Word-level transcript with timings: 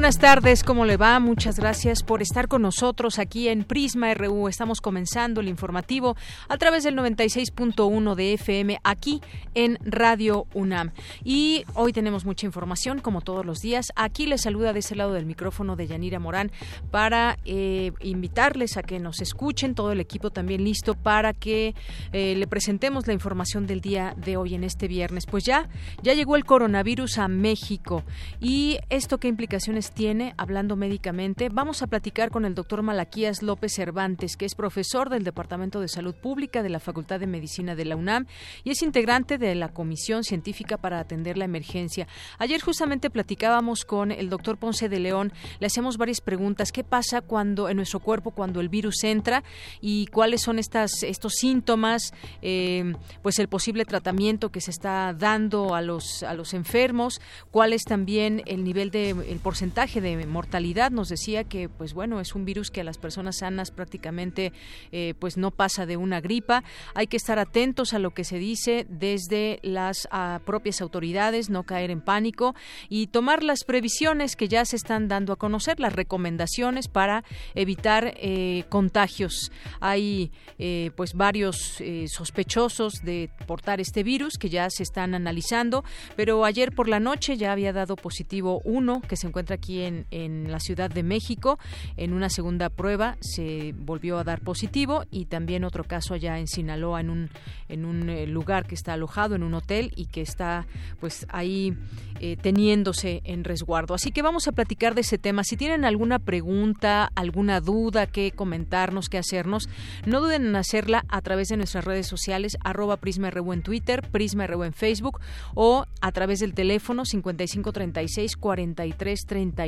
Buenas 0.00 0.18
tardes, 0.18 0.64
¿cómo 0.64 0.86
le 0.86 0.96
va? 0.96 1.20
Muchas 1.20 1.58
gracias 1.58 2.02
por 2.02 2.22
estar 2.22 2.48
con 2.48 2.62
nosotros 2.62 3.18
aquí 3.18 3.48
en 3.48 3.64
Prisma 3.64 4.14
RU. 4.14 4.48
Estamos 4.48 4.80
comenzando 4.80 5.42
el 5.42 5.48
informativo 5.48 6.16
a 6.48 6.56
través 6.56 6.84
del 6.84 6.96
96.1 6.96 8.14
de 8.14 8.32
FM 8.32 8.80
aquí 8.82 9.20
en 9.54 9.76
Radio 9.82 10.46
UNAM. 10.54 10.92
Y 11.22 11.66
hoy 11.74 11.92
tenemos 11.92 12.24
mucha 12.24 12.46
información, 12.46 13.00
como 13.00 13.20
todos 13.20 13.44
los 13.44 13.60
días. 13.60 13.92
Aquí 13.94 14.24
les 14.24 14.40
saluda 14.40 14.72
de 14.72 14.78
ese 14.78 14.96
lado 14.96 15.12
del 15.12 15.26
micrófono 15.26 15.76
de 15.76 15.88
Yanira 15.88 16.18
Morán 16.18 16.50
para 16.90 17.36
eh, 17.44 17.92
invitarles 18.00 18.78
a 18.78 18.82
que 18.82 19.00
nos 19.00 19.20
escuchen, 19.20 19.74
todo 19.74 19.92
el 19.92 20.00
equipo 20.00 20.30
también 20.30 20.64
listo 20.64 20.94
para 20.94 21.34
que 21.34 21.74
eh, 22.14 22.36
le 22.36 22.46
presentemos 22.46 23.06
la 23.06 23.12
información 23.12 23.66
del 23.66 23.82
día 23.82 24.14
de 24.16 24.38
hoy 24.38 24.54
en 24.54 24.64
este 24.64 24.88
viernes. 24.88 25.26
Pues 25.26 25.44
ya, 25.44 25.68
ya 26.02 26.14
llegó 26.14 26.36
el 26.36 26.46
coronavirus 26.46 27.18
a 27.18 27.28
México 27.28 28.02
y 28.40 28.78
esto 28.88 29.18
qué 29.18 29.28
implicaciones 29.28 29.89
tiene, 29.90 30.34
hablando 30.36 30.76
médicamente. 30.76 31.48
Vamos 31.50 31.82
a 31.82 31.86
platicar 31.86 32.30
con 32.30 32.44
el 32.44 32.54
doctor 32.54 32.82
Malaquías 32.82 33.42
López 33.42 33.74
Cervantes, 33.74 34.36
que 34.36 34.46
es 34.46 34.54
profesor 34.54 35.10
del 35.10 35.24
Departamento 35.24 35.80
de 35.80 35.88
Salud 35.88 36.14
Pública 36.14 36.62
de 36.62 36.68
la 36.68 36.80
Facultad 36.80 37.20
de 37.20 37.26
Medicina 37.26 37.74
de 37.74 37.84
la 37.84 37.96
UNAM 37.96 38.26
y 38.64 38.70
es 38.70 38.82
integrante 38.82 39.38
de 39.38 39.54
la 39.54 39.68
Comisión 39.68 40.24
Científica 40.24 40.76
para 40.76 41.00
atender 41.00 41.36
la 41.36 41.44
emergencia. 41.44 42.06
Ayer 42.38 42.60
justamente 42.60 43.10
platicábamos 43.10 43.84
con 43.84 44.12
el 44.12 44.30
doctor 44.30 44.56
Ponce 44.56 44.88
de 44.88 45.00
León, 45.00 45.32
le 45.58 45.66
hacemos 45.66 45.96
varias 45.96 46.20
preguntas. 46.20 46.72
¿Qué 46.72 46.84
pasa 46.84 47.20
cuando 47.20 47.68
en 47.68 47.76
nuestro 47.76 48.00
cuerpo 48.00 48.30
cuando 48.30 48.60
el 48.60 48.68
virus 48.68 49.04
entra 49.04 49.42
y 49.80 50.06
cuáles 50.06 50.42
son 50.42 50.58
estas, 50.58 51.02
estos 51.02 51.34
síntomas? 51.34 52.12
Eh, 52.42 52.94
pues 53.22 53.38
el 53.38 53.48
posible 53.48 53.84
tratamiento 53.84 54.50
que 54.50 54.60
se 54.60 54.70
está 54.70 55.12
dando 55.12 55.74
a 55.74 55.82
los, 55.82 56.22
a 56.22 56.34
los 56.34 56.54
enfermos, 56.54 57.20
cuál 57.50 57.72
es 57.72 57.82
también 57.82 58.42
el 58.46 58.64
nivel 58.64 58.90
de 58.90 59.10
el 59.10 59.38
porcentaje 59.40 59.79
de 59.80 60.26
mortalidad. 60.26 60.90
Nos 60.90 61.08
decía 61.08 61.44
que 61.44 61.70
pues 61.70 61.94
bueno 61.94 62.20
es 62.20 62.34
un 62.34 62.44
virus 62.44 62.70
que 62.70 62.82
a 62.82 62.84
las 62.84 62.98
personas 62.98 63.38
sanas 63.38 63.70
prácticamente 63.70 64.52
eh, 64.92 65.14
pues 65.18 65.38
no 65.38 65.52
pasa 65.52 65.86
de 65.86 65.96
una 65.96 66.20
gripa. 66.20 66.62
Hay 66.94 67.06
que 67.06 67.16
estar 67.16 67.38
atentos 67.38 67.94
a 67.94 67.98
lo 67.98 68.10
que 68.10 68.24
se 68.24 68.38
dice 68.38 68.86
desde 68.90 69.58
las 69.62 70.06
propias 70.44 70.82
autoridades 70.82 71.48
no 71.48 71.62
caer 71.62 71.90
en 71.90 72.02
pánico 72.02 72.54
y 72.90 73.06
tomar 73.06 73.42
las 73.42 73.64
previsiones 73.64 74.36
que 74.36 74.48
ya 74.48 74.66
se 74.66 74.76
están 74.76 75.08
dando 75.08 75.32
a 75.32 75.36
conocer 75.36 75.80
las 75.80 75.94
recomendaciones 75.94 76.88
para 76.88 77.24
evitar 77.54 78.12
eh, 78.18 78.64
contagios. 78.68 79.50
Hay 79.80 80.30
eh, 80.58 80.90
pues 80.94 81.14
varios 81.14 81.78
sospechosos 82.08 83.02
de 83.02 83.30
portar 83.46 83.80
este 83.80 84.02
virus 84.02 84.36
que 84.36 84.50
ya 84.50 84.68
se 84.68 84.82
están 84.82 85.14
analizando 85.14 85.84
pero 86.16 86.44
ayer 86.44 86.72
por 86.72 86.88
la 86.88 87.00
noche 87.00 87.38
ya 87.38 87.52
había 87.52 87.72
dado 87.72 87.96
positivo 87.96 88.60
uno 88.64 89.00
que 89.00 89.16
se 89.16 89.26
encuentra 89.26 89.56
aquí 89.56 89.69
en, 89.78 90.50
la 90.50 90.58
Ciudad 90.58 90.90
de 90.90 91.02
México. 91.02 91.58
En 91.96 92.12
una 92.12 92.28
segunda 92.28 92.68
prueba 92.68 93.16
se 93.20 93.72
volvió 93.78 94.18
a 94.18 94.24
dar 94.24 94.40
positivo 94.40 95.04
y 95.10 95.26
también 95.26 95.64
otro 95.64 95.84
caso 95.84 96.14
allá 96.14 96.38
en 96.38 96.48
Sinaloa, 96.48 97.00
en 97.00 97.10
un, 97.10 97.30
en 97.68 97.84
un 97.84 98.08
eh, 98.10 98.26
lugar 98.26 98.66
que 98.66 98.74
está 98.74 98.94
alojado 98.94 99.34
en 99.34 99.42
un 99.42 99.54
hotel 99.54 99.92
y 99.96 100.06
que 100.06 100.22
está 100.22 100.66
pues 100.98 101.26
ahí 101.28 101.76
eh, 102.20 102.36
teniéndose 102.36 103.22
en 103.24 103.44
resguardo. 103.44 103.94
Así 103.94 104.10
que 104.10 104.22
vamos 104.22 104.48
a 104.48 104.52
platicar 104.52 104.94
de 104.94 105.02
ese 105.02 105.18
tema. 105.18 105.44
Si 105.44 105.56
tienen 105.56 105.84
alguna 105.84 106.18
pregunta, 106.18 107.10
alguna 107.14 107.60
duda 107.60 108.06
que 108.06 108.32
comentarnos, 108.32 109.08
que 109.08 109.18
hacernos, 109.18 109.68
no 110.06 110.20
duden 110.20 110.46
en 110.46 110.56
hacerla 110.56 111.04
a 111.08 111.22
través 111.22 111.48
de 111.48 111.56
nuestras 111.56 111.84
redes 111.84 112.06
sociales, 112.06 112.58
arroba 112.62 112.98
PrismaRU 112.98 113.52
en 113.52 113.62
Twitter, 113.62 114.02
PrismaRU 114.10 114.64
en 114.64 114.72
Facebook 114.72 115.20
o 115.54 115.86
a 116.00 116.12
través 116.12 116.40
del 116.40 116.54
teléfono 116.54 117.04
5536 117.04 118.36
4330 118.36 119.59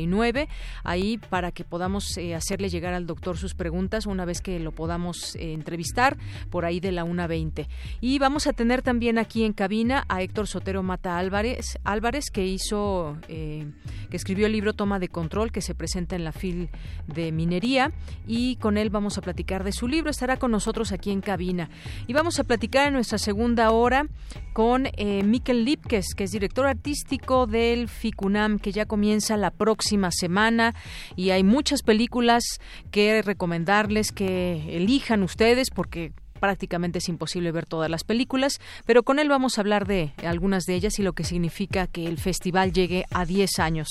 ahí 0.85 1.19
para 1.19 1.53
que 1.53 1.65
podamos 1.65 2.17
eh, 2.17 2.35
hacerle 2.35 2.69
llegar 2.69 2.95
al 2.95 3.07
doctor 3.07 3.37
sus 3.37 3.55
preguntas 3.55 4.07
una 4.07 4.25
vez 4.25 4.41
que 4.41 4.59
lo 4.59 4.73
podamos 4.73 5.37
eh, 5.37 5.53
entrevistar 5.53 6.17
por 6.51 6.65
ahí 6.65 6.81
de 6.81 6.93
la 6.93 7.05
1.20. 7.05 7.67
Y 8.01 8.19
vamos 8.19 8.47
a 8.47 8.53
tener 8.53 8.83
también 8.83 9.19
aquí 9.19 9.45
en 9.45 9.53
cabina 9.53 10.05
a 10.09 10.23
Héctor 10.23 10.47
Sotero 10.47 10.83
Mata 10.83 11.19
Álvarez, 11.19 11.79
Álvarez 11.85 12.31
que 12.31 12.47
hizo, 12.47 13.19
eh, 13.29 13.67
que 14.11 14.17
escribió 14.17 14.47
el 14.47 14.53
libro 14.53 14.73
Toma 14.73 14.99
de 14.99 15.09
Control, 15.09 15.53
que 15.53 15.61
se 15.61 15.75
presenta 15.75 16.17
en 16.17 16.25
la 16.25 16.33
FIL 16.33 16.71
de 17.07 17.33
Minería, 17.33 17.93
y 18.27 18.57
con 18.57 18.77
él 18.79 18.91
vamos 18.91 19.19
a 19.19 19.23
platicar 19.23 19.65
de 19.65 19.73
su 19.73 19.89
libro, 19.89 20.11
estará 20.11 20.37
con 20.37 20.51
nosotros 20.51 20.93
aquí 20.93 21.11
en 21.11 21.21
cabina. 21.21 21.71
Y 22.07 22.13
vamos 22.13 22.39
a 22.39 22.45
platicar 22.45 22.89
en 22.89 22.95
nuestra 22.95 23.19
segunda 23.19 23.71
hora 23.71 24.07
con 24.53 24.89
Mikel 25.25 25.65
Lipkes, 25.65 26.15
que 26.15 26.25
es 26.25 26.33
director 26.33 26.67
artístico 26.67 27.47
del 27.47 27.89
FICUNAM, 27.89 28.59
que 28.59 28.73
ya 28.73 28.87
comienza 28.87 29.37
la 29.37 29.51
próxima 29.51 29.82
semana. 30.11 30.75
Y 31.17 31.31
hay 31.31 31.43
muchas 31.45 31.83
películas 31.83 32.43
que 32.91 33.23
recomendarles 33.23 34.13
que 34.13 34.77
elijan 34.77 35.23
ustedes 35.23 35.71
porque 35.71 36.13
prácticamente 36.43 36.99
es 36.99 37.09
imposible 37.09 37.53
ver 37.53 37.67
todas 37.67 37.89
las 37.89 38.03
películas, 38.03 38.61
pero 38.85 39.05
con 39.05 39.21
él 39.21 39.29
vamos 39.29 39.57
a 39.57 39.61
hablar 39.61 39.87
de 39.87 40.13
algunas 40.27 40.65
de 40.65 40.75
ellas 40.75 40.99
y 40.99 41.05
lo 41.05 41.13
que 41.13 41.23
significa 41.23 41.87
que 41.87 42.07
el 42.07 42.19
festival 42.19 42.73
llegue 42.73 43.05
a 43.13 43.25
10 43.25 43.61
años. 43.61 43.91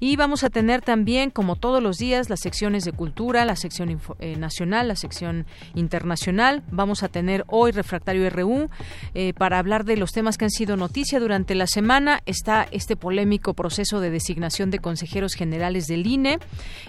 Y 0.00 0.16
vamos 0.16 0.42
a 0.42 0.50
tener 0.50 0.82
también, 0.82 1.30
como 1.30 1.54
todos 1.54 1.80
los 1.80 1.98
días, 1.98 2.28
las 2.28 2.40
secciones 2.40 2.82
de 2.82 2.90
cultura, 2.90 3.44
la 3.44 3.54
sección 3.54 4.00
eh, 4.18 4.34
nacional, 4.34 4.88
la 4.88 4.96
sección 4.96 5.46
internacional. 5.76 6.64
Vamos 6.72 7.04
a 7.04 7.08
tener 7.08 7.44
hoy 7.46 7.70
Refractario 7.70 8.28
RU 8.30 8.68
eh, 9.14 9.32
para 9.34 9.60
hablar 9.60 9.84
de 9.84 9.96
los 9.96 10.10
temas 10.10 10.38
que 10.38 10.46
han 10.46 10.50
sido 10.50 10.76
noticia 10.76 11.20
durante 11.20 11.54
la 11.54 11.68
semana. 11.68 12.20
Está 12.26 12.66
este 12.72 12.96
polémico 12.96 13.54
proceso 13.54 14.00
de 14.00 14.10
designación 14.10 14.72
de 14.72 14.80
consejeros 14.80 15.34
generales 15.34 15.86
del 15.86 16.04
INE 16.04 16.40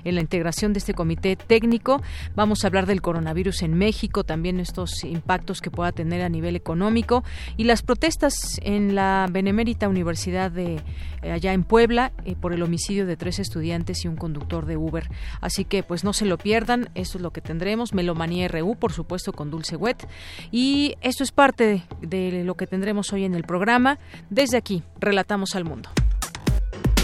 en 0.06 0.16
la 0.16 0.22
integración 0.22 0.74
de 0.74 0.80
este 0.80 0.95
comité 0.95 1.35
técnico. 1.35 2.01
Vamos 2.35 2.63
a 2.63 2.68
hablar 2.68 2.88
del 2.88 3.03
coronavirus 3.03 3.62
en 3.62 3.75
México, 3.75 4.24
también 4.24 4.59
estos 4.59 5.03
impactos 5.09 5.62
que 5.62 5.72
pueda 5.72 5.91
tener 5.91 6.22
a 6.22 6.30
nivel 6.30 6.56
económico 6.56 7.24
y 7.58 7.64
las 7.64 7.81
protestas 7.81 8.34
en 8.62 8.96
la 8.96 9.28
Benemérita 9.31 9.88
Universidad 9.88 10.52
de 10.52 10.81
eh, 11.22 11.31
allá 11.31 11.53
en 11.53 11.64
Puebla 11.64 12.12
eh, 12.25 12.36
por 12.36 12.53
el 12.53 12.62
homicidio 12.64 13.06
de 13.06 13.18
tres 13.18 13.40
estudiantes 13.40 14.03
y 14.06 14.08
un 14.08 14.16
conductor 14.16 14.66
de 14.66 14.78
Uber. 14.78 15.09
Así 15.42 15.66
que 15.66 15.84
pues 15.84 16.03
no 16.03 16.13
se 16.13 16.25
lo 16.25 16.38
pierdan, 16.38 16.90
eso 16.96 17.18
es 17.18 17.22
lo 17.22 17.31
que 17.31 17.42
tendremos, 17.42 17.94
Melomanía 17.94 18.47
RU, 18.47 18.75
por 18.75 18.92
supuesto, 18.92 19.34
con 19.34 19.52
Dulce 19.52 19.75
Wet. 19.75 20.08
Y 20.52 20.96
esto 21.02 21.24
es 21.24 21.31
parte 21.31 21.84
de 22.02 22.44
lo 22.44 22.56
que 22.56 22.68
tendremos 22.68 23.13
hoy 23.13 23.24
en 23.24 23.36
el 23.36 23.44
programa. 23.44 24.00
Desde 24.30 24.58
aquí, 24.58 24.84
relatamos 25.00 25.56
al 25.56 25.66
mundo. 25.66 25.90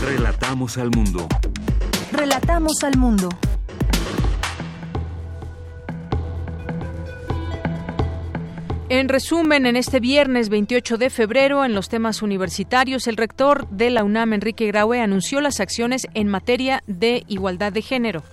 Relatamos 0.02 0.78
al 0.78 0.90
mundo. 0.92 1.28
Relatamos 2.12 2.84
al 2.84 2.98
mundo. 2.98 3.30
En 8.92 9.08
resumen, 9.08 9.68
en 9.68 9.76
este 9.76 10.00
viernes 10.00 10.50
28 10.50 10.98
de 10.98 11.12
febrero, 11.12 11.64
en 11.64 11.76
los 11.76 11.90
temas 11.90 12.24
universitarios, 12.24 13.06
el 13.06 13.18
rector 13.18 13.70
de 13.70 13.92
la 13.92 14.04
UNAM, 14.04 14.34
Enrique 14.34 14.66
Graue, 14.66 15.00
anunció 15.00 15.42
las 15.42 15.60
acciones 15.60 16.08
en 16.16 16.28
materia 16.28 16.82
de 16.88 17.24
igualdad 17.28 17.72
de 17.72 17.84
género. 17.84 18.24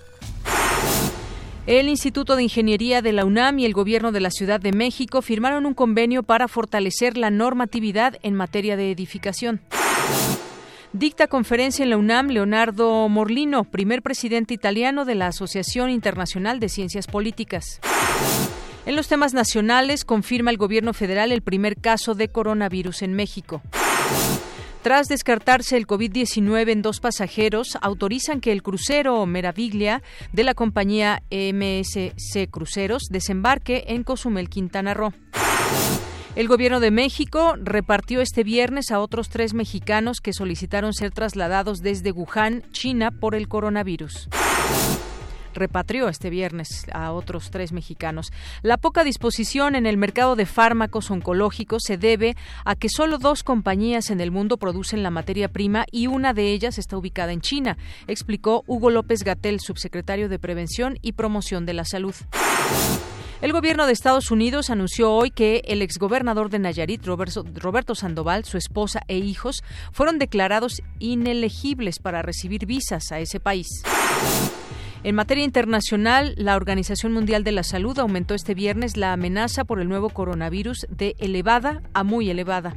El 1.67 1.91
Instituto 1.91 2.37
de 2.37 2.44
Ingeniería 2.44 3.03
de 3.03 3.12
la 3.12 3.26
UNAM 3.26 3.58
y 3.58 3.67
el 3.67 3.75
Gobierno 3.75 4.12
de 4.12 4.20
la 4.20 4.31
Ciudad 4.31 4.58
de 4.58 4.73
México 4.73 5.20
firmaron 5.20 5.67
un 5.67 5.75
convenio 5.75 6.23
para 6.23 6.49
fortalecer 6.49 7.19
la 7.19 7.29
normatividad 7.29 8.17
en 8.23 8.35
materia 8.35 8.79
de 8.79 8.91
edificación. 8.91 9.61
Dicta 10.94 11.26
conferencia 11.26 11.82
en 11.82 11.91
la 11.91 11.99
UNAM 11.99 12.29
Leonardo 12.29 13.06
Morlino, 13.11 13.64
primer 13.64 14.00
presidente 14.00 14.55
italiano 14.55 15.05
de 15.05 15.17
la 15.17 15.26
Asociación 15.26 15.91
Internacional 15.91 16.61
de 16.61 16.70
Ciencias 16.70 17.06
Políticas. 17.06 17.79
En 18.87 18.94
los 18.94 19.09
temas 19.09 19.35
nacionales, 19.35 20.05
confirma 20.05 20.53
el 20.53 20.59
gobierno 20.59 20.94
federal 20.94 21.33
el 21.33 21.43
primer 21.43 21.77
caso 21.77 22.15
de 22.15 22.29
coronavirus 22.29 23.03
en 23.03 23.15
México. 23.15 23.61
Tras 24.83 25.09
descartarse 25.09 25.77
el 25.77 25.88
COVID-19 25.88 26.71
en 26.71 26.83
dos 26.83 27.00
pasajeros, 27.00 27.77
autorizan 27.81 28.41
que 28.41 28.53
el 28.53 28.62
crucero 28.62 29.27
Meraviglia 29.27 30.05
de 30.33 30.44
la 30.44 30.55
compañía 30.55 31.25
MSC 31.33 32.49
Cruceros 32.49 33.09
desembarque 33.11 33.87
en 33.88 34.05
Cozumel, 34.05 34.49
Quintana 34.49 34.94
Roo. 34.94 35.12
El 36.37 36.47
gobierno 36.47 36.79
de 36.79 36.93
México 36.93 37.56
repartió 37.61 38.21
este 38.21 38.44
viernes 38.44 38.93
a 38.93 39.00
otros 39.00 39.31
tres 39.31 39.53
mexicanos 39.53 40.21
que 40.21 40.32
solicitaron 40.32 40.93
ser 40.93 41.11
trasladados 41.11 41.81
desde 41.81 42.12
Wuhan, 42.12 42.62
China, 42.71 43.11
por 43.11 43.35
el 43.35 43.49
coronavirus 43.49 44.29
repatrió 45.56 46.08
este 46.08 46.31
viernes 46.31 46.87
a 46.93 47.11
otros 47.12 47.50
tres 47.50 47.73
mexicanos. 47.73 48.32
La 48.62 48.76
poca 48.76 49.03
disposición 49.03 49.75
en 49.75 49.87
el 49.87 49.97
mercado 49.97 50.37
de 50.37 50.47
fármacos 50.47 51.11
oncológicos 51.11 51.82
se 51.85 51.99
debe 51.99 52.37
a 52.64 52.76
que 52.76 52.88
solo 52.88 53.19
dos 53.19 53.43
compañías 53.43 54.11
en 54.11 54.20
el 54.20 54.31
mundo 54.31 54.56
producen 54.56 55.03
la 55.03 55.11
materia 55.11 55.49
prima 55.49 55.85
y 55.91 56.06
una 56.06 56.32
de 56.32 56.53
ellas 56.53 56.79
está 56.79 56.97
ubicada 56.97 57.32
en 57.32 57.41
China, 57.41 57.76
explicó 58.06 58.62
Hugo 58.67 58.91
López 58.91 59.25
Gatel, 59.25 59.58
subsecretario 59.61 60.29
de 60.29 60.38
Prevención 60.38 60.99
y 61.03 61.12
Promoción 61.12 61.67
de 61.67 61.75
la 61.75 61.85
Salud. 61.85 62.14
El 63.43 63.53
gobierno 63.53 63.87
de 63.87 63.93
Estados 63.93 64.31
Unidos 64.31 64.70
anunció 64.70 65.12
hoy 65.12 65.31
que 65.31 65.62
el 65.67 65.82
exgobernador 65.82 66.49
de 66.49 66.58
Nayarit, 66.58 67.05
Roberto 67.05 67.94
Sandoval, 67.94 68.44
su 68.44 68.56
esposa 68.56 69.03
e 69.08 69.19
hijos 69.19 69.62
fueron 69.93 70.19
declarados 70.19 70.82
inelegibles 71.00 71.99
para 71.99 72.23
recibir 72.23 72.64
visas 72.64 73.12
a 73.12 73.20
ese 73.20 73.38
país. 73.38 73.67
En 75.04 75.14
materia 75.14 75.44
internacional, 75.44 76.34
la 76.37 76.56
Organización 76.56 77.12
Mundial 77.12 77.44
de 77.44 77.52
la 77.52 77.62
Salud 77.62 77.98
aumentó 77.98 78.34
este 78.34 78.54
viernes 78.54 78.96
la 78.96 79.12
amenaza 79.12 79.64
por 79.64 79.81
el 79.81 79.88
nuevo 79.88 80.10
coronavirus 80.10 80.87
de 80.90 81.14
elevada 81.19 81.82
a 81.94 82.02
muy 82.02 82.28
elevada. 82.28 82.75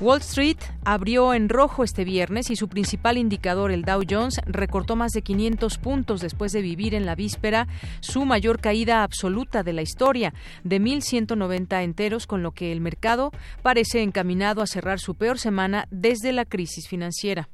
Wall 0.00 0.20
Street 0.20 0.58
abrió 0.84 1.34
en 1.34 1.48
rojo 1.48 1.82
este 1.82 2.04
viernes 2.04 2.50
y 2.50 2.56
su 2.56 2.68
principal 2.68 3.18
indicador, 3.18 3.72
el 3.72 3.82
Dow 3.82 4.02
Jones, 4.08 4.40
recortó 4.46 4.94
más 4.94 5.10
de 5.10 5.22
500 5.22 5.78
puntos 5.78 6.20
después 6.20 6.52
de 6.52 6.62
vivir 6.62 6.94
en 6.94 7.04
la 7.04 7.16
víspera 7.16 7.66
su 7.98 8.24
mayor 8.24 8.60
caída 8.60 9.02
absoluta 9.02 9.64
de 9.64 9.72
la 9.72 9.82
historia, 9.82 10.34
de 10.62 10.80
1.190 10.80 11.82
enteros, 11.82 12.28
con 12.28 12.44
lo 12.44 12.52
que 12.52 12.70
el 12.70 12.80
mercado 12.80 13.32
parece 13.62 14.02
encaminado 14.02 14.62
a 14.62 14.68
cerrar 14.68 15.00
su 15.00 15.16
peor 15.16 15.40
semana 15.40 15.88
desde 15.90 16.30
la 16.30 16.44
crisis 16.44 16.86
financiera. 16.86 17.48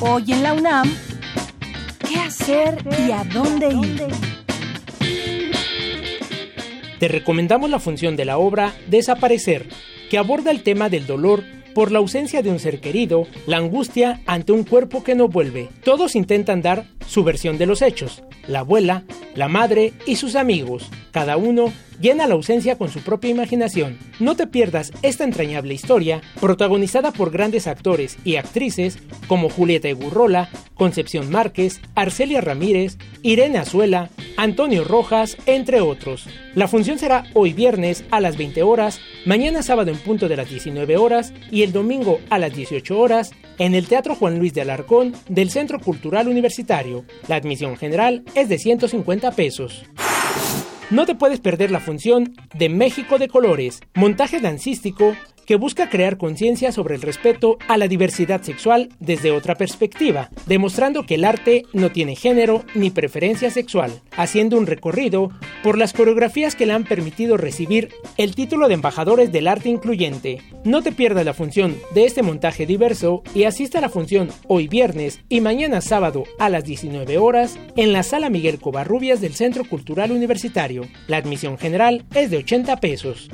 Hoy 0.00 0.24
en 0.28 0.44
la 0.44 0.52
UNAM, 0.52 0.88
¿qué 2.08 2.20
hacer 2.20 2.78
y 3.04 3.10
a 3.10 3.24
dónde 3.24 3.68
ir? 3.68 4.06
Te 7.00 7.08
recomendamos 7.08 7.68
la 7.68 7.80
función 7.80 8.14
de 8.14 8.24
la 8.24 8.38
obra 8.38 8.72
Desaparecer, 8.86 9.66
que 10.08 10.16
aborda 10.16 10.52
el 10.52 10.62
tema 10.62 10.88
del 10.88 11.04
dolor 11.04 11.42
por 11.78 11.92
la 11.92 12.00
ausencia 12.00 12.42
de 12.42 12.50
un 12.50 12.58
ser 12.58 12.80
querido, 12.80 13.28
la 13.46 13.58
angustia 13.58 14.20
ante 14.26 14.50
un 14.50 14.64
cuerpo 14.64 15.04
que 15.04 15.14
no 15.14 15.28
vuelve. 15.28 15.68
Todos 15.84 16.16
intentan 16.16 16.60
dar 16.60 16.86
su 17.06 17.22
versión 17.22 17.56
de 17.56 17.66
los 17.66 17.82
hechos, 17.82 18.24
la 18.48 18.60
abuela, 18.60 19.04
la 19.36 19.46
madre 19.46 19.92
y 20.04 20.16
sus 20.16 20.34
amigos, 20.34 20.90
cada 21.12 21.36
uno 21.36 21.72
llena 22.00 22.26
la 22.26 22.34
ausencia 22.34 22.76
con 22.76 22.90
su 22.90 23.00
propia 23.00 23.30
imaginación. 23.30 23.98
No 24.20 24.36
te 24.36 24.46
pierdas 24.46 24.92
esta 25.02 25.24
entrañable 25.24 25.74
historia, 25.74 26.20
protagonizada 26.40 27.12
por 27.12 27.30
grandes 27.30 27.66
actores 27.66 28.18
y 28.24 28.36
actrices 28.36 28.98
como 29.26 29.48
Julieta 29.50 29.88
Egurrola, 29.88 30.48
Concepción 30.74 31.30
Márquez, 31.30 31.80
Arcelia 31.94 32.40
Ramírez, 32.40 32.98
Irene 33.22 33.58
Azuela, 33.58 34.10
Antonio 34.36 34.84
Rojas, 34.84 35.36
entre 35.46 35.80
otros. 35.80 36.26
La 36.54 36.68
función 36.68 36.98
será 36.98 37.24
hoy 37.34 37.52
viernes 37.52 38.04
a 38.10 38.20
las 38.20 38.36
20 38.36 38.62
horas, 38.62 39.00
mañana 39.26 39.62
sábado 39.62 39.90
en 39.90 39.98
punto 39.98 40.28
de 40.28 40.36
las 40.36 40.48
19 40.48 40.96
horas 40.96 41.32
y 41.50 41.62
el 41.62 41.67
domingo 41.72 42.20
a 42.30 42.38
las 42.38 42.54
18 42.54 42.98
horas 42.98 43.32
en 43.58 43.74
el 43.74 43.86
Teatro 43.86 44.14
Juan 44.14 44.38
Luis 44.38 44.54
de 44.54 44.60
Alarcón 44.60 45.14
del 45.28 45.50
Centro 45.50 45.80
Cultural 45.80 46.28
Universitario. 46.28 47.04
La 47.28 47.36
admisión 47.36 47.76
general 47.76 48.24
es 48.34 48.48
de 48.48 48.58
150 48.58 49.30
pesos. 49.32 49.84
No 50.90 51.04
te 51.04 51.14
puedes 51.14 51.40
perder 51.40 51.70
la 51.70 51.80
función 51.80 52.34
de 52.54 52.68
México 52.68 53.18
de 53.18 53.28
Colores, 53.28 53.80
montaje 53.94 54.40
dancístico 54.40 55.14
que 55.48 55.56
busca 55.56 55.88
crear 55.88 56.18
conciencia 56.18 56.72
sobre 56.72 56.94
el 56.94 57.00
respeto 57.00 57.56
a 57.68 57.78
la 57.78 57.88
diversidad 57.88 58.42
sexual 58.42 58.90
desde 59.00 59.30
otra 59.30 59.54
perspectiva, 59.54 60.28
demostrando 60.44 61.06
que 61.06 61.14
el 61.14 61.24
arte 61.24 61.64
no 61.72 61.90
tiene 61.90 62.16
género 62.16 62.66
ni 62.74 62.90
preferencia 62.90 63.50
sexual, 63.50 64.02
haciendo 64.14 64.58
un 64.58 64.66
recorrido 64.66 65.30
por 65.62 65.78
las 65.78 65.94
coreografías 65.94 66.54
que 66.54 66.66
le 66.66 66.74
han 66.74 66.84
permitido 66.84 67.38
recibir 67.38 67.88
el 68.18 68.34
título 68.34 68.68
de 68.68 68.74
embajadores 68.74 69.32
del 69.32 69.48
arte 69.48 69.70
incluyente. 69.70 70.42
No 70.64 70.82
te 70.82 70.92
pierdas 70.92 71.24
la 71.24 71.32
función 71.32 71.78
de 71.94 72.04
este 72.04 72.22
montaje 72.22 72.66
diverso 72.66 73.22
y 73.34 73.44
asista 73.44 73.78
a 73.78 73.80
la 73.80 73.88
función 73.88 74.28
hoy 74.48 74.68
viernes 74.68 75.20
y 75.30 75.40
mañana 75.40 75.80
sábado 75.80 76.24
a 76.38 76.50
las 76.50 76.64
19 76.64 77.16
horas 77.16 77.58
en 77.74 77.94
la 77.94 78.02
sala 78.02 78.28
Miguel 78.28 78.60
Covarrubias 78.60 79.22
del 79.22 79.34
Centro 79.34 79.64
Cultural 79.64 80.12
Universitario. 80.12 80.82
La 81.06 81.16
admisión 81.16 81.56
general 81.56 82.04
es 82.14 82.30
de 82.30 82.36
80 82.36 82.76
pesos. 82.80 83.30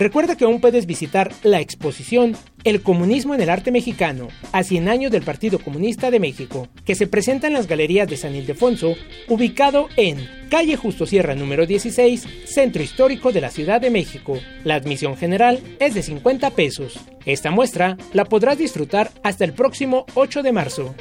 Recuerda 0.00 0.34
que 0.34 0.44
aún 0.46 0.62
puedes 0.62 0.86
visitar 0.86 1.30
la 1.42 1.60
exposición 1.60 2.34
El 2.64 2.80
comunismo 2.80 3.34
en 3.34 3.42
el 3.42 3.50
arte 3.50 3.70
mexicano, 3.70 4.28
a 4.50 4.62
100 4.62 4.88
años 4.88 5.12
del 5.12 5.22
Partido 5.22 5.58
Comunista 5.58 6.10
de 6.10 6.18
México, 6.18 6.68
que 6.86 6.94
se 6.94 7.06
presenta 7.06 7.48
en 7.48 7.52
las 7.52 7.66
galerías 7.66 8.08
de 8.08 8.16
San 8.16 8.34
Ildefonso, 8.34 8.94
ubicado 9.28 9.88
en 9.98 10.26
calle 10.48 10.76
Justo 10.76 11.04
Sierra 11.04 11.34
número 11.34 11.66
16, 11.66 12.26
Centro 12.46 12.82
Histórico 12.82 13.30
de 13.30 13.42
la 13.42 13.50
Ciudad 13.50 13.78
de 13.78 13.90
México. 13.90 14.38
La 14.64 14.76
admisión 14.76 15.18
general 15.18 15.60
es 15.80 15.92
de 15.92 16.02
50 16.02 16.48
pesos. 16.52 16.98
Esta 17.26 17.50
muestra 17.50 17.98
la 18.14 18.24
podrás 18.24 18.56
disfrutar 18.56 19.10
hasta 19.22 19.44
el 19.44 19.52
próximo 19.52 20.06
8 20.14 20.42
de 20.42 20.52
marzo. 20.52 20.94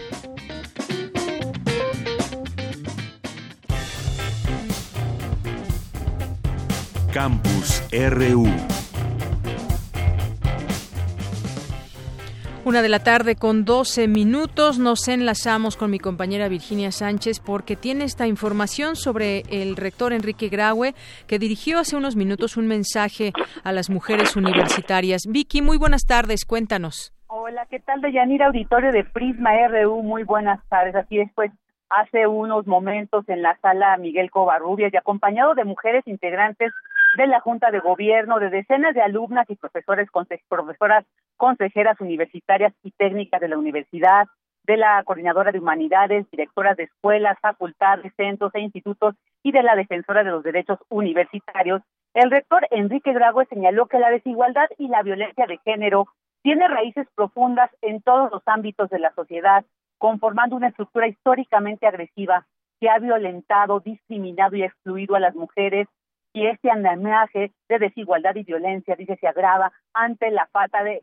Campus 7.13 7.81
RU 7.93 8.45
Una 12.65 12.81
de 12.81 12.89
la 12.89 12.99
tarde 12.99 13.35
con 13.35 13.63
12 13.63 14.09
minutos 14.09 14.79
nos 14.79 15.07
enlazamos 15.07 15.77
con 15.77 15.89
mi 15.89 15.97
compañera 15.97 16.49
Virginia 16.49 16.91
Sánchez 16.91 17.39
porque 17.39 17.77
tiene 17.77 18.03
esta 18.03 18.27
información 18.27 18.97
sobre 18.97 19.43
el 19.49 19.77
rector 19.77 20.11
Enrique 20.11 20.49
Graue 20.49 20.93
que 21.25 21.39
dirigió 21.39 21.79
hace 21.79 21.95
unos 21.95 22.17
minutos 22.17 22.57
un 22.57 22.67
mensaje 22.67 23.31
a 23.63 23.71
las 23.71 23.89
mujeres 23.89 24.35
universitarias. 24.35 25.21
Vicky, 25.25 25.61
muy 25.61 25.77
buenas 25.77 26.05
tardes, 26.05 26.43
cuéntanos. 26.45 27.13
Hola, 27.27 27.65
¿qué 27.69 27.79
tal, 27.79 28.01
Deyanira? 28.01 28.47
Auditorio 28.47 28.91
de 28.91 29.05
Prisma 29.05 29.51
RU, 29.69 30.03
muy 30.03 30.23
buenas 30.23 30.59
tardes. 30.67 30.95
Aquí 30.95 31.17
después, 31.17 31.51
hace 31.89 32.27
unos 32.27 32.67
momentos 32.67 33.27
en 33.29 33.41
la 33.41 33.57
sala 33.61 33.95
Miguel 33.97 34.29
Covarrubias 34.31 34.93
y 34.93 34.97
acompañado 34.97 35.55
de 35.55 35.63
mujeres 35.63 36.05
integrantes 36.07 36.73
de 37.17 37.25
la 37.25 37.39
Junta 37.39 37.71
de 37.71 37.79
Gobierno, 37.79 38.39
de 38.39 38.49
decenas 38.49 38.93
de 38.93 39.01
alumnas 39.01 39.49
y 39.49 39.55
profesores, 39.55 40.09
profesoras, 40.49 41.05
consejeras 41.39 41.99
universitarias 42.01 42.73
y 42.83 42.91
técnicas 42.91 43.39
de 43.39 43.47
la 43.47 43.57
universidad, 43.57 44.27
de 44.65 44.75
la 44.75 45.01
Coordinadora 45.05 45.51
de 45.51 45.59
Humanidades, 45.59 46.29
directoras 46.29 46.75
de 46.75 46.83
escuelas, 46.83 47.39
facultades, 47.41 48.13
centros 48.17 48.53
e 48.53 48.59
institutos 48.59 49.15
y 49.41 49.53
de 49.53 49.63
la 49.63 49.75
Defensora 49.75 50.23
de 50.23 50.31
los 50.31 50.43
Derechos 50.43 50.79
Universitarios, 50.89 51.81
el 52.13 52.29
rector 52.29 52.67
Enrique 52.71 53.13
Grago 53.13 53.43
señaló 53.45 53.87
que 53.87 53.99
la 53.99 54.09
desigualdad 54.09 54.67
y 54.77 54.89
la 54.89 55.01
violencia 55.01 55.47
de 55.47 55.59
género 55.59 56.07
tiene 56.43 56.67
raíces 56.67 57.07
profundas 57.15 57.71
en 57.81 58.01
todos 58.01 58.29
los 58.31 58.43
ámbitos 58.45 58.89
de 58.89 58.99
la 58.99 59.13
sociedad, 59.13 59.63
conformando 59.97 60.57
una 60.57 60.67
estructura 60.67 61.07
históricamente 61.07 61.87
agresiva 61.87 62.45
que 62.81 62.89
ha 62.89 62.99
violentado, 62.99 63.79
discriminado 63.79 64.57
y 64.57 64.63
excluido 64.63 65.15
a 65.15 65.19
las 65.19 65.35
mujeres, 65.35 65.87
y 66.33 66.45
este 66.45 66.69
andamiaje 66.69 67.51
de 67.69 67.79
desigualdad 67.79 68.35
y 68.35 68.43
violencia, 68.43 68.95
dice, 68.95 69.17
se 69.19 69.27
agrava 69.27 69.71
ante 69.93 70.29
la 70.31 70.47
falta 70.47 70.83
de, 70.83 71.01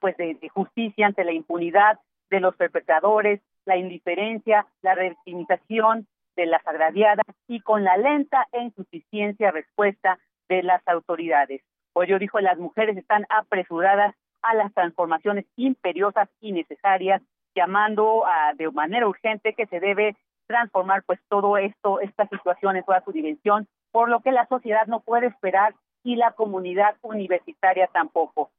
pues 0.00 0.16
de, 0.16 0.38
justicia, 0.52 1.06
ante 1.06 1.24
la 1.24 1.32
impunidad 1.32 1.98
de 2.30 2.40
los 2.40 2.56
perpetradores, 2.56 3.40
la 3.64 3.76
indiferencia, 3.76 4.66
la 4.82 4.94
revictimización 4.94 6.06
de 6.36 6.46
las 6.46 6.66
agraviadas 6.66 7.26
y 7.48 7.60
con 7.60 7.84
la 7.84 7.96
lenta 7.96 8.46
e 8.52 8.62
insuficiencia 8.62 9.50
respuesta 9.50 10.18
de 10.48 10.62
las 10.62 10.86
autoridades. 10.86 11.62
Hoy 11.94 12.06
yo 12.06 12.18
dijo, 12.18 12.38
las 12.40 12.58
mujeres 12.58 12.96
están 12.96 13.26
apresuradas 13.28 14.14
a 14.42 14.54
las 14.54 14.72
transformaciones 14.72 15.46
imperiosas 15.56 16.28
y 16.40 16.52
necesarias, 16.52 17.22
llamando 17.54 18.24
a, 18.24 18.54
de 18.54 18.70
manera 18.70 19.08
urgente 19.08 19.54
que 19.54 19.66
se 19.66 19.80
debe 19.80 20.16
transformar 20.46 21.02
pues 21.04 21.18
todo 21.28 21.58
esto, 21.58 22.00
esta 22.00 22.26
situación 22.28 22.76
en 22.76 22.84
toda 22.84 23.02
su 23.04 23.12
dimensión 23.12 23.66
por 23.90 24.08
lo 24.08 24.20
que 24.20 24.32
la 24.32 24.46
sociedad 24.46 24.86
no 24.86 25.00
puede 25.00 25.26
esperar 25.26 25.74
y 26.02 26.16
la 26.16 26.32
comunidad 26.32 26.96
universitaria 27.02 27.88
tampoco. 27.88 28.50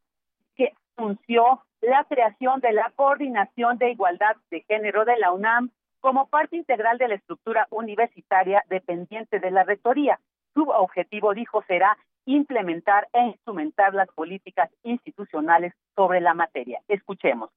Anunció 0.99 1.63
la 1.79 2.03
creación 2.03 2.59
de 2.59 2.73
la 2.73 2.91
Coordinación 2.93 3.77
de 3.77 3.91
Igualdad 3.91 4.35
de 4.51 4.65
Género 4.67 5.05
de 5.05 5.17
la 5.17 5.31
UNAM 5.31 5.71
como 6.01 6.27
parte 6.27 6.57
integral 6.57 6.97
de 6.97 7.07
la 7.07 7.15
estructura 7.15 7.67
universitaria 7.71 8.65
dependiente 8.67 9.39
de 9.39 9.49
la 9.49 9.63
Rectoría. 9.63 10.19
Su 10.53 10.63
objetivo, 10.63 11.33
dijo, 11.33 11.63
será 11.69 11.97
implementar 12.25 13.07
e 13.13 13.27
instrumentar 13.27 13.93
las 13.93 14.09
políticas 14.09 14.69
institucionales 14.83 15.73
sobre 15.95 16.19
la 16.19 16.33
materia. 16.33 16.81
Escuchemos. 16.89 17.49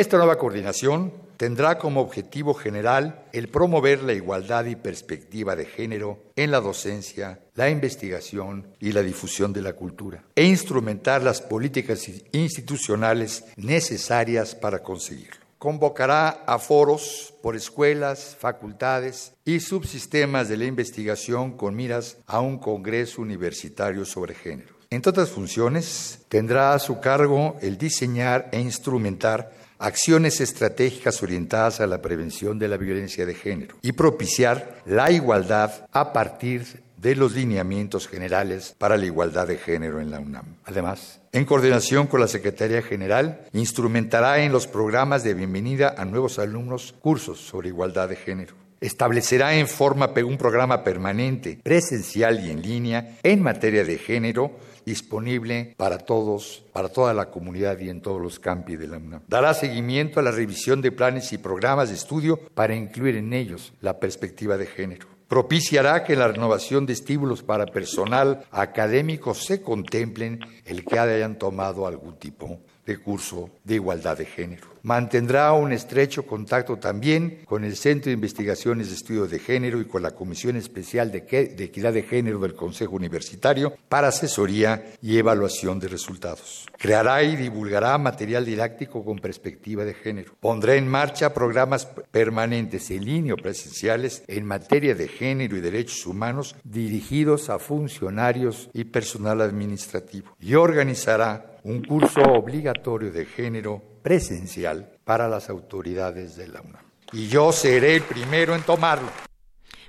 Esta 0.00 0.16
nueva 0.16 0.38
coordinación 0.38 1.12
tendrá 1.36 1.76
como 1.76 2.00
objetivo 2.00 2.54
general 2.54 3.26
el 3.34 3.48
promover 3.48 4.02
la 4.02 4.14
igualdad 4.14 4.64
y 4.64 4.74
perspectiva 4.74 5.54
de 5.54 5.66
género 5.66 6.22
en 6.36 6.50
la 6.50 6.62
docencia, 6.62 7.40
la 7.54 7.68
investigación 7.68 8.68
y 8.80 8.92
la 8.92 9.02
difusión 9.02 9.52
de 9.52 9.60
la 9.60 9.74
cultura, 9.74 10.24
e 10.34 10.44
instrumentar 10.44 11.22
las 11.22 11.42
políticas 11.42 12.08
institucionales 12.32 13.44
necesarias 13.58 14.54
para 14.54 14.82
conseguirlo. 14.82 15.36
Convocará 15.58 16.44
a 16.46 16.58
foros 16.58 17.34
por 17.42 17.54
escuelas, 17.54 18.38
facultades 18.40 19.34
y 19.44 19.60
subsistemas 19.60 20.48
de 20.48 20.56
la 20.56 20.64
investigación 20.64 21.58
con 21.58 21.76
miras 21.76 22.16
a 22.26 22.40
un 22.40 22.56
Congreso 22.56 23.20
Universitario 23.20 24.06
sobre 24.06 24.34
Género. 24.34 24.80
Entre 24.88 25.10
otras 25.10 25.28
funciones, 25.28 26.20
tendrá 26.28 26.72
a 26.72 26.78
su 26.78 27.00
cargo 27.00 27.56
el 27.60 27.78
diseñar 27.78 28.48
e 28.50 28.60
instrumentar 28.60 29.59
acciones 29.80 30.40
estratégicas 30.40 31.22
orientadas 31.22 31.80
a 31.80 31.86
la 31.86 32.00
prevención 32.00 32.58
de 32.58 32.68
la 32.68 32.76
violencia 32.76 33.26
de 33.26 33.34
género 33.34 33.76
y 33.82 33.92
propiciar 33.92 34.82
la 34.84 35.10
igualdad 35.10 35.86
a 35.90 36.12
partir 36.12 36.82
de 36.98 37.16
los 37.16 37.34
lineamientos 37.34 38.06
generales 38.06 38.74
para 38.76 38.98
la 38.98 39.06
igualdad 39.06 39.48
de 39.48 39.56
género 39.56 40.00
en 40.00 40.10
la 40.10 40.20
UNAM. 40.20 40.56
Además, 40.64 41.20
en 41.32 41.46
coordinación 41.46 42.06
con 42.06 42.20
la 42.20 42.28
Secretaría 42.28 42.82
General, 42.82 43.46
instrumentará 43.52 44.42
en 44.42 44.52
los 44.52 44.66
programas 44.66 45.24
de 45.24 45.32
bienvenida 45.32 45.94
a 45.96 46.04
nuevos 46.04 46.38
alumnos 46.38 46.94
cursos 47.00 47.40
sobre 47.40 47.68
igualdad 47.68 48.10
de 48.10 48.16
género. 48.16 48.59
Establecerá 48.80 49.54
en 49.56 49.68
forma 49.68 50.10
un 50.24 50.38
programa 50.38 50.82
permanente, 50.82 51.58
presencial 51.62 52.44
y 52.44 52.50
en 52.50 52.62
línea 52.62 53.18
en 53.22 53.42
materia 53.42 53.84
de 53.84 53.98
género 53.98 54.52
disponible 54.86 55.74
para 55.76 55.98
todos, 55.98 56.64
para 56.72 56.88
toda 56.88 57.12
la 57.12 57.30
comunidad 57.30 57.78
y 57.78 57.90
en 57.90 58.00
todos 58.00 58.20
los 58.20 58.38
campi 58.38 58.76
de 58.76 58.88
la 58.88 58.96
UNAM. 58.96 59.22
Dará 59.28 59.54
seguimiento 59.54 60.18
a 60.18 60.22
la 60.22 60.30
revisión 60.30 60.80
de 60.80 60.92
planes 60.92 61.32
y 61.32 61.38
programas 61.38 61.90
de 61.90 61.96
estudio 61.96 62.38
para 62.54 62.74
incluir 62.74 63.16
en 63.16 63.32
ellos 63.32 63.72
la 63.80 64.00
perspectiva 64.00 64.56
de 64.56 64.66
género. 64.66 65.06
Propiciará 65.28 66.02
que 66.02 66.16
la 66.16 66.26
renovación 66.26 66.86
de 66.86 66.92
estímulos 66.92 67.42
para 67.42 67.66
personal 67.66 68.44
académico 68.50 69.34
se 69.34 69.62
contemplen 69.62 70.40
el 70.64 70.84
que 70.84 70.98
hayan 70.98 71.38
tomado 71.38 71.86
algún 71.86 72.18
tipo 72.18 72.58
de 72.90 72.98
curso 72.98 73.50
de 73.62 73.76
igualdad 73.76 74.18
de 74.18 74.26
género. 74.26 74.66
Mantendrá 74.82 75.52
un 75.52 75.72
estrecho 75.72 76.26
contacto 76.26 76.78
también 76.78 77.42
con 77.44 77.64
el 77.64 77.76
Centro 77.76 78.06
de 78.06 78.14
Investigaciones 78.14 78.88
de 78.88 78.94
Estudio 78.94 79.26
de 79.26 79.38
Género 79.38 79.80
y 79.80 79.84
con 79.84 80.02
la 80.02 80.12
Comisión 80.12 80.56
Especial 80.56 81.12
de, 81.12 81.18
Equidad 81.58 81.92
de 81.92 82.02
Género 82.02 82.40
del 82.40 82.54
Consejo 82.54 82.96
Universitario 82.96 83.74
para 83.88 84.08
asesoría 84.08 84.92
y 85.02 85.18
evaluación 85.18 85.78
de 85.78 85.88
resultados. 85.88 86.66
Creará 86.78 87.22
y 87.22 87.36
divulgará 87.36 87.96
material 87.98 88.44
didáctico 88.44 89.04
con 89.04 89.18
perspectiva 89.18 89.84
de 89.84 89.94
género. 89.94 90.32
Pondrá 90.40 90.74
en 90.74 90.88
marcha 90.88 91.34
programas 91.34 91.86
permanentes 92.10 92.90
en 92.90 93.04
línea 93.04 93.34
o 93.34 93.36
presenciales 93.36 94.24
en 94.26 94.46
materia 94.46 94.94
de 94.94 95.08
género 95.08 95.56
y 95.56 95.60
derechos 95.60 96.06
humanos 96.06 96.56
dirigidos 96.64 97.50
a 97.50 97.58
funcionarios 97.58 98.70
y 98.72 98.84
personal 98.84 99.42
administrativo. 99.42 100.34
Y 100.40 100.54
organizará 100.54 101.49
un 101.64 101.82
curso 101.82 102.20
obligatorio 102.22 103.10
de 103.10 103.26
género 103.26 103.82
presencial 104.02 104.90
para 105.04 105.28
las 105.28 105.50
autoridades 105.50 106.36
de 106.36 106.48
la 106.48 106.60
UNAM. 106.60 106.84
Y 107.12 107.28
yo 107.28 107.52
seré 107.52 107.96
el 107.96 108.02
primero 108.02 108.54
en 108.54 108.62
tomarlo. 108.62 109.08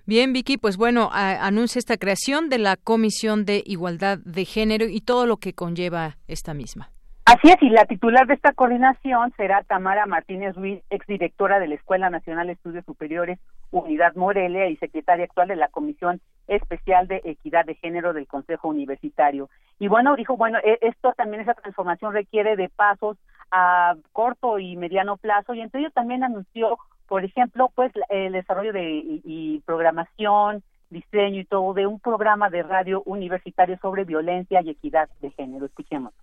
Bien, 0.06 0.34
Vicky, 0.34 0.58
pues 0.58 0.78
bueno, 0.78 1.10
anuncia 1.14 1.78
esta 1.78 1.98
creación 1.98 2.50
de 2.50 2.58
la 2.58 2.76
Comisión 2.76 3.46
de 3.46 3.64
Igualdad 3.66 4.18
de 4.18 4.46
Género 4.46 4.86
y 4.86 5.02
todo 5.02 5.28
lo 5.28 5.38
que 5.38 5.54
conlleva 5.54 6.18
esta 6.28 6.54
misma. 6.54 6.92
Así 7.26 7.50
es, 7.50 7.62
y 7.62 7.70
la 7.70 7.86
titular 7.86 8.26
de 8.28 8.34
esta 8.34 8.52
coordinación 8.52 9.32
será 9.38 9.64
Tamara 9.64 10.06
Martínez 10.06 10.56
Ruiz, 10.56 10.84
exdirectora 10.90 11.60
de 11.60 11.68
la 11.68 11.76
Escuela 11.76 12.10
Nacional 12.10 12.48
de 12.48 12.54
Estudios 12.54 12.84
Superiores 12.84 13.40
Unidad 13.70 14.16
Morelia 14.16 14.68
y 14.68 14.76
secretaria 14.78 15.26
actual 15.26 15.48
de 15.48 15.56
la 15.56 15.70
Comisión 15.70 16.20
Especial 16.48 17.08
de 17.08 17.22
Equidad 17.24 17.66
de 17.66 17.76
Género 17.76 18.14
del 18.14 18.28
Consejo 18.28 18.68
Universitario. 18.68 19.50
Y 19.80 19.88
bueno, 19.88 20.16
dijo, 20.16 20.36
bueno, 20.36 20.58
e, 20.64 20.80
esto 20.82 21.14
también, 21.16 21.44
esa 21.44 21.54
transformación 21.54 22.12
requiere 22.12 22.56
de 22.56 22.70
pasos 22.70 23.18
a 23.52 23.96
corto 24.12 24.60
y 24.60 24.76
mediano 24.76 25.18
plazo, 25.18 25.54
y 25.54 25.62
entonces 25.62 25.94
también 25.94 26.24
anunció, 26.24 26.80
por 27.08 27.24
ejemplo, 27.24 27.72
pues 27.76 27.92
el 28.10 28.34
desarrollo 28.34 28.74
de 28.74 29.04
y 29.24 29.62
programación, 29.66 30.64
diseño 30.90 31.40
y 31.40 31.46
todo 31.46 31.74
de 31.74 31.88
un 31.88 32.00
programa 32.00 32.50
de 32.50 32.64
radio 32.64 33.04
universitario 33.06 33.78
sobre 33.78 34.06
violencia 34.06 34.62
y 34.62 34.72
equidad 34.72 35.08
de 35.22 35.32
género. 35.32 35.66
Escuchemos 35.66 36.14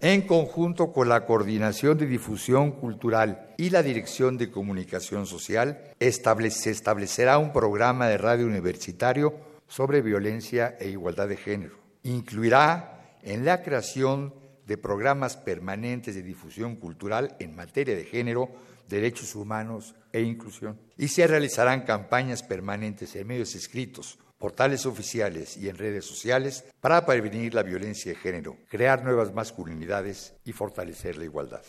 en 0.00 0.22
conjunto 0.22 0.92
con 0.92 1.08
la 1.08 1.24
Coordinación 1.24 1.96
de 1.96 2.06
Difusión 2.06 2.72
Cultural 2.72 3.54
y 3.56 3.70
la 3.70 3.82
Dirección 3.82 4.36
de 4.36 4.50
Comunicación 4.50 5.26
Social, 5.26 5.80
se 5.98 6.70
establecerá 6.70 7.38
un 7.38 7.52
programa 7.52 8.08
de 8.08 8.18
radio 8.18 8.46
universitario 8.46 9.34
sobre 9.66 10.02
violencia 10.02 10.76
e 10.78 10.88
igualdad 10.88 11.28
de 11.28 11.36
género. 11.36 11.78
Incluirá 12.02 13.18
en 13.22 13.44
la 13.44 13.62
creación 13.62 14.34
de 14.66 14.78
programas 14.78 15.36
permanentes 15.36 16.14
de 16.14 16.22
difusión 16.22 16.76
cultural 16.76 17.36
en 17.38 17.54
materia 17.54 17.96
de 17.96 18.04
género, 18.04 18.50
derechos 18.88 19.34
humanos 19.34 19.94
e 20.12 20.20
inclusión. 20.22 20.78
Y 20.96 21.08
se 21.08 21.26
realizarán 21.26 21.82
campañas 21.82 22.42
permanentes 22.42 23.14
en 23.16 23.26
medios 23.26 23.54
escritos, 23.54 24.18
portales 24.44 24.84
oficiales 24.84 25.56
y 25.56 25.70
en 25.70 25.78
redes 25.78 26.04
sociales 26.04 26.70
para 26.82 27.06
prevenir 27.06 27.54
la 27.54 27.62
violencia 27.62 28.12
de 28.12 28.18
género, 28.18 28.56
crear 28.68 29.02
nuevas 29.02 29.32
masculinidades 29.32 30.38
y 30.44 30.52
fortalecer 30.52 31.16
la 31.16 31.24
igualdad. 31.24 31.62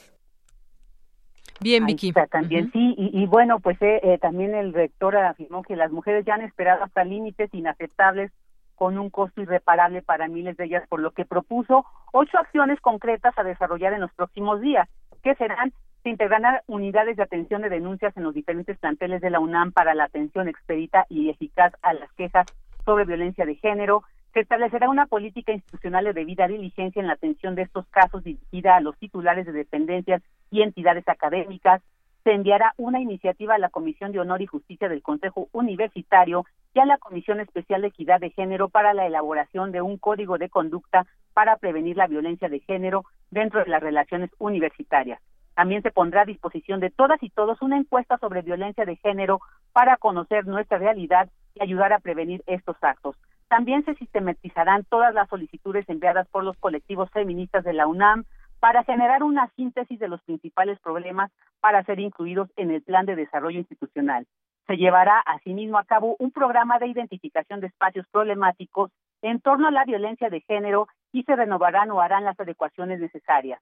Bien, 1.61 1.85
Vicky. 1.85 2.11
también 2.11 2.69
sí, 2.73 2.93
y, 2.97 3.25
bueno, 3.27 3.61
pues 3.61 3.81
eh, 3.81 4.01
eh, 4.03 4.17
también 4.17 4.53
el 4.53 4.73
rector 4.73 5.15
afirmó 5.15 5.63
que 5.63 5.77
las 5.77 5.89
mujeres 5.89 6.25
ya 6.25 6.33
han 6.33 6.41
esperado 6.41 6.83
hasta 6.83 7.05
límites 7.05 7.49
inaceptables 7.53 8.29
con 8.75 8.97
un 8.97 9.09
costo 9.09 9.41
irreparable 9.41 10.01
para 10.01 10.27
miles 10.27 10.57
de 10.57 10.65
ellas, 10.65 10.85
por 10.89 10.99
lo 10.99 11.11
que 11.11 11.23
propuso 11.23 11.85
ocho 12.11 12.37
acciones 12.37 12.81
concretas 12.81 13.33
a 13.37 13.43
desarrollar 13.43 13.93
en 13.93 14.01
los 14.01 14.11
próximos 14.11 14.59
días, 14.59 14.89
que 15.23 15.33
serán 15.35 15.71
se 16.03 16.09
integrarán 16.09 16.59
unidades 16.67 17.17
de 17.17 17.23
atención 17.23 17.63
de 17.63 17.69
denuncias 17.69 18.15
en 18.15 18.23
los 18.23 18.35
diferentes 18.35 18.77
planteles 18.77 19.21
de 19.21 19.31
la 19.31 19.39
UNAM 19.39 19.71
para 19.71 19.95
la 19.95 20.03
atención 20.03 20.47
expedita 20.47 21.07
y 21.09 21.31
eficaz 21.31 21.73
a 21.81 21.93
las 21.93 22.11
quejas 22.13 22.45
sobre 22.85 23.05
violencia 23.05 23.45
de 23.45 23.55
género. 23.55 24.03
Se 24.33 24.41
establecerá 24.41 24.89
una 24.89 25.07
política 25.07 25.51
institucional 25.51 26.05
de 26.05 26.13
debida 26.13 26.47
diligencia 26.47 26.99
en 26.99 27.07
la 27.07 27.13
atención 27.13 27.55
de 27.55 27.63
estos 27.63 27.85
casos 27.87 28.23
dirigida 28.23 28.75
a 28.75 28.81
los 28.81 28.97
titulares 28.97 29.45
de 29.45 29.51
dependencias 29.51 30.21
y 30.51 30.61
entidades 30.61 31.07
académicas. 31.07 31.81
Se 32.23 32.33
enviará 32.33 32.73
una 32.77 32.99
iniciativa 32.99 33.55
a 33.55 33.59
la 33.59 33.69
Comisión 33.69 34.11
de 34.11 34.19
Honor 34.19 34.41
y 34.41 34.47
Justicia 34.47 34.89
del 34.89 35.03
Consejo 35.03 35.47
Universitario 35.51 36.45
y 36.73 36.79
a 36.79 36.85
la 36.85 36.97
Comisión 36.97 37.39
Especial 37.39 37.81
de 37.81 37.87
Equidad 37.87 38.19
de 38.19 38.31
Género 38.31 38.69
para 38.69 38.93
la 38.93 39.05
elaboración 39.05 39.71
de 39.71 39.81
un 39.81 39.97
código 39.97 40.37
de 40.37 40.49
conducta 40.49 41.05
para 41.33 41.57
prevenir 41.57 41.97
la 41.97 42.07
violencia 42.07 42.49
de 42.49 42.59
género 42.61 43.05
dentro 43.29 43.63
de 43.63 43.69
las 43.69 43.81
relaciones 43.81 44.31
universitarias. 44.39 45.21
También 45.53 45.81
se 45.81 45.91
pondrá 45.91 46.21
a 46.21 46.25
disposición 46.25 46.81
de 46.81 46.89
todas 46.89 47.21
y 47.23 47.29
todos 47.29 47.61
una 47.61 47.77
encuesta 47.77 48.17
sobre 48.17 48.41
violencia 48.41 48.85
de 48.85 48.97
género 48.97 49.39
para 49.71 49.95
conocer 49.97 50.45
nuestra 50.45 50.77
realidad 50.77 51.29
y 51.55 51.63
ayudar 51.63 51.93
a 51.93 51.99
prevenir 51.99 52.43
estos 52.45 52.77
actos. 52.81 53.15
También 53.47 53.83
se 53.85 53.95
sistematizarán 53.95 54.83
todas 54.85 55.13
las 55.13 55.29
solicitudes 55.29 55.87
enviadas 55.89 56.27
por 56.27 56.43
los 56.43 56.57
colectivos 56.57 57.09
feministas 57.11 57.63
de 57.63 57.73
la 57.73 57.87
UNAM 57.87 58.25
para 58.59 58.83
generar 58.83 59.23
una 59.23 59.47
síntesis 59.55 59.99
de 59.99 60.07
los 60.07 60.21
principales 60.23 60.79
problemas 60.79 61.31
para 61.59 61.83
ser 61.83 61.99
incluidos 61.99 62.49
en 62.55 62.71
el 62.71 62.81
plan 62.81 63.05
de 63.05 63.15
desarrollo 63.15 63.59
institucional. 63.59 64.25
Se 64.67 64.77
llevará 64.77 65.19
asimismo 65.19 65.77
a 65.77 65.85
cabo 65.85 66.15
un 66.19 66.31
programa 66.31 66.79
de 66.79 66.87
identificación 66.87 67.59
de 67.61 67.67
espacios 67.67 68.07
problemáticos 68.11 68.91
en 69.21 69.39
torno 69.39 69.67
a 69.67 69.71
la 69.71 69.85
violencia 69.85 70.29
de 70.29 70.41
género 70.41 70.87
y 71.11 71.23
se 71.23 71.35
renovarán 71.35 71.91
o 71.91 72.01
harán 72.01 72.23
las 72.23 72.39
adecuaciones 72.39 72.99
necesarias 72.99 73.61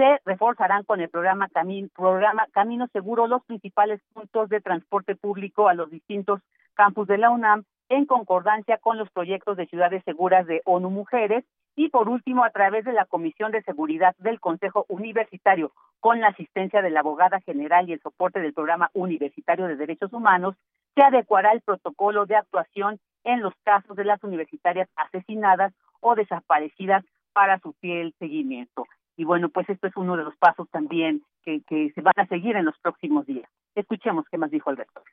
se 0.00 0.18
reforzarán 0.24 0.84
con 0.84 1.02
el 1.02 1.10
programa, 1.10 1.48
programa 1.94 2.46
Camino 2.52 2.86
Seguro 2.90 3.26
los 3.26 3.44
principales 3.44 4.00
puntos 4.14 4.48
de 4.48 4.62
transporte 4.62 5.14
público 5.14 5.68
a 5.68 5.74
los 5.74 5.90
distintos 5.90 6.40
campus 6.74 7.08
de 7.08 7.18
la 7.18 7.30
UNAM 7.30 7.64
en 7.88 8.06
concordancia 8.06 8.78
con 8.78 8.98
los 8.98 9.10
proyectos 9.10 9.56
de 9.56 9.66
ciudades 9.66 10.02
seguras 10.04 10.46
de 10.46 10.62
ONU 10.64 10.90
Mujeres 10.90 11.44
y 11.76 11.88
por 11.88 12.08
último 12.08 12.44
a 12.44 12.50
través 12.50 12.84
de 12.84 12.92
la 12.92 13.04
Comisión 13.04 13.52
de 13.52 13.62
Seguridad 13.62 14.14
del 14.18 14.40
Consejo 14.40 14.84
Universitario 14.88 15.72
con 15.98 16.20
la 16.20 16.28
asistencia 16.28 16.82
de 16.82 16.90
la 16.90 17.00
abogada 17.00 17.40
general 17.40 17.88
y 17.88 17.92
el 17.92 18.00
soporte 18.00 18.40
del 18.40 18.54
Programa 18.54 18.90
Universitario 18.94 19.66
de 19.66 19.76
Derechos 19.76 20.12
Humanos 20.12 20.56
se 20.94 21.02
adecuará 21.02 21.52
el 21.52 21.60
protocolo 21.60 22.26
de 22.26 22.36
actuación 22.36 22.98
en 23.24 23.40
los 23.40 23.54
casos 23.64 23.96
de 23.96 24.04
las 24.04 24.22
universitarias 24.24 24.88
asesinadas 24.96 25.72
o 26.00 26.14
desaparecidas 26.14 27.04
para 27.32 27.58
su 27.60 27.72
fiel 27.74 28.14
seguimiento. 28.18 28.86
Y 29.16 29.24
bueno, 29.24 29.48
pues 29.50 29.68
esto 29.68 29.86
es 29.86 29.96
uno 29.96 30.16
de 30.16 30.24
los 30.24 30.36
pasos 30.36 30.68
también 30.70 31.22
que, 31.44 31.62
se 31.94 32.00
van 32.00 32.14
a 32.16 32.26
seguir 32.26 32.56
en 32.56 32.64
los 32.64 32.78
próximos 32.80 33.26
días. 33.26 33.48
Escuchemos 33.74 34.24
qué 34.30 34.38
más 34.38 34.50
dijo 34.50 34.70
el 34.70 34.76
rector. 34.76 35.04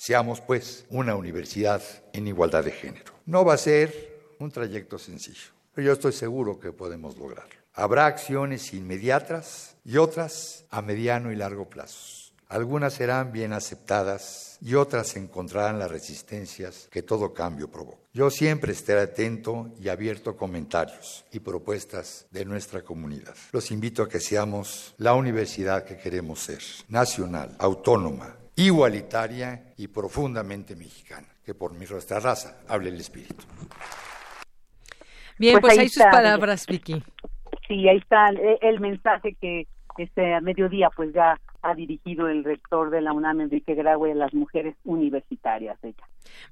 Seamos, 0.00 0.40
pues, 0.40 0.86
una 0.88 1.14
universidad 1.14 1.82
en 2.14 2.26
igualdad 2.26 2.64
de 2.64 2.70
género. 2.70 3.12
No 3.26 3.44
va 3.44 3.52
a 3.52 3.58
ser 3.58 4.32
un 4.38 4.50
trayecto 4.50 4.96
sencillo. 4.96 5.50
Pero 5.74 5.88
yo 5.88 5.92
estoy 5.92 6.14
seguro 6.14 6.58
que 6.58 6.72
podemos 6.72 7.18
lograrlo. 7.18 7.52
Habrá 7.74 8.06
acciones 8.06 8.72
inmediatas 8.72 9.76
y 9.84 9.98
otras 9.98 10.64
a 10.70 10.80
mediano 10.80 11.30
y 11.32 11.36
largo 11.36 11.68
plazo. 11.68 12.32
Algunas 12.48 12.94
serán 12.94 13.30
bien 13.30 13.52
aceptadas 13.52 14.56
y 14.62 14.74
otras 14.74 15.16
encontrarán 15.16 15.78
las 15.78 15.90
resistencias 15.90 16.88
que 16.90 17.02
todo 17.02 17.34
cambio 17.34 17.70
provoca. 17.70 18.00
Yo 18.14 18.30
siempre 18.30 18.72
estaré 18.72 19.02
atento 19.02 19.70
y 19.78 19.90
abierto 19.90 20.30
a 20.30 20.36
comentarios 20.38 21.26
y 21.30 21.40
propuestas 21.40 22.26
de 22.30 22.46
nuestra 22.46 22.80
comunidad. 22.80 23.36
Los 23.52 23.70
invito 23.70 24.02
a 24.02 24.08
que 24.08 24.18
seamos 24.18 24.94
la 24.96 25.12
universidad 25.12 25.84
que 25.84 25.98
queremos 25.98 26.40
ser, 26.40 26.62
nacional, 26.88 27.54
autónoma, 27.58 28.39
igualitaria 28.66 29.72
y 29.76 29.88
profundamente 29.88 30.76
mexicana. 30.76 31.26
Que 31.44 31.54
por 31.54 31.74
nuestra 31.74 32.20
raza 32.20 32.60
hable 32.68 32.90
el 32.90 33.00
espíritu. 33.00 33.44
Bien, 35.38 35.58
pues, 35.60 35.74
pues 35.74 35.78
ahí, 35.78 35.88
sus 35.88 36.04
palabras, 36.04 36.66
Vicky. 36.66 37.02
Sí, 37.66 37.88
ahí 37.88 37.96
está 37.96 38.28
el, 38.60 38.80
mensaje 38.80 39.36
que 39.40 39.66
este 39.96 40.34
a 40.34 40.40
mediodía 40.40 40.90
pues 40.94 41.12
ya 41.14 41.38
ha 41.62 41.74
dirigido 41.74 42.28
el 42.28 42.44
rector 42.44 42.90
de 42.90 43.00
la 43.00 43.12
UNAM, 43.12 43.40
Enrique 43.40 43.74
Graue, 43.74 44.12
a 44.12 44.14
las 44.14 44.34
mujeres 44.34 44.76
universitarias. 44.84 45.78
Ella. 45.82 46.04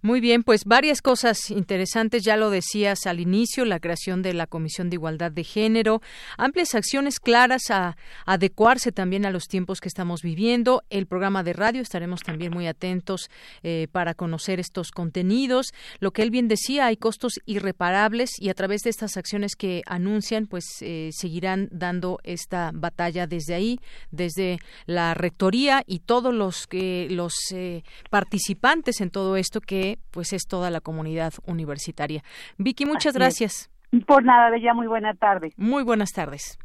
Muy 0.03 0.21
bien, 0.21 0.43
pues 0.43 0.65
varias 0.65 1.03
cosas 1.03 1.51
interesantes, 1.51 2.23
ya 2.23 2.37
lo 2.37 2.51
decías 2.51 3.07
al 3.07 3.21
inicio, 3.21 3.65
la 3.65 3.81
creación 3.81 4.23
de 4.23 4.35
la 4.35 4.47
Comisión 4.47 4.91
de 4.91 4.97
Igualdad 4.97 5.33
de 5.33 5.45
Género, 5.45 6.01
amplias 6.37 6.75
acciones 6.75 7.21
claras 7.21 7.71
a, 7.71 7.97
adecuarse 8.27 8.93
también 8.93 9.27
a 9.27 9.31
los 9.31 9.45
tiempos 9.49 9.81
que 9.81 9.89
estamos 9.89 10.23
viviendo, 10.23 10.83
el 10.91 11.07
programa 11.07 11.43
de 11.43 11.53
radio, 11.53 11.83
estaremos 11.83 12.21
también 12.21 12.53
muy 12.53 12.67
atentos 12.67 13.31
eh, 13.63 13.89
para 13.91 14.15
conocer 14.15 14.61
estos 14.61 14.91
contenidos. 14.91 15.73
Lo 16.01 16.13
que 16.13 16.23
él 16.23 16.31
bien 16.31 16.49
decía, 16.49 16.87
hay 16.87 16.97
costos 16.97 17.41
irreparables 17.47 18.31
y 18.39 18.49
a 18.51 18.55
través 18.55 18.83
de 18.83 18.91
estas 18.91 19.17
acciones 19.17 19.57
que 19.57 19.83
anuncian, 19.87 20.47
pues 20.47 20.65
eh, 20.81 21.11
seguirán 21.13 21.69
dando 21.71 22.19
esta 22.23 22.71
batalla 22.75 23.27
desde 23.27 23.55
ahí, 23.55 23.81
desde 24.11 24.59
la 24.87 24.98
rectoría 25.15 25.83
y 25.87 26.01
todos 26.01 26.35
los, 26.35 26.67
que 26.67 27.09
los 27.11 27.35
eh, 27.53 27.83
participantes 28.11 29.01
en 29.01 29.11
todo 29.11 29.37
esto 29.37 29.61
que 29.61 29.99
pues 30.11 30.33
es 30.33 30.43
toda 30.49 30.71
la 30.71 30.81
comunidad 30.81 31.33
universitaria. 31.47 32.23
Vicky, 32.59 32.87
muchas 32.87 33.15
gracias. 33.15 33.71
Por 34.07 34.25
nada, 34.25 34.51
Bella, 34.51 34.75
muy 34.75 34.87
buena 34.87 35.15
tarde. 35.15 35.53
Muy 35.57 35.83
buenas 35.83 36.11
tardes. 36.11 36.59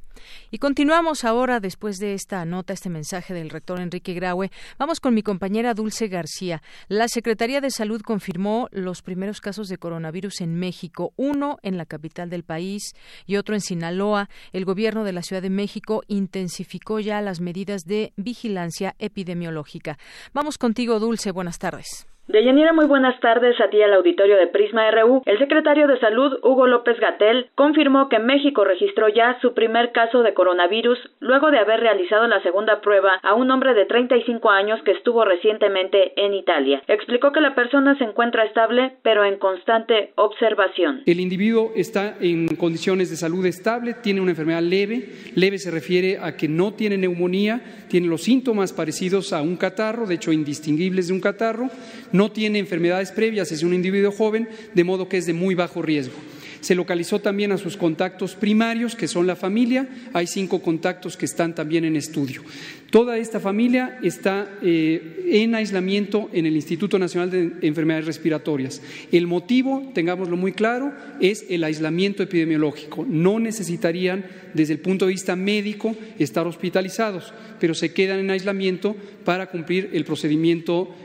Y 0.52 0.58
continuamos 0.58 1.24
ahora, 1.24 1.60
después 1.60 1.98
de 1.98 2.14
esta 2.14 2.46
nota, 2.46 2.74
este 2.74 2.90
mensaje 2.90 3.34
del 3.34 3.50
rector 3.50 3.80
Enrique 3.80 4.14
Graue, 4.14 4.52
vamos 4.78 5.00
con 5.00 5.14
mi 5.14 5.24
compañera 5.24 5.74
Dulce 5.74 6.08
García. 6.08 6.62
La 6.88 7.08
Secretaría 7.08 7.62
de 7.62 7.72
Salud 7.72 8.02
confirmó 8.02 8.68
los 8.72 9.02
primeros 9.02 9.42
casos 9.42 9.68
de 9.68 9.78
coronavirus 9.78 10.42
en 10.42 10.56
México, 10.56 11.14
uno 11.16 11.58
en 11.64 11.78
la 11.78 11.86
capital 11.86 12.30
del 12.30 12.44
país 12.44 12.94
y 13.26 13.38
otro 13.38 13.56
en 13.56 13.62
Sinaloa. 13.62 14.30
El 14.52 14.66
gobierno 14.66 15.04
de 15.04 15.14
la 15.14 15.24
Ciudad 15.24 15.42
de 15.42 15.50
México 15.50 16.04
intensificó 16.08 17.00
ya 17.00 17.22
las 17.22 17.42
medidas 17.42 17.84
de 17.86 18.14
vigilancia 18.16 18.96
epidemiológica. 19.00 19.98
Vamos 20.34 20.58
contigo, 20.58 21.00
Dulce. 21.00 21.32
Buenas 21.32 21.60
tardes. 21.60 22.13
Deyanira, 22.26 22.72
muy 22.72 22.86
buenas 22.86 23.20
tardes 23.20 23.60
a 23.60 23.70
ti 23.70 23.82
al 23.82 23.94
auditorio 23.94 24.38
de 24.38 24.48
Prisma 24.48 24.90
RU. 24.92 25.24
El 25.26 25.40
secretario 25.40 25.88
de 25.88 26.00
Salud, 26.00 26.40
Hugo 26.42 26.68
López 26.68 26.98
Gatel, 26.98 27.48
confirmó 27.54 28.08
que 28.08 28.18
México 28.18 28.64
registró 28.64 29.10
ya 29.10 29.38
su 29.42 29.54
primer 29.54 29.92
caso 29.92 30.24
de 30.24 30.34
coronavirus 30.34 30.98
luego 31.20 31.52
de 31.52 31.60
haber 31.60 31.82
realizado 31.82 32.26
la 32.28 32.42
segunda 32.42 32.80
prueba 32.80 33.20
a 33.24 33.34
un 33.34 33.52
hombre 33.52 33.74
de 33.74 33.84
35 33.84 34.50
años 34.50 34.80
que 34.86 34.92
estuvo 34.92 35.26
recientemente 35.26 36.14
en 36.16 36.34
Italia. 36.34 36.82
Explicó 36.88 37.34
que 37.34 37.42
la 37.42 37.56
persona 37.56 37.98
se 37.98 38.06
encuentra 38.06 38.46
estable, 38.46 38.94
pero 39.04 39.26
en 39.26 39.38
constante 39.38 40.14
observación. 40.16 41.02
El 41.06 41.20
individuo 41.20 41.72
está 41.76 42.16
en 42.22 42.48
condiciones 42.56 43.10
de 43.10 43.18
salud 43.18 43.46
estable, 43.46 43.96
tiene 44.02 44.22
una 44.22 44.32
enfermedad 44.32 44.62
leve. 44.62 45.10
Leve 45.36 45.58
se 45.58 45.72
refiere 45.72 46.20
a 46.22 46.38
que 46.38 46.48
no 46.48 46.72
tiene 46.72 46.98
neumonía, 46.98 47.60
tiene 47.90 48.08
los 48.08 48.24
síntomas 48.24 48.72
parecidos 48.72 49.34
a 49.34 49.42
un 49.42 49.58
catarro, 49.58 50.06
de 50.06 50.16
hecho 50.16 50.32
indistinguibles 50.32 51.10
de 51.10 51.14
un 51.16 51.20
catarro 51.20 51.70
no 52.14 52.32
tiene 52.32 52.60
enfermedades 52.60 53.12
previas, 53.12 53.52
es 53.52 53.64
un 53.64 53.74
individuo 53.74 54.12
joven, 54.12 54.48
de 54.74 54.84
modo 54.86 55.10
que 55.10 55.18
es 55.18 55.26
de 55.26 55.34
muy 55.34 55.56
bajo 55.56 55.82
riesgo. 55.82 56.16
Se 56.64 56.76
localizó 56.76 57.20
también 57.20 57.52
a 57.52 57.58
sus 57.58 57.76
contactos 57.76 58.36
primarios, 58.36 58.96
que 58.96 59.10
son 59.10 59.28
la 59.28 59.36
familia. 59.36 59.90
Hay 60.14 60.28
cinco 60.28 60.62
contactos 60.62 61.18
que 61.18 61.26
están 61.26 61.54
también 61.54 61.84
en 61.84 61.98
estudio. 61.98 62.42
Toda 62.90 63.18
esta 63.18 63.42
familia 63.42 64.00
está 64.02 64.48
eh, 64.62 65.26
en 65.28 65.56
aislamiento 65.56 66.30
en 66.32 66.46
el 66.46 66.56
Instituto 66.56 66.98
Nacional 66.98 67.30
de 67.32 67.68
Enfermedades 67.68 68.06
Respiratorias. 68.06 68.82
El 69.12 69.28
motivo, 69.28 69.92
tengámoslo 69.94 70.38
muy 70.38 70.54
claro, 70.54 70.94
es 71.20 71.46
el 71.50 71.66
aislamiento 71.66 72.24
epidemiológico. 72.24 73.06
No 73.10 73.40
necesitarían, 73.40 74.24
desde 74.54 74.72
el 74.72 74.80
punto 74.80 75.06
de 75.06 75.12
vista 75.12 75.36
médico, 75.36 75.98
estar 76.18 76.48
hospitalizados, 76.48 77.34
pero 77.60 77.74
se 77.74 77.92
quedan 77.92 78.20
en 78.20 78.32
aislamiento 78.32 78.96
para 79.26 79.48
cumplir 79.48 79.90
el 79.92 80.06
procedimiento 80.06 80.96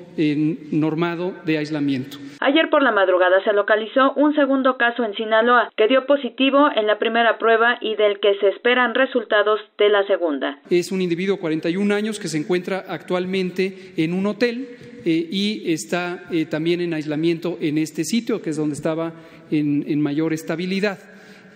normado 0.72 1.32
de 1.44 1.58
aislamiento. 1.58 2.18
Ayer 2.40 2.70
por 2.70 2.82
la 2.82 2.92
madrugada 2.92 3.42
se 3.44 3.52
localizó 3.52 4.12
un 4.14 4.34
segundo 4.34 4.76
caso 4.76 5.04
en 5.04 5.14
Sinaloa 5.14 5.70
que 5.76 5.88
dio 5.88 6.06
positivo 6.06 6.68
en 6.74 6.86
la 6.86 6.98
primera 6.98 7.38
prueba 7.38 7.78
y 7.80 7.94
del 7.96 8.20
que 8.20 8.34
se 8.40 8.48
esperan 8.48 8.94
resultados 8.94 9.60
de 9.78 9.88
la 9.88 10.06
segunda. 10.06 10.58
Es 10.70 10.92
un 10.92 11.02
individuo 11.02 11.36
de 11.36 11.40
41 11.40 11.94
años 11.94 12.18
que 12.18 12.28
se 12.28 12.38
encuentra 12.38 12.84
actualmente 12.88 13.92
en 13.96 14.12
un 14.12 14.26
hotel 14.26 14.68
eh, 15.04 15.28
y 15.30 15.72
está 15.72 16.24
eh, 16.30 16.44
también 16.46 16.80
en 16.80 16.94
aislamiento 16.94 17.58
en 17.60 17.78
este 17.78 18.04
sitio, 18.04 18.42
que 18.42 18.50
es 18.50 18.56
donde 18.56 18.74
estaba 18.74 19.12
en, 19.50 20.00
mayor 20.00 20.32
estabilidad. 20.32 20.98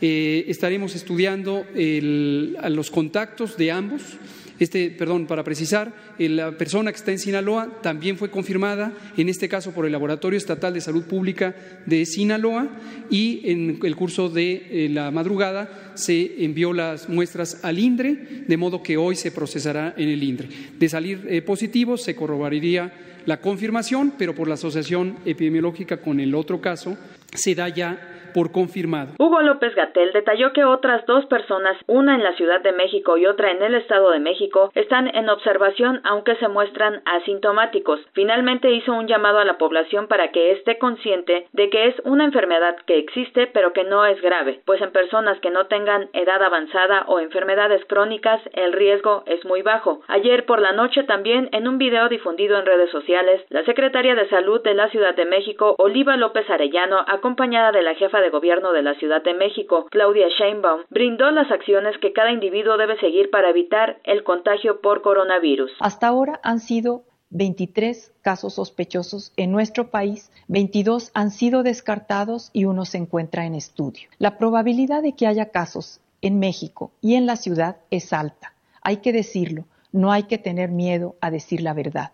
Eh, 0.01 0.44
estaremos 0.48 0.94
estudiando 0.96 1.64
los 1.75 2.90
contactos 2.90 3.57
de 3.57 3.70
ambos 3.70 4.18
este, 4.62 4.90
perdón, 4.90 5.27
para 5.27 5.44
precisar, 5.44 5.92
eh, 6.18 6.29
la 6.29 6.53
persona 6.53 6.92
que 6.92 6.98
está 6.98 7.11
en 7.11 7.18
Sinaloa 7.18 7.81
también 7.83 8.16
fue 8.16 8.31
confirmada, 8.31 8.92
en 9.16 9.29
este 9.29 9.48
caso 9.48 9.72
por 9.72 9.87
el 9.87 9.92
Laboratorio 9.92 10.37
Estatal 10.37 10.75
de 10.75 10.81
Salud 10.81 11.05
Pública 11.05 11.55
de 11.87 12.07
Sinaloa, 12.07 12.68
y 13.11 13.40
en 13.51 13.79
el 13.83 13.96
curso 13.96 14.29
de 14.29 14.66
eh, 14.70 14.88
la 14.88 15.11
madrugada 15.11 15.92
se 15.94 16.44
envió 16.44 16.72
las 16.72 17.09
muestras 17.09 17.61
al 17.62 17.79
INDRE, 17.79 18.44
de 18.46 18.57
modo 18.57 18.83
que 18.83 18.96
hoy 18.96 19.16
se 19.16 19.33
procesará 19.33 19.94
en 19.96 20.09
el 20.09 20.22
INDRE. 20.22 20.48
De 20.79 20.88
salir 20.88 21.27
eh, 21.29 21.42
positivo, 21.42 21.96
se 21.96 22.14
corroboraría 22.14 22.92
la 23.27 23.40
confirmación, 23.40 24.14
pero 24.18 24.35
por 24.35 24.48
la 24.48 24.55
asociación 24.55 25.16
epidemiológica 25.25 25.98
con 25.98 26.20
el 26.20 26.35
otro 26.35 26.61
caso, 26.61 26.96
se 27.35 27.55
da 27.55 27.68
ya 27.68 28.12
por 28.33 28.53
confirmado. 28.53 29.12
Hugo 29.18 29.42
López 29.42 29.75
Gatel 29.75 30.12
detalló 30.12 30.53
que 30.53 30.64
otras 30.64 31.05
dos 31.07 31.27
personas, 31.27 31.77
una 31.87 32.14
en 32.14 32.23
la 32.23 32.35
Ciudad 32.35 32.61
de 32.61 32.73
México 32.73 33.16
y 33.16 33.27
otra 33.27 33.51
en 33.51 33.62
el 33.62 33.75
Estado 33.75 34.11
de 34.11 34.21
México, 34.21 34.71
están 34.75 35.09
en 35.14 35.29
observación 35.29 36.01
aunque 36.05 36.37
se 36.37 36.49
muestran 36.49 37.03
asintomáticos. 37.05 38.01
Finalmente 38.12 38.73
hizo 38.73 38.92
un 38.92 39.07
llamado 39.07 39.38
a 39.38 39.45
la 39.45 39.59
población 39.59 40.09
para 40.09 40.33
que 40.33 40.53
esté 40.53 40.79
consciente 40.79 41.47
de 41.53 41.71
que 41.71 41.88
es 41.88 41.95
una 42.05 42.25
enfermedad 42.25 42.77
que 42.87 42.99
existe 42.99 43.47
pero 43.49 43.73
que 43.73 43.85
no 43.85 44.07
es 44.07 44.21
grave, 44.23 44.61
pues 44.64 44.81
en 44.81 44.92
personas 44.92 45.38
que 45.40 45.51
no 45.51 45.66
tengan 45.66 46.09
edad 46.12 46.42
avanzada 46.42 47.05
o 47.09 47.21
enfermedades 47.21 47.85
crónicas 47.87 48.40
el 48.53 48.73
riesgo 48.73 49.23
es 49.27 49.45
muy 49.45 49.62
bajo. 49.62 50.01
Ayer 50.09 50.47
por 50.47 50.61
la 50.61 50.73
noche 50.73 51.05
también 51.05 51.49
en 51.53 51.68
un 51.68 51.79
video 51.79 52.09
difundido 52.09 52.59
en 52.59 52.66
redes 52.66 52.90
sociales, 52.90 53.42
la 53.51 53.64
secretaria 53.64 54.14
de 54.14 54.29
Salud 54.29 54.62
de 54.62 54.75
la 54.75 54.88
Ciudad 54.88 55.14
de 55.14 55.27
México, 55.27 55.75
Oliva 55.79 56.16
López 56.16 56.49
Arellano, 56.49 57.05
acompañada 57.07 57.73
de 57.73 57.83
la 57.83 57.95
jefa 57.95 58.21
de 58.22 58.30
Gobierno 58.30 58.72
de 58.72 58.82
la 58.82 58.94
Ciudad 58.94 59.22
de 59.22 59.35
México, 59.35 59.87
Claudia 59.90 60.28
Sheinbaum, 60.28 60.85
brindó 60.88 61.30
las 61.30 61.50
acciones 61.50 61.98
que 61.98 62.14
cada 62.14 62.32
individuo 62.32 62.78
debe 62.78 62.98
seguir 63.00 63.28
para 63.28 63.50
evitar 63.50 63.98
el 64.04 64.24
contagio 64.24 64.80
por 64.80 65.02
coronavirus. 65.02 65.72
Hasta 65.80 66.06
ahora 66.06 66.40
han 66.42 66.61
sido 66.61 67.02
23 67.30 68.12
casos 68.22 68.54
sospechosos 68.54 69.32
en 69.37 69.52
nuestro 69.52 69.90
país, 69.90 70.30
22 70.48 71.11
han 71.14 71.30
sido 71.30 71.62
descartados 71.62 72.50
y 72.52 72.66
uno 72.66 72.85
se 72.85 72.98
encuentra 72.98 73.46
en 73.46 73.54
estudio. 73.54 74.08
La 74.18 74.38
probabilidad 74.38 75.02
de 75.02 75.14
que 75.14 75.26
haya 75.26 75.50
casos 75.50 76.00
en 76.20 76.38
México 76.38 76.92
y 77.00 77.14
en 77.16 77.26
la 77.26 77.37
ciudad 77.37 77.78
es 77.90 78.12
alta. 78.12 78.54
Hay 78.82 78.98
que 78.98 79.12
decirlo, 79.12 79.64
no 79.92 80.12
hay 80.12 80.24
que 80.24 80.38
tener 80.38 80.70
miedo 80.70 81.16
a 81.20 81.30
decir 81.30 81.62
la 81.62 81.74
verdad. 81.74 82.12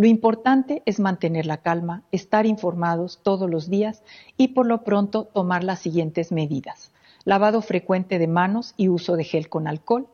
Lo 0.00 0.06
importante 0.06 0.82
es 0.86 0.98
mantener 0.98 1.44
la 1.44 1.58
calma, 1.58 2.04
estar 2.10 2.46
informados 2.46 3.20
todos 3.22 3.50
los 3.50 3.68
días 3.68 4.02
y 4.38 4.48
por 4.48 4.64
lo 4.64 4.82
pronto 4.82 5.24
tomar 5.24 5.62
las 5.62 5.80
siguientes 5.80 6.32
medidas. 6.32 6.90
Lavado 7.24 7.60
frecuente 7.60 8.18
de 8.18 8.26
manos 8.26 8.72
y 8.78 8.88
uso 8.88 9.16
de 9.16 9.24
gel 9.24 9.50
con 9.50 9.68
alcohol, 9.68 10.08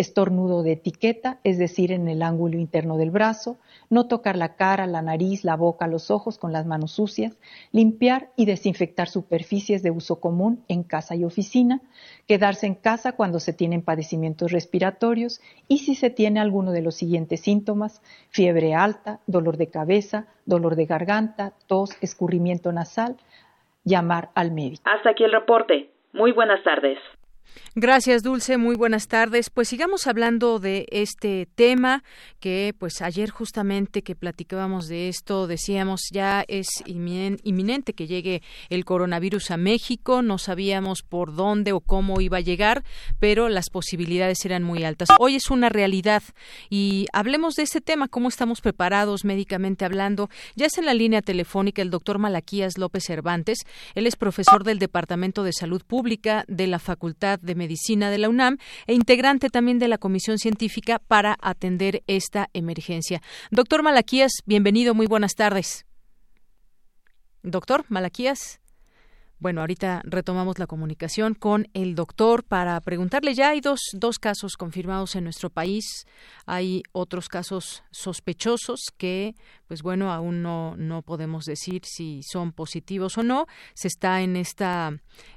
estornudo 0.00 0.62
de 0.62 0.72
etiqueta, 0.72 1.38
es 1.44 1.58
decir, 1.58 1.92
en 1.92 2.08
el 2.08 2.22
ángulo 2.22 2.58
interno 2.58 2.96
del 2.96 3.10
brazo, 3.10 3.58
no 3.90 4.08
tocar 4.08 4.34
la 4.34 4.56
cara, 4.56 4.86
la 4.86 5.02
nariz, 5.02 5.44
la 5.44 5.56
boca, 5.56 5.86
los 5.86 6.10
ojos 6.10 6.38
con 6.38 6.52
las 6.52 6.64
manos 6.64 6.92
sucias, 6.92 7.38
limpiar 7.70 8.30
y 8.34 8.46
desinfectar 8.46 9.08
superficies 9.08 9.82
de 9.82 9.90
uso 9.90 10.18
común 10.18 10.64
en 10.68 10.84
casa 10.84 11.16
y 11.16 11.24
oficina, 11.24 11.82
quedarse 12.26 12.66
en 12.66 12.76
casa 12.76 13.12
cuando 13.12 13.40
se 13.40 13.52
tienen 13.52 13.82
padecimientos 13.82 14.52
respiratorios 14.52 15.42
y 15.68 15.78
si 15.78 15.94
se 15.94 16.08
tiene 16.08 16.40
alguno 16.40 16.72
de 16.72 16.80
los 16.80 16.94
siguientes 16.94 17.40
síntomas, 17.40 18.00
fiebre 18.30 18.74
alta, 18.74 19.20
dolor 19.26 19.58
de 19.58 19.66
cabeza, 19.66 20.28
dolor 20.46 20.76
de 20.76 20.86
garganta, 20.86 21.52
tos, 21.66 21.90
escurrimiento 22.00 22.72
nasal, 22.72 23.16
llamar 23.84 24.30
al 24.34 24.50
médico. 24.50 24.82
Hasta 24.86 25.10
aquí 25.10 25.24
el 25.24 25.32
reporte. 25.32 25.90
Muy 26.14 26.32
buenas 26.32 26.62
tardes. 26.64 26.98
Gracias, 27.74 28.22
Dulce. 28.22 28.56
Muy 28.56 28.74
buenas 28.74 29.06
tardes. 29.06 29.48
Pues 29.48 29.68
sigamos 29.68 30.06
hablando 30.06 30.58
de 30.58 30.86
este 30.90 31.46
tema 31.54 32.02
que, 32.40 32.74
pues 32.78 33.00
ayer 33.00 33.30
justamente 33.30 34.02
que 34.02 34.16
platicábamos 34.16 34.88
de 34.88 35.08
esto, 35.08 35.46
decíamos 35.46 36.02
ya 36.10 36.44
es 36.48 36.66
inminente 36.86 37.92
que 37.92 38.06
llegue 38.06 38.42
el 38.70 38.84
coronavirus 38.84 39.52
a 39.52 39.56
México. 39.56 40.22
No 40.22 40.38
sabíamos 40.38 41.02
por 41.02 41.34
dónde 41.34 41.72
o 41.72 41.80
cómo 41.80 42.20
iba 42.20 42.38
a 42.38 42.42
llegar, 42.42 42.84
pero 43.18 43.48
las 43.48 43.70
posibilidades 43.70 44.44
eran 44.44 44.62
muy 44.62 44.84
altas. 44.84 45.08
Hoy 45.18 45.36
es 45.36 45.50
una 45.50 45.68
realidad 45.68 46.22
y 46.68 47.06
hablemos 47.12 47.54
de 47.54 47.62
este 47.62 47.80
tema, 47.80 48.08
cómo 48.08 48.28
estamos 48.28 48.60
preparados 48.60 49.24
médicamente 49.24 49.84
hablando. 49.84 50.28
Ya 50.56 50.66
está 50.66 50.80
en 50.80 50.86
la 50.86 50.94
línea 50.94 51.22
telefónica 51.22 51.82
el 51.82 51.90
doctor 51.90 52.18
Malaquías 52.18 52.78
López 52.78 53.04
Cervantes. 53.04 53.58
Él 53.94 54.06
es 54.06 54.16
profesor 54.16 54.64
del 54.64 54.78
Departamento 54.78 55.44
de 55.44 55.52
Salud 55.52 55.82
Pública 55.86 56.44
de 56.48 56.66
la 56.66 56.78
Facultad 56.78 57.39
de 57.40 57.54
Medicina 57.54 58.10
de 58.10 58.18
la 58.18 58.28
UNAM 58.28 58.58
e 58.86 58.94
integrante 58.94 59.50
también 59.50 59.78
de 59.78 59.88
la 59.88 59.98
Comisión 59.98 60.38
Científica 60.38 60.98
para 60.98 61.36
atender 61.40 62.02
esta 62.06 62.48
emergencia. 62.52 63.22
Doctor 63.50 63.82
Malaquías, 63.82 64.32
bienvenido, 64.46 64.94
muy 64.94 65.06
buenas 65.06 65.34
tardes. 65.34 65.86
Doctor 67.42 67.84
Malaquías. 67.88 68.60
Bueno, 69.40 69.62
ahorita 69.62 70.02
retomamos 70.04 70.58
la 70.58 70.66
comunicación 70.66 71.32
con 71.32 71.66
el 71.72 71.94
doctor 71.94 72.44
para 72.44 72.78
preguntarle. 72.82 73.32
Ya 73.32 73.48
hay 73.48 73.62
dos, 73.62 73.80
dos 73.94 74.18
casos 74.18 74.58
confirmados 74.58 75.16
en 75.16 75.24
nuestro 75.24 75.48
país. 75.48 76.04
Hay 76.44 76.82
otros 76.92 77.30
casos 77.30 77.82
sospechosos 77.90 78.92
que, 78.98 79.34
pues 79.66 79.80
bueno, 79.80 80.12
aún 80.12 80.42
no, 80.42 80.76
no 80.76 81.00
podemos 81.00 81.46
decir 81.46 81.80
si 81.86 82.20
son 82.22 82.52
positivos 82.52 83.16
o 83.16 83.22
no. 83.22 83.46
Se 83.72 83.88
está 83.88 84.20
en 84.20 84.36
esta, 84.36 84.92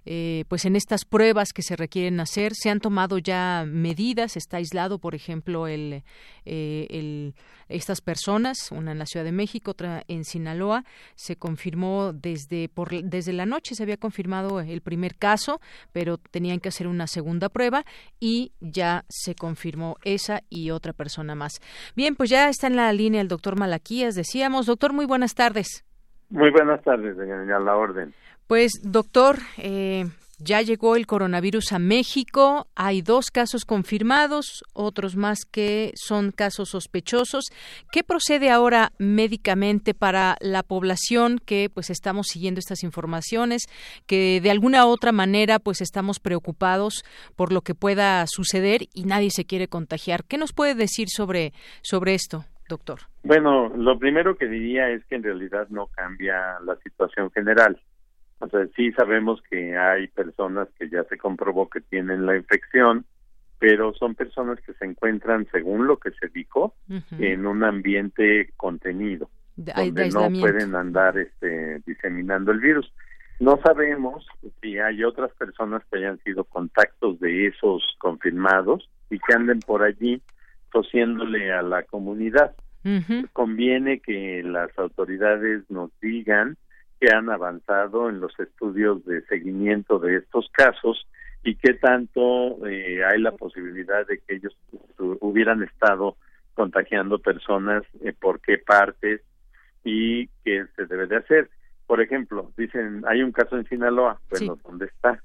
eh, 0.06 0.44
pues 0.50 0.66
en 0.66 0.76
estas 0.76 1.06
pruebas 1.06 1.54
que 1.54 1.62
se 1.62 1.78
requieren 1.78 2.20
hacer. 2.20 2.56
Se 2.56 2.70
han 2.70 2.82
tomado 2.82 3.20
ya 3.20 3.64
medidas. 3.66 4.36
Está 4.36 4.58
aislado, 4.58 5.00
por 5.00 5.16
ejemplo, 5.16 5.66
el, 5.66 6.04
eh, 6.44 6.88
el, 6.90 7.36
estas 7.70 8.02
personas, 8.02 8.70
una 8.72 8.92
en 8.92 9.00
la 9.00 9.06
Ciudad 9.06 9.24
de 9.24 9.32
México, 9.32 9.72
otra 9.72 10.04
en 10.10 10.26
Sinaloa. 10.26 10.84
Se 11.16 11.38
confirmó 11.38 12.12
desde, 12.12 12.68
por, 12.68 12.90
desde 13.02 13.32
la 13.32 13.46
noche, 13.46 13.76
se 13.76 13.84
había 13.84 13.93
confirmado 13.98 14.60
el 14.60 14.82
primer 14.82 15.16
caso, 15.16 15.60
pero 15.92 16.18
tenían 16.18 16.60
que 16.60 16.70
hacer 16.70 16.88
una 16.88 17.08
segunda 17.08 17.50
prueba 17.50 17.84
y 18.20 18.54
ya 18.60 19.06
se 19.10 19.36
confirmó 19.36 19.98
esa 20.04 20.42
y 20.50 20.72
otra 20.72 20.94
persona 20.94 21.36
más. 21.36 21.60
Bien, 21.96 22.16
pues 22.16 22.30
ya 22.30 22.50
está 22.50 22.68
en 22.68 22.76
la 22.76 22.92
línea 22.94 23.22
el 23.22 23.28
doctor 23.28 23.58
Malaquías, 23.58 24.16
decíamos. 24.16 24.66
Doctor, 24.66 24.94
muy 24.94 25.06
buenas 25.06 25.36
tardes. 25.36 25.86
Muy 26.30 26.52
buenas 26.52 26.82
tardes, 26.84 27.16
a 27.18 27.60
la 27.60 27.76
orden. 27.76 28.14
Pues, 28.48 28.82
doctor, 28.84 29.38
eh, 29.58 30.06
ya 30.44 30.62
llegó 30.62 30.96
el 30.96 31.08
coronavirus 31.08 31.74
a 31.74 31.80
México, 31.80 32.68
hay 32.76 33.02
dos 33.02 33.32
casos 33.32 33.66
confirmados, 33.66 34.64
otros 34.74 35.16
más 35.16 35.46
que 35.46 35.92
son 35.96 36.32
casos 36.32 36.70
sospechosos. 36.70 37.46
¿Qué 37.92 38.04
procede 38.04 38.50
ahora 38.50 38.92
médicamente 38.98 39.94
para 39.94 40.36
la 40.42 40.64
población 40.64 41.40
que 41.46 41.70
pues 41.74 41.90
estamos 41.90 42.28
siguiendo 42.28 42.60
estas 42.60 42.84
informaciones, 42.84 43.64
que 44.06 44.42
de 44.42 44.52
alguna 44.52 44.86
u 44.86 44.90
otra 44.90 45.12
manera 45.12 45.60
pues 45.60 45.82
estamos 45.82 46.20
preocupados 46.20 47.04
por 47.36 47.54
lo 47.54 47.62
que 47.62 47.76
pueda 47.76 48.26
suceder 48.28 48.82
y 48.94 49.06
nadie 49.06 49.32
se 49.32 49.46
quiere 49.46 49.68
contagiar? 49.68 50.26
¿Qué 50.26 50.38
nos 50.38 50.54
puede 50.54 50.76
decir 50.76 51.08
sobre 51.10 51.54
sobre 51.82 52.16
esto, 52.16 52.46
doctor? 52.68 53.00
Bueno, 53.24 53.70
lo 53.70 53.98
primero 53.98 54.36
que 54.36 54.48
diría 54.48 54.90
es 54.90 55.06
que 55.06 55.16
en 55.16 55.24
realidad 55.24 55.68
no 55.70 55.88
cambia 55.88 56.60
la 56.66 56.76
situación 56.84 57.32
general 57.32 57.80
o 58.44 58.50
sea, 58.50 58.68
sí 58.76 58.92
sabemos 58.92 59.42
que 59.50 59.78
hay 59.78 60.08
personas 60.08 60.68
que 60.78 60.90
ya 60.90 61.04
se 61.06 61.18
comprobó 61.18 61.70
que 61.70 61.80
tienen 61.80 62.26
la 62.26 62.36
infección, 62.36 63.06
pero 63.58 63.94
son 63.94 64.16
personas 64.16 64.60
que 64.66 64.74
se 64.74 64.86
encuentran, 64.86 65.48
según 65.52 65.88
lo 65.88 65.98
que 65.98 66.12
se 66.12 66.28
dijo, 66.28 66.76
en 67.18 67.46
un 67.46 67.64
ambiente 67.64 68.52
contenido, 68.58 69.30
donde 69.56 70.10
no 70.10 70.28
pueden 70.42 70.76
andar 70.76 71.18
este, 71.18 71.80
diseminando 71.86 72.52
el 72.52 72.60
virus. 72.60 72.92
No 73.40 73.58
sabemos 73.64 74.28
si 74.62 74.78
hay 74.78 75.04
otras 75.06 75.32
personas 75.36 75.82
que 75.90 76.00
hayan 76.00 76.20
sido 76.20 76.44
contactos 76.44 77.20
de 77.22 77.48
esos 77.48 77.82
confirmados 78.00 78.90
y 79.10 79.20
que 79.20 79.34
anden 79.34 79.60
por 79.62 79.84
allí 79.84 80.22
tosiéndole 80.72 81.54
a 81.54 81.62
la 81.62 81.84
comunidad. 81.84 82.54
Conviene 83.32 84.02
que 84.02 84.44
las 84.44 84.78
autoridades 84.78 85.64
nos 85.70 85.90
digan 86.02 86.58
que 87.04 87.14
han 87.14 87.30
avanzado 87.30 88.08
en 88.08 88.22
los 88.22 88.32
estudios 88.40 89.04
de 89.04 89.26
seguimiento 89.26 90.00
de 90.00 90.16
estos 90.20 90.50
casos 90.54 91.06
y 91.44 91.56
qué 91.56 91.74
tanto 91.74 92.66
eh, 92.66 93.04
hay 93.04 93.20
la 93.20 93.34
posibilidad 93.34 94.08
de 94.08 94.20
que 94.20 94.36
ellos 94.36 94.56
hubieran 95.20 95.64
estado 95.64 96.16
contagiando 96.54 97.20
personas, 97.20 97.84
eh, 98.06 98.14
por 98.18 98.40
qué 98.40 98.58
partes 98.58 99.20
y 99.84 100.28
qué 100.46 100.66
se 100.78 100.86
debe 100.86 101.08
de 101.08 101.18
hacer. 101.18 101.50
Por 101.88 102.00
ejemplo, 102.00 102.54
dicen, 102.56 103.04
hay 103.06 103.22
un 103.22 103.34
caso 103.34 103.58
en 103.58 103.68
Sinaloa, 103.68 104.22
bueno, 104.30 104.58
¿dónde 104.64 104.86
está? 104.86 105.22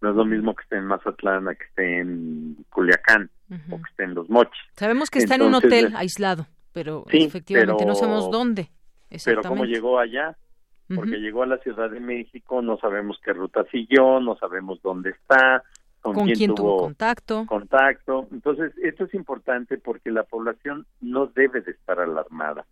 No 0.00 0.10
es 0.10 0.16
lo 0.16 0.24
mismo 0.24 0.56
que 0.56 0.64
esté 0.64 0.78
en 0.78 0.86
Mazatlán 0.86 1.44
que 1.56 1.64
esté 1.64 2.00
en 2.00 2.56
Culiacán 2.70 3.30
o 3.70 3.76
que 3.76 3.88
esté 3.88 4.02
en 4.02 4.14
Los 4.14 4.28
Mochis. 4.28 4.60
Sabemos 4.72 5.08
que 5.10 5.20
está 5.20 5.36
en 5.36 5.42
un 5.42 5.54
hotel 5.54 5.92
aislado, 5.94 6.48
pero 6.72 7.04
efectivamente 7.08 7.86
no 7.86 7.94
sabemos 7.94 8.32
dónde. 8.32 8.70
Pero 9.24 9.42
cómo 9.42 9.64
llegó 9.64 10.00
allá, 10.00 10.36
porque 10.94 11.18
llegó 11.18 11.42
a 11.42 11.46
la 11.46 11.58
Ciudad 11.58 11.90
de 11.90 12.00
México, 12.00 12.62
no 12.62 12.76
sabemos 12.78 13.20
qué 13.24 13.32
ruta 13.32 13.64
siguió, 13.70 14.20
no 14.20 14.36
sabemos 14.36 14.80
dónde 14.82 15.10
está, 15.10 15.62
con, 16.00 16.14
quién, 16.30 16.54
tuvo 16.54 16.78
contacto. 16.78 17.44
Contacto. 17.46 18.26
Entonces, 18.32 18.72
esto 18.82 19.04
es 19.04 19.14
importante 19.14 19.78
porque 19.78 20.10
la 20.10 20.22
población 20.22 20.86
no 21.00 21.26
debe 21.26 21.60
de 21.60 21.72
estar 21.72 22.00
alarmada. 22.00 22.64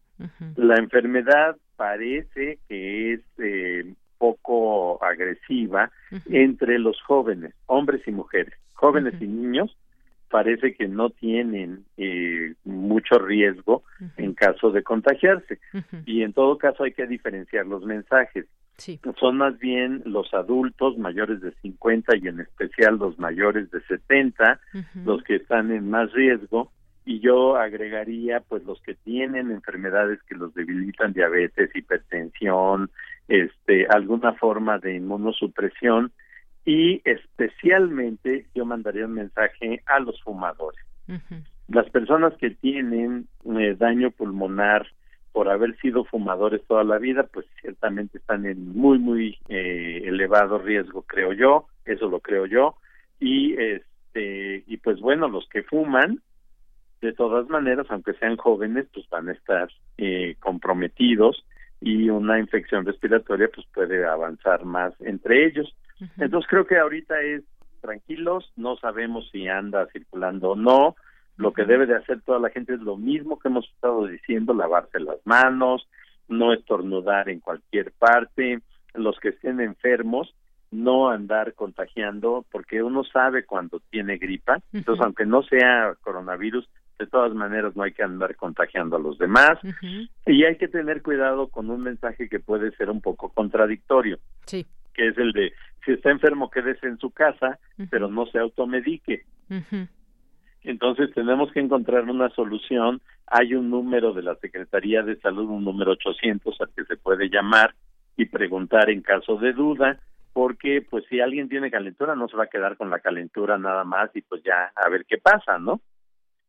La 0.57 0.76
enfermedad 0.76 1.57
parece 1.76 2.59
que 2.68 3.12
es 3.12 3.20
eh, 3.38 3.94
poco 4.18 5.02
agresiva 5.02 5.90
entre 6.26 6.78
los 6.78 7.00
jóvenes, 7.02 7.54
hombres 7.66 8.07
y 8.07 8.11
mujeres, 8.11 8.54
jóvenes 8.74 9.14
y 9.20 9.26
niños, 9.26 9.76
parece 10.28 10.74
que 10.74 10.88
no 10.88 11.10
tienen 11.10 11.84
eh, 11.96 12.54
mucho 12.64 13.18
riesgo 13.18 13.82
en 14.16 14.34
caso 14.34 14.70
de 14.70 14.82
contagiarse. 14.82 15.58
Y 16.06 16.22
en 16.22 16.32
todo 16.32 16.58
caso 16.58 16.84
hay 16.84 16.92
que 16.92 17.06
diferenciar 17.06 17.66
los 17.66 17.84
mensajes. 17.84 18.46
Son 19.18 19.38
más 19.38 19.58
bien 19.58 20.02
los 20.04 20.32
adultos 20.32 20.96
mayores 20.98 21.40
de 21.40 21.52
50 21.62 22.16
y 22.16 22.28
en 22.28 22.40
especial 22.40 22.96
los 22.96 23.18
mayores 23.18 23.70
de 23.70 23.80
70 23.82 24.60
los 25.04 25.22
que 25.24 25.36
están 25.36 25.72
en 25.72 25.90
más 25.90 26.12
riesgo. 26.12 26.70
Y 27.04 27.20
yo 27.20 27.56
agregaría 27.56 28.40
pues 28.40 28.62
los 28.64 28.80
que 28.82 28.94
tienen 28.94 29.50
enfermedades 29.50 30.22
que 30.28 30.34
los 30.34 30.54
debilitan 30.54 31.14
diabetes, 31.14 31.74
hipertensión, 31.74 32.90
este 33.28 33.86
alguna 33.88 34.34
forma 34.34 34.78
de 34.78 34.96
inmunosupresión 34.96 36.12
y 36.68 37.00
especialmente 37.07 38.44
yo 38.54 38.66
mandaría 38.66 39.07
un 39.07 39.14
mensaje 39.14 39.83
a 39.87 40.00
los 40.00 40.20
fumadores. 40.22 40.85
Las 41.66 41.88
personas 41.88 42.35
que 42.35 42.50
tienen 42.50 43.26
eh, 43.59 43.74
daño 43.78 44.11
pulmonar 44.11 44.87
por 45.33 45.48
haber 45.48 45.78
sido 45.78 46.04
fumadores 46.04 46.61
toda 46.66 46.85
la 46.85 46.98
vida, 46.98 47.22
pues 47.22 47.46
ciertamente 47.62 48.18
están 48.18 48.44
en 48.44 48.76
muy, 48.76 48.98
muy 48.98 49.38
eh, 49.48 50.02
elevado 50.04 50.59
riesgo, 50.59 51.00
creo 51.09 51.33
yo, 51.33 51.68
eso 51.87 52.07
lo 52.11 52.20
creo 52.20 52.44
yo, 52.44 52.74
y 53.18 53.54
este, 53.54 54.62
y 54.66 54.76
pues 54.76 55.00
bueno, 55.00 55.26
los 55.26 55.48
que 55.48 55.62
fuman, 55.62 56.20
de 57.00 57.14
todas 57.14 57.48
maneras, 57.48 57.87
aunque 57.88 58.12
sean 58.14 58.37
jóvenes, 58.37 58.85
pues 58.92 59.09
van 59.09 59.31
a 59.31 59.33
estar 59.33 59.70
eh, 59.96 60.37
comprometidos 60.38 61.46
y 61.81 62.11
una 62.11 62.38
infección 62.38 62.85
respiratoria 62.85 63.48
pues 63.54 63.66
puede 63.72 64.07
avanzar 64.07 64.66
más 64.66 64.92
entre 65.00 65.46
ellos. 65.46 65.74
Entonces 66.18 66.48
creo 66.48 66.66
que 66.66 66.78
ahorita 66.78 67.20
es 67.20 67.42
tranquilos, 67.80 68.52
no 68.56 68.76
sabemos 68.76 69.28
si 69.30 69.48
anda 69.48 69.87
circulando 69.92 70.50
o 70.50 70.56
no. 70.56 70.96
Lo 71.37 71.52
que 71.52 71.64
debe 71.64 71.87
de 71.87 71.96
hacer 71.96 72.20
toda 72.22 72.40
la 72.40 72.50
gente 72.50 72.74
es 72.74 72.80
lo 72.80 72.96
mismo 72.96 73.38
que 73.38 73.48
hemos 73.48 73.68
estado 73.68 74.06
diciendo, 74.06 74.54
lavarse 74.54 74.98
las 74.98 75.18
manos, 75.24 75.88
no 76.28 76.52
estornudar 76.52 77.28
en 77.28 77.40
cualquier 77.40 77.92
parte, 77.92 78.61
los 78.94 79.18
que 79.20 79.28
estén 79.28 79.61
enfermos, 79.61 80.34
no 80.70 81.08
andar 81.08 81.54
contagiando, 81.54 82.44
porque 82.50 82.82
uno 82.82 83.04
sabe 83.04 83.46
cuando 83.46 83.80
tiene 83.90 84.18
gripa, 84.18 84.61
entonces 84.72 85.04
aunque 85.04 85.24
no 85.26 85.42
sea 85.42 85.94
coronavirus, 86.02 86.68
de 86.98 87.06
todas 87.06 87.32
maneras 87.32 87.76
no 87.76 87.84
hay 87.84 87.92
que 87.92 88.02
andar 88.02 88.34
contagiando 88.34 88.96
a 88.96 89.00
los 89.00 89.18
demás. 89.18 89.58
Y 90.26 90.44
hay 90.44 90.56
que 90.56 90.66
tener 90.66 91.02
cuidado 91.02 91.46
con 91.46 91.70
un 91.70 91.82
mensaje 91.82 92.28
que 92.28 92.40
puede 92.40 92.72
ser 92.72 92.90
un 92.90 93.00
poco 93.00 93.28
contradictorio. 93.28 94.18
Sí. 94.46 94.66
que 94.94 95.08
es 95.08 95.18
el 95.18 95.30
de 95.30 95.52
si 95.84 95.92
está 95.92 96.10
enfermo 96.10 96.50
quédese 96.50 96.86
en 96.86 96.98
su 96.98 97.10
casa, 97.10 97.58
pero 97.90 98.08
no 98.08 98.26
se 98.26 98.38
automedique. 98.38 99.24
Entonces 100.62 101.12
tenemos 101.14 101.50
que 101.52 101.60
encontrar 101.60 102.04
una 102.04 102.28
solución. 102.30 103.00
Hay 103.26 103.54
un 103.54 103.70
número 103.70 104.12
de 104.12 104.22
la 104.22 104.34
Secretaría 104.36 105.02
de 105.02 105.16
Salud, 105.20 105.48
un 105.48 105.64
número 105.64 105.92
800 105.92 106.60
al 106.60 106.70
que 106.74 106.84
se 106.84 106.96
puede 106.96 107.30
llamar 107.30 107.74
y 108.16 108.26
preguntar 108.26 108.90
en 108.90 109.02
caso 109.02 109.36
de 109.36 109.52
duda. 109.52 109.98
porque 110.38 110.86
pues 110.88 111.04
si 111.08 111.18
alguien 111.18 111.48
tiene 111.48 111.68
calentura 111.68 112.14
no 112.14 112.28
se 112.28 112.36
va 112.36 112.44
a 112.44 112.48
quedar 112.48 112.76
con 112.76 112.90
la 112.90 113.00
calentura 113.00 113.58
nada 113.58 113.82
más 113.82 114.14
y 114.14 114.22
pues 114.22 114.40
ya 114.44 114.70
a 114.76 114.88
ver 114.88 115.04
qué 115.04 115.18
pasa, 115.18 115.58
¿no? 115.58 115.80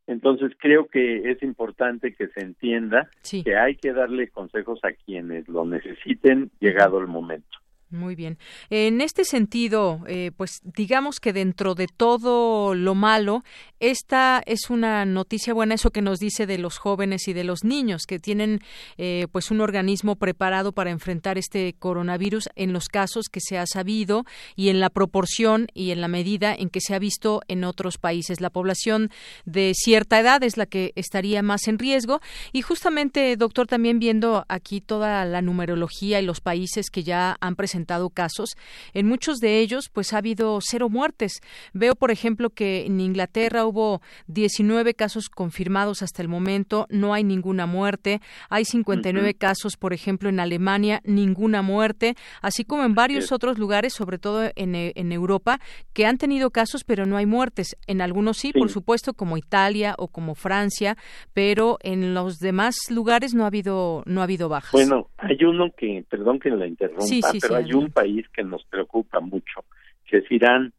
Entonces 0.06 0.52
creo 0.60 0.88
que 0.88 1.32
es 1.32 1.42
importante 1.42 2.14
que 2.14 2.28
se 2.28 2.42
entienda 2.42 3.10
que 3.44 3.56
hay 3.56 3.78
que 3.78 3.92
darle 3.94 4.30
consejos 4.30 4.80
a 4.84 4.92
quienes 4.92 5.48
lo 5.48 5.66
necesiten 5.66 6.52
llegado 6.60 7.00
el 7.00 7.08
momento. 7.08 7.58
Muy 7.92 8.14
bien. 8.14 8.38
En 8.70 9.02
este 9.02 9.26
sentido, 9.26 10.02
eh, 10.08 10.30
pues 10.38 10.62
digamos 10.64 11.20
que 11.20 11.34
dentro 11.34 11.74
de 11.74 11.88
todo 11.88 12.76
lo 12.76 12.94
malo, 12.94 13.44
esta 13.80 14.44
es 14.46 14.70
una 14.70 15.06
noticia 15.06 15.56
buena, 15.56 15.74
eso 15.74 15.90
que 15.90 16.04
nos 16.04 16.20
dice 16.20 16.46
de 16.46 16.60
los 16.60 16.78
jóvenes 16.78 17.28
y 17.28 17.34
de 17.34 17.44
los 17.44 17.64
niños 17.64 18.04
que 18.08 18.20
tienen 18.20 18.60
eh, 19.00 19.26
pues 19.32 19.50
un 19.50 19.60
organismo 19.60 20.18
preparado 20.18 20.72
para 20.72 20.92
enfrentar 20.92 21.40
este 21.40 21.74
coronavirus 21.80 22.50
en 22.56 22.74
los 22.74 22.90
casos 22.90 23.28
que 23.28 23.40
se 23.42 23.58
ha 23.58 23.66
sabido 23.66 24.24
y 24.56 24.70
en 24.70 24.80
la 24.80 24.92
proporción 24.92 25.66
y 25.74 25.90
en 25.90 26.00
la 26.00 26.08
medida 26.08 26.54
en 26.54 26.70
que 26.70 26.82
se 26.82 26.94
ha 26.94 27.00
visto 27.00 27.42
en 27.48 27.64
otros 27.64 27.98
países. 27.98 28.40
La 28.40 28.52
población 28.52 29.10
de 29.46 29.72
cierta 29.74 30.20
edad 30.20 30.44
es 30.44 30.58
la 30.58 30.68
que 30.68 30.92
estaría 30.96 31.42
más 31.42 31.68
en 31.68 31.80
riesgo 31.80 32.22
y 32.52 32.62
justamente, 32.62 33.36
doctor, 33.36 33.66
también 33.66 33.98
viendo 33.98 34.46
aquí 34.48 34.80
toda 34.80 35.26
la 35.26 35.42
numerología 35.42 36.22
y 36.22 36.26
los 36.26 36.40
países 36.40 36.92
que 36.92 37.02
ya 37.02 37.36
han 37.40 37.56
presentado 37.56 37.79
casos. 38.10 38.56
En 38.94 39.08
muchos 39.08 39.38
de 39.38 39.60
ellos, 39.60 39.90
pues 39.92 40.14
ha 40.14 40.18
habido 40.18 40.60
cero 40.62 40.90
muertes. 40.90 41.42
Veo, 41.74 41.96
por 41.96 42.12
ejemplo, 42.12 42.50
que 42.50 42.86
en 42.86 43.00
Inglaterra 43.00 43.66
hubo 43.66 44.02
19 44.28 44.94
casos 44.94 45.30
confirmados 45.30 46.02
hasta 46.02 46.22
el 46.22 46.28
momento, 46.28 46.86
no 46.90 47.14
hay 47.14 47.24
ninguna 47.24 47.66
muerte. 47.66 48.22
Hay 48.50 48.66
59 48.66 49.34
casos, 49.34 49.78
por 49.78 49.94
ejemplo, 49.94 50.30
en 50.30 50.40
Alemania, 50.40 51.02
ninguna 51.04 51.62
muerte, 51.62 52.16
así 52.42 52.64
como 52.64 52.84
en 52.84 52.96
varios 52.96 53.32
otros 53.32 53.58
lugares, 53.58 53.94
sobre 53.94 54.18
todo 54.18 54.50
en, 54.56 54.76
en, 54.76 55.12
Europa, 55.12 55.60
que 55.94 56.06
han 56.06 56.18
tenido 56.18 56.52
casos, 56.52 56.84
pero 56.84 57.06
no 57.06 57.18
hay 57.18 57.26
muertes. 57.26 57.76
En 57.88 58.02
algunos 58.02 58.38
sí, 58.38 58.54
por 58.54 58.70
supuesto, 58.70 59.14
como 59.14 59.38
Italia 59.38 59.96
o 59.98 60.08
como 60.08 60.36
Francia, 60.36 60.96
pero 61.34 61.78
en 61.82 62.14
los 62.14 62.38
demás 62.38 62.76
lugares 62.90 63.34
no 63.34 63.44
ha 63.44 63.48
habido 63.48 64.04
no 64.06 64.22
ha 64.22 64.24
habido 64.24 64.50
bajas. 64.50 64.72
Bueno, 64.72 65.08
hay 65.18 65.44
uno 65.44 65.72
que, 65.76 66.06
perdón 66.10 66.40
que 66.40 66.50
la 66.50 66.68
interrumpa, 66.68 67.06
pero 67.42 67.56
hay 67.56 67.69
un 67.74 67.92
país 67.92 68.28
que 68.30 68.44
nos 68.44 68.64
preocupa 68.66 69.20
mucho, 69.20 69.66
que 70.06 70.18
es 70.18 70.32
Irán. 70.32 70.74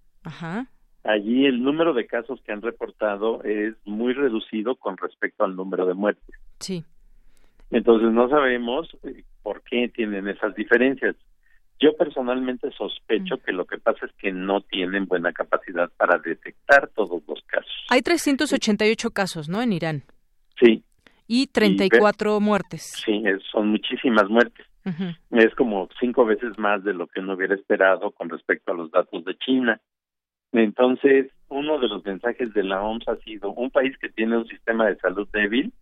Allí 1.04 1.46
el 1.46 1.62
número 1.62 1.94
de 1.94 2.06
casos 2.06 2.40
que 2.42 2.52
han 2.52 2.62
reportado 2.62 3.42
es 3.42 3.74
muy 3.84 4.12
reducido 4.12 4.76
con 4.76 4.96
respecto 4.96 5.44
al 5.44 5.56
número 5.56 5.86
de 5.86 5.94
muertes. 5.94 6.36
Sí. 6.58 6.84
Entonces 7.70 8.12
no 8.12 8.28
sabemos 8.28 8.88
eh, 9.04 9.24
por 9.42 9.62
qué 9.62 9.88
tienen 9.88 10.28
esas 10.28 10.54
diferencias. 10.54 11.16
Yo 11.78 11.96
personalmente 11.96 12.70
sospecho 12.72 13.38
que 13.38 13.52
lo 13.52 13.64
que 13.64 13.78
pasa 13.78 14.04
es 14.04 14.12
que 14.18 14.32
no 14.32 14.60
tienen 14.60 15.06
buena 15.06 15.32
capacidad 15.32 15.90
para 15.96 16.18
detectar 16.18 16.88
todos 16.88 17.22
los 17.26 17.42
casos. 17.46 17.86
Hay 17.88 18.02
388 18.02 19.10
casos, 19.10 19.48
¿no? 19.48 19.62
En 19.62 19.72
Irán. 19.72 20.02
Sí. 20.60 20.84
Y 21.26 21.46
34 21.46 22.38
muertes. 22.40 22.82
Sí, 23.02 23.22
son 23.50 23.68
muchísimas 23.68 24.28
muertes. 24.28 24.66
Es 25.30 25.54
como 25.56 25.88
cinco 26.00 26.24
veces 26.24 26.58
más 26.58 26.82
de 26.84 26.94
lo 26.94 27.06
que 27.06 27.20
uno 27.20 27.34
hubiera 27.34 27.54
esperado 27.54 28.10
con 28.12 28.28
respecto 28.28 28.72
a 28.72 28.74
los 28.74 28.90
datos 28.90 29.24
de 29.24 29.36
China. 29.36 29.80
Entonces, 30.52 31.30
uno 31.48 31.78
de 31.78 31.88
los 31.88 32.04
mensajes 32.04 32.52
de 32.54 32.64
la 32.64 32.82
OMS 32.82 33.06
ha 33.08 33.16
sido 33.16 33.52
un 33.52 33.70
país 33.70 33.96
que 33.98 34.08
tiene 34.08 34.38
un 34.38 34.46
sistema 34.46 34.86
de 34.86 34.96
salud 34.96 35.28
débil 35.32 35.72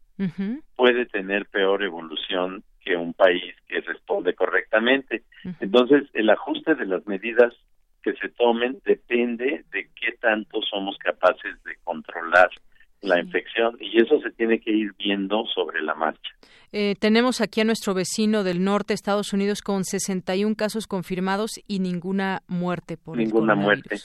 puede 0.74 1.06
tener 1.06 1.46
peor 1.46 1.82
evolución 1.82 2.64
que 2.80 2.96
un 2.96 3.14
país 3.14 3.54
que 3.68 3.80
responde 3.80 4.34
correctamente. 4.34 5.22
Entonces, 5.61 6.08
el 6.12 6.28
ajuste 6.30 6.74
de 6.74 6.87
las 6.87 7.06
medidas 7.06 7.54
que 8.02 8.14
se 8.14 8.28
tomen 8.30 8.80
depende 8.84 9.64
de 9.70 9.88
qué 9.94 10.12
tanto 10.20 10.61
somos 10.62 10.96
capaces 10.98 11.62
de 11.64 11.76
controlar 11.84 12.50
la 13.00 13.20
infección 13.20 13.76
y 13.80 14.00
eso 14.00 14.20
se 14.20 14.30
tiene 14.32 14.61
que 14.61 14.70
ir 14.70 14.92
viendo 14.98 15.44
sobre 15.54 15.82
la 15.82 15.94
marcha. 15.94 16.30
Eh, 16.72 16.96
tenemos 17.00 17.40
aquí 17.40 17.61
a 17.61 17.64
nuestro 17.64 17.94
vecino 17.94 18.44
del 18.44 18.62
norte, 18.62 18.92
Estados 18.92 19.32
Unidos, 19.32 19.62
con 19.62 19.84
61 19.84 20.54
casos 20.56 20.87
confirmados 20.87 21.52
y 21.66 21.78
ninguna 21.78 22.42
muerte 22.46 22.96
por 22.96 23.16
ninguna 23.16 23.54
muerte. 23.54 23.96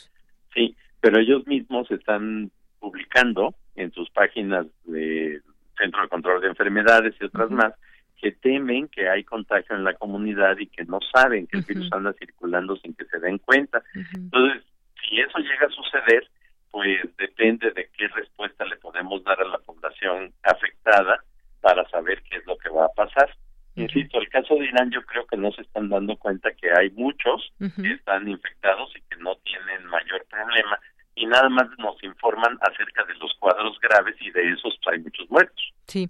Sí, 0.54 0.76
pero 1.02 1.20
ellos 1.20 1.46
mismos 1.48 1.90
están 1.92 2.52
publicando 2.80 3.56
en 3.76 3.92
sus 3.92 4.10
páginas 4.12 4.68
de 4.86 5.42
Centro 5.78 6.02
de 6.04 6.08
Control 6.08 6.42
de 6.42 6.48
Enfermedades 6.48 7.16
y 7.20 7.26
otras 7.26 7.50
más 7.50 7.74
que 8.22 8.32
temen 8.32 8.88
que 8.88 9.10
hay 9.10 9.26
contagio 9.26 9.76
en 9.76 9.84
la 9.84 9.96
comunidad 9.96 10.58
y 10.58 10.68
que 10.68 10.86
no 10.86 11.00
saben 11.14 11.46
que 11.46 11.58
el 11.58 11.66
virus 11.66 11.90
anda 11.92 12.14
circulando 12.14 12.78
sin 12.78 12.94
que 12.94 13.04
se 13.06 13.20
den 13.20 13.38
cuenta. 13.38 13.84
Entonces, 14.16 14.64
si 15.02 15.20
eso 15.20 15.40
llega 15.40 15.68
a 15.68 15.70
suceder, 15.70 16.30
pues 16.74 16.98
depende 17.20 17.70
de 17.70 17.88
qué 17.96 18.08
respuesta 18.08 18.66
le 18.66 18.78
podemos 18.78 19.24
dar 19.24 19.40
a 19.40 19.48
la 19.48 19.60
población 19.60 20.34
afectada 20.42 21.24
para 21.62 21.88
saber 21.90 22.24
qué 22.24 22.38
es 22.38 22.46
lo 22.48 22.58
que 22.58 22.70
va 22.70 22.86
a 22.86 22.94
pasar. 22.96 23.30
Insisto, 23.76 24.20
el 24.20 24.28
caso 24.30 24.56
de 24.56 24.66
Irán 24.66 24.90
yo 24.90 25.04
creo 25.06 25.28
que 25.28 25.38
no 25.38 25.52
se 25.52 25.62
están 25.62 25.90
dando 25.90 26.18
cuenta 26.18 26.52
que 26.54 26.72
hay 26.76 26.90
muchos 26.90 27.54
que 27.60 27.92
están 27.92 28.28
infectados 28.28 28.92
y 28.96 29.02
que 29.02 29.22
no 29.22 29.36
tienen 29.36 29.86
mayor 29.86 30.26
problema 30.28 30.80
y 31.16 31.26
nada 31.26 31.50
más 31.50 31.68
nos 31.78 32.02
informan 32.04 32.58
acerca 32.62 33.04
de 33.06 33.14
los 33.16 33.32
cuadros 33.40 33.78
graves 33.80 34.16
y 34.22 34.32
de 34.32 34.52
esos 34.52 34.74
hay 34.92 35.00
muchos 35.00 35.30
muertos. 35.30 35.74
Sí. 35.88 36.10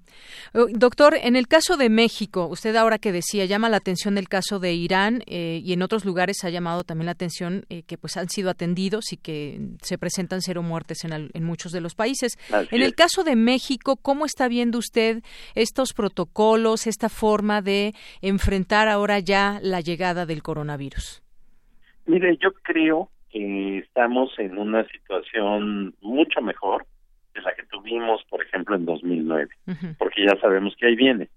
Uh, 0.54 0.68
doctor, 0.72 1.16
en 1.22 1.36
el 1.36 1.48
caso 1.48 1.78
de 1.78 1.90
México, 1.90 2.48
usted 2.48 2.76
ahora 2.76 3.00
que 3.00 3.12
decía, 3.12 3.46
llama 3.46 3.70
la 3.70 3.78
atención 3.78 4.18
el 4.18 4.30
caso 4.30 4.60
de 4.60 4.74
Irán 4.74 5.24
eh, 5.26 5.62
y 5.64 5.74
en 5.74 5.82
otros 5.82 6.06
lugares 6.06 6.44
ha 6.44 6.50
llamado 6.50 6.84
también 6.84 7.08
la 7.08 7.14
atención 7.14 7.66
eh, 7.70 7.84
que 7.84 7.98
pues 7.98 8.18
han 8.18 8.30
sido 8.30 8.50
atendidos 8.50 9.12
y 9.14 9.18
que 9.18 9.60
se 9.82 9.98
presentan 9.98 10.42
cero 10.42 10.62
muertes 10.62 11.04
en, 11.04 11.30
en 11.34 11.44
muchos 11.44 11.72
de 11.72 11.82
los 11.82 11.96
países. 11.96 12.38
en 12.50 12.82
el 12.82 12.96
caso 12.96 13.24
de 13.24 13.36
México, 13.36 13.98
¿cómo 13.98 14.26
está 14.26 14.48
viendo 14.48 14.78
usted 14.78 15.24
estos 15.56 15.94
protocolos, 15.94 16.88
esta 16.88 17.10
forma 17.10 17.62
de 17.62 17.94
enfrentar 18.22 18.88
ahora 18.88 19.20
ya 19.20 19.60
la 19.62 19.82
llegada 19.82 20.26
del 20.26 20.44
coronavirus? 20.44 21.24
Mire, 22.06 22.38
yo 22.42 22.52
creo 22.64 23.10
que 23.34 23.80
estamos 23.80 24.38
en 24.38 24.60
una 24.60 24.86
situación 24.90 25.96
mucho 26.02 26.40
mejor 26.40 26.86
de 27.34 27.42
la 27.42 27.52
que 27.56 27.64
tuvimos, 27.64 28.24
por 28.30 28.44
ejemplo, 28.44 28.76
en 28.76 28.86
2009, 28.86 29.50
porque 29.98 30.24
ya 30.24 30.40
sabemos 30.40 30.76
que 30.78 30.86
ahí 30.86 30.96
viene. 30.96 31.30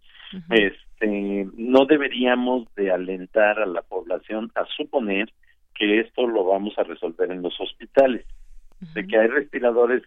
Este, 0.50 1.48
no 1.56 1.86
deberíamos 1.86 2.66
de 2.74 2.90
alentar 2.90 3.58
a 3.58 3.66
la 3.66 3.80
población 3.80 4.52
a 4.56 4.66
suponer 4.76 5.32
que 5.74 6.00
esto 6.00 6.26
lo 6.26 6.44
vamos 6.44 6.78
a 6.78 6.82
resolver 6.82 7.30
en 7.30 7.40
los 7.40 7.58
hospitales. 7.58 8.26
De 8.92 9.06
que 9.06 9.18
hay 9.18 9.28
respiradores, 9.28 10.02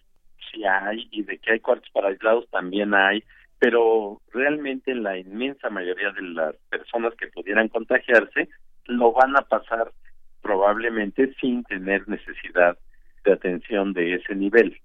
sí 0.51 0.63
hay, 0.63 1.07
y 1.09 1.23
de 1.23 1.39
que 1.39 1.53
hay 1.53 1.59
cuartos 1.59 1.89
para 1.91 2.09
aislados 2.09 2.47
también 2.51 2.93
hay, 2.93 3.23
pero 3.57 4.21
realmente 4.31 4.93
la 4.93 5.17
inmensa 5.17 5.71
mayoría 5.71 6.11
de 6.11 6.21
las 6.21 6.55
personas 6.69 7.15
que 7.15 7.27
pudieran 7.29 7.67
contagiarse 7.67 8.47
lo 8.85 9.11
van 9.11 9.35
a 9.35 9.41
pasar 9.41 9.91
probablemente 10.41 11.33
sin 11.39 11.63
tener 11.63 12.07
necesidad 12.07 12.77
de 13.23 13.33
atención 13.33 13.93
de 13.93 14.15
ese 14.15 14.35
nivel. 14.35 14.79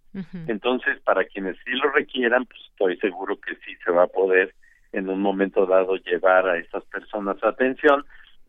Entonces, 0.47 1.01
para 1.01 1.25
quienes 1.25 1.57
sí 1.65 1.73
lo 1.73 1.91
requieran, 1.91 2.47
pues 2.47 2.61
estoy 2.71 2.97
seguro 2.99 3.37
que 3.41 3.57
sí 3.57 3.75
se 3.85 3.91
va 3.91 4.05
a 4.05 4.09
poder 4.09 4.55
en 4.93 5.09
un 5.09 5.21
momento 5.21 5.67
dado 5.67 5.97
llevar 5.97 6.49
a 6.49 6.57
estas 6.57 6.85
personas 6.85 7.43
a 7.43 7.49
atención, 7.49 8.05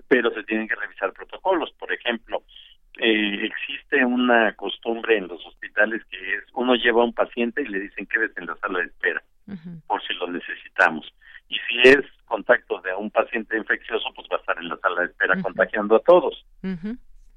pero 0.07 0.31
se 0.31 0.43
tienen 0.43 0.67
que 0.67 0.75
revisar 0.75 1.11
protocolos. 1.13 1.71
Por 1.79 1.91
ejemplo, 1.91 2.43
eh, 2.99 3.45
existe 3.45 4.05
una 4.05 4.53
costumbre 4.53 5.17
en 5.17 5.27
los 5.27 5.43
hospitales 5.45 6.03
que 6.09 6.17
es 6.17 6.43
uno 6.53 6.75
lleva 6.75 7.01
a 7.01 7.05
un 7.05 7.13
paciente 7.13 7.61
y 7.61 7.67
le 7.67 7.79
dicen 7.79 8.05
quédese 8.05 8.39
en 8.39 8.45
la 8.45 8.55
sala 8.57 8.79
de 8.79 8.85
espera 8.85 9.23
por 9.87 10.01
si 10.01 10.13
lo 10.15 10.27
necesitamos. 10.27 11.13
Y 11.47 11.55
si 11.67 11.89
es 11.89 12.05
contacto 12.25 12.81
de 12.81 12.93
un 12.93 13.12
paciente 13.12 13.58
infeccioso, 13.58 14.10
pues 14.15 14.27
va 14.31 14.38
a 14.38 14.39
estar 14.39 14.58
en 14.58 14.69
la 14.69 14.77
sala 14.77 15.01
de 15.01 15.08
espera 15.08 15.41
contagiando 15.41 15.95
a 15.95 15.99
todos. 15.99 16.45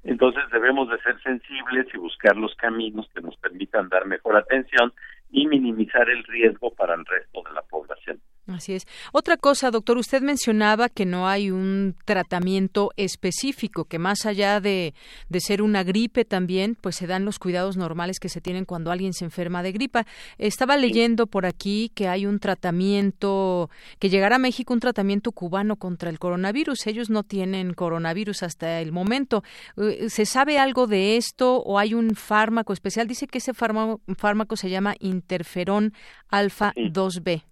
Entonces 0.03 0.43
debemos 0.51 0.89
de 0.89 0.99
ser 1.01 1.21
sensibles 1.21 1.87
y 1.93 1.97
buscar 1.97 2.35
los 2.35 2.55
caminos 2.55 3.09
que 3.13 3.21
nos 3.21 3.35
permitan 3.37 3.89
dar 3.89 4.05
mejor 4.05 4.37
atención 4.37 4.93
y 5.31 5.47
minimizar 5.47 6.09
el 6.09 6.23
riesgo 6.23 6.73
para 6.73 6.95
el 6.95 7.05
resto 7.05 7.43
de 7.43 7.53
la 7.53 7.61
población. 7.63 8.19
Así 8.53 8.73
es. 8.73 8.87
Otra 9.11 9.37
cosa, 9.37 9.69
doctor, 9.69 9.97
usted 9.97 10.21
mencionaba 10.21 10.89
que 10.89 11.05
no 11.05 11.27
hay 11.27 11.51
un 11.51 11.95
tratamiento 12.05 12.91
específico, 12.97 13.85
que 13.85 13.99
más 13.99 14.25
allá 14.25 14.59
de, 14.59 14.95
de, 15.29 15.39
ser 15.39 15.61
una 15.61 15.83
gripe 15.83 16.25
también, 16.25 16.75
pues 16.79 16.95
se 16.95 17.05
dan 17.05 17.25
los 17.25 17.37
cuidados 17.37 17.77
normales 17.77 18.19
que 18.19 18.27
se 18.27 18.41
tienen 18.41 18.65
cuando 18.65 18.91
alguien 18.91 19.13
se 19.13 19.25
enferma 19.25 19.61
de 19.61 19.71
gripa. 19.71 20.05
Estaba 20.39 20.77
leyendo 20.77 21.27
por 21.27 21.45
aquí 21.45 21.91
que 21.93 22.07
hay 22.07 22.25
un 22.25 22.39
tratamiento, 22.39 23.69
que 23.99 24.09
llegará 24.09 24.37
a 24.37 24.39
México 24.39 24.73
un 24.73 24.79
tratamiento 24.79 25.31
cubano 25.31 25.75
contra 25.75 26.09
el 26.09 26.17
coronavirus. 26.17 26.87
Ellos 26.87 27.09
no 27.09 27.23
tienen 27.23 27.73
coronavirus 27.73 28.43
hasta 28.43 28.81
el 28.81 28.91
momento. 28.91 29.43
Eh, 29.77 30.09
¿Se 30.09 30.25
sabe 30.25 30.57
algo 30.57 30.87
de 30.87 31.17
esto 31.17 31.57
o 31.57 31.77
hay 31.77 31.93
un 31.93 32.15
fármaco 32.15 32.73
especial? 32.73 33.07
Dice 33.07 33.27
que 33.27 33.37
ese 33.37 33.53
fármaco, 33.53 34.01
fármaco 34.17 34.55
se 34.55 34.69
llama 34.69 34.95
interferón 34.99 35.93
alfa 36.29 36.73
2B. 36.75 37.43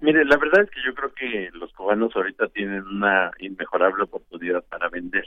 Mire, 0.00 0.24
la 0.24 0.36
verdad 0.36 0.62
es 0.62 0.70
que 0.70 0.80
yo 0.84 0.94
creo 0.94 1.12
que 1.12 1.50
los 1.54 1.72
cubanos 1.72 2.14
ahorita 2.14 2.48
tienen 2.48 2.82
una 2.86 3.32
inmejorable 3.38 4.04
oportunidad 4.04 4.64
para 4.64 4.88
vender. 4.88 5.26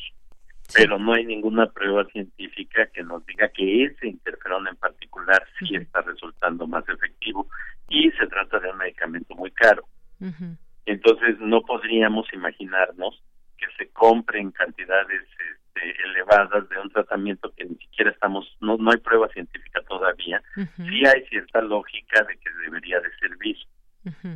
pero 0.73 0.97
no 0.97 1.13
hay 1.13 1.25
ninguna 1.25 1.67
prueba 1.67 2.05
científica 2.05 2.87
que 2.93 3.03
nos 3.03 3.25
diga 3.25 3.49
que 3.49 3.83
ese 3.83 4.07
interferón 4.07 4.67
en 4.67 4.75
particular 4.77 5.45
sí 5.59 5.75
está 5.75 6.01
resultando 6.01 6.65
más 6.65 6.87
efectivo 6.87 7.47
y 7.89 8.09
se 8.11 8.27
trata 8.27 8.59
de 8.59 8.69
un 8.69 8.77
medicamento 8.77 9.35
muy 9.35 9.51
caro. 9.51 9.83
Entonces 10.85 11.39
no 11.39 11.61
podríamos 11.61 12.31
imaginarnos 12.33 13.21
que 13.57 13.65
se 13.77 13.91
compre 13.91 14.39
en 14.39 14.51
cantidades 14.51 15.21
este, 15.21 16.03
elevadas 16.05 16.69
de 16.69 16.79
un 16.79 16.89
tratamiento 16.89 17.51
que 17.55 17.65
ni 17.65 17.75
siquiera 17.75 18.11
estamos, 18.11 18.45
no, 18.61 18.77
no 18.77 18.91
hay 18.91 18.97
prueba 18.97 19.27
científica 19.29 19.81
todavía. 19.87 20.41
Sí 20.77 21.05
hay 21.05 21.25
cierta 21.27 21.61
lógica 21.61 22.23
de 22.23 22.37
que 22.37 22.49
debería 22.63 22.99
de 22.99 23.09
servir, 23.19 23.57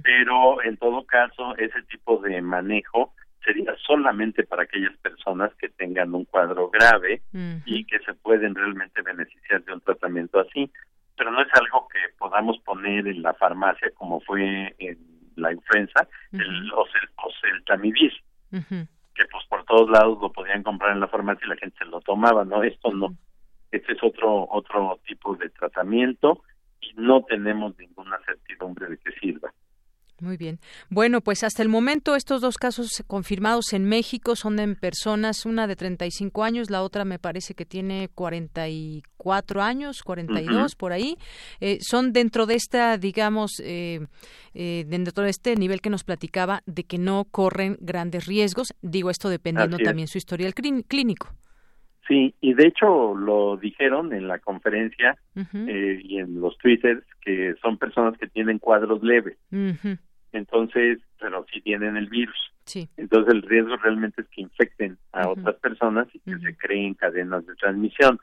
pero 0.03 0.61
en 0.63 0.77
todo 0.77 1.05
caso 1.05 1.55
ese 1.57 1.81
tipo 1.83 2.17
de 2.17 2.41
manejo 2.41 3.13
sería 3.43 3.75
solamente 3.85 4.43
para 4.43 4.63
aquellas 4.63 4.95
personas 4.97 5.53
que 5.55 5.69
tengan 5.69 6.13
un 6.13 6.25
cuadro 6.25 6.69
grave 6.69 7.21
y 7.65 7.85
que 7.85 7.99
se 7.99 8.13
pueden 8.15 8.55
realmente 8.55 9.01
beneficiar 9.01 9.63
de 9.63 9.73
un 9.73 9.81
tratamiento 9.81 10.39
así, 10.39 10.71
pero 11.15 11.31
no 11.31 11.41
es 11.41 11.53
algo 11.53 11.87
que 11.87 11.99
podamos 12.17 12.57
poner 12.59 13.07
en 13.07 13.21
la 13.21 13.33
farmacia 13.35 13.89
como 13.95 14.19
fue 14.21 14.75
en 14.79 14.97
la 15.35 15.51
influenza, 15.51 16.07
el 16.31 16.71
oseltamivir, 17.17 18.13
que 18.51 19.25
pues 19.31 19.45
por 19.47 19.63
todos 19.65 19.89
lados 19.89 20.17
lo 20.21 20.31
podían 20.31 20.63
comprar 20.63 20.91
en 20.91 20.99
la 20.99 21.07
farmacia 21.07 21.45
y 21.45 21.49
la 21.49 21.57
gente 21.57 21.77
se 21.77 21.85
lo 21.85 22.01
tomaba, 22.01 22.43
¿no? 22.45 22.63
Esto 22.63 22.91
no. 22.91 23.15
Este 23.71 23.93
es 23.93 24.03
otro 24.03 24.47
otro 24.49 24.99
tipo 25.05 25.35
de 25.35 25.49
tratamiento 25.49 26.41
y 26.89 27.01
no 27.01 27.23
tenemos 27.23 27.77
ninguna 27.77 28.17
certidumbre 28.25 28.87
de 28.87 28.97
que 28.97 29.11
sirva. 29.19 29.51
Muy 30.21 30.37
bien. 30.37 30.59
Bueno, 30.89 31.19
pues 31.19 31.43
hasta 31.43 31.61
el 31.61 31.67
momento 31.67 32.15
estos 32.15 32.39
dos 32.39 32.57
casos 32.57 33.03
confirmados 33.05 33.73
en 33.73 33.83
México 33.83 34.37
son 34.37 34.59
en 34.59 34.75
personas, 34.75 35.45
una 35.45 35.67
de 35.67 35.75
35 35.75 36.43
años, 36.43 36.69
la 36.69 36.83
otra 36.83 37.03
me 37.03 37.19
parece 37.19 37.53
que 37.53 37.65
tiene 37.65 38.09
44 38.15 39.61
años, 39.61 40.03
42 40.03 40.75
por 40.75 40.93
ahí. 40.93 41.17
Eh, 41.59 41.79
son 41.81 42.13
dentro 42.13 42.45
de 42.45 42.55
esta, 42.55 42.97
digamos, 42.97 43.59
eh, 43.61 44.07
eh, 44.53 44.85
dentro 44.87 45.25
de 45.25 45.31
este 45.31 45.55
nivel 45.57 45.81
que 45.81 45.89
nos 45.89 46.05
platicaba 46.05 46.61
de 46.65 46.85
que 46.85 46.97
no 46.97 47.25
corren 47.29 47.77
grandes 47.81 48.25
riesgos. 48.25 48.73
Digo 48.81 49.09
esto 49.09 49.27
dependiendo 49.27 49.77
también 49.79 50.07
su 50.07 50.17
historial 50.17 50.53
clínico. 50.53 51.35
Sí, 52.07 52.35
y 52.39 52.53
de 52.53 52.67
hecho 52.67 53.15
lo 53.15 53.57
dijeron 53.57 54.13
en 54.13 54.27
la 54.27 54.37
conferencia 54.39 55.17
eh, 55.35 55.99
y 56.03 56.19
en 56.19 56.39
los 56.39 56.57
twitters 56.59 57.03
que 57.21 57.55
son 57.61 57.77
personas 57.77 58.17
que 58.17 58.27
tienen 58.27 58.59
cuadros 58.59 59.01
leves. 59.01 59.37
Entonces, 60.31 60.99
pero 61.19 61.45
sí 61.51 61.61
tienen 61.61 61.97
el 61.97 62.07
virus. 62.07 62.37
Sí. 62.65 62.87
Entonces 62.97 63.33
el 63.33 63.41
riesgo 63.41 63.75
realmente 63.77 64.21
es 64.21 64.27
que 64.29 64.41
infecten 64.41 64.97
a 65.13 65.29
otras 65.29 65.55
personas 65.55 66.07
y 66.13 66.19
que 66.19 66.37
se 66.37 66.55
creen 66.57 66.93
cadenas 66.93 67.45
de 67.45 67.55
transmisión. 67.55 68.19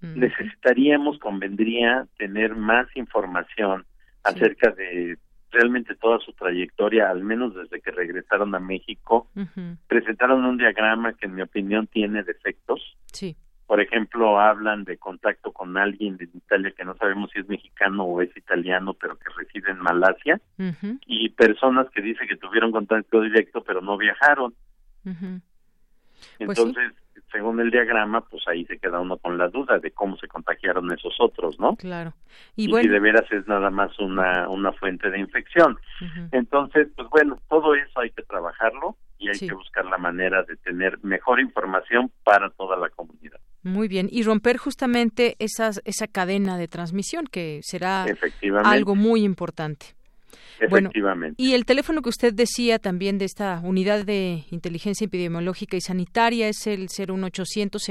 Necesitaríamos, 0.00 1.18
convendría 1.18 2.06
tener 2.18 2.54
más 2.54 2.86
información 2.94 3.86
acerca 4.22 4.70
de 4.70 5.16
realmente 5.54 5.94
toda 5.94 6.18
su 6.18 6.32
trayectoria, 6.32 7.08
al 7.08 7.24
menos 7.24 7.54
desde 7.54 7.80
que 7.80 7.90
regresaron 7.90 8.54
a 8.54 8.60
México, 8.60 9.28
presentaron 9.86 10.44
un 10.44 10.58
diagrama 10.58 11.14
que 11.14 11.26
en 11.26 11.34
mi 11.36 11.42
opinión 11.42 11.86
tiene 11.86 12.22
defectos. 12.22 12.96
Sí. 13.12 13.36
Por 13.66 13.80
ejemplo, 13.80 14.38
hablan 14.38 14.84
de 14.84 14.98
contacto 14.98 15.52
con 15.52 15.78
alguien 15.78 16.18
de 16.18 16.24
Italia 16.24 16.74
que 16.76 16.84
no 16.84 16.94
sabemos 16.96 17.30
si 17.32 17.38
es 17.38 17.48
mexicano 17.48 18.04
o 18.04 18.20
es 18.20 18.36
italiano, 18.36 18.92
pero 18.92 19.16
que 19.16 19.30
reside 19.36 19.70
en 19.70 19.78
Malasia, 19.78 20.40
y 21.06 21.30
personas 21.30 21.88
que 21.90 22.02
dicen 22.02 22.28
que 22.28 22.36
tuvieron 22.36 22.72
contacto 22.72 23.22
directo 23.22 23.64
pero 23.64 23.80
no 23.80 23.96
viajaron. 23.96 24.54
Pues 25.02 25.40
Entonces, 26.38 26.92
según 27.30 27.60
el 27.60 27.70
diagrama, 27.70 28.20
pues 28.22 28.42
ahí 28.48 28.64
se 28.66 28.78
queda 28.78 29.00
uno 29.00 29.16
con 29.16 29.38
la 29.38 29.48
duda 29.48 29.78
de 29.78 29.90
cómo 29.90 30.16
se 30.16 30.28
contagiaron 30.28 30.92
esos 30.92 31.14
otros, 31.18 31.58
¿no? 31.58 31.76
Claro. 31.76 32.14
Y, 32.56 32.66
si 32.66 32.88
de 32.88 33.00
veras 33.00 33.30
es 33.30 33.46
nada 33.46 33.70
más 33.70 33.98
una, 33.98 34.48
una 34.48 34.72
fuente 34.72 35.10
de 35.10 35.18
infección. 35.18 35.78
Entonces, 36.32 36.88
pues 36.96 37.08
bueno, 37.10 37.38
todo 37.48 37.74
eso 37.74 38.00
hay 38.00 38.10
que 38.10 38.22
trabajarlo 38.22 38.96
y 39.18 39.28
hay 39.28 39.38
que 39.38 39.54
buscar 39.54 39.84
la 39.86 39.98
manera 39.98 40.42
de 40.42 40.56
tener 40.56 40.98
mejor 41.02 41.40
información 41.40 42.10
para 42.24 42.50
toda 42.50 42.76
la 42.76 42.88
comunidad. 42.90 43.40
Muy 43.62 43.88
bien, 43.88 44.08
y 44.10 44.22
romper 44.22 44.58
justamente 44.58 45.36
esas, 45.38 45.80
esa 45.84 46.06
cadena 46.06 46.58
de 46.58 46.68
transmisión 46.68 47.26
que 47.26 47.60
será 47.62 48.04
algo 48.64 48.94
muy 48.94 49.24
importante. 49.24 49.94
Efectivamente. 50.60 51.42
y 51.42 51.54
el 51.54 51.64
teléfono 51.64 52.02
que 52.02 52.08
usted 52.08 52.32
decía 52.32 52.78
también 52.78 53.18
de 53.18 53.24
esta 53.24 53.60
unidad 53.62 54.04
de 54.04 54.44
inteligencia 54.50 55.04
epidemiológica 55.04 55.76
y 55.76 55.80
sanitaria 55.80 56.48
es 56.48 56.66
el 56.66 56.88
01800 56.88 57.82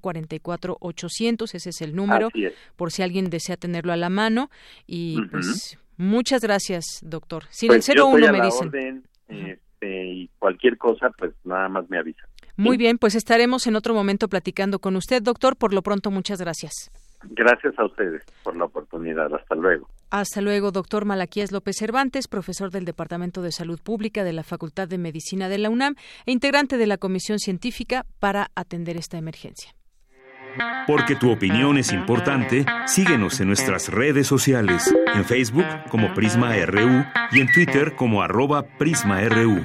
0044 0.00 0.76
800, 0.80 1.54
ese 1.54 1.70
es 1.70 1.80
el 1.82 1.94
número, 1.94 2.28
por 2.76 2.92
si 2.92 3.02
alguien 3.02 3.30
desea 3.30 3.56
tenerlo 3.56 3.92
a 3.92 3.96
la 3.96 4.08
mano. 4.08 4.50
Y 4.86 5.20
pues 5.30 5.78
muchas 5.96 6.42
gracias, 6.42 6.84
doctor. 7.02 7.44
Sin 7.50 7.68
pues 7.68 7.88
el 7.88 8.00
01 8.00 8.32
me 8.32 8.40
dicen. 8.40 8.68
Orden, 8.68 9.02
este, 9.28 10.04
y 10.06 10.30
cualquier 10.38 10.78
cosa, 10.78 11.10
pues 11.16 11.32
nada 11.44 11.68
más 11.68 11.88
me 11.88 11.98
avisa. 11.98 12.22
Muy 12.56 12.76
bien, 12.76 12.98
pues 12.98 13.14
estaremos 13.14 13.66
en 13.66 13.76
otro 13.76 13.94
momento 13.94 14.28
platicando 14.28 14.78
con 14.78 14.96
usted, 14.96 15.22
doctor. 15.22 15.56
Por 15.56 15.72
lo 15.72 15.82
pronto, 15.82 16.10
muchas 16.10 16.40
gracias. 16.40 16.90
Gracias 17.30 17.78
a 17.78 17.84
ustedes 17.84 18.22
por 18.42 18.56
la 18.56 18.64
oportunidad. 18.64 19.34
Hasta 19.34 19.54
luego. 19.54 19.88
Hasta 20.10 20.40
luego, 20.40 20.72
doctor 20.72 21.04
Malaquías 21.04 21.52
López 21.52 21.76
Cervantes, 21.76 22.28
profesor 22.28 22.70
del 22.70 22.84
Departamento 22.84 23.42
de 23.42 23.52
Salud 23.52 23.80
Pública 23.82 24.24
de 24.24 24.32
la 24.32 24.42
Facultad 24.42 24.88
de 24.88 24.98
Medicina 24.98 25.48
de 25.48 25.58
la 25.58 25.70
UNAM 25.70 25.94
e 26.26 26.32
integrante 26.32 26.76
de 26.76 26.86
la 26.86 26.98
Comisión 26.98 27.38
Científica 27.38 28.04
para 28.18 28.48
atender 28.54 28.96
esta 28.96 29.16
emergencia. 29.16 29.74
Porque 30.86 31.16
tu 31.16 31.30
opinión 31.30 31.78
es 31.78 31.92
importante, 31.92 32.66
síguenos 32.86 33.40
en 33.40 33.46
nuestras 33.46 33.88
redes 33.88 34.26
sociales, 34.26 34.94
en 35.14 35.24
Facebook 35.24 35.64
como 35.88 36.12
Prisma 36.12 36.54
RU 36.66 37.04
y 37.30 37.40
en 37.40 37.50
Twitter 37.52 37.94
como 37.96 38.22
arroba 38.22 38.64
PrismaRU. 38.78 39.64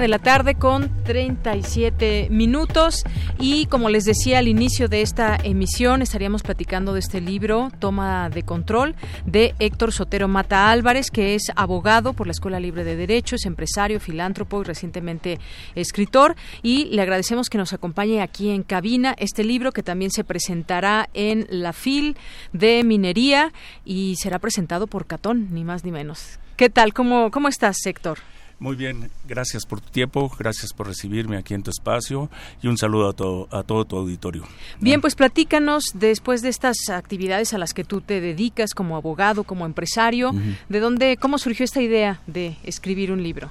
de 0.00 0.08
la 0.08 0.18
tarde 0.18 0.54
con 0.54 0.90
37 1.04 2.28
minutos 2.30 3.04
y 3.38 3.66
como 3.66 3.90
les 3.90 4.06
decía 4.06 4.38
al 4.38 4.48
inicio 4.48 4.88
de 4.88 5.02
esta 5.02 5.36
emisión 5.36 6.00
estaríamos 6.00 6.42
platicando 6.42 6.94
de 6.94 7.00
este 7.00 7.20
libro 7.20 7.70
Toma 7.78 8.30
de 8.30 8.42
Control 8.42 8.94
de 9.26 9.54
Héctor 9.58 9.92
Sotero 9.92 10.26
Mata 10.26 10.70
Álvarez 10.70 11.10
que 11.10 11.34
es 11.34 11.52
abogado 11.54 12.14
por 12.14 12.26
la 12.26 12.30
Escuela 12.30 12.58
Libre 12.58 12.82
de 12.82 12.96
Derecho, 12.96 13.36
es 13.36 13.44
empresario, 13.44 14.00
filántropo 14.00 14.62
y 14.62 14.64
recientemente 14.64 15.38
escritor 15.74 16.34
y 16.62 16.86
le 16.86 17.02
agradecemos 17.02 17.50
que 17.50 17.58
nos 17.58 17.74
acompañe 17.74 18.22
aquí 18.22 18.48
en 18.48 18.62
cabina 18.62 19.14
este 19.18 19.44
libro 19.44 19.70
que 19.70 19.82
también 19.82 20.10
se 20.10 20.24
presentará 20.24 21.10
en 21.12 21.46
la 21.50 21.74
FIL 21.74 22.16
de 22.54 22.82
Minería 22.84 23.52
y 23.84 24.16
será 24.16 24.38
presentado 24.38 24.86
por 24.86 25.06
Catón, 25.06 25.48
ni 25.50 25.62
más 25.62 25.84
ni 25.84 25.92
menos. 25.92 26.38
¿Qué 26.56 26.70
tal? 26.70 26.94
¿Cómo, 26.94 27.30
cómo 27.30 27.48
estás, 27.48 27.84
Héctor? 27.84 28.18
Muy 28.60 28.76
bien, 28.76 29.10
gracias 29.26 29.64
por 29.64 29.80
tu 29.80 29.88
tiempo, 29.88 30.30
gracias 30.38 30.74
por 30.74 30.86
recibirme 30.86 31.38
aquí 31.38 31.54
en 31.54 31.62
tu 31.62 31.70
espacio 31.70 32.28
y 32.62 32.68
un 32.68 32.76
saludo 32.76 33.08
a 33.08 33.14
todo, 33.14 33.48
a 33.50 33.62
todo 33.62 33.86
tu 33.86 33.96
auditorio. 33.96 34.44
Bien, 34.80 35.00
pues 35.00 35.14
platícanos 35.14 35.84
después 35.94 36.42
de 36.42 36.50
estas 36.50 36.76
actividades 36.90 37.54
a 37.54 37.58
las 37.58 37.72
que 37.72 37.84
tú 37.84 38.02
te 38.02 38.20
dedicas 38.20 38.74
como 38.74 38.96
abogado, 38.96 39.44
como 39.44 39.64
empresario, 39.64 40.32
¿de 40.68 40.78
dónde, 40.78 41.16
cómo 41.16 41.38
surgió 41.38 41.64
esta 41.64 41.80
idea 41.80 42.20
de 42.26 42.58
escribir 42.62 43.12
un 43.12 43.22
libro? 43.22 43.48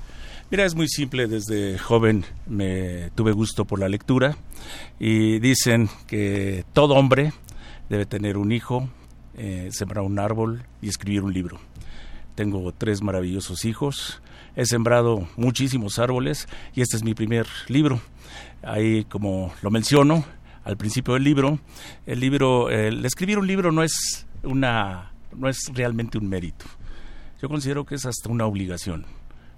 Mira, 0.51 0.64
es 0.64 0.76
muy 0.76 0.88
simple, 0.88 1.26
desde 1.26 1.80
joven 1.80 2.24
me 2.45 3.10
tuve 3.16 3.32
gusto 3.32 3.66
por 3.66 3.80
la 3.80 3.89
lectura 3.89 4.38
y 4.99 5.39
dicen 5.39 5.89
que 6.05 6.66
todo 6.74 6.93
hombre 6.93 7.34
debe 7.89 8.05
tener 8.05 8.38
un 8.38 8.51
hijo, 8.51 8.88
eh, 9.36 9.70
sembrar 9.72 10.05
un 10.05 10.20
árbol 10.20 10.66
y 10.84 10.89
escribir 10.89 11.24
un 11.24 11.34
libro. 11.34 11.60
Tengo 12.36 12.72
tres 12.74 13.01
maravillosos 13.01 13.66
hijos, 13.66 14.22
he 14.56 14.66
sembrado 14.66 15.28
muchísimos 15.38 16.00
árboles 16.00 16.47
y 16.74 16.82
este 16.82 16.97
es 16.97 17.04
mi 17.04 17.14
primer 17.14 17.47
libro. 17.68 18.02
Ahí, 18.62 19.06
como 19.06 19.54
lo 19.62 19.72
menciono 19.72 20.26
al 20.64 20.78
principio 20.78 21.14
del 21.14 21.24
libro, 21.24 21.60
el 22.06 22.20
libro, 22.20 22.70
el 22.70 23.06
escribir 23.06 23.39
un 23.39 23.47
libro 23.47 23.72
no 23.72 23.84
es 23.84 24.28
una, 24.43 25.12
no 25.36 25.50
es 25.50 25.72
realmente 25.74 26.18
un 26.18 26.28
mérito. 26.28 26.66
Yo 27.41 27.47
considero 27.47 27.86
que 27.86 27.95
es 27.95 28.06
hasta 28.06 28.30
una 28.30 28.45
obligación, 28.45 29.06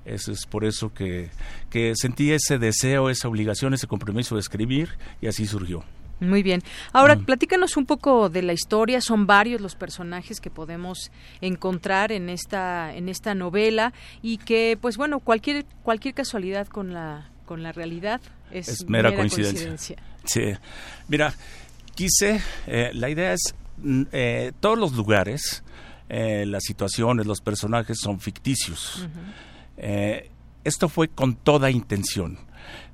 Eso 0.06 0.32
es 0.32 0.46
por 0.46 0.66
eso 0.66 0.94
que, 0.94 1.30
que 1.70 1.94
sentí 1.96 2.32
ese 2.32 2.60
deseo, 2.60 3.10
esa 3.10 3.28
obligación, 3.28 3.74
ese 3.74 3.88
compromiso 3.88 4.36
de 4.36 4.42
escribir 4.42 4.90
y 5.20 5.28
así 5.28 5.48
surgió. 5.48 5.84
Muy 6.22 6.44
bien. 6.44 6.62
Ahora, 6.94 7.16
mm. 7.16 7.26
platícanos 7.26 7.78
un 7.78 7.88
poco 7.88 8.30
de 8.30 8.44
la 8.44 8.54
historia. 8.54 9.02
Son 9.02 9.26
varios 9.26 9.60
los 9.60 9.74
personajes 9.76 10.40
que 10.40 10.52
podemos 10.52 11.12
encontrar 11.42 12.12
en 12.12 12.30
esta 12.30 12.96
en 12.96 13.10
esta 13.10 13.34
novela 13.34 13.92
y 14.22 14.38
que, 14.38 14.78
pues 14.80 14.98
bueno, 14.98 15.20
cualquier 15.20 15.66
cualquier 15.82 16.14
casualidad 16.14 16.68
con 16.68 16.94
la 16.94 17.32
con 17.46 17.64
la 17.64 17.72
realidad 17.72 18.22
es, 18.52 18.88
mera, 18.88 19.16
coincidencia. 19.16 19.98
Sí. 20.24 20.54
Mira, 21.08 21.34
quise, 21.96 22.40
eh, 22.68 22.92
la 22.94 23.10
idea 23.10 23.34
es 23.34 23.56
mm, 23.78 24.04
eh, 24.12 24.52
todos 24.60 24.78
los 24.78 24.94
lugares, 24.94 25.64
eh, 26.08 26.46
las 26.46 26.64
situaciones, 26.64 27.26
los 27.26 27.42
personajes 27.42 27.98
son 28.00 28.20
ficticios. 28.20 29.08
esto 30.64 30.88
fue 30.88 31.08
con 31.08 31.36
toda 31.36 31.72
intención 31.72 32.38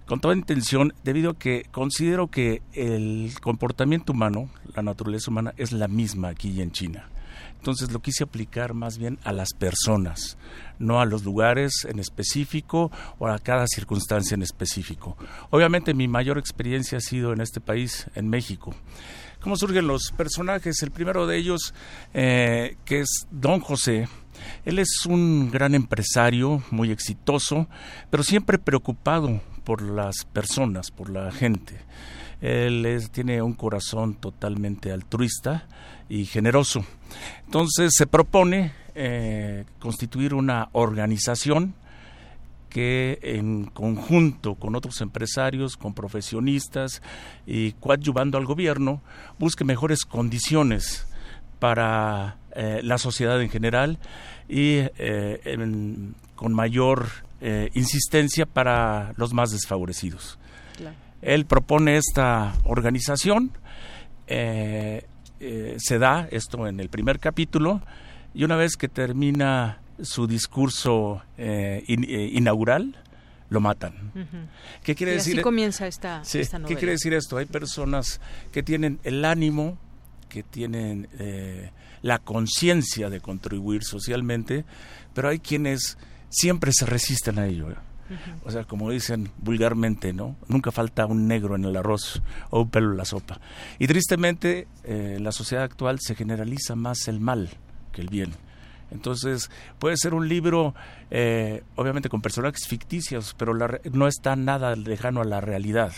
con 0.07 0.21
toda 0.21 0.35
intención, 0.35 0.93
debido 1.03 1.31
a 1.31 1.37
que 1.37 1.65
considero 1.69 2.27
que 2.27 2.61
el 2.73 3.33
comportamiento 3.41 4.13
humano, 4.13 4.49
la 4.73 4.81
naturaleza 4.81 5.29
humana, 5.29 5.53
es 5.57 5.73
la 5.73 5.87
misma 5.87 6.29
aquí 6.29 6.49
y 6.49 6.61
en 6.61 6.71
China. 6.71 7.09
Entonces 7.57 7.91
lo 7.91 7.99
quise 7.99 8.23
aplicar 8.23 8.73
más 8.73 8.97
bien 8.97 9.19
a 9.23 9.33
las 9.33 9.49
personas, 9.53 10.37
no 10.79 11.01
a 11.01 11.05
los 11.05 11.25
lugares 11.25 11.85
en 11.89 11.99
específico 11.99 12.89
o 13.19 13.27
a 13.27 13.37
cada 13.39 13.65
circunstancia 13.67 14.35
en 14.35 14.43
específico. 14.43 15.17
Obviamente 15.49 15.93
mi 15.93 16.07
mayor 16.07 16.37
experiencia 16.37 16.99
ha 16.99 17.01
sido 17.01 17.33
en 17.33 17.41
este 17.41 17.59
país, 17.59 18.07
en 18.15 18.29
México. 18.29 18.73
¿Cómo 19.41 19.57
surgen 19.57 19.87
los 19.87 20.13
personajes? 20.15 20.81
El 20.81 20.91
primero 20.91 21.27
de 21.27 21.37
ellos, 21.37 21.73
eh, 22.13 22.77
que 22.85 23.01
es 23.01 23.27
Don 23.29 23.59
José, 23.59 24.07
él 24.63 24.79
es 24.79 25.05
un 25.05 25.51
gran 25.51 25.75
empresario, 25.75 26.63
muy 26.71 26.91
exitoso, 26.91 27.67
pero 28.09 28.23
siempre 28.23 28.57
preocupado 28.57 29.41
por 29.67 29.81
las 29.81 30.23
personas, 30.23 30.91
por 30.91 31.09
la 31.09 31.29
gente. 31.29 31.75
Él 32.39 33.09
tiene 33.11 33.41
un 33.41 33.53
corazón 33.53 34.15
totalmente 34.15 34.93
altruista 34.93 35.67
y 36.07 36.23
generoso. 36.23 36.85
Entonces 37.43 37.91
se 37.93 38.07
propone 38.07 38.71
eh, 38.95 39.65
constituir 39.79 40.33
una 40.33 40.69
organización 40.71 41.75
que 42.69 43.19
en 43.21 43.65
conjunto 43.65 44.55
con 44.55 44.73
otros 44.73 45.01
empresarios, 45.01 45.75
con 45.75 45.93
profesionistas 45.93 47.01
y 47.45 47.73
coadyuvando 47.73 48.37
al 48.37 48.45
gobierno, 48.45 49.01
busque 49.37 49.65
mejores 49.65 50.05
condiciones 50.05 51.07
para 51.59 52.37
eh, 52.55 52.79
la 52.83 52.97
sociedad 52.97 53.41
en 53.41 53.49
general 53.49 53.99
y 54.47 54.77
eh, 54.97 56.13
con 56.37 56.53
mayor 56.53 57.26
eh, 57.39 57.69
insistencia 57.75 58.47
para 58.47 59.13
los 59.15 59.31
más 59.31 59.51
desfavorecidos. 59.51 60.39
Él 61.21 61.45
propone 61.45 61.97
esta 61.97 62.55
organización, 62.63 63.51
eh, 64.25 65.05
eh, 65.39 65.75
se 65.77 65.99
da 65.99 66.27
esto 66.31 66.67
en 66.67 66.79
el 66.79 66.89
primer 66.89 67.19
capítulo, 67.19 67.81
y 68.33 68.43
una 68.43 68.55
vez 68.55 68.75
que 68.75 68.87
termina 68.87 69.81
su 70.01 70.25
discurso 70.27 71.21
inaugural, 71.37 72.95
lo 73.49 73.59
matan. 73.59 74.11
¿Qué 74.83 74.95
quiere 74.95 75.13
decir? 75.13 75.35
Así 75.35 75.41
comienza 75.43 75.87
esta, 75.87 76.23
¿Qué 76.67 76.75
quiere 76.75 76.93
decir 76.93 77.13
esto? 77.13 77.37
Hay 77.37 77.45
personas 77.45 78.19
que 78.51 78.63
tienen 78.63 78.99
el 79.03 79.25
ánimo, 79.25 79.77
que 80.27 80.43
tienen 80.43 81.07
la 82.01 82.19
conciencia 82.19 83.09
de 83.09 83.21
contribuir 83.21 83.83
socialmente, 83.83 84.65
pero 85.13 85.29
hay 85.29 85.39
quienes 85.39 85.97
siempre 86.29 86.71
se 86.73 86.85
resisten 86.85 87.39
a 87.39 87.47
ello. 87.47 87.71
¿eh? 87.71 87.75
O 88.43 88.51
sea, 88.51 88.63
como 88.63 88.89
dicen 88.89 89.29
vulgarmente, 89.37 90.13
¿no? 90.13 90.35
Nunca 90.47 90.71
falta 90.71 91.05
un 91.05 91.27
negro 91.27 91.55
en 91.55 91.65
el 91.65 91.75
arroz 91.75 92.21
o 92.49 92.61
un 92.61 92.69
pelo 92.69 92.91
en 92.91 92.97
la 92.97 93.05
sopa. 93.05 93.39
Y 93.79 93.87
tristemente, 93.87 94.67
eh, 94.83 95.17
la 95.19 95.31
sociedad 95.31 95.63
actual 95.63 95.99
se 95.99 96.15
generaliza 96.15 96.75
más 96.75 97.07
el 97.07 97.19
mal 97.19 97.49
que 97.91 98.01
el 98.01 98.07
bien. 98.07 98.31
Entonces, 98.89 99.51
puede 99.79 99.97
ser 99.97 100.13
un 100.13 100.29
libro, 100.29 100.73
eh, 101.11 101.63
obviamente 101.75 102.07
con 102.07 102.21
personajes 102.21 102.67
ficticios, 102.67 103.35
pero 103.37 103.53
no 103.91 104.07
está 104.07 104.35
nada 104.37 104.75
lejano 104.75 105.21
a 105.21 105.25
la 105.25 105.41
realidad. 105.41 105.91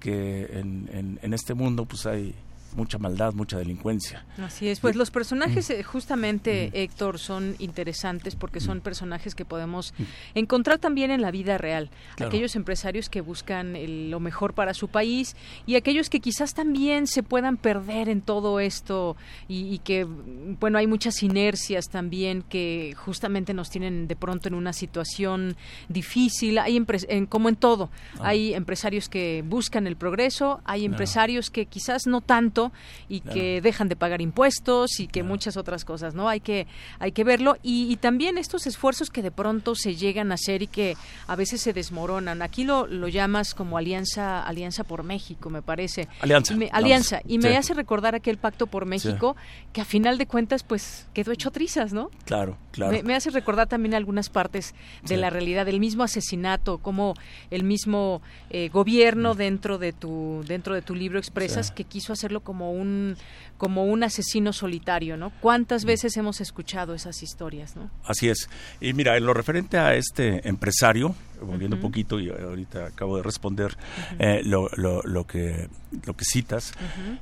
Que 0.00 0.58
en, 0.58 1.18
en, 1.22 1.32
este 1.32 1.54
mundo, 1.54 1.84
pues 1.84 2.06
hay 2.06 2.34
mucha 2.76 2.98
maldad, 2.98 3.32
mucha 3.32 3.58
delincuencia. 3.58 4.24
Así 4.38 4.68
es, 4.68 4.80
pues 4.80 4.94
los 4.94 5.10
personajes, 5.10 5.70
eh, 5.70 5.82
justamente, 5.82 6.70
Héctor, 6.74 7.18
son 7.18 7.56
interesantes 7.58 8.36
porque 8.36 8.60
son 8.60 8.80
personajes 8.80 9.34
que 9.34 9.44
podemos 9.44 9.94
encontrar 10.34 10.78
también 10.78 11.10
en 11.10 11.22
la 11.22 11.30
vida 11.30 11.58
real. 11.58 11.90
Aquellos 12.20 12.54
empresarios 12.54 13.08
que 13.08 13.20
buscan 13.20 13.76
lo 14.10 14.20
mejor 14.20 14.54
para 14.54 14.74
su 14.74 14.88
país 14.88 15.36
y 15.66 15.76
aquellos 15.76 16.10
que 16.10 16.20
quizás 16.20 16.54
también 16.54 17.06
se 17.06 17.22
puedan 17.22 17.56
perder 17.56 18.08
en 18.08 18.20
todo 18.20 18.60
esto 18.60 19.16
y, 19.48 19.78
que, 19.78 20.04
bueno, 20.04 20.78
hay 20.78 20.86
muchas 20.86 21.22
inercias 21.22 21.88
también 21.88 22.42
que 22.42 22.94
justamente 22.96 23.54
nos 23.54 23.70
tienen 23.70 24.06
de 24.06 24.16
pronto 24.16 24.48
en 24.48 24.54
una 24.54 24.72
situación 24.72 25.56
difícil. 25.88 26.58
Hay 26.58 26.76
en, 26.76 27.26
como 27.26 27.48
en 27.48 27.56
todo, 27.56 27.90
ah. 28.18 28.28
hay 28.28 28.54
empresarios 28.54 29.08
que 29.08 29.42
buscan 29.46 29.86
el 29.86 29.96
progreso, 29.96 30.60
hay 30.64 30.84
empresarios 30.84 31.50
que 31.50 31.66
quizás 31.66 32.06
no 32.06 32.20
tanto 32.20 32.65
y 33.08 33.20
que 33.20 33.60
dejan 33.60 33.88
de 33.88 33.96
pagar 33.96 34.20
impuestos 34.20 35.00
y 35.00 35.06
que 35.06 35.22
muchas 35.22 35.56
otras 35.56 35.84
cosas, 35.84 36.14
¿no? 36.14 36.28
Hay 36.28 36.40
que 36.40 36.66
hay 36.98 37.12
que 37.12 37.24
verlo 37.24 37.56
y, 37.62 37.96
también 37.96 38.36
estos 38.36 38.66
esfuerzos 38.66 39.10
que 39.10 39.22
de 39.22 39.30
pronto 39.30 39.74
se 39.74 39.96
llegan 39.96 40.30
a 40.30 40.34
hacer 40.34 40.62
y 40.62 40.66
que 40.66 40.96
a 41.26 41.34
veces 41.34 41.62
se 41.62 41.72
desmoronan. 41.72 42.42
Aquí 42.42 42.64
lo, 42.64 42.86
lo 42.86 43.08
llamas 43.08 43.54
como 43.54 43.78
alianza 43.78 44.42
alianza 44.42 44.84
por 44.84 45.02
México, 45.02 45.50
me 45.50 45.62
parece. 45.62 46.08
Alianza. 46.20 46.54
Y 46.54 46.56
me, 46.56 46.68
alianza 46.72 47.20
y 47.26 47.38
me 47.38 47.56
hace 47.56 47.74
recordar 47.74 48.14
aquel 48.14 48.38
pacto 48.38 48.66
por 48.66 48.86
México 48.86 49.36
que 49.72 49.80
a 49.80 49.84
final 49.84 50.18
de 50.18 50.26
cuentas 50.26 50.62
pues 50.62 51.06
quedó 51.14 51.32
hecho 51.32 51.50
trizas, 51.50 51.92
¿no? 51.92 52.10
Claro, 52.24 52.58
claro. 52.76 53.02
Me, 53.04 53.14
hace 53.14 53.30
recordar 53.30 53.68
también 53.68 53.94
algunas 53.94 54.28
partes 54.28 54.74
de 55.02 55.16
la 55.16 55.30
realidad, 55.30 55.68
el 55.68 55.80
mismo 55.80 56.02
asesinato, 56.02 56.78
como 56.78 57.14
el 57.50 57.62
mismo 57.62 58.22
eh, 58.50 58.68
gobierno 58.70 59.34
mm. 59.34 59.36
dentro 59.36 59.78
de 59.78 59.92
tu 59.92 60.44
dentro 60.46 60.74
de 60.74 60.82
tu 60.82 60.94
libro 60.94 61.18
expresas 61.18 61.70
que 61.70 61.84
quiso 61.84 62.12
hacerlo 62.12 62.40
como 62.40 62.56
como 62.56 62.72
un 62.72 63.16
como 63.58 63.84
un 63.84 64.02
asesino 64.02 64.52
solitario, 64.52 65.16
¿no? 65.16 65.30
¿Cuántas 65.40 65.84
mm. 65.84 65.86
veces 65.86 66.16
hemos 66.16 66.40
escuchado 66.40 66.94
esas 66.94 67.22
historias, 67.22 67.76
no? 67.76 67.90
Así 68.04 68.28
es. 68.28 68.50
Y 68.80 68.92
mira, 68.92 69.16
en 69.16 69.24
lo 69.24 69.32
referente 69.34 69.78
a 69.78 69.94
este 69.94 70.46
empresario, 70.48 71.14
volviendo 71.40 71.76
un 71.76 71.82
poquito 71.82 72.18
y 72.20 72.30
ahorita 72.30 72.86
acabo 72.86 73.16
de 73.16 73.22
responder 73.22 73.76
eh, 74.18 74.42
lo, 74.44 74.68
lo, 74.76 75.26
que 75.26 75.68
lo 76.06 76.14
que 76.14 76.24
citas. 76.24 76.72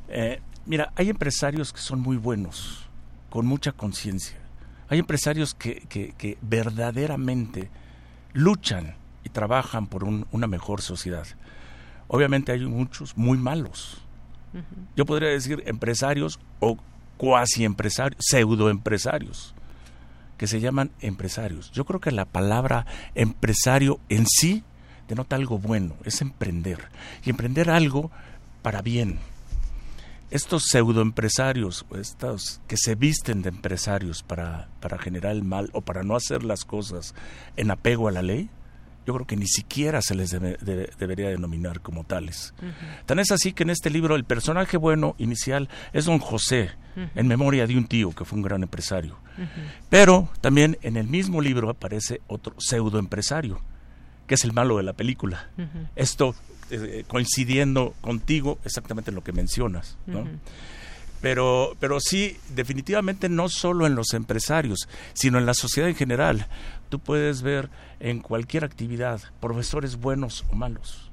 Eh, 0.08 0.40
mira, 0.66 0.92
hay 0.96 1.10
empresarios 1.10 1.72
que 1.72 1.80
son 1.80 2.00
muy 2.00 2.16
buenos, 2.16 2.88
con 3.30 3.46
mucha 3.46 3.72
conciencia. 3.72 4.38
Hay 4.94 5.00
empresarios 5.00 5.54
que, 5.54 5.80
que, 5.88 6.38
verdaderamente 6.40 7.68
luchan 8.32 8.94
y 9.24 9.28
trabajan 9.28 9.88
por 9.88 10.04
una 10.04 10.46
mejor 10.46 10.82
sociedad. 10.82 11.26
Obviamente 12.06 12.52
hay 12.52 12.64
muchos 12.64 13.16
muy 13.16 13.36
malos, 13.36 14.00
yo 14.94 15.04
podría 15.04 15.30
decir 15.30 15.64
empresarios 15.66 16.38
o 16.60 16.78
cuasi 17.16 17.64
empresarios, 17.64 18.24
pseudo 18.24 18.70
empresarios, 18.70 19.56
que 20.38 20.46
se 20.46 20.60
llaman 20.60 20.92
empresarios. 21.00 21.72
Yo 21.72 21.84
creo 21.84 21.98
que 21.98 22.12
la 22.12 22.24
palabra 22.24 22.86
empresario 23.16 23.98
en 24.08 24.26
sí 24.28 24.62
denota 25.08 25.34
algo 25.34 25.58
bueno, 25.58 25.96
es 26.04 26.22
emprender. 26.22 26.78
Y 27.24 27.30
emprender 27.30 27.68
algo 27.68 28.12
para 28.62 28.80
bien. 28.80 29.18
Estos 30.34 30.64
pseudoempresarios, 30.64 31.86
estos 31.96 32.60
que 32.66 32.76
se 32.76 32.96
visten 32.96 33.42
de 33.42 33.50
empresarios 33.50 34.24
para, 34.24 34.68
para 34.80 34.98
generar 34.98 35.30
el 35.30 35.44
mal 35.44 35.70
o 35.72 35.82
para 35.82 36.02
no 36.02 36.16
hacer 36.16 36.42
las 36.42 36.64
cosas 36.64 37.14
en 37.56 37.70
apego 37.70 38.08
a 38.08 38.10
la 38.10 38.20
ley, 38.20 38.50
yo 39.06 39.14
creo 39.14 39.28
que 39.28 39.36
ni 39.36 39.46
siquiera 39.46 40.02
se 40.02 40.16
les 40.16 40.32
debería 40.32 41.28
denominar 41.28 41.82
como 41.82 42.02
tales. 42.02 42.52
Tan 43.06 43.20
es 43.20 43.30
así 43.30 43.52
que 43.52 43.62
en 43.62 43.70
este 43.70 43.90
libro 43.90 44.16
el 44.16 44.24
personaje 44.24 44.76
bueno 44.76 45.14
inicial 45.18 45.68
es 45.92 46.06
don 46.06 46.18
José, 46.18 46.72
en 47.14 47.28
memoria 47.28 47.68
de 47.68 47.78
un 47.78 47.86
tío 47.86 48.10
que 48.10 48.24
fue 48.24 48.36
un 48.36 48.42
gran 48.42 48.64
empresario. 48.64 49.16
Pero 49.88 50.30
también 50.40 50.78
en 50.82 50.96
el 50.96 51.06
mismo 51.06 51.40
libro 51.42 51.70
aparece 51.70 52.22
otro 52.26 52.56
pseudo 52.58 52.98
empresario, 52.98 53.60
que 54.26 54.34
es 54.34 54.42
el 54.42 54.52
malo 54.52 54.78
de 54.78 54.82
la 54.82 54.94
película. 54.94 55.48
Esto 55.94 56.34
eh, 56.70 57.04
coincidiendo 57.06 57.94
contigo 58.00 58.58
exactamente 58.64 59.12
lo 59.12 59.22
que 59.22 59.32
mencionas. 59.32 59.96
Pero, 61.24 61.74
pero 61.80 62.00
sí, 62.00 62.36
definitivamente 62.54 63.30
no 63.30 63.48
solo 63.48 63.86
en 63.86 63.94
los 63.94 64.12
empresarios, 64.12 64.88
sino 65.14 65.38
en 65.38 65.46
la 65.46 65.54
sociedad 65.54 65.88
en 65.88 65.96
general. 65.96 66.48
Tú 66.90 66.98
puedes 66.98 67.40
ver 67.40 67.70
en 67.98 68.20
cualquier 68.20 68.62
actividad 68.62 69.22
profesores 69.40 69.96
buenos 69.96 70.44
o 70.50 70.54
malos, 70.54 71.10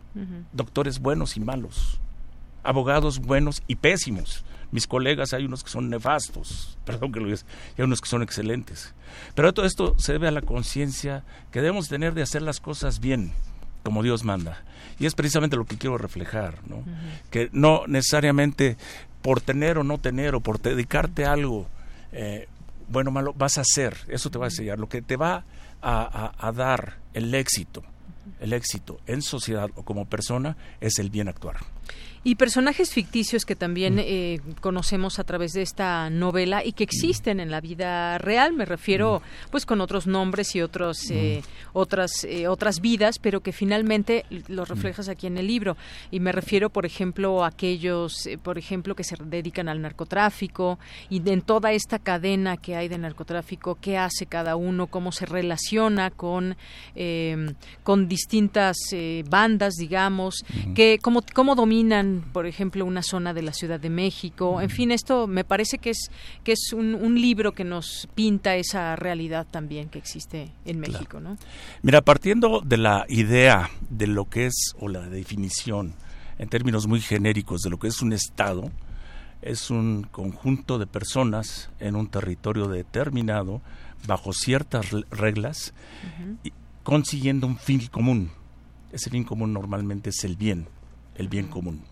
doctores 0.51 0.99
buenos 0.99 1.37
y 1.37 1.39
malos, 1.39 2.01
abogados 2.61 3.19
buenos 3.19 3.63
y 3.67 3.75
pésimos. 3.77 4.43
mis 4.71 4.85
colegas 4.85 5.31
hay 5.33 5.45
unos 5.45 5.63
que 5.63 5.69
son 5.69 5.89
nefastos, 5.89 6.77
perdón 6.85 7.13
que 7.13 7.19
lo 7.21 7.27
diga, 7.27 7.39
y 7.77 7.81
hay 7.81 7.85
unos 7.85 8.01
que 8.01 8.09
son 8.09 8.21
excelentes. 8.21 8.93
Pero 9.33 9.53
todo 9.53 9.65
esto 9.65 9.95
se 9.97 10.11
debe 10.11 10.27
a 10.27 10.31
la 10.31 10.41
conciencia 10.41 11.23
que 11.51 11.61
debemos 11.61 11.87
tener 11.87 12.13
de 12.13 12.21
hacer 12.21 12.41
las 12.41 12.59
cosas 12.59 12.99
bien, 12.99 13.31
como 13.83 14.03
Dios 14.03 14.25
manda. 14.25 14.61
Y 15.01 15.07
es 15.07 15.15
precisamente 15.15 15.55
lo 15.55 15.65
que 15.65 15.79
quiero 15.79 15.97
reflejar, 15.97 16.59
¿no? 16.67 16.83
Que 17.31 17.49
no 17.53 17.87
necesariamente 17.87 18.77
por 19.23 19.41
tener 19.41 19.79
o 19.79 19.83
no 19.83 19.97
tener, 19.97 20.35
o 20.35 20.41
por 20.41 20.61
dedicarte 20.61 21.25
a 21.25 21.33
algo, 21.33 21.67
eh, 22.11 22.47
bueno 22.87 23.09
o 23.09 23.13
malo, 23.13 23.33
vas 23.35 23.57
a 23.57 23.61
hacer, 23.61 23.97
eso 24.09 24.29
te 24.29 24.37
va 24.37 24.45
a 24.45 24.49
enseñar. 24.49 24.77
Lo 24.77 24.87
que 24.87 25.01
te 25.01 25.17
va 25.17 25.43
a 25.81 26.51
dar 26.55 26.97
el 27.15 27.33
éxito, 27.33 27.81
el 28.39 28.53
éxito 28.53 28.99
en 29.07 29.23
sociedad 29.23 29.71
o 29.73 29.81
como 29.81 30.05
persona 30.05 30.55
es 30.79 30.99
el 30.99 31.09
bien 31.09 31.27
actuar. 31.27 31.57
Y 32.23 32.35
personajes 32.35 32.93
ficticios 32.93 33.45
que 33.45 33.55
también 33.55 33.97
eh, 33.97 34.39
conocemos 34.59 35.17
a 35.17 35.23
través 35.23 35.53
de 35.53 35.63
esta 35.63 36.07
novela 36.11 36.63
y 36.63 36.73
que 36.73 36.83
existen 36.83 37.39
en 37.39 37.49
la 37.49 37.61
vida 37.61 38.19
real, 38.19 38.53
me 38.53 38.65
refiero 38.65 39.23
pues 39.49 39.65
con 39.65 39.81
otros 39.81 40.05
nombres 40.05 40.55
y 40.55 40.61
otros 40.61 41.09
eh, 41.09 41.41
otras 41.73 42.23
eh, 42.23 42.47
otras 42.47 42.79
vidas, 42.79 43.17
pero 43.17 43.39
que 43.39 43.51
finalmente 43.51 44.25
los 44.49 44.69
reflejas 44.69 45.09
aquí 45.09 45.25
en 45.25 45.39
el 45.39 45.47
libro. 45.47 45.77
Y 46.11 46.19
me 46.19 46.31
refiero, 46.31 46.69
por 46.69 46.85
ejemplo, 46.85 47.43
a 47.43 47.47
aquellos, 47.47 48.29
por 48.43 48.59
ejemplo, 48.59 48.93
que 48.93 49.03
se 49.03 49.15
dedican 49.25 49.67
al 49.67 49.81
narcotráfico 49.81 50.77
y 51.09 51.27
en 51.27 51.41
toda 51.41 51.71
esta 51.71 51.97
cadena 51.97 52.55
que 52.57 52.75
hay 52.75 52.87
de 52.87 52.99
narcotráfico, 52.99 53.79
qué 53.81 53.97
hace 53.97 54.27
cada 54.27 54.55
uno, 54.55 54.85
cómo 54.85 55.11
se 55.11 55.25
relaciona 55.25 56.11
con 56.11 56.55
con 57.81 58.07
distintas 58.07 58.77
bandas, 59.27 59.73
digamos, 59.73 60.45
que 60.75 60.99
cómo 61.01 61.23
cómo 61.33 61.55
dominan 61.55 62.10
por 62.19 62.45
ejemplo, 62.45 62.85
una 62.85 63.01
zona 63.01 63.33
de 63.33 63.41
la 63.41 63.53
Ciudad 63.53 63.79
de 63.79 63.89
México. 63.89 64.61
En 64.61 64.69
fin, 64.69 64.91
esto 64.91 65.27
me 65.27 65.43
parece 65.43 65.77
que 65.77 65.91
es 65.91 66.11
que 66.43 66.51
es 66.51 66.73
un, 66.73 66.91
libro 67.21 67.51
que 67.53 67.63
nos 67.63 68.07
pinta 68.15 68.55
esa 68.55 68.95
realidad 68.95 69.45
también 69.49 69.89
que 69.89 69.99
existe 69.99 70.51
en 70.65 70.79
México, 70.79 71.19
¿no? 71.19 71.37
Mira, 71.81 72.01
partiendo 72.01 72.61
de 72.61 72.77
la 72.77 73.05
idea 73.09 73.69
de 73.89 74.07
lo 74.07 74.25
que 74.25 74.47
es 74.47 74.73
o 74.79 74.87
la 74.87 75.01
definición 75.01 75.93
en 76.39 76.49
términos 76.49 76.87
muy 76.87 77.01
genéricos 77.01 77.61
de 77.61 77.69
lo 77.69 77.77
que 77.77 77.87
es 77.87 78.01
un 78.01 78.13
estado, 78.13 78.71
es 79.41 79.69
un 79.69 80.03
conjunto 80.03 80.79
de 80.79 80.87
personas 80.87 81.69
en 81.79 81.95
un 81.95 82.07
territorio 82.07 82.67
determinado 82.67 83.61
bajo 84.07 84.33
ciertas 84.33 84.91
reglas 85.09 85.73
y 86.43 86.53
consiguiendo 86.83 87.47
un 87.47 87.57
fin 87.57 87.87
común. 87.87 88.31
Ese 88.91 89.09
fin 89.09 89.23
común 89.23 89.53
normalmente 89.53 90.09
es 90.09 90.23
el 90.23 90.35
bien, 90.35 90.67
el 91.15 91.27
bien 91.27 91.47
común. 91.47 91.83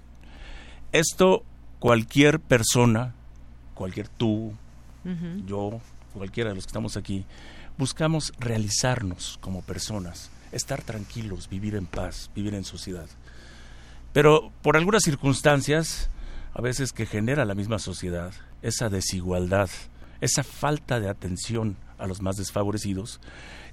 Esto 0.91 1.43
cualquier 1.79 2.39
persona, 2.39 3.13
cualquier 3.75 4.07
tú, 4.07 4.53
yo, 5.45 5.79
cualquiera 6.13 6.49
de 6.49 6.55
los 6.55 6.65
que 6.65 6.69
estamos 6.69 6.97
aquí, 6.97 7.25
buscamos 7.77 8.33
realizarnos 8.39 9.37
como 9.41 9.61
personas, 9.61 10.29
estar 10.51 10.81
tranquilos, 10.81 11.49
vivir 11.49 11.75
en 11.75 11.85
paz, 11.85 12.29
vivir 12.35 12.53
en 12.53 12.63
sociedad. 12.63 13.07
Pero 14.13 14.51
por 14.61 14.77
algunas 14.77 15.03
circunstancias, 15.03 16.09
a 16.53 16.61
veces 16.61 16.91
que 16.91 17.05
genera 17.05 17.45
la 17.45 17.55
misma 17.55 17.79
sociedad, 17.79 18.33
esa 18.61 18.89
desigualdad, 18.89 19.69
esa 20.21 20.43
falta 20.43 20.99
de 20.99 21.09
atención 21.09 21.77
a 21.97 22.07
los 22.07 22.21
más 22.21 22.35
desfavorecidos, 22.35 23.21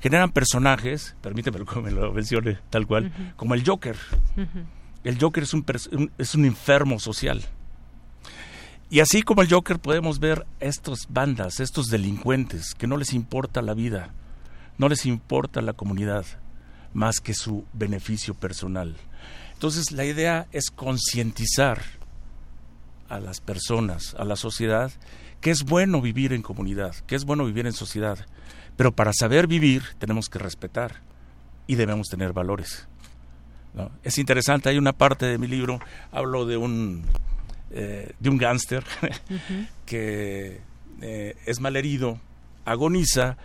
generan 0.00 0.32
personajes, 0.32 1.16
permíteme 1.22 1.64
que 1.64 1.80
me 1.80 1.90
lo 1.90 2.12
mencione 2.12 2.58
tal 2.70 2.86
cual, 2.86 3.12
como 3.36 3.54
el 3.54 3.66
Joker. 3.66 3.96
El 5.06 5.20
Joker 5.20 5.44
es 5.44 5.54
un, 5.54 5.64
es 6.18 6.34
un 6.34 6.44
enfermo 6.44 6.98
social. 6.98 7.40
Y 8.90 8.98
así 8.98 9.22
como 9.22 9.40
el 9.40 9.48
Joker 9.48 9.78
podemos 9.78 10.18
ver 10.18 10.44
estas 10.58 11.06
bandas, 11.08 11.60
estos 11.60 11.86
delincuentes, 11.86 12.74
que 12.74 12.88
no 12.88 12.96
les 12.96 13.12
importa 13.12 13.62
la 13.62 13.74
vida, 13.74 14.12
no 14.78 14.88
les 14.88 15.06
importa 15.06 15.62
la 15.62 15.74
comunidad, 15.74 16.26
más 16.92 17.20
que 17.20 17.34
su 17.34 17.64
beneficio 17.72 18.34
personal. 18.34 18.96
Entonces 19.52 19.92
la 19.92 20.04
idea 20.04 20.48
es 20.50 20.72
concientizar 20.72 21.82
a 23.08 23.20
las 23.20 23.40
personas, 23.40 24.16
a 24.18 24.24
la 24.24 24.34
sociedad, 24.34 24.90
que 25.40 25.52
es 25.52 25.62
bueno 25.62 26.00
vivir 26.00 26.32
en 26.32 26.42
comunidad, 26.42 26.96
que 27.06 27.14
es 27.14 27.24
bueno 27.24 27.44
vivir 27.44 27.68
en 27.68 27.74
sociedad, 27.74 28.26
pero 28.76 28.90
para 28.90 29.12
saber 29.12 29.46
vivir 29.46 29.84
tenemos 30.00 30.28
que 30.28 30.40
respetar 30.40 31.00
y 31.68 31.76
debemos 31.76 32.08
tener 32.08 32.32
valores. 32.32 32.88
Es 34.02 34.18
interesante, 34.18 34.68
hay 34.68 34.78
una 34.78 34.92
parte 34.92 35.26
de 35.26 35.38
mi 35.38 35.46
libro, 35.46 35.80
hablo 36.10 36.46
de 36.46 36.56
un, 36.56 37.04
eh, 37.70 38.12
de 38.18 38.30
un 38.30 38.38
gángster 38.38 38.84
que 39.86 40.60
eh, 41.02 41.36
es 41.44 41.60
malherido, 41.60 42.18
agoniza 42.64 43.36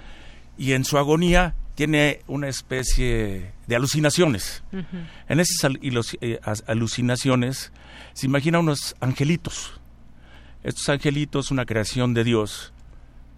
y 0.57 0.73
en 0.73 0.85
su 0.85 0.97
agonía 0.97 1.55
tiene 1.75 2.21
una 2.27 2.47
especie 2.47 3.51
de 3.67 3.75
alucinaciones. 3.75 4.63
En 5.27 5.39
esas 5.39 5.71
eh, 6.21 6.39
alucinaciones 6.67 7.71
se 8.13 8.25
imagina 8.25 8.59
unos 8.59 8.95
angelitos. 8.99 9.79
Estos 10.63 10.87
angelitos, 10.89 11.49
una 11.49 11.65
creación 11.65 12.13
de 12.13 12.23
Dios, 12.23 12.71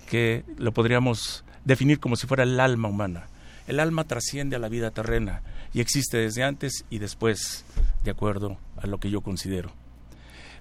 que 0.09 0.43
lo 0.57 0.73
podríamos 0.73 1.45
definir 1.63 1.99
como 1.99 2.17
si 2.17 2.27
fuera 2.27 2.43
el 2.43 2.59
alma 2.59 2.89
humana. 2.89 3.27
El 3.67 3.79
alma 3.79 4.03
trasciende 4.03 4.57
a 4.57 4.59
la 4.59 4.67
vida 4.67 4.91
terrena 4.91 5.41
y 5.73 5.81
existe 5.81 6.17
desde 6.17 6.43
antes 6.43 6.85
y 6.89 6.99
después, 6.99 7.65
de 8.03 8.11
acuerdo 8.11 8.57
a 8.77 8.87
lo 8.87 8.99
que 8.99 9.09
yo 9.09 9.21
considero. 9.21 9.71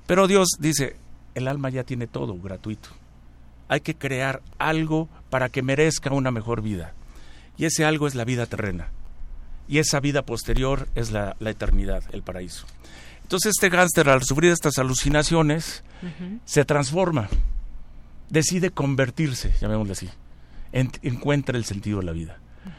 Pero 0.06 0.26
Dios 0.26 0.48
dice, 0.58 0.96
el 1.34 1.48
alma 1.48 1.70
ya 1.70 1.84
tiene 1.84 2.06
todo 2.06 2.34
gratuito. 2.38 2.88
Hay 3.68 3.80
que 3.80 3.94
crear 3.94 4.42
algo 4.58 5.08
para 5.30 5.48
que 5.48 5.62
merezca 5.62 6.12
una 6.12 6.30
mejor 6.30 6.62
vida. 6.62 6.94
Y 7.56 7.66
ese 7.66 7.84
algo 7.84 8.06
es 8.06 8.14
la 8.14 8.24
vida 8.24 8.46
terrena. 8.46 8.88
Y 9.68 9.78
esa 9.78 10.00
vida 10.00 10.22
posterior 10.22 10.88
es 10.94 11.12
la, 11.12 11.36
eternidad, 11.40 12.02
el 12.12 12.22
paraíso. 12.22 12.66
Entonces 13.22 13.52
este 13.56 13.68
gánster 13.68 14.08
al 14.08 14.22
sufrir 14.22 14.50
estas 14.50 14.78
alucinaciones 14.78 15.84
se 16.44 16.64
transforma, 16.64 17.28
decide 18.28 18.70
convertirse, 18.70 19.54
llamémosle 19.60 19.92
así, 19.92 20.10
encuentra 20.72 21.56
el 21.56 21.64
sentido 21.64 22.00
de 22.00 22.04
la 22.04 22.12
vida. 22.12 22.38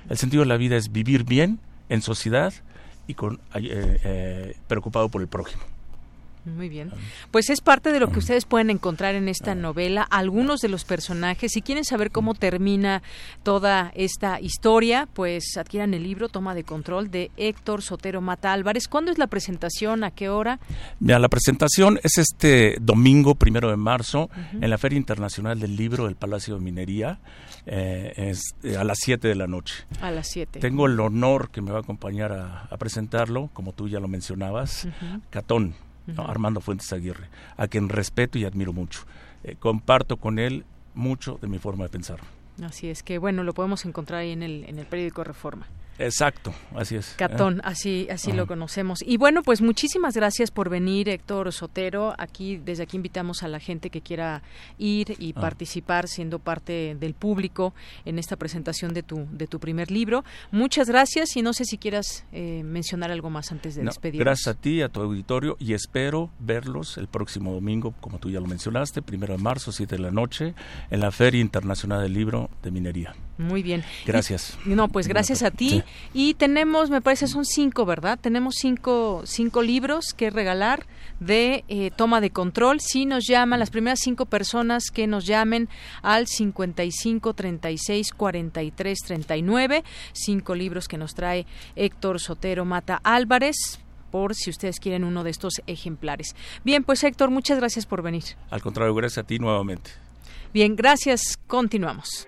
El 0.09 0.17
sentido 0.17 0.43
de 0.43 0.49
la 0.49 0.57
vida 0.57 0.75
es 0.75 0.91
vivir 0.91 1.23
bien 1.23 1.59
en 1.89 2.01
sociedad 2.01 2.53
y 3.07 3.13
con, 3.15 3.41
eh, 3.55 3.99
eh, 4.03 4.57
preocupado 4.67 5.09
por 5.09 5.21
el 5.21 5.27
prójimo. 5.27 5.63
Muy 6.45 6.67
bien. 6.67 6.91
Pues 7.31 7.49
es 7.49 7.61
parte 7.61 7.93
de 7.93 7.99
lo 7.99 8.09
que 8.09 8.19
ustedes 8.19 8.45
pueden 8.45 8.69
encontrar 8.69 9.15
en 9.15 9.29
esta 9.29 9.55
novela, 9.55 10.01
algunos 10.03 10.59
de 10.59 10.67
los 10.67 10.83
personajes. 10.83 11.53
Si 11.53 11.61
quieren 11.61 11.85
saber 11.85 12.11
cómo 12.11 12.33
termina 12.33 13.01
toda 13.43 13.91
esta 13.95 14.41
historia, 14.41 15.07
pues 15.13 15.55
adquieran 15.57 15.93
el 15.93 16.03
libro 16.03 16.27
Toma 16.27 16.53
de 16.53 16.65
Control 16.65 17.09
de 17.09 17.31
Héctor 17.37 17.81
Sotero 17.81 18.19
Mata 18.19 18.51
Álvarez. 18.51 18.89
¿Cuándo 18.89 19.11
es 19.11 19.17
la 19.17 19.27
presentación? 19.27 20.03
¿A 20.03 20.11
qué 20.11 20.27
hora? 20.27 20.59
Mira, 20.99 21.17
la 21.17 21.29
presentación 21.29 21.99
es 22.03 22.17
este 22.17 22.75
domingo, 22.81 23.35
primero 23.35 23.69
de 23.69 23.77
marzo, 23.77 24.29
en 24.59 24.69
la 24.69 24.77
Feria 24.77 24.97
Internacional 24.97 25.59
del 25.59 25.77
Libro 25.77 26.05
del 26.05 26.15
Palacio 26.15 26.55
de 26.55 26.61
Minería. 26.61 27.19
Eh, 27.65 28.13
es 28.17 28.55
eh, 28.63 28.75
a 28.75 28.83
las 28.83 28.97
7 29.01 29.29
de 29.29 29.35
la 29.35 29.47
noche. 29.47 29.85
A 30.01 30.11
las 30.11 30.27
7. 30.27 30.59
Tengo 30.59 30.87
el 30.87 30.99
honor 30.99 31.49
que 31.51 31.61
me 31.61 31.71
va 31.71 31.77
a 31.77 31.81
acompañar 31.81 32.33
a, 32.33 32.77
presentarlo, 32.77 33.49
como 33.53 33.71
tú 33.71 33.87
ya 33.87 34.01
lo 34.01 34.09
mencionabas, 34.09 34.87
Catón, 35.29 35.75
Armando 36.17 36.61
Fuentes 36.61 36.91
Aguirre, 36.93 37.29
a 37.57 37.67
quien 37.67 37.89
respeto 37.89 38.37
y 38.37 38.45
admiro 38.45 38.73
mucho. 38.73 39.01
Eh, 39.43 39.55
comparto 39.59 40.17
con 40.17 40.39
él 40.39 40.65
mucho 40.93 41.37
de 41.41 41.47
mi 41.47 41.59
forma 41.59 41.83
de 41.83 41.89
pensar. 41.89 42.19
Así 42.61 42.89
es 42.89 43.03
que, 43.03 43.17
bueno, 43.17 43.43
lo 43.43 43.53
podemos 43.53 43.85
encontrar 43.85 44.21
ahí 44.21 44.31
en 44.31 44.43
el, 44.43 44.65
en 44.67 44.79
el 44.79 44.85
periódico 44.85 45.23
Reforma. 45.23 45.67
Exacto, 45.99 46.53
así 46.75 46.95
es. 46.95 47.13
Catón, 47.17 47.61
así, 47.63 48.07
así 48.09 48.31
lo 48.31 48.47
conocemos. 48.47 49.03
Y 49.05 49.17
bueno, 49.17 49.43
pues 49.43 49.61
muchísimas 49.61 50.15
gracias 50.15 50.51
por 50.51 50.69
venir, 50.69 51.09
Héctor 51.09 51.51
Sotero. 51.53 52.15
Aquí, 52.17 52.57
desde 52.57 52.83
aquí 52.83 52.97
invitamos 52.97 53.43
a 53.43 53.47
la 53.47 53.59
gente 53.59 53.89
que 53.89 54.01
quiera 54.01 54.41
ir 54.77 55.15
y 55.19 55.33
ah. 55.35 55.41
participar 55.41 56.07
siendo 56.07 56.39
parte 56.39 56.95
del 56.99 57.13
público 57.13 57.73
en 58.05 58.17
esta 58.17 58.35
presentación 58.35 58.93
de 58.93 59.03
tu, 59.03 59.27
de 59.31 59.47
tu 59.47 59.59
primer 59.59 59.91
libro. 59.91 60.23
Muchas 60.51 60.87
gracias 60.87 61.35
y 61.35 61.41
no 61.41 61.53
sé 61.53 61.65
si 61.65 61.77
quieras 61.77 62.25
eh, 62.31 62.63
mencionar 62.63 63.11
algo 63.11 63.29
más 63.29 63.51
antes 63.51 63.75
de 63.75 63.83
despedirnos. 63.83 64.25
Gracias 64.25 64.55
a 64.55 64.59
ti, 64.59 64.81
a 64.81 64.89
tu 64.89 65.01
auditorio 65.01 65.57
y 65.59 65.73
espero 65.73 66.31
verlos 66.39 66.97
el 66.97 67.07
próximo 67.07 67.53
domingo, 67.53 67.93
como 68.01 68.17
tú 68.19 68.29
ya 68.29 68.39
lo 68.39 68.47
mencionaste, 68.47 69.01
primero 69.01 69.37
de 69.37 69.43
marzo, 69.43 69.71
siete 69.71 69.95
de 69.95 70.01
la 70.01 70.11
noche, 70.11 70.55
en 70.89 70.99
la 70.99 71.11
Feria 71.11 71.41
Internacional 71.41 72.01
del 72.01 72.13
Libro 72.13 72.49
de 72.63 72.71
Minería. 72.71 73.15
Muy 73.37 73.63
bien. 73.63 73.83
Gracias. 74.05 74.57
no, 74.65 74.87
pues 74.89 75.07
gracias 75.07 75.41
a 75.41 75.49
ti. 75.49 75.83
Y 76.13 76.35
tenemos, 76.35 76.89
me 76.89 77.01
parece, 77.01 77.27
son 77.27 77.45
cinco, 77.45 77.85
¿verdad? 77.85 78.19
Tenemos 78.21 78.55
cinco, 78.59 79.23
cinco 79.25 79.61
libros 79.63 80.13
que 80.15 80.29
regalar 80.29 80.85
de 81.19 81.63
eh, 81.67 81.91
toma 81.95 82.21
de 82.21 82.29
control. 82.29 82.79
Si 82.79 83.05
nos 83.05 83.25
llaman, 83.25 83.59
las 83.59 83.71
primeras 83.71 83.99
cinco 84.01 84.25
personas 84.25 84.91
que 84.91 85.07
nos 85.07 85.25
llamen 85.25 85.67
al 86.03 86.27
55 86.27 87.33
36 87.33 88.11
43 88.11 88.99
39, 88.99 89.83
cinco 90.11 90.55
libros 90.55 90.87
que 90.87 90.97
nos 90.97 91.15
trae 91.15 91.47
Héctor 91.75 92.19
Sotero 92.19 92.65
Mata 92.65 92.99
Álvarez 93.03 93.79
por 94.11 94.35
si 94.35 94.51
ustedes 94.51 94.79
quieren 94.79 95.03
uno 95.03 95.23
de 95.23 95.31
estos 95.31 95.53
ejemplares. 95.65 96.35
Bien, 96.63 96.83
pues 96.83 97.03
Héctor, 97.03 97.31
muchas 97.31 97.57
gracias 97.57 97.87
por 97.87 98.03
venir. 98.03 98.23
Al 98.51 98.61
contrario, 98.61 98.93
gracias 98.93 99.23
a 99.23 99.27
ti 99.27 99.39
nuevamente. 99.39 99.89
Bien, 100.53 100.75
gracias. 100.75 101.39
Continuamos. 101.47 102.27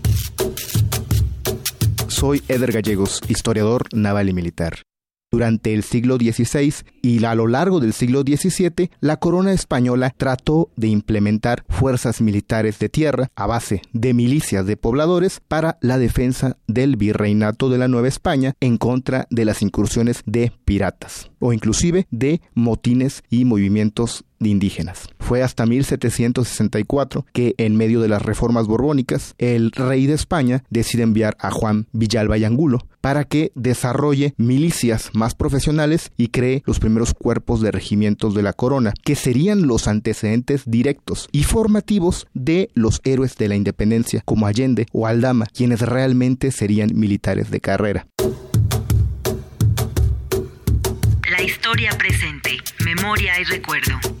Soy 2.21 2.43
Eder 2.47 2.71
Gallegos, 2.71 3.19
historiador 3.29 3.87
naval 3.93 4.29
y 4.29 4.33
militar. 4.33 4.83
Durante 5.31 5.73
el 5.73 5.81
siglo 5.81 6.17
XVI 6.17 6.71
y 7.01 7.25
a 7.25 7.33
lo 7.33 7.47
largo 7.47 7.79
del 7.79 7.93
siglo 7.93 8.21
XVII, 8.21 8.91
la 8.99 9.17
corona 9.17 9.53
española 9.53 10.13
trató 10.15 10.69
de 10.75 10.87
implementar 10.89 11.63
fuerzas 11.67 12.21
militares 12.21 12.77
de 12.77 12.89
tierra 12.89 13.31
a 13.35 13.47
base 13.47 13.81
de 13.91 14.13
milicias 14.13 14.67
de 14.67 14.77
pobladores 14.77 15.41
para 15.47 15.79
la 15.81 15.97
defensa 15.97 16.57
del 16.67 16.95
virreinato 16.95 17.69
de 17.69 17.79
la 17.79 17.87
Nueva 17.87 18.09
España 18.09 18.53
en 18.59 18.77
contra 18.77 19.25
de 19.31 19.45
las 19.45 19.63
incursiones 19.63 20.21
de 20.27 20.51
piratas 20.63 21.31
o 21.39 21.53
inclusive 21.53 22.05
de 22.11 22.39
motines 22.53 23.23
y 23.31 23.45
movimientos 23.45 24.25
de 24.41 24.49
indígenas. 24.49 25.07
Fue 25.19 25.43
hasta 25.43 25.65
1764 25.65 27.25
que, 27.31 27.55
en 27.57 27.77
medio 27.77 28.01
de 28.01 28.09
las 28.09 28.21
reformas 28.21 28.67
borbónicas, 28.67 29.35
el 29.37 29.71
rey 29.71 30.07
de 30.07 30.15
España 30.15 30.63
decide 30.69 31.03
enviar 31.03 31.37
a 31.39 31.51
Juan 31.51 31.87
Villalba 31.93 32.37
y 32.37 32.43
Angulo 32.43 32.85
para 32.99 33.23
que 33.23 33.51
desarrolle 33.55 34.33
milicias 34.37 35.09
más 35.13 35.35
profesionales 35.35 36.11
y 36.17 36.27
cree 36.27 36.63
los 36.65 36.79
primeros 36.79 37.13
cuerpos 37.13 37.61
de 37.61 37.71
regimientos 37.71 38.35
de 38.35 38.43
la 38.43 38.53
corona, 38.53 38.93
que 39.03 39.15
serían 39.15 39.67
los 39.67 39.87
antecedentes 39.87 40.63
directos 40.65 41.29
y 41.31 41.43
formativos 41.43 42.27
de 42.33 42.69
los 42.73 43.01
héroes 43.03 43.35
de 43.37 43.47
la 43.47 43.55
independencia, 43.55 44.21
como 44.25 44.47
Allende 44.47 44.85
o 44.91 45.07
Aldama, 45.07 45.45
quienes 45.45 45.81
realmente 45.81 46.51
serían 46.51 46.91
militares 46.93 47.49
de 47.51 47.59
carrera. 47.59 48.07
La 51.29 51.41
historia 51.41 51.91
presente, 51.97 52.57
memoria 52.83 53.39
y 53.39 53.45
recuerdo. 53.45 54.20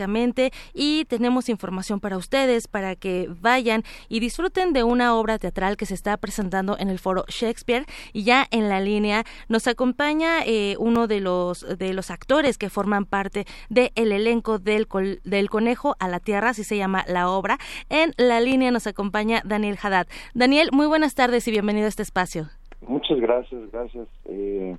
y 0.73 1.05
tenemos 1.07 1.49
información 1.49 2.01
para 2.01 2.17
ustedes 2.17 2.69
para 2.69 2.97
que 2.97 3.29
vayan 3.41 3.83
y 4.09 4.21
disfruten 4.21 4.73
de 4.73 4.85
una 4.85 5.15
obra 5.15 5.39
teatral 5.39 5.77
que 5.77 5.87
se 5.87 5.95
está 5.95 6.17
presentando 6.17 6.77
en 6.79 6.89
el 6.89 6.99
foro 6.99 7.25
Shakespeare 7.29 7.87
y 8.13 8.25
ya 8.25 8.47
en 8.51 8.69
la 8.69 8.81
línea 8.81 9.25
nos 9.49 9.67
acompaña 9.67 10.45
eh, 10.45 10.77
uno 10.79 11.07
de 11.07 11.21
los 11.21 11.67
de 11.79 11.93
los 11.93 12.11
actores 12.11 12.59
que 12.59 12.71
forman 12.71 13.05
parte 13.05 13.47
del 13.69 13.91
elenco 13.95 14.59
del, 14.59 14.87
del 15.25 15.51
Conejo 15.51 15.97
a 15.99 16.09
la 16.09 16.21
Tierra, 16.21 16.51
así 16.51 16.65
se 16.65 16.77
llama 16.77 17.05
la 17.07 17.29
obra. 17.29 17.59
En 17.89 18.13
la 18.17 18.41
línea 18.41 18.71
nos 18.71 18.87
acompaña 18.87 19.43
Daniel 19.45 19.79
Haddad. 19.83 20.07
Daniel, 20.35 20.71
muy 20.73 20.87
buenas 20.87 21.15
tardes 21.15 21.47
y 21.49 21.51
bienvenido 21.51 21.87
a 21.87 21.89
este 21.89 22.03
espacio. 22.03 22.49
Muchas 22.87 23.21
gracias, 23.21 23.71
gracias. 23.71 24.09
Eh, 24.27 24.77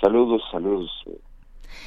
saludos, 0.00 0.42
saludos. 0.50 0.90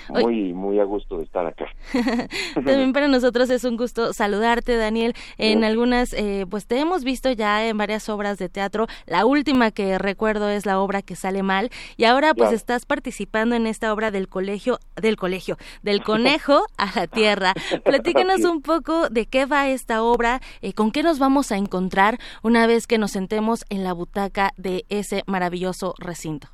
Muy, 0.10 0.54
muy 0.54 0.80
a 0.80 0.84
gusto 0.84 1.18
de 1.18 1.24
estar 1.24 1.46
acá. 1.46 1.66
También 2.54 2.94
para 2.94 3.08
nosotros 3.08 3.50
es 3.50 3.64
un 3.64 3.78
gusto 3.78 4.14
saludarte, 4.14 4.76
Daniel. 4.78 5.14
En 5.38 5.64
algunas, 5.64 6.14
eh, 6.14 6.46
pues 6.50 6.66
te 6.68 6.80
hemos 6.80 7.04
visto 7.04 7.32
ya 7.32 7.68
en 7.68 7.78
varias 7.78 8.10
obras 8.10 8.38
de 8.38 8.50
teatro. 8.50 8.88
La 9.06 9.26
última 9.26 9.72
que 9.72 9.98
recuerdo 9.98 10.50
es 10.50 10.66
la 10.66 10.80
obra 10.80 11.02
que 11.02 11.16
sale 11.16 11.44
mal. 11.44 11.70
Y 11.98 12.06
ahora, 12.06 12.34
pues 12.34 12.52
estás 12.52 12.86
participando 12.86 13.56
en 13.56 13.68
esta 13.68 13.94
obra 13.94 14.12
del 14.12 14.28
colegio, 14.28 14.80
del 14.96 15.18
colegio, 15.18 15.58
del 15.82 16.04
conejo 16.04 16.66
a 16.78 16.92
la 16.96 17.08
tierra. 17.08 17.54
Platícanos 17.84 18.44
un 18.44 18.62
poco 18.62 19.10
de 19.10 19.26
qué 19.26 19.46
va 19.46 19.70
esta 19.70 20.04
obra, 20.04 20.42
eh, 20.62 20.74
con 20.74 20.92
qué 20.92 21.04
nos 21.04 21.20
vamos 21.20 21.52
a 21.52 21.58
encontrar 21.58 22.20
una 22.44 22.68
vez 22.68 22.88
que 22.88 22.98
nos 22.98 23.12
sentemos 23.12 23.66
en 23.70 23.84
la 23.84 23.94
butaca 23.94 24.54
de 24.58 24.86
ese 24.90 25.24
maravilloso 25.28 25.94
recinto. 26.00 26.48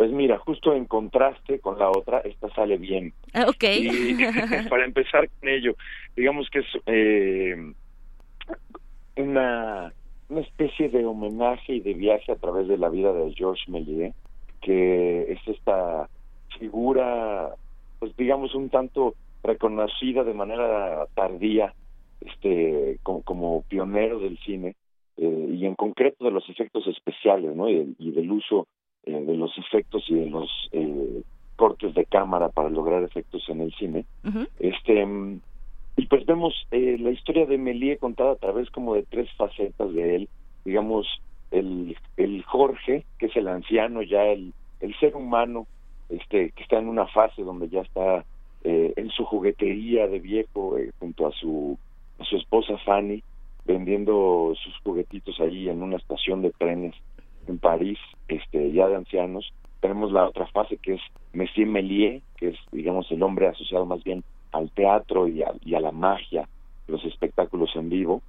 Pues 0.00 0.12
mira, 0.12 0.38
justo 0.38 0.72
en 0.72 0.86
contraste 0.86 1.58
con 1.58 1.78
la 1.78 1.90
otra, 1.90 2.20
esta 2.20 2.48
sale 2.54 2.78
bien. 2.78 3.12
Ah, 3.34 3.44
ok. 3.46 3.64
Y 3.64 4.14
para 4.70 4.86
empezar 4.86 5.28
con 5.28 5.50
ello, 5.50 5.74
digamos 6.16 6.48
que 6.48 6.60
es 6.60 6.66
eh, 6.86 7.74
una, 9.18 9.92
una 10.30 10.40
especie 10.40 10.88
de 10.88 11.04
homenaje 11.04 11.74
y 11.74 11.80
de 11.80 11.92
viaje 11.92 12.32
a 12.32 12.36
través 12.36 12.66
de 12.66 12.78
la 12.78 12.88
vida 12.88 13.12
de 13.12 13.30
Georges 13.34 13.68
Méliès, 13.68 14.14
que 14.62 15.32
es 15.32 15.46
esta 15.46 16.08
figura, 16.58 17.50
pues 17.98 18.16
digamos, 18.16 18.54
un 18.54 18.70
tanto 18.70 19.16
reconocida 19.42 20.24
de 20.24 20.32
manera 20.32 21.08
tardía 21.14 21.74
este 22.22 22.98
como, 23.02 23.20
como 23.20 23.64
pionero 23.68 24.18
del 24.18 24.38
cine 24.38 24.76
eh, 25.18 25.48
y 25.50 25.66
en 25.66 25.74
concreto 25.74 26.24
de 26.24 26.30
los 26.30 26.48
efectos 26.48 26.86
especiales 26.86 27.54
¿no? 27.54 27.68
y, 27.68 27.94
y 27.98 28.12
del 28.12 28.32
uso 28.32 28.66
eh, 29.04 29.12
de 29.12 29.34
los 29.34 29.56
efectos 29.56 30.04
y 30.08 30.14
de 30.14 30.28
los 30.28 30.50
eh, 30.72 31.22
cortes 31.56 31.94
de 31.94 32.04
cámara 32.04 32.50
para 32.50 32.68
lograr 32.68 33.02
efectos 33.02 33.42
en 33.48 33.62
el 33.62 33.72
cine. 33.74 34.04
Este 34.58 35.06
y 35.96 36.06
pues 36.06 36.24
vemos 36.26 36.54
eh, 36.70 36.96
la 36.98 37.10
historia 37.10 37.46
de 37.46 37.58
Melie 37.58 37.98
contada 37.98 38.32
a 38.32 38.36
través 38.36 38.70
como 38.70 38.94
de 38.94 39.02
tres 39.02 39.30
facetas 39.36 39.92
de 39.92 40.16
él, 40.16 40.28
digamos 40.64 41.06
el, 41.50 41.96
el 42.16 42.42
Jorge, 42.44 43.04
que 43.18 43.26
es 43.26 43.36
el 43.36 43.48
anciano, 43.48 44.02
ya 44.02 44.24
el, 44.24 44.52
el 44.80 44.94
ser 44.98 45.16
humano, 45.16 45.66
este 46.08 46.50
que 46.52 46.62
está 46.62 46.78
en 46.78 46.88
una 46.88 47.06
fase 47.06 47.42
donde 47.42 47.68
ya 47.68 47.80
está 47.80 48.24
en 48.62 49.08
su 49.08 49.24
juguetería 49.24 50.06
de 50.06 50.18
viejo 50.18 50.76
junto 50.98 51.26
a 51.26 51.32
su 51.32 51.78
a 52.18 52.24
su 52.24 52.36
esposa 52.36 52.76
Fanny 52.84 53.22
vendiendo 53.64 54.54
sus 54.62 54.76
juguetitos 54.82 55.40
allí 55.40 55.68
en 55.68 55.82
una 55.82 55.96
estación 55.96 56.42
de 56.42 56.50
trenes 56.50 56.94
en 57.50 57.58
París, 57.58 57.98
este, 58.28 58.72
ya 58.72 58.88
de 58.88 58.96
ancianos. 58.96 59.52
Tenemos 59.80 60.12
la 60.12 60.28
otra 60.28 60.46
fase 60.46 60.76
que 60.76 60.94
es 60.94 61.00
Messier 61.32 61.66
Méliès, 61.66 62.22
que 62.36 62.48
es, 62.48 62.56
digamos, 62.72 63.10
el 63.10 63.22
hombre 63.22 63.48
asociado 63.48 63.86
más 63.86 64.02
bien 64.04 64.24
al 64.52 64.70
teatro 64.70 65.28
y 65.28 65.42
a, 65.42 65.52
y 65.64 65.74
a 65.74 65.80
la 65.80 65.92
magia, 65.92 66.48
los 66.86 67.04
espectáculos 67.04 67.70
en 67.76 67.88
vivo. 67.88 68.22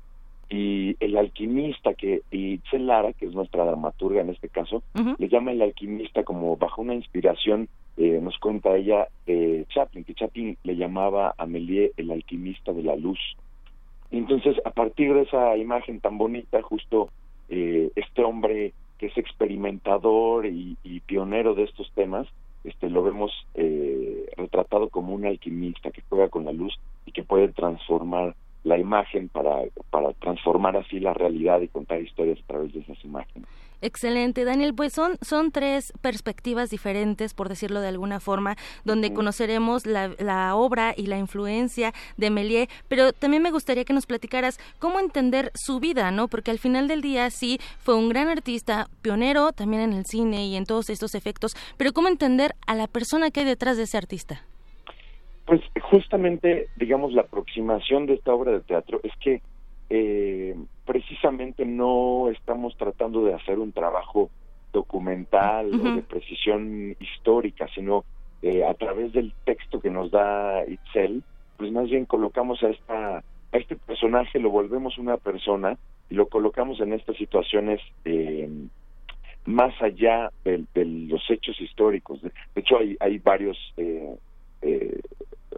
Y 0.50 0.98
el 1.00 1.16
alquimista, 1.16 1.94
que 1.94 2.24
y 2.30 2.60
Lara, 2.74 3.14
que 3.14 3.26
es 3.26 3.34
nuestra 3.34 3.64
dramaturga 3.64 4.22
en 4.22 4.32
este 4.32 4.50
caso, 4.50 4.84
le 5.18 5.30
llama 5.30 5.54
el 5.54 5.62
alquimista 5.62 6.24
como 6.24 6.58
bajo 6.58 6.82
una 6.82 6.94
inspiración, 6.94 7.70
eh, 7.96 8.20
nos 8.22 8.38
cuenta 8.38 8.76
ella, 8.76 9.08
de 9.26 9.66
Chaplin, 9.70 10.04
que 10.04 10.14
Chaplin 10.14 10.58
le 10.64 10.76
llamaba 10.76 11.34
a 11.38 11.46
Méliès 11.46 11.92
el 11.96 12.12
alquimista 12.12 12.74
de 12.74 12.84
la 12.84 12.98
luz. 12.98 13.20
Entonces, 14.12 14.58
a 14.66 14.72
partir 14.72 15.14
de 15.14 15.22
esa 15.22 15.56
imagen 15.56 16.02
tan 16.02 16.18
bonita, 16.18 16.62
justo 16.62 17.10
eh, 17.48 17.90
este 17.96 18.24
hombre 18.24 18.74
que 19.02 19.08
es 19.08 19.18
experimentador 19.18 20.46
y, 20.46 20.78
pionero 21.08 21.56
de 21.56 21.64
estos 21.64 21.92
temas, 21.96 22.28
este 22.64 22.88
lo 22.88 23.02
vemos 23.02 23.32
eh, 23.56 24.30
retratado 24.38 24.90
como 24.90 25.16
un 25.16 25.26
alquimista 25.26 25.90
que 25.90 26.04
juega 26.08 26.30
con 26.30 26.46
la 26.46 26.52
luz 26.52 26.80
y 27.08 27.12
que 27.12 27.24
puede 27.24 27.48
transformar 27.48 28.36
la 28.64 28.78
imagen 28.78 29.30
para, 29.30 29.64
para 29.90 30.14
transformar 30.14 30.78
así 30.78 31.00
la 31.00 31.14
realidad 31.14 31.62
y 31.62 31.68
contar 31.68 32.02
historias 32.02 32.40
a 32.40 32.48
través 32.48 32.74
de 32.74 32.82
esas 32.82 33.04
imágenes. 33.04 33.48
Excelente, 33.82 34.46
Daniel. 34.46 34.76
Pues 34.76 34.94
son, 34.94 35.18
son 35.22 35.52
tres 35.52 35.92
perspectivas 36.02 36.70
diferentes, 36.70 37.34
por 37.34 37.50
decirlo 37.50 37.82
de 37.82 37.88
alguna 37.88 38.20
forma, 38.20 38.56
donde 38.86 39.12
conoceremos 39.12 39.88
la, 39.88 40.12
la, 40.20 40.56
obra 40.56 40.94
y 40.96 41.08
la 41.08 41.18
influencia 41.18 41.92
de 42.16 42.30
Méliès, 42.30 42.70
pero 42.88 43.12
también 43.12 43.42
me 43.42 43.50
gustaría 43.50 43.84
que 43.84 43.94
nos 43.94 44.06
platicaras 44.06 44.60
cómo 44.78 45.00
entender 45.00 45.52
su 45.56 45.80
vida, 45.80 46.12
¿no? 46.12 46.28
Porque 46.28 46.52
al 46.52 46.60
final 46.60 46.88
del 46.88 47.02
día 47.02 47.32
sí 47.32 47.60
fue 47.80 47.96
un 47.96 48.10
gran 48.10 48.28
artista, 48.28 48.88
pionero 49.02 49.52
también 49.52 49.82
en 49.82 49.94
el 49.94 50.06
cine 50.06 50.46
y 50.46 50.56
en 50.56 50.66
todos 50.66 50.90
estos 50.92 51.16
efectos, 51.16 51.54
pero 51.78 51.92
cómo 51.92 52.08
entender 52.08 52.54
a 52.68 52.76
la 52.76 52.86
persona 52.86 53.32
que 53.32 53.40
hay 53.40 53.46
detrás 53.48 53.78
de 53.78 53.84
ese 53.84 53.98
artista. 53.98 54.46
Pues 55.52 55.64
justamente, 55.82 56.70
digamos, 56.78 57.12
la 57.12 57.24
aproximación 57.24 58.06
de 58.06 58.14
esta 58.14 58.34
obra 58.34 58.54
de 58.54 58.62
teatro 58.62 59.02
es 59.04 59.12
que 59.18 59.42
eh, 59.90 60.56
precisamente 60.86 61.66
no 61.66 62.30
estamos 62.30 62.78
tratando 62.78 63.26
de 63.26 63.34
hacer 63.34 63.60
un 63.60 63.74
trabajo 63.74 64.30
documental 64.72 65.74
o 65.74 65.96
de 65.96 66.04
precisión 66.04 66.96
histórica, 67.02 67.68
sino 67.76 68.06
eh, 68.42 68.64
a 68.64 68.74
través 68.76 69.12
del 69.12 69.34
texto 69.44 69.82
que 69.82 69.90
nos 69.90 70.10
da 70.10 70.64
Itzel, 70.66 71.22
pues 71.58 71.70
más 71.74 71.90
bien 71.90 72.06
colocamos 72.06 72.64
a 72.64 72.70
esta 72.70 73.18
a 73.18 73.58
este 73.58 73.76
personaje, 73.76 74.40
lo 74.40 74.52
volvemos 74.52 74.98
una 74.98 75.18
persona 75.18 75.78
y 76.10 76.16
lo 76.16 76.30
colocamos 76.30 76.80
en 76.80 76.94
estas 76.94 77.18
situaciones 77.18 77.82
eh, 78.06 78.50
más 79.44 79.74
allá 79.82 80.32
de, 80.46 80.64
los 80.86 81.30
hechos 81.30 81.60
históricos. 81.60 82.22
De, 82.22 82.32
hecho, 82.56 82.78
hay, 82.78 82.96
hay 83.02 83.18
varios 83.18 83.58
eh, 83.76 84.16
eh, 84.62 85.02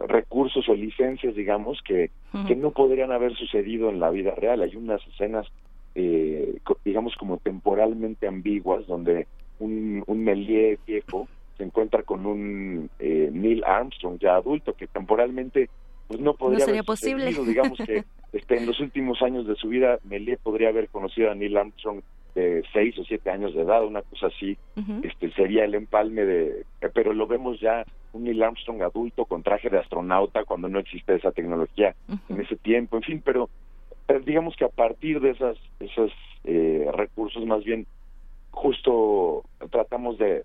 recursos 0.08 0.68
o 0.68 0.74
licencias, 0.74 1.34
digamos, 1.34 1.80
que, 1.82 2.10
que 2.46 2.56
no 2.56 2.72
podrían 2.72 3.12
haber 3.12 3.34
sucedido 3.34 3.90
en 3.90 4.00
la 4.00 4.10
vida 4.10 4.34
real. 4.34 4.62
Hay 4.62 4.74
unas 4.76 5.00
escenas, 5.08 5.46
eh, 5.94 6.58
digamos, 6.84 7.14
como 7.16 7.38
temporalmente 7.38 8.26
ambiguas, 8.26 8.86
donde 8.86 9.26
un, 9.58 10.02
un 10.06 10.24
Méliès 10.24 10.78
viejo 10.86 11.28
se 11.56 11.64
encuentra 11.64 12.02
con 12.02 12.26
un 12.26 12.90
eh, 12.98 13.30
Neil 13.32 13.62
Armstrong 13.64 14.18
ya 14.20 14.36
adulto, 14.36 14.74
que 14.74 14.88
temporalmente 14.88 15.70
pues 16.08 16.20
no 16.20 16.34
podría 16.34 16.64
sería 16.64 16.82
posible. 16.82 17.32
Digamos 17.32 17.78
que 17.78 18.04
este, 18.32 18.58
en 18.58 18.66
los 18.66 18.80
últimos 18.80 19.22
años 19.22 19.46
de 19.46 19.54
su 19.54 19.68
vida, 19.68 19.98
Méliès 20.04 20.40
podría 20.40 20.68
haber 20.68 20.88
conocido 20.88 21.30
a 21.30 21.34
Neil 21.34 21.56
Armstrong 21.56 22.02
de 22.34 22.64
seis 22.72 22.98
o 22.98 23.04
siete 23.04 23.30
años 23.30 23.54
de 23.54 23.62
edad, 23.62 23.84
una 23.84 24.02
cosa 24.02 24.26
así, 24.26 24.56
este 25.02 25.30
sería 25.32 25.64
el 25.64 25.74
empalme 25.74 26.24
de, 26.24 26.66
pero 26.92 27.12
lo 27.12 27.26
vemos 27.26 27.60
ya 27.60 27.84
un 28.12 28.24
Neil 28.24 28.42
Armstrong 28.42 28.82
adulto 28.82 29.24
con 29.24 29.42
traje 29.42 29.70
de 29.70 29.78
astronauta 29.78 30.44
cuando 30.44 30.68
no 30.68 30.78
existe 30.78 31.14
esa 31.14 31.32
tecnología 31.32 31.94
en 32.28 32.40
ese 32.40 32.56
tiempo, 32.56 32.96
en 32.96 33.02
fin, 33.02 33.22
pero, 33.24 33.48
digamos 34.24 34.56
que 34.56 34.64
a 34.64 34.68
partir 34.68 35.20
de 35.20 35.30
esas 35.30 35.56
esos 35.80 36.12
eh, 36.44 36.86
recursos 36.92 37.44
más 37.46 37.64
bien 37.64 37.86
justo 38.50 39.44
tratamos 39.70 40.18
de, 40.18 40.44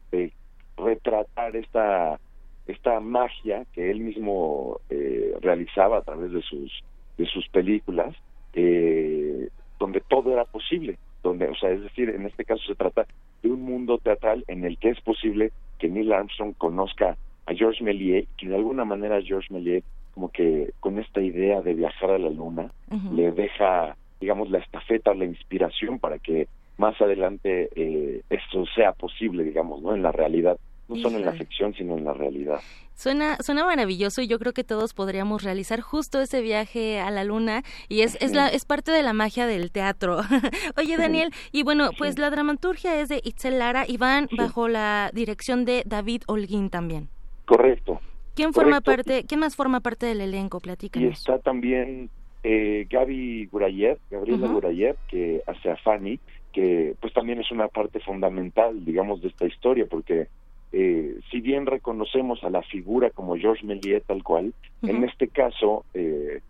retratar 0.77 1.57
esta 1.57 2.19
esta 2.65 3.01
magia 3.01 3.65
que 3.73 3.91
él 3.91 3.99
mismo 3.99 4.79
eh, 4.89 5.33
realizaba 5.41 5.97
a 5.97 6.01
través 6.03 6.31
de 6.31 6.41
sus 6.41 6.71
de 7.17 7.25
sus 7.25 7.49
películas 7.49 8.15
eh, 8.53 9.49
donde 9.77 9.99
todo 9.99 10.31
era 10.31 10.45
posible 10.45 10.97
donde, 11.23 11.47
o 11.47 11.55
sea, 11.55 11.71
es 11.71 11.81
decir, 11.81 12.09
en 12.09 12.25
este 12.25 12.45
caso 12.45 12.63
se 12.65 12.75
trata 12.75 13.05
de 13.43 13.49
un 13.49 13.61
mundo 13.61 13.97
teatral 13.97 14.43
en 14.47 14.63
el 14.63 14.77
que 14.77 14.89
es 14.89 15.01
posible 15.01 15.51
que 15.77 15.89
Neil 15.89 16.11
Armstrong 16.11 16.53
conozca 16.57 17.17
a 17.45 17.53
Georges 17.53 17.81
Méliès, 17.81 18.27
que 18.37 18.47
de 18.47 18.55
alguna 18.55 18.85
manera 18.85 19.21
Georges 19.21 19.51
Méliès, 19.51 19.83
como 20.13 20.29
que 20.29 20.71
con 20.79 20.99
esta 20.99 21.21
idea 21.21 21.61
de 21.61 21.73
viajar 21.73 22.11
a 22.11 22.17
la 22.17 22.29
luna, 22.29 22.71
le 23.13 23.31
deja, 23.31 23.95
digamos, 24.19 24.49
la 24.49 24.59
estafeta, 24.59 25.13
la 25.13 25.25
inspiración 25.25 25.99
para 25.99 26.19
que 26.19 26.47
más 26.77 26.99
adelante 27.01 27.69
eh, 27.75 28.21
esto 28.29 28.65
sea 28.75 28.93
posible, 28.93 29.43
digamos, 29.43 29.81
¿no? 29.81 29.93
En 29.93 30.01
la 30.01 30.11
realidad 30.11 30.57
no 30.89 30.95
solo 30.97 31.17
en 31.17 31.25
la 31.25 31.33
ficción, 31.33 31.73
sino 31.73 31.97
en 31.97 32.03
la 32.03 32.13
realidad. 32.13 32.59
Suena, 32.95 33.37
suena 33.37 33.63
maravilloso 33.63 34.21
y 34.21 34.27
yo 34.27 34.39
creo 34.39 34.51
que 34.51 34.65
todos 34.65 34.93
podríamos 34.93 35.43
realizar 35.43 35.79
justo 35.79 36.19
ese 36.19 36.41
viaje 36.41 36.99
a 36.99 37.11
la 37.11 37.23
luna 37.23 37.63
y 37.87 38.01
es, 38.01 38.17
es, 38.19 38.33
la, 38.33 38.49
es 38.49 38.65
parte 38.65 38.91
de 38.91 39.03
la 39.03 39.13
magia 39.13 39.47
del 39.47 39.71
teatro. 39.71 40.17
Oye, 40.77 40.97
Daniel, 40.97 41.31
y 41.53 41.63
bueno, 41.63 41.91
pues 41.97 42.19
la 42.19 42.29
dramaturgia 42.29 42.99
es 42.99 43.07
de 43.07 43.21
Itzel 43.23 43.59
Lara 43.59 43.85
y 43.87 43.95
van 43.97 44.27
bajo 44.35 44.67
la 44.67 45.11
dirección 45.13 45.63
de 45.63 45.83
David 45.85 46.23
Holguín 46.27 46.69
también. 46.69 47.07
Correcto. 47.45 48.01
¿Quién 48.35 48.53
forma 48.53 48.81
parte, 48.81 49.23
quién 49.25 49.39
más 49.39 49.55
forma 49.55 49.79
parte 49.79 50.05
del 50.05 50.21
elenco? 50.21 50.59
Platícanos. 50.59 51.09
Y 51.09 51.11
está 51.11 51.39
también 51.39 52.09
eh, 52.43 52.85
Gaby 52.89 53.45
Gurayev, 53.45 53.97
Gabriela 54.09 54.47
Gurayev, 54.47 54.95
que 55.09 55.41
hace 55.45 55.71
a 55.71 55.77
Fanny, 55.77 56.19
que 56.51 56.95
pues 56.99 57.13
también 57.13 57.39
es 57.39 57.51
una 57.51 57.67
parte 57.67 57.99
fundamental, 57.99 58.83
digamos, 58.83 59.21
de 59.21 59.29
esta 59.29 59.45
historia, 59.45 59.85
porque 59.89 60.27
eh, 60.71 61.19
si 61.31 61.41
bien 61.41 61.65
reconocemos 61.65 62.43
a 62.43 62.49
la 62.49 62.61
figura 62.61 63.09
como 63.09 63.35
George 63.37 63.65
Méliès 63.65 64.03
tal 64.03 64.23
cual, 64.23 64.53
en 64.83 65.03
este 65.03 65.27
caso 65.27 65.85
eh, 65.93 66.41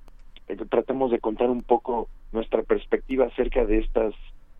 tratamos 0.69 1.11
de 1.11 1.19
contar 1.19 1.49
un 1.49 1.61
poco 1.61 2.07
nuestra 2.31 2.63
perspectiva 2.63 3.25
acerca 3.25 3.65
de 3.65 3.79
estas 3.79 4.13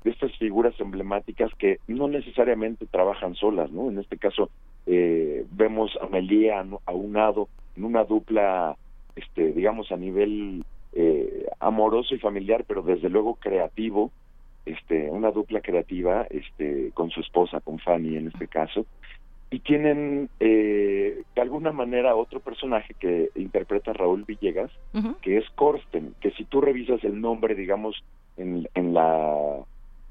de 0.03 0.12
estas 0.12 0.32
figuras 0.38 0.80
emblemáticas 0.80 1.53
que 1.55 1.80
no 1.88 2.07
necesariamente 2.07 2.86
trabajan 2.86 3.36
solas, 3.36 3.70
¿no? 3.72 3.89
En 3.89 3.99
este 3.99 4.18
caso 4.18 4.49
eh, 4.86 5.45
vemos 5.51 5.91
a 6.01 6.07
Méliès 6.07 6.53
aunado 6.86 7.49
en 7.76 7.84
una 7.84 8.05
dupla, 8.05 8.78
este, 9.16 9.51
digamos 9.51 9.91
a 9.91 9.97
nivel 9.97 10.64
eh, 10.93 11.47
amoroso 11.60 12.16
y 12.16 12.20
familiar, 12.20 12.64
pero 12.66 12.82
desde 12.82 13.10
luego 13.10 13.36
creativo, 13.36 14.12
este, 14.66 15.10
una 15.10 15.32
dupla 15.32 15.62
creativa, 15.62 16.26
este, 16.30 16.91
con 16.93 17.10
su 17.10 17.22
esposa, 17.22 17.60
con 17.60 17.80
Fanny 17.80 18.16
en 18.18 18.28
este 18.28 18.47
caso, 18.47 18.86
y 19.52 19.60
tienen 19.60 20.30
eh, 20.39 21.24
de 21.36 21.41
alguna 21.41 21.72
manera 21.72 22.16
otro 22.16 22.39
personaje 22.39 22.93
que 23.00 23.30
interpreta 23.36 23.93
Raúl 23.93 24.24
Villegas, 24.24 24.72
que 25.22 25.38
es 25.38 25.50
Corsten, 25.56 26.14
que 26.22 26.32
si 26.32 26.45
tú 26.45 26.62
revisas 26.62 27.04
el 27.04 27.20
nombre, 27.20 27.56
digamos, 27.56 28.04
en, 28.38 28.68
en 28.76 28.93
la 28.93 29.36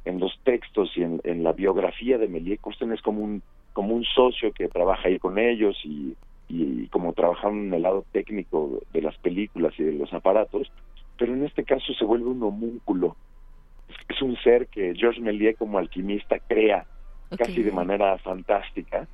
en 0.04 0.20
los 0.20 0.38
textos 0.42 0.90
y 0.96 1.02
en, 1.02 1.20
en 1.24 1.44
la 1.44 1.52
biografía 1.52 2.18
de 2.18 2.28
Méliès, 2.28 2.60
Corsten 2.60 2.92
es 2.92 3.02
como 3.02 3.22
un 3.22 3.42
como 3.74 3.94
un 3.94 4.04
socio 4.04 4.52
que 4.52 4.68
trabaja 4.68 5.06
ahí 5.06 5.18
con 5.20 5.38
ellos 5.38 5.78
y, 5.84 6.16
y 6.48 6.88
como 6.88 7.12
trabajan 7.12 7.66
en 7.66 7.74
el 7.74 7.82
lado 7.82 8.04
técnico 8.10 8.80
de 8.92 9.02
las 9.02 9.16
películas 9.18 9.72
y 9.78 9.84
de 9.84 9.92
los 9.92 10.12
aparatos, 10.12 10.72
pero 11.16 11.32
en 11.32 11.44
este 11.44 11.62
caso 11.62 11.92
se 11.94 12.04
vuelve 12.04 12.26
un 12.26 12.42
homúnculo. 12.42 13.14
Es, 14.08 14.20
un 14.20 14.36
ser 14.38 14.66
que 14.66 14.94
Georges 14.96 15.22
Méliès 15.22 15.56
como 15.56 15.78
alquimista 15.78 16.40
crea 16.40 16.86
casi 17.36 17.62
de 17.62 17.70
manera 17.70 18.18
fantástica 18.18 19.06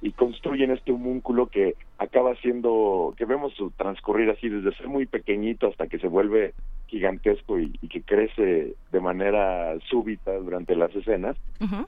y 0.00 0.10
construyen 0.12 0.72
este 0.72 0.92
homúnculo 0.92 1.46
que 1.46 1.76
acaba 1.98 2.34
siendo, 2.36 3.14
que 3.16 3.24
vemos 3.24 3.52
transcurrir 3.76 4.30
así 4.30 4.48
desde 4.48 4.76
ser 4.76 4.88
muy 4.88 5.06
pequeñito 5.06 5.68
hasta 5.68 5.86
que 5.86 5.98
se 5.98 6.08
vuelve 6.08 6.54
gigantesco 6.88 7.58
y, 7.58 7.70
que 7.88 8.02
crece 8.02 8.74
de 8.90 9.00
manera 9.00 9.78
súbita 9.88 10.32
durante 10.38 10.74
las 10.74 10.94
escenas, 10.94 11.36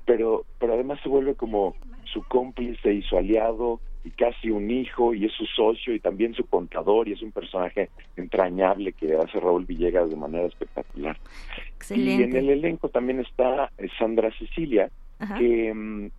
pero, 0.04 0.44
pero 0.58 0.74
además 0.74 1.00
se 1.02 1.08
vuelve 1.08 1.34
como 1.34 1.74
su 2.04 2.22
cómplice 2.22 2.92
y 2.92 3.02
su 3.02 3.16
aliado 3.16 3.80
y 4.04 4.10
casi 4.10 4.50
un 4.50 4.70
hijo 4.70 5.14
y 5.14 5.24
es 5.24 5.32
su 5.32 5.46
socio 5.46 5.94
y 5.94 6.00
también 6.00 6.34
su 6.34 6.44
contador 6.44 7.08
y 7.08 7.12
es 7.12 7.22
un 7.22 7.32
personaje 7.32 7.88
entrañable 8.16 8.92
que 8.92 9.16
hace 9.16 9.40
Raúl 9.40 9.64
Villegas 9.64 10.10
de 10.10 10.16
manera 10.16 10.46
espectacular. 10.46 11.16
Y 11.90 12.22
en 12.22 12.36
el 12.36 12.50
elenco 12.50 12.88
también 12.88 13.20
está 13.20 13.70
Sandra 13.98 14.30
Cecilia, 14.38 14.90
que 15.38 15.72
mm, 15.72 16.10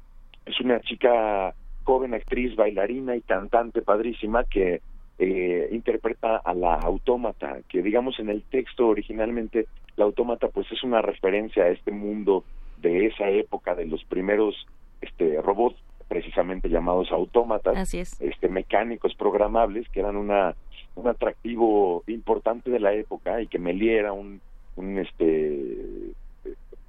es 0.46 0.60
una 0.62 0.80
chica 0.82 1.54
joven 1.84 2.14
actriz, 2.14 2.56
bailarina 2.56 3.16
y 3.16 3.22
cantante 3.22 3.82
padrísima 3.82 4.44
que 4.44 4.82
eh, 5.18 5.70
interpreta 5.72 6.38
a 6.38 6.54
la 6.54 6.76
autómata, 6.76 7.60
que 7.70 7.82
digamos 7.82 8.20
en 8.20 8.30
el 8.30 8.44
texto 8.44 8.88
originalmente 8.88 9.68
la 9.96 10.06
autómata 10.06 10.50
pues 10.50 10.70
es 10.72 10.84
una 10.84 11.02
referencia 11.02 11.64
a 11.64 11.70
este 11.70 11.92
mundo 11.92 12.44
de 12.82 13.06
esa 13.08 13.30
época 13.30 13.76
de 13.76 13.86
los 13.86 14.04
primeros 14.06 14.56
este 15.02 15.42
robots 15.42 15.78
precisamente 16.08 16.70
llamados 16.70 17.12
autómatas, 17.12 17.94
este 17.94 18.50
mecánicos 18.50 19.16
programables 19.16 19.88
que 19.90 20.02
eran 20.02 20.18
una 20.18 20.56
un 20.96 21.08
atractivo 21.08 22.04
importante 22.08 22.70
de 22.70 22.80
la 22.80 22.94
época 22.94 23.42
y 23.42 23.48
que 23.48 23.60
Méliès 23.60 24.00
era 24.00 24.14
un, 24.14 24.42
un 24.76 24.98
este 24.98 25.78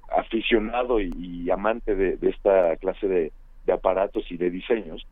aficionado 0.09 0.99
y, 0.99 1.49
amante 1.49 1.95
de, 1.95 2.17
esta 2.29 2.75
clase 2.77 3.07
de, 3.07 3.31
de 3.67 3.73
aparatos 3.73 4.25
y 4.31 4.37
de 4.37 4.49
diseños. 4.49 5.05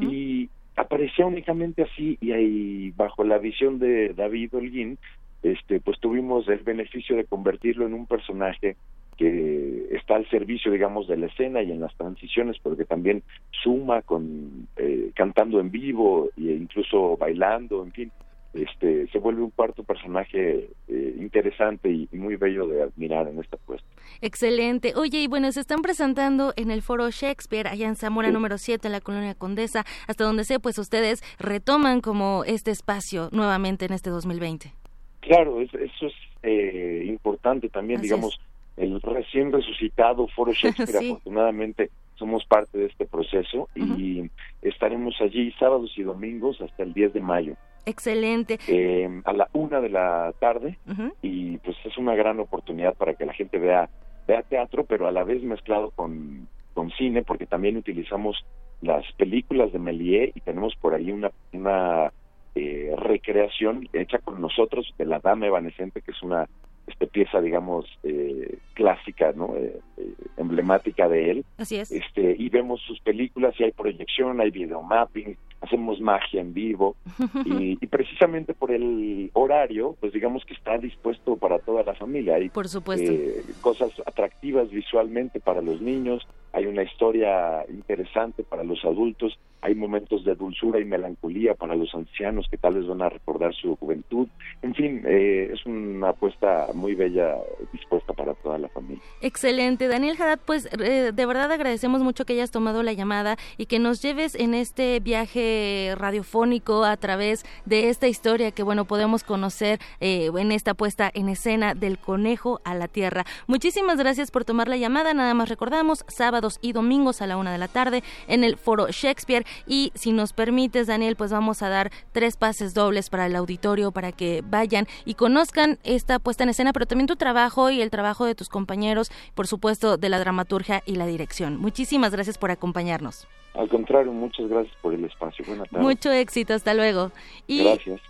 Y 0.00 0.48
aparecía 0.74 1.26
únicamente 1.26 1.82
así 1.82 2.18
y 2.20 2.32
ahí 2.32 2.92
bajo 2.96 3.22
la 3.22 3.38
visión 3.38 3.78
de 3.78 4.14
David 4.14 4.54
Holguín, 4.54 4.98
este, 5.42 5.80
pues 5.80 6.00
tuvimos 6.00 6.48
el 6.48 6.58
beneficio 6.60 7.14
de 7.14 7.24
convertirlo 7.24 7.86
en 7.86 7.94
un 7.94 8.06
personaje 8.06 8.76
que 9.16 9.88
está 9.92 10.16
al 10.16 10.28
servicio, 10.28 10.70
digamos, 10.70 11.08
de 11.08 11.16
la 11.16 11.26
escena 11.26 11.62
y 11.62 11.72
en 11.72 11.80
las 11.80 11.94
transiciones, 11.96 12.58
porque 12.62 12.84
también 12.84 13.22
suma 13.62 14.02
con 14.02 14.68
eh, 14.76 15.10
cantando 15.14 15.58
en 15.60 15.70
vivo 15.70 16.28
e 16.36 16.52
incluso 16.52 17.16
bailando, 17.16 17.82
en 17.82 17.92
fin. 17.92 18.12
este 18.52 19.06
se 19.08 19.18
vuelve 19.18 19.42
un 19.42 19.50
cuarto 19.50 19.84
personaje 19.84 20.68
eh, 20.88 21.16
interesante 21.18 21.88
y, 21.90 22.08
muy 22.12 22.36
bello 22.36 22.66
de 22.66 22.82
admirar 22.82 23.28
en 23.28 23.38
esta 23.38 23.56
puesta. 23.56 23.88
Excelente. 24.20 24.92
Oye, 24.96 25.18
y 25.20 25.26
bueno, 25.26 25.50
se 25.52 25.60
están 25.60 25.82
presentando 25.82 26.52
en 26.56 26.70
el 26.70 26.82
foro 26.82 27.10
Shakespeare, 27.10 27.68
allá 27.68 27.86
en 27.86 27.96
Zamora 27.96 28.30
número 28.30 28.58
7, 28.58 28.88
en 28.88 28.92
la 28.92 29.00
colonia 29.00 29.34
Condesa, 29.34 29.84
hasta 30.06 30.24
donde 30.24 30.44
sé, 30.44 30.60
pues 30.60 30.78
ustedes 30.78 31.22
retoman 31.38 32.00
como 32.00 32.44
este 32.44 32.70
espacio 32.70 33.28
nuevamente 33.32 33.86
en 33.86 33.92
este 33.92 34.10
2020. 34.10 34.72
Claro, 35.20 35.60
eso 35.60 36.06
es 36.06 36.12
eh, 36.42 37.04
importante 37.06 37.68
también, 37.68 38.00
digamos, 38.00 38.38
el 38.76 39.00
recién 39.00 39.52
resucitado 39.52 40.28
foro 40.28 40.52
Shakespeare, 40.54 40.98
afortunadamente 40.98 41.90
somos 42.16 42.44
parte 42.46 42.78
de 42.78 42.86
este 42.86 43.06
proceso 43.06 43.68
y 43.74 44.30
estaremos 44.62 45.14
allí 45.20 45.52
sábados 45.58 45.92
y 45.96 46.02
domingos 46.02 46.60
hasta 46.60 46.82
el 46.82 46.92
10 46.92 47.12
de 47.12 47.20
mayo. 47.20 47.54
Excelente. 47.86 48.58
Eh, 48.68 49.22
a 49.24 49.32
la 49.32 49.48
una 49.52 49.80
de 49.80 49.88
la 49.88 50.34
tarde 50.38 50.78
y 51.22 51.56
pues 51.58 51.76
es 51.84 51.96
una 51.96 52.14
gran 52.14 52.40
oportunidad 52.40 52.94
para 52.94 53.14
que 53.14 53.24
la 53.24 53.32
gente 53.32 53.58
vea 53.58 53.88
vea 54.26 54.42
teatro, 54.42 54.84
pero 54.84 55.06
a 55.06 55.12
la 55.12 55.24
vez 55.24 55.42
mezclado 55.42 55.90
con, 55.92 56.48
con 56.74 56.90
cine, 56.90 57.22
porque 57.22 57.46
también 57.46 57.76
utilizamos 57.76 58.44
las 58.82 59.04
películas 59.12 59.72
de 59.72 59.78
Méliès 59.78 60.36
y 60.36 60.40
tenemos 60.40 60.74
por 60.76 60.94
ahí 60.94 61.12
una, 61.12 61.30
una 61.52 62.12
eh, 62.54 62.92
recreación 62.98 63.88
hecha 63.92 64.18
con 64.18 64.40
nosotros 64.40 64.92
de 64.98 65.06
La 65.06 65.20
Dama 65.20 65.46
Evanescente, 65.46 66.02
que 66.02 66.10
es 66.10 66.22
una 66.22 66.48
esta 66.86 67.06
pieza, 67.06 67.40
digamos, 67.40 67.86
eh, 68.04 68.58
clásica, 68.74 69.32
¿no? 69.34 69.56
Eh, 69.56 69.80
eh, 69.96 70.14
emblemática 70.36 71.08
de 71.08 71.30
él. 71.32 71.44
Así 71.58 71.76
es. 71.76 71.90
Este, 71.90 72.36
y 72.38 72.48
vemos 72.48 72.80
sus 72.82 73.00
películas 73.00 73.54
y 73.58 73.64
hay 73.64 73.72
proyección, 73.72 74.40
hay 74.40 74.50
videomapping, 74.50 75.36
hacemos 75.60 76.00
magia 76.00 76.40
en 76.40 76.54
vivo 76.54 76.96
y, 77.44 77.76
precisamente 77.86 78.54
por 78.54 78.70
el 78.70 79.30
horario, 79.32 79.96
pues 80.00 80.12
digamos 80.12 80.44
que 80.44 80.54
está 80.54 80.78
dispuesto 80.78 81.36
para 81.36 81.58
toda 81.58 81.82
la 81.82 81.94
familia. 81.94 82.36
Hay 82.36 82.48
por 82.48 82.68
supuesto. 82.68 83.12
cosas 83.60 83.90
atractivas 84.06 84.70
visualmente 84.70 85.40
para 85.40 85.62
los 85.62 85.80
niños, 85.80 86.26
hay 86.52 86.66
una 86.66 86.82
historia 86.82 87.64
interesante 87.68 88.42
para 88.42 88.64
los 88.64 88.84
adultos, 88.84 89.38
hay 89.66 89.74
momentos 89.74 90.24
de 90.24 90.36
dulzura 90.36 90.78
y 90.78 90.84
melancolía 90.84 91.54
para 91.54 91.74
los 91.74 91.92
ancianos 91.92 92.46
que 92.48 92.56
tal 92.56 92.74
vez 92.74 92.86
van 92.86 93.02
a 93.02 93.08
recordar 93.08 93.52
su 93.52 93.74
juventud. 93.74 94.28
En 94.62 94.74
fin, 94.74 95.02
es 95.04 95.66
una 95.66 96.10
apuesta 96.10 96.68
muy 96.72 96.94
bella 96.94 97.34
dispuesta 97.72 98.12
para 98.12 98.34
toda 98.34 98.58
la 98.58 98.68
familia. 98.68 99.02
Excelente, 99.22 99.88
Daniel 99.88 100.16
Haddad, 100.20 100.38
pues 100.46 100.68
eh, 100.80 101.10
de 101.12 101.26
verdad 101.26 101.50
agradecemos 101.50 102.00
mucho 102.02 102.24
que 102.24 102.34
hayas 102.34 102.52
tomado 102.52 102.84
la 102.84 102.92
llamada 102.92 103.36
y 103.56 103.66
que 103.66 103.80
nos 103.80 104.02
lleves 104.02 104.36
en 104.36 104.54
este 104.54 105.00
viaje 105.00 105.94
radiofónico 105.96 106.84
a 106.84 106.96
través 106.96 107.44
de 107.64 107.88
esta 107.88 108.06
historia 108.06 108.52
que 108.52 108.62
bueno 108.62 108.84
podemos 108.84 109.24
conocer 109.24 109.80
eh, 109.98 110.30
en 110.36 110.52
esta 110.52 110.74
puesta 110.74 111.10
en 111.12 111.28
escena 111.28 111.74
del 111.74 111.98
conejo 111.98 112.60
a 112.64 112.76
la 112.76 112.86
tierra. 112.86 113.24
Muchísimas 113.48 113.98
gracias 113.98 114.30
por 114.30 114.44
tomar 114.44 114.68
la 114.68 114.76
llamada. 114.76 115.12
Nada 115.12 115.34
más 115.34 115.48
recordamos 115.48 116.04
sábados 116.06 116.60
y 116.62 116.72
domingos 116.72 117.20
a 117.20 117.26
la 117.26 117.36
una 117.36 117.50
de 117.50 117.58
la 117.58 117.66
tarde 117.66 118.04
en 118.28 118.44
el 118.44 118.56
Foro 118.56 118.86
Shakespeare 118.90 119.44
y 119.66 119.92
si 119.94 120.12
nos 120.12 120.32
permites 120.32 120.86
Daniel 120.86 121.16
pues 121.16 121.30
vamos 121.30 121.62
a 121.62 121.68
dar 121.68 121.90
tres 122.12 122.36
pases 122.36 122.74
dobles 122.74 123.10
para 123.10 123.26
el 123.26 123.36
auditorio 123.36 123.92
para 123.92 124.12
que 124.12 124.42
vayan 124.46 124.86
y 125.04 125.14
conozcan 125.14 125.78
esta 125.84 126.18
puesta 126.18 126.44
en 126.44 126.50
escena 126.50 126.72
pero 126.72 126.86
también 126.86 127.06
tu 127.06 127.16
trabajo 127.16 127.70
y 127.70 127.80
el 127.80 127.90
trabajo 127.90 128.24
de 128.24 128.34
tus 128.34 128.48
compañeros, 128.48 129.10
por 129.34 129.46
supuesto, 129.46 129.96
de 129.96 130.08
la 130.08 130.18
dramaturgia 130.18 130.82
y 130.86 130.96
la 130.96 131.06
dirección. 131.06 131.56
Muchísimas 131.56 132.12
gracias 132.12 132.38
por 132.38 132.50
acompañarnos. 132.50 133.26
Al 133.56 133.68
contrario, 133.70 134.12
muchas 134.12 134.48
gracias 134.48 134.76
por 134.82 134.92
el 134.92 135.04
espacio. 135.04 135.42
Buenas 135.46 135.70
tardes. 135.70 135.82
Mucho 135.82 136.12
éxito, 136.12 136.52
hasta 136.52 136.74
luego. 136.74 137.10
Y, 137.46 137.64
gracias. 137.64 138.00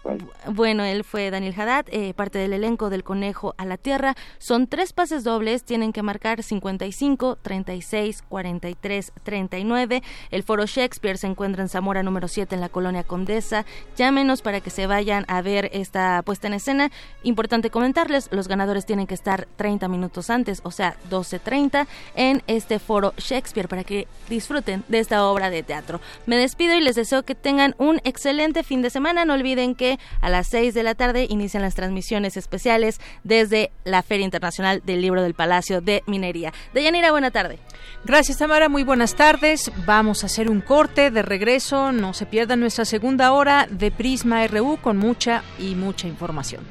Bueno, 0.52 0.82
él 0.82 1.04
fue 1.04 1.30
Daniel 1.30 1.54
Haddad, 1.56 1.86
eh, 1.90 2.14
parte 2.14 2.38
del 2.38 2.52
elenco 2.52 2.90
del 2.90 3.04
Conejo 3.04 3.54
a 3.56 3.64
la 3.64 3.76
Tierra. 3.76 4.16
Son 4.38 4.66
tres 4.66 4.92
pases 4.92 5.22
dobles, 5.22 5.62
tienen 5.62 5.92
que 5.92 6.02
marcar 6.02 6.42
55, 6.42 7.38
36, 7.40 8.22
43, 8.28 9.12
39. 9.22 10.02
El 10.32 10.42
Foro 10.42 10.66
Shakespeare 10.66 11.16
se 11.16 11.28
encuentra 11.28 11.62
en 11.62 11.68
Zamora 11.68 12.02
número 12.02 12.26
7 12.26 12.52
en 12.56 12.60
la 12.60 12.68
colonia 12.68 13.04
Condesa. 13.04 13.64
Llámenos 13.96 14.42
para 14.42 14.60
que 14.60 14.70
se 14.70 14.88
vayan 14.88 15.24
a 15.28 15.42
ver 15.42 15.70
esta 15.72 16.22
puesta 16.24 16.48
en 16.48 16.54
escena. 16.54 16.90
Importante 17.22 17.70
comentarles, 17.70 18.28
los 18.32 18.48
ganadores 18.48 18.84
tienen 18.84 19.06
que 19.06 19.14
estar 19.14 19.46
30 19.56 19.86
minutos 19.86 20.28
antes, 20.28 20.60
o 20.64 20.72
sea, 20.72 20.96
12.30 21.08 21.86
en 22.16 22.42
este 22.48 22.80
Foro 22.80 23.14
Shakespeare 23.16 23.68
para 23.68 23.84
que 23.84 24.08
disfruten 24.28 24.82
de 24.88 24.98
esta 24.98 25.24
obra 25.26 25.35
de 25.36 25.62
teatro. 25.62 26.00
Me 26.26 26.36
despido 26.36 26.74
y 26.74 26.80
les 26.80 26.96
deseo 26.96 27.22
que 27.22 27.34
tengan 27.34 27.74
un 27.78 28.00
excelente 28.04 28.62
fin 28.62 28.82
de 28.82 28.90
semana. 28.90 29.24
No 29.24 29.34
olviden 29.34 29.74
que 29.74 29.98
a 30.20 30.30
las 30.30 30.48
6 30.48 30.74
de 30.74 30.82
la 30.82 30.94
tarde 30.94 31.26
inician 31.28 31.62
las 31.62 31.74
transmisiones 31.74 32.36
especiales 32.36 33.00
desde 33.22 33.70
la 33.84 34.02
Feria 34.02 34.24
Internacional 34.24 34.82
del 34.84 35.02
Libro 35.02 35.22
del 35.22 35.34
Palacio 35.34 35.80
de 35.80 36.02
Minería. 36.06 36.52
Deyanira, 36.74 37.10
buena 37.10 37.30
tarde. 37.30 37.58
Gracias, 38.04 38.38
Tamara. 38.38 38.68
Muy 38.68 38.82
buenas 38.82 39.14
tardes. 39.14 39.70
Vamos 39.84 40.22
a 40.22 40.26
hacer 40.26 40.50
un 40.50 40.60
corte 40.60 41.10
de 41.10 41.22
regreso. 41.22 41.92
No 41.92 42.14
se 42.14 42.26
pierdan 42.26 42.60
nuestra 42.60 42.84
segunda 42.84 43.32
hora 43.32 43.66
de 43.70 43.90
Prisma 43.90 44.46
RU 44.46 44.78
con 44.80 44.96
mucha 44.96 45.42
y 45.58 45.74
mucha 45.74 46.08
información. 46.08 46.64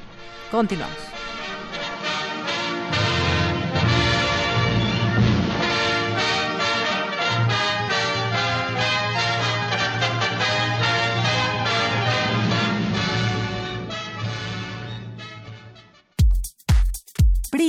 Continuamos. 0.50 1.15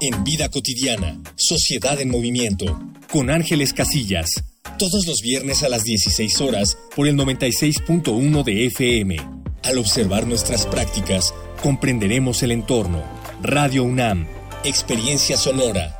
en 0.00 0.24
Vida 0.24 0.48
Cotidiana, 0.48 1.20
Sociedad 1.36 2.00
en 2.00 2.10
Movimiento, 2.10 2.80
con 3.10 3.30
Ángeles 3.30 3.72
Casillas, 3.72 4.30
todos 4.78 5.06
los 5.06 5.20
viernes 5.22 5.62
a 5.62 5.68
las 5.68 5.84
16 5.84 6.40
horas 6.40 6.76
por 6.94 7.06
el 7.08 7.16
96.1 7.16 8.44
de 8.44 8.66
FM. 8.66 9.16
Al 9.64 9.78
observar 9.78 10.26
nuestras 10.26 10.66
prácticas, 10.66 11.32
comprenderemos 11.62 12.42
el 12.42 12.52
entorno. 12.52 13.02
Radio 13.42 13.84
UNAM, 13.84 14.26
Experiencia 14.64 15.36
Sonora. 15.36 15.98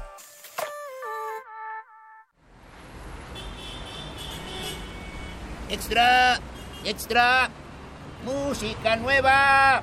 Extra, 5.71 6.41
extra, 6.85 7.51
música 8.25 8.97
nueva 8.97 9.83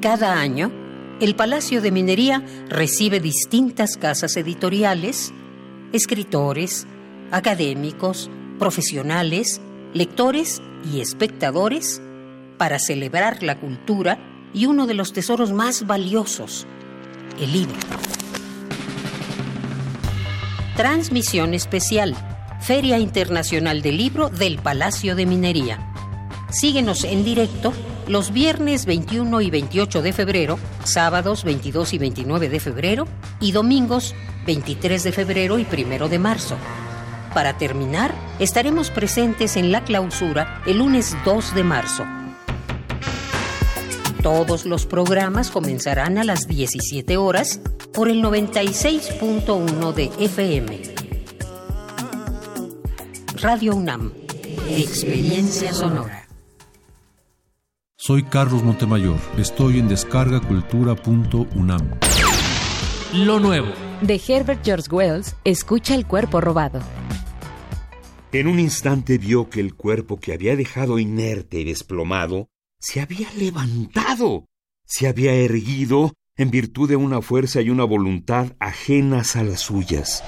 Cada 0.00 0.38
año, 0.38 0.70
el 1.20 1.34
Palacio 1.34 1.82
de 1.82 1.90
Minería 1.90 2.44
recibe 2.68 3.18
distintas 3.18 3.96
casas 3.96 4.36
editoriales, 4.36 5.32
escritores, 5.92 6.86
académicos, 7.32 8.30
profesionales, 8.60 9.60
lectores 9.94 10.62
y 10.92 11.00
espectadores 11.00 12.00
para 12.58 12.78
celebrar 12.78 13.42
la 13.42 13.58
cultura 13.58 14.18
y 14.54 14.66
uno 14.66 14.86
de 14.86 14.94
los 14.94 15.12
tesoros 15.12 15.52
más 15.52 15.84
valiosos, 15.84 16.64
el 17.40 17.52
libro. 17.52 17.76
Transmisión 20.76 21.54
especial, 21.54 22.14
Feria 22.60 23.00
Internacional 23.00 23.82
del 23.82 23.96
Libro 23.96 24.28
del 24.28 24.58
Palacio 24.58 25.16
de 25.16 25.26
Minería. 25.26 25.92
Síguenos 26.50 27.04
en 27.04 27.24
directo 27.24 27.72
los 28.06 28.32
viernes 28.32 28.86
21 28.86 29.40
y 29.42 29.50
28 29.50 30.00
de 30.00 30.12
febrero, 30.12 30.58
sábados 30.82 31.44
22 31.44 31.92
y 31.92 31.98
29 31.98 32.48
de 32.48 32.60
febrero 32.60 33.06
y 33.38 33.52
domingos 33.52 34.14
23 34.46 35.02
de 35.02 35.12
febrero 35.12 35.58
y 35.58 35.66
1 35.70 36.08
de 36.08 36.18
marzo. 36.18 36.56
Para 37.34 37.58
terminar, 37.58 38.14
estaremos 38.38 38.90
presentes 38.90 39.56
en 39.56 39.70
la 39.70 39.84
clausura 39.84 40.62
el 40.66 40.78
lunes 40.78 41.14
2 41.26 41.54
de 41.54 41.64
marzo. 41.64 42.06
Todos 44.22 44.64
los 44.64 44.86
programas 44.86 45.50
comenzarán 45.50 46.16
a 46.16 46.24
las 46.24 46.48
17 46.48 47.16
horas 47.18 47.60
por 47.92 48.08
el 48.08 48.22
96.1 48.22 49.92
de 49.92 50.10
FM. 50.18 50.82
Radio 53.40 53.76
UNAM. 53.76 54.12
Experiencia 54.68 55.72
sonora. 55.72 56.17
Soy 58.00 58.22
Carlos 58.22 58.62
Montemayor. 58.62 59.18
Estoy 59.38 59.80
en 59.80 59.88
descargacultura.unam. 59.88 61.98
Lo 63.12 63.40
nuevo. 63.40 63.66
De 64.02 64.22
Herbert 64.24 64.64
George 64.64 64.88
Wells, 64.88 65.34
escucha 65.42 65.96
el 65.96 66.06
cuerpo 66.06 66.40
robado. 66.40 66.78
En 68.30 68.46
un 68.46 68.60
instante 68.60 69.18
vio 69.18 69.50
que 69.50 69.58
el 69.58 69.74
cuerpo 69.74 70.20
que 70.20 70.32
había 70.32 70.54
dejado 70.54 71.00
inerte 71.00 71.58
y 71.58 71.64
desplomado 71.64 72.46
se 72.78 73.00
había 73.00 73.32
levantado, 73.32 74.44
se 74.84 75.08
había 75.08 75.34
erguido 75.34 76.12
en 76.36 76.52
virtud 76.52 76.88
de 76.88 76.94
una 76.94 77.20
fuerza 77.20 77.62
y 77.62 77.70
una 77.70 77.82
voluntad 77.82 78.52
ajenas 78.60 79.34
a 79.34 79.42
las 79.42 79.58
suyas. 79.58 80.22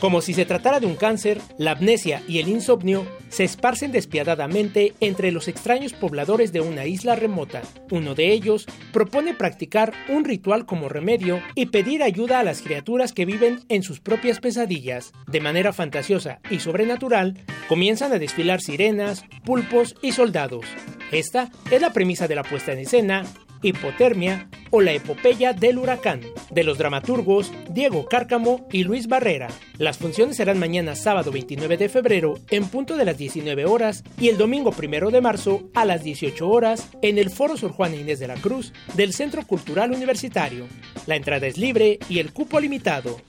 Como 0.00 0.20
si 0.20 0.34
se 0.34 0.44
tratara 0.44 0.78
de 0.78 0.86
un 0.86 0.94
cáncer, 0.94 1.40
la 1.56 1.72
amnesia 1.72 2.22
y 2.28 2.38
el 2.38 2.48
insomnio 2.48 3.06
se 3.30 3.44
esparcen 3.44 3.92
despiadadamente 3.92 4.92
entre 5.00 5.32
los 5.32 5.48
extraños 5.48 5.94
pobladores 5.94 6.52
de 6.52 6.60
una 6.60 6.84
isla 6.84 7.16
remota. 7.16 7.62
Uno 7.90 8.14
de 8.14 8.32
ellos 8.32 8.66
propone 8.92 9.32
practicar 9.32 9.94
un 10.08 10.24
ritual 10.24 10.66
como 10.66 10.90
remedio 10.90 11.40
y 11.54 11.66
pedir 11.66 12.02
ayuda 12.02 12.40
a 12.40 12.44
las 12.44 12.60
criaturas 12.60 13.14
que 13.14 13.24
viven 13.24 13.60
en 13.70 13.82
sus 13.82 14.00
propias 14.00 14.38
pesadillas. 14.38 15.12
De 15.26 15.40
manera 15.40 15.72
fantasiosa 15.72 16.40
y 16.50 16.60
sobrenatural, 16.60 17.42
comienzan 17.66 18.12
a 18.12 18.18
desfilar 18.18 18.60
sirenas, 18.60 19.24
pulpos 19.44 19.96
y 20.02 20.12
soldados. 20.12 20.66
Esta 21.10 21.50
es 21.70 21.80
la 21.80 21.92
premisa 21.94 22.28
de 22.28 22.34
la 22.34 22.42
puesta 22.42 22.72
en 22.72 22.80
escena 22.80 23.24
Hipotermia 23.62 24.48
o 24.70 24.80
La 24.80 24.92
epopeya 24.92 25.52
del 25.52 25.78
huracán, 25.78 26.20
de 26.50 26.64
los 26.64 26.78
dramaturgos 26.78 27.52
Diego 27.70 28.06
Cárcamo 28.06 28.66
y 28.72 28.84
Luis 28.84 29.06
Barrera. 29.06 29.48
Las 29.78 29.98
funciones 29.98 30.36
serán 30.36 30.58
mañana 30.58 30.96
sábado 30.96 31.30
29 31.30 31.76
de 31.76 31.88
febrero 31.88 32.34
en 32.50 32.68
punto 32.68 32.96
de 32.96 33.04
las 33.04 33.18
19 33.18 33.64
horas 33.64 34.04
y 34.18 34.28
el 34.28 34.36
domingo 34.36 34.74
1 34.76 35.10
de 35.10 35.20
marzo 35.20 35.70
a 35.74 35.84
las 35.84 36.02
18 36.02 36.48
horas 36.48 36.88
en 37.02 37.18
el 37.18 37.30
Foro 37.30 37.56
Sor 37.56 37.72
Juana 37.72 37.96
Inés 37.96 38.18
de 38.18 38.28
la 38.28 38.34
Cruz 38.34 38.72
del 38.94 39.12
Centro 39.12 39.46
Cultural 39.46 39.92
Universitario. 39.92 40.66
La 41.06 41.16
entrada 41.16 41.46
es 41.46 41.58
libre 41.58 41.98
y 42.08 42.18
el 42.18 42.32
cupo 42.32 42.60
limitado. 42.60 43.20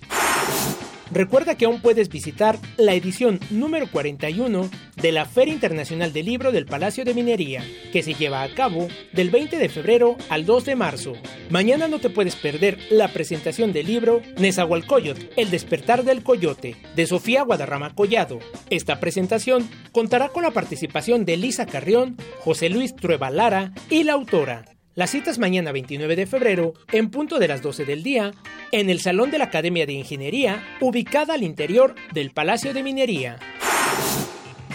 Recuerda 1.12 1.56
que 1.56 1.66
aún 1.66 1.82
puedes 1.82 2.10
visitar 2.10 2.60
la 2.76 2.94
edición 2.94 3.40
número 3.50 3.90
41 3.90 4.70
de 4.96 5.12
la 5.12 5.26
Feria 5.26 5.54
Internacional 5.54 6.12
del 6.12 6.26
Libro 6.26 6.52
del 6.52 6.66
Palacio 6.66 7.06
de 7.06 7.14
Minería, 7.14 7.64
que 7.94 8.04
se 8.04 8.14
lleva 8.14 8.44
a 8.44 8.54
cabo 8.54 8.88
del 9.14 9.30
20 9.30 9.58
de 9.58 9.70
febrero 9.70 10.18
al 10.30 10.46
2 10.46 10.66
de 10.66 10.76
marzo. 10.76 11.14
Mañana 11.50 11.88
no 11.88 12.00
te 12.00 12.10
puedes 12.10 12.36
perder 12.36 12.78
la 12.90 13.08
presentación 13.08 13.72
del 13.72 13.88
libro 13.88 14.22
Nezahualcóyotl, 14.38 15.30
El 15.38 15.50
despertar 15.50 16.04
del 16.04 16.24
coyote, 16.24 16.76
de 16.96 17.08
Sofía 17.08 17.44
Guadarrama 17.44 17.96
Collado. 17.96 18.40
Esta 18.70 19.00
presentación 19.00 19.70
contará 19.92 20.30
con 20.30 20.44
la 20.44 20.52
participación 20.52 21.24
de 21.26 21.38
Lisa 21.38 21.66
Carrión, 21.66 22.18
José 22.40 22.70
Luis 22.70 22.96
Trueba 22.96 23.30
Lara 23.30 23.72
y 23.90 24.04
la 24.04 24.14
autora. 24.14 24.77
Las 24.98 25.12
citas 25.12 25.38
mañana 25.38 25.72
29 25.72 26.16
de 26.16 26.26
febrero, 26.26 26.74
en 26.92 27.12
punto 27.12 27.38
de 27.38 27.48
las 27.48 27.62
12 27.62 27.86
del 27.86 28.02
día, 28.02 28.32
en 28.72 28.90
el 28.90 29.00
Salón 29.00 29.30
de 29.30 29.38
la 29.38 29.44
Academia 29.44 29.86
de 29.86 29.94
Ingeniería, 29.94 30.64
ubicada 30.82 31.36
al 31.36 31.44
interior 31.44 31.94
del 32.16 32.32
Palacio 32.32 32.74
de 32.74 32.82
Minería. 32.82 33.38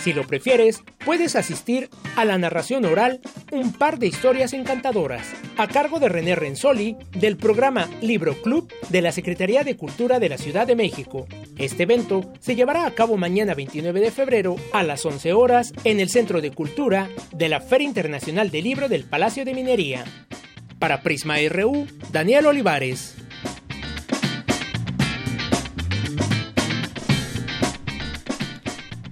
Si 0.03 0.13
lo 0.13 0.27
prefieres, 0.27 0.83
puedes 1.05 1.37
asistir 1.37 1.89
a 2.17 2.25
la 2.25 2.37
narración 2.37 2.85
oral 2.85 3.21
Un 3.53 3.73
par 3.73 4.01
de 4.01 4.09
historias 4.09 4.53
encantadoras, 4.53 5.33
a 5.57 5.69
cargo 5.69 6.01
de 6.01 6.09
René 6.09 6.35
Renzoli 6.35 6.97
del 7.13 7.37
programa 7.37 7.89
Libro 8.01 8.35
Club 8.43 8.73
de 8.89 9.01
la 9.01 9.13
Secretaría 9.13 9.63
de 9.63 9.77
Cultura 9.77 10.19
de 10.19 10.29
la 10.29 10.39
Ciudad 10.39 10.67
de 10.67 10.75
México. 10.75 11.29
Este 11.57 11.85
evento 11.85 12.33
se 12.41 12.57
llevará 12.57 12.85
a 12.85 12.91
cabo 12.91 13.17
mañana 13.17 13.55
29 13.55 14.01
de 14.01 14.11
febrero 14.11 14.57
a 14.73 14.83
las 14.83 15.07
11 15.07 15.35
horas 15.35 15.73
en 15.85 16.01
el 16.01 16.09
Centro 16.09 16.41
de 16.41 16.51
Cultura 16.51 17.09
de 17.33 17.49
la 17.49 17.61
Feria 17.61 17.87
Internacional 17.87 18.51
del 18.51 18.65
Libro 18.65 18.89
del 18.89 19.05
Palacio 19.05 19.45
de 19.45 19.55
Minería. 19.55 20.05
Para 20.81 21.03
Prisma 21.03 21.37
RU, 21.49 21.87
Daniel 22.11 22.47
Olivares. 22.47 23.15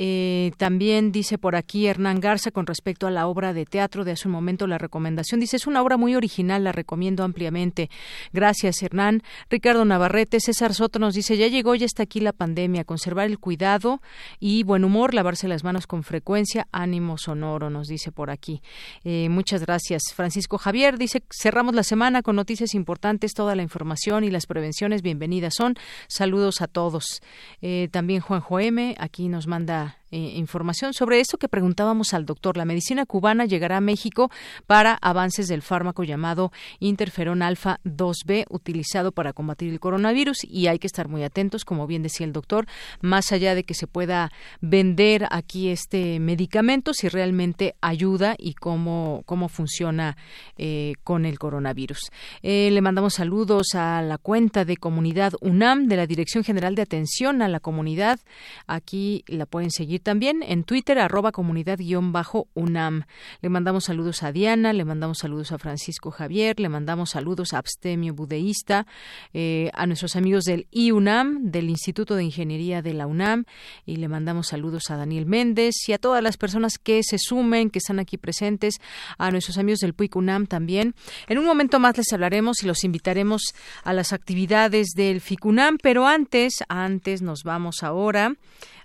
Eh, 0.00 0.52
también 0.58 1.10
dice 1.10 1.38
por 1.38 1.56
aquí 1.56 1.86
Hernán 1.86 2.20
Garza 2.20 2.52
con 2.52 2.66
respecto 2.66 3.08
a 3.08 3.10
la 3.10 3.26
obra 3.26 3.52
de 3.52 3.66
teatro 3.66 4.04
de 4.04 4.12
hace 4.12 4.28
un 4.28 4.32
momento, 4.32 4.66
la 4.66 4.78
recomendación. 4.78 5.40
Dice, 5.40 5.56
es 5.56 5.66
una 5.66 5.82
obra 5.82 5.96
muy 5.96 6.14
original, 6.14 6.62
la 6.62 6.72
recomiendo 6.72 7.24
ampliamente. 7.24 7.90
Gracias, 8.32 8.80
Hernán. 8.82 9.22
Ricardo 9.50 9.84
Navarrete, 9.84 10.38
César 10.40 10.74
Soto 10.74 11.00
nos 11.00 11.14
dice, 11.14 11.36
ya 11.36 11.48
llegó, 11.48 11.74
ya 11.74 11.86
está 11.86 12.04
aquí 12.04 12.20
la 12.20 12.32
pandemia, 12.32 12.84
conservar 12.84 13.26
el 13.26 13.38
cuidado 13.38 14.00
y 14.38 14.62
buen 14.62 14.84
humor, 14.84 15.14
lavarse 15.14 15.48
las 15.48 15.64
manos 15.64 15.86
con 15.86 16.04
frecuencia, 16.04 16.67
ánimo 16.72 17.18
sonoro, 17.18 17.70
nos 17.70 17.86
dice 17.88 18.12
por 18.12 18.30
aquí. 18.30 18.62
Eh, 19.04 19.28
muchas 19.28 19.62
gracias. 19.62 20.02
Francisco 20.14 20.58
Javier 20.58 20.98
dice, 20.98 21.22
cerramos 21.30 21.74
la 21.74 21.82
semana 21.82 22.22
con 22.22 22.36
noticias 22.36 22.74
importantes, 22.74 23.34
toda 23.34 23.54
la 23.54 23.62
información 23.62 24.24
y 24.24 24.30
las 24.30 24.46
prevenciones 24.46 25.02
bienvenidas 25.02 25.54
son. 25.56 25.74
Saludos 26.08 26.60
a 26.60 26.66
todos. 26.66 27.20
Eh, 27.62 27.88
también 27.90 28.20
Juan 28.20 28.42
M 28.50 28.96
aquí 28.98 29.28
nos 29.28 29.46
manda 29.46 29.98
eh, 30.10 30.32
información 30.36 30.94
sobre 30.94 31.20
esto 31.20 31.38
que 31.38 31.48
preguntábamos 31.48 32.14
al 32.14 32.24
doctor. 32.24 32.56
La 32.56 32.64
medicina 32.64 33.06
cubana 33.06 33.44
llegará 33.44 33.76
a 33.76 33.80
México 33.80 34.30
para 34.66 34.94
avances 34.94 35.48
del 35.48 35.62
fármaco 35.62 36.04
llamado 36.04 36.50
interferón 36.80 37.42
alfa 37.42 37.80
2B 37.84 38.46
utilizado 38.48 39.12
para 39.12 39.32
combatir 39.32 39.72
el 39.72 39.80
coronavirus 39.80 40.44
y 40.44 40.66
hay 40.66 40.78
que 40.78 40.86
estar 40.86 41.08
muy 41.08 41.22
atentos, 41.24 41.64
como 41.64 41.86
bien 41.86 42.02
decía 42.02 42.26
el 42.26 42.32
doctor, 42.32 42.66
más 43.00 43.32
allá 43.32 43.54
de 43.54 43.64
que 43.64 43.74
se 43.74 43.86
pueda 43.86 44.30
vender 44.60 45.26
aquí 45.30 45.68
este 45.68 46.20
medicamento, 46.20 46.94
si 46.94 47.08
realmente 47.08 47.74
ayuda 47.80 48.34
y 48.38 48.54
cómo, 48.54 49.22
cómo 49.26 49.48
funciona 49.48 50.16
eh, 50.56 50.94
con 51.04 51.26
el 51.26 51.38
coronavirus. 51.38 52.00
Eh, 52.42 52.70
le 52.70 52.80
mandamos 52.80 53.14
saludos 53.14 53.74
a 53.74 54.02
la 54.02 54.18
cuenta 54.18 54.64
de 54.64 54.76
comunidad 54.76 55.32
UNAM 55.40 55.86
de 55.86 55.96
la 55.96 56.06
Dirección 56.06 56.44
General 56.44 56.74
de 56.74 56.82
Atención 56.82 57.42
a 57.42 57.48
la 57.48 57.60
Comunidad. 57.60 58.20
Aquí 58.66 59.24
la 59.26 59.46
pueden 59.46 59.70
seguir 59.70 59.97
también 59.98 60.42
en 60.42 60.64
Twitter, 60.64 60.98
arroba 60.98 61.32
comunidad-UNAM. 61.32 63.04
Le 63.40 63.48
mandamos 63.48 63.84
saludos 63.84 64.22
a 64.22 64.32
Diana, 64.32 64.72
le 64.72 64.84
mandamos 64.84 65.18
saludos 65.18 65.52
a 65.52 65.58
Francisco 65.58 66.10
Javier, 66.10 66.58
le 66.60 66.68
mandamos 66.68 67.10
saludos 67.10 67.52
a 67.54 67.58
Abstemio 67.58 68.14
Budeísta, 68.14 68.86
eh, 69.32 69.70
a 69.74 69.86
nuestros 69.86 70.16
amigos 70.16 70.44
del 70.44 70.66
IUNAM, 70.70 71.50
del 71.50 71.70
Instituto 71.70 72.16
de 72.16 72.24
Ingeniería 72.24 72.82
de 72.82 72.94
la 72.94 73.06
UNAM, 73.06 73.44
y 73.86 73.96
le 73.96 74.08
mandamos 74.08 74.48
saludos 74.48 74.90
a 74.90 74.96
Daniel 74.96 75.26
Méndez 75.26 75.74
y 75.88 75.92
a 75.92 75.98
todas 75.98 76.22
las 76.22 76.36
personas 76.36 76.78
que 76.78 77.02
se 77.02 77.18
sumen, 77.18 77.70
que 77.70 77.78
están 77.78 77.98
aquí 77.98 78.16
presentes, 78.16 78.76
a 79.18 79.30
nuestros 79.30 79.58
amigos 79.58 79.80
del 79.80 79.94
PUIC 79.94 80.16
UNAM 80.16 80.46
también. 80.46 80.94
En 81.26 81.38
un 81.38 81.44
momento 81.44 81.78
más 81.78 81.96
les 81.96 82.12
hablaremos 82.12 82.62
y 82.62 82.66
los 82.66 82.84
invitaremos 82.84 83.42
a 83.84 83.92
las 83.92 84.12
actividades 84.12 84.88
del 84.94 85.20
FICUNAM, 85.20 85.78
pero 85.82 86.06
antes, 86.06 86.64
antes 86.68 87.22
nos 87.22 87.42
vamos 87.42 87.82
ahora 87.82 88.34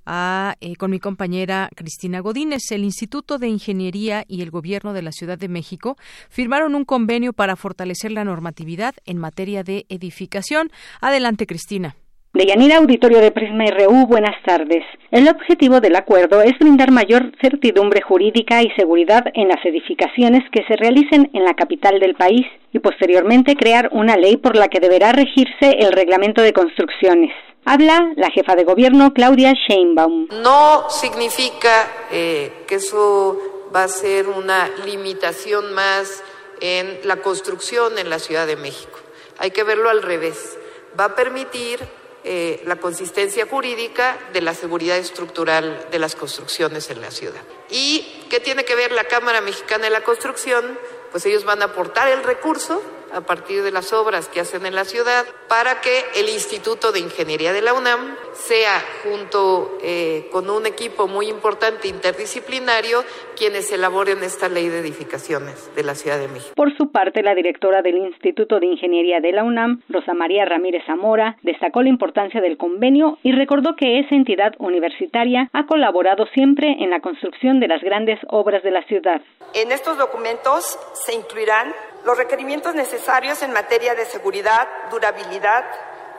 eh, 0.06 0.76
con 0.76 0.92
mi 0.92 1.00
compañera 1.00 1.70
Cristina 1.76 2.20
Godínez. 2.20 2.72
El 2.72 2.84
Instituto 2.84 3.38
de 3.38 3.48
Ingeniería 3.48 4.26
y 4.28 4.42
el 4.42 4.52
Gobierno 4.52 4.94
de 4.94 5.02
la 5.02 5.12
Ciudad 5.12 5.38
de 5.38 5.48
México 5.48 5.98
firmaron 6.30 6.76
un 6.76 6.86
convenio 6.86 7.34
para 7.34 7.56
fortalecer 7.56 8.12
la 8.12 8.24
normatividad 8.24 8.96
en 9.06 9.18
materia 9.18 9.64
de 9.64 9.86
edificación. 9.90 10.72
Adelante, 11.02 11.48
Cristina. 11.48 11.96
Deyanira 12.36 12.78
Auditorio 12.78 13.20
de 13.20 13.30
Prisma 13.30 13.66
RU, 13.66 14.08
buenas 14.08 14.36
tardes. 14.44 14.84
El 15.12 15.28
objetivo 15.28 15.82
del 15.82 15.96
acuerdo 15.96 16.42
es 16.42 16.58
brindar 16.58 16.90
mayor 16.90 17.32
certidumbre 17.40 18.02
jurídica 18.02 18.64
y 18.64 18.72
seguridad 18.72 19.26
en 19.36 19.50
las 19.50 19.64
edificaciones 19.64 20.42
que 20.52 20.64
se 20.68 20.76
realicen 20.76 21.30
en 21.36 21.44
la 21.44 21.54
capital 21.54 22.00
del 22.00 22.16
país 22.16 22.48
y 22.72 22.80
posteriormente 22.80 23.56
crear 23.56 23.88
una 23.92 24.18
ley 24.18 24.38
por 24.38 24.56
la 24.56 24.68
que 24.68 24.80
deberá 24.80 25.12
regirse 25.12 25.78
el 25.78 25.92
reglamento 25.92 26.42
de 26.42 26.54
construcciones. 26.54 27.30
Habla 27.66 28.14
la 28.16 28.32
jefa 28.32 28.56
de 28.56 28.64
gobierno 28.64 29.14
Claudia 29.14 29.54
Sheinbaum. 29.54 30.30
No 30.42 30.90
significa 30.90 31.88
eh, 32.12 32.52
que 32.66 32.76
eso 32.76 33.38
va 33.76 33.84
a 33.84 33.88
ser 33.88 34.28
una 34.28 34.72
limitación 34.88 35.72
más 35.76 36.24
en 36.62 36.98
la 37.04 37.18
construcción 37.18 38.00
en 38.00 38.10
la 38.10 38.18
Ciudad 38.18 38.48
de 38.48 38.56
México. 38.56 38.98
Hay 39.38 39.52
que 39.52 39.62
verlo 39.62 39.92
al 39.92 40.02
revés. 40.02 40.58
Va 41.00 41.06
a 41.06 41.16
permitir 41.16 41.78
eh, 42.24 42.62
la 42.66 42.78
consistencia 42.78 43.46
jurídica 43.46 44.18
de 44.32 44.42
la 44.42 44.54
seguridad 44.54 44.98
estructural 44.98 45.88
de 45.92 46.00
las 46.00 46.16
construcciones 46.16 46.90
en 46.90 47.02
la 47.02 47.12
ciudad. 47.12 47.42
¿Y 47.70 48.26
qué 48.30 48.40
tiene 48.40 48.64
que 48.64 48.76
ver 48.76 48.92
la 48.92 49.04
Cámara 49.04 49.42
Mexicana 49.42 49.86
de 49.86 49.90
la 49.90 50.04
Construcción? 50.04 50.80
Pues 51.12 51.26
ellos 51.26 51.44
van 51.44 51.62
a 51.62 51.66
aportar 51.66 52.08
el 52.08 52.24
recurso 52.24 52.82
a 53.14 53.22
partir 53.22 53.64
de 53.64 53.72
las 53.72 53.94
obras 53.94 54.28
que 54.28 54.40
hacen 54.40 54.66
en 54.66 54.76
la 54.76 54.86
ciudad 54.86 55.26
para 55.48 55.82
que 55.82 56.04
el 56.16 56.30
Instituto 56.30 56.92
de 56.92 57.00
Ingeniería 57.00 57.54
de 57.54 57.62
la 57.62 57.74
UNAM 57.74 58.16
sea 58.34 58.82
junto 59.04 59.78
eh, 59.82 60.28
con 60.32 60.50
un 60.50 60.66
equipo 60.66 61.08
muy 61.08 61.28
importante 61.28 61.88
interdisciplinario 61.88 63.04
quienes 63.38 63.72
elaboren 63.72 64.24
esta 64.24 64.50
ley 64.50 64.70
de 64.70 64.80
edificaciones 64.80 65.74
de 65.76 65.84
la 65.84 65.96
Ciudad 65.96 66.20
de 66.20 66.28
México. 66.28 66.54
Por 66.56 66.76
su 66.78 66.92
parte, 66.92 67.24
la 67.24 67.36
directora 67.36 67.82
del 67.82 67.98
Instituto 67.98 68.60
de 68.60 68.68
Ingeniería 68.68 69.20
de 69.20 69.32
la 69.32 69.44
UNAM, 69.44 69.82
Rosa 69.90 70.14
María 70.14 70.46
Ramírez 70.46 70.84
Zamora, 70.86 71.38
destacó 71.42 71.82
la 71.82 71.90
importancia 71.90 72.42
del 72.42 72.58
convenio 72.58 73.18
y 73.24 73.32
recordó 73.32 73.76
que 73.76 74.00
esa 74.00 74.16
entidad 74.16 74.54
universitaria 74.60 75.50
ha 75.54 75.66
colaborado 75.66 76.26
siempre 76.34 76.78
en 76.80 76.90
la 76.90 77.00
construcción 77.02 77.60
de 77.60 77.68
las 77.68 77.82
grandes 77.82 78.20
obras 78.30 78.64
de 78.64 78.72
la 78.72 78.84
ciudad. 78.84 79.22
En 79.54 79.72
estos 79.72 79.98
documentos 79.98 80.80
se 81.06 81.14
incluirán 81.14 81.74
los 82.04 82.18
requerimientos 82.18 82.76
necesarios 82.76 83.42
en 83.42 83.54
materia 83.54 83.96
de 83.96 84.06
seguridad, 84.06 84.68
durabilidad, 84.90 85.66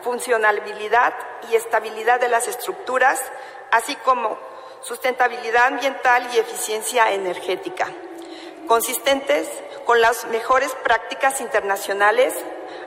funcionalidad 0.03 1.15
y 1.51 1.57
estabilidad 1.57 2.21
de 2.21 2.29
las 2.29 2.49
estructuras, 2.49 3.21
así 3.71 3.97
como 3.97 4.39
sustentabilidad 4.83 5.67
ambiental 5.67 6.29
y 6.35 6.39
eficiencia 6.39 7.13
energética, 7.13 7.89
consistentes 8.67 9.49
con 9.85 10.01
las 10.01 10.27
mejores 10.27 10.75
prácticas 10.83 11.41
internacionales 11.41 12.35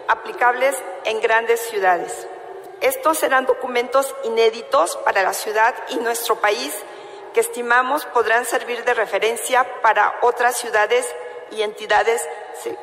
aplicables 0.08 0.76
en 1.06 1.20
grandes 1.22 1.60
ciudades. 1.62 2.28
Estos 2.82 3.18
serán 3.18 3.46
documentos 3.46 4.16
inéditos 4.24 4.96
para 4.98 5.24
la 5.24 5.34
ciudad 5.34 5.74
y 5.90 5.96
nuestro 5.98 6.36
país 6.36 6.76
que 7.34 7.40
estimamos 7.40 8.06
podrán 8.06 8.46
servir 8.46 8.84
de 8.84 8.94
referencia 8.94 9.82
para 9.82 10.16
otras 10.22 10.58
ciudades 10.58 11.08
y 11.52 11.62
entidades 11.62 12.22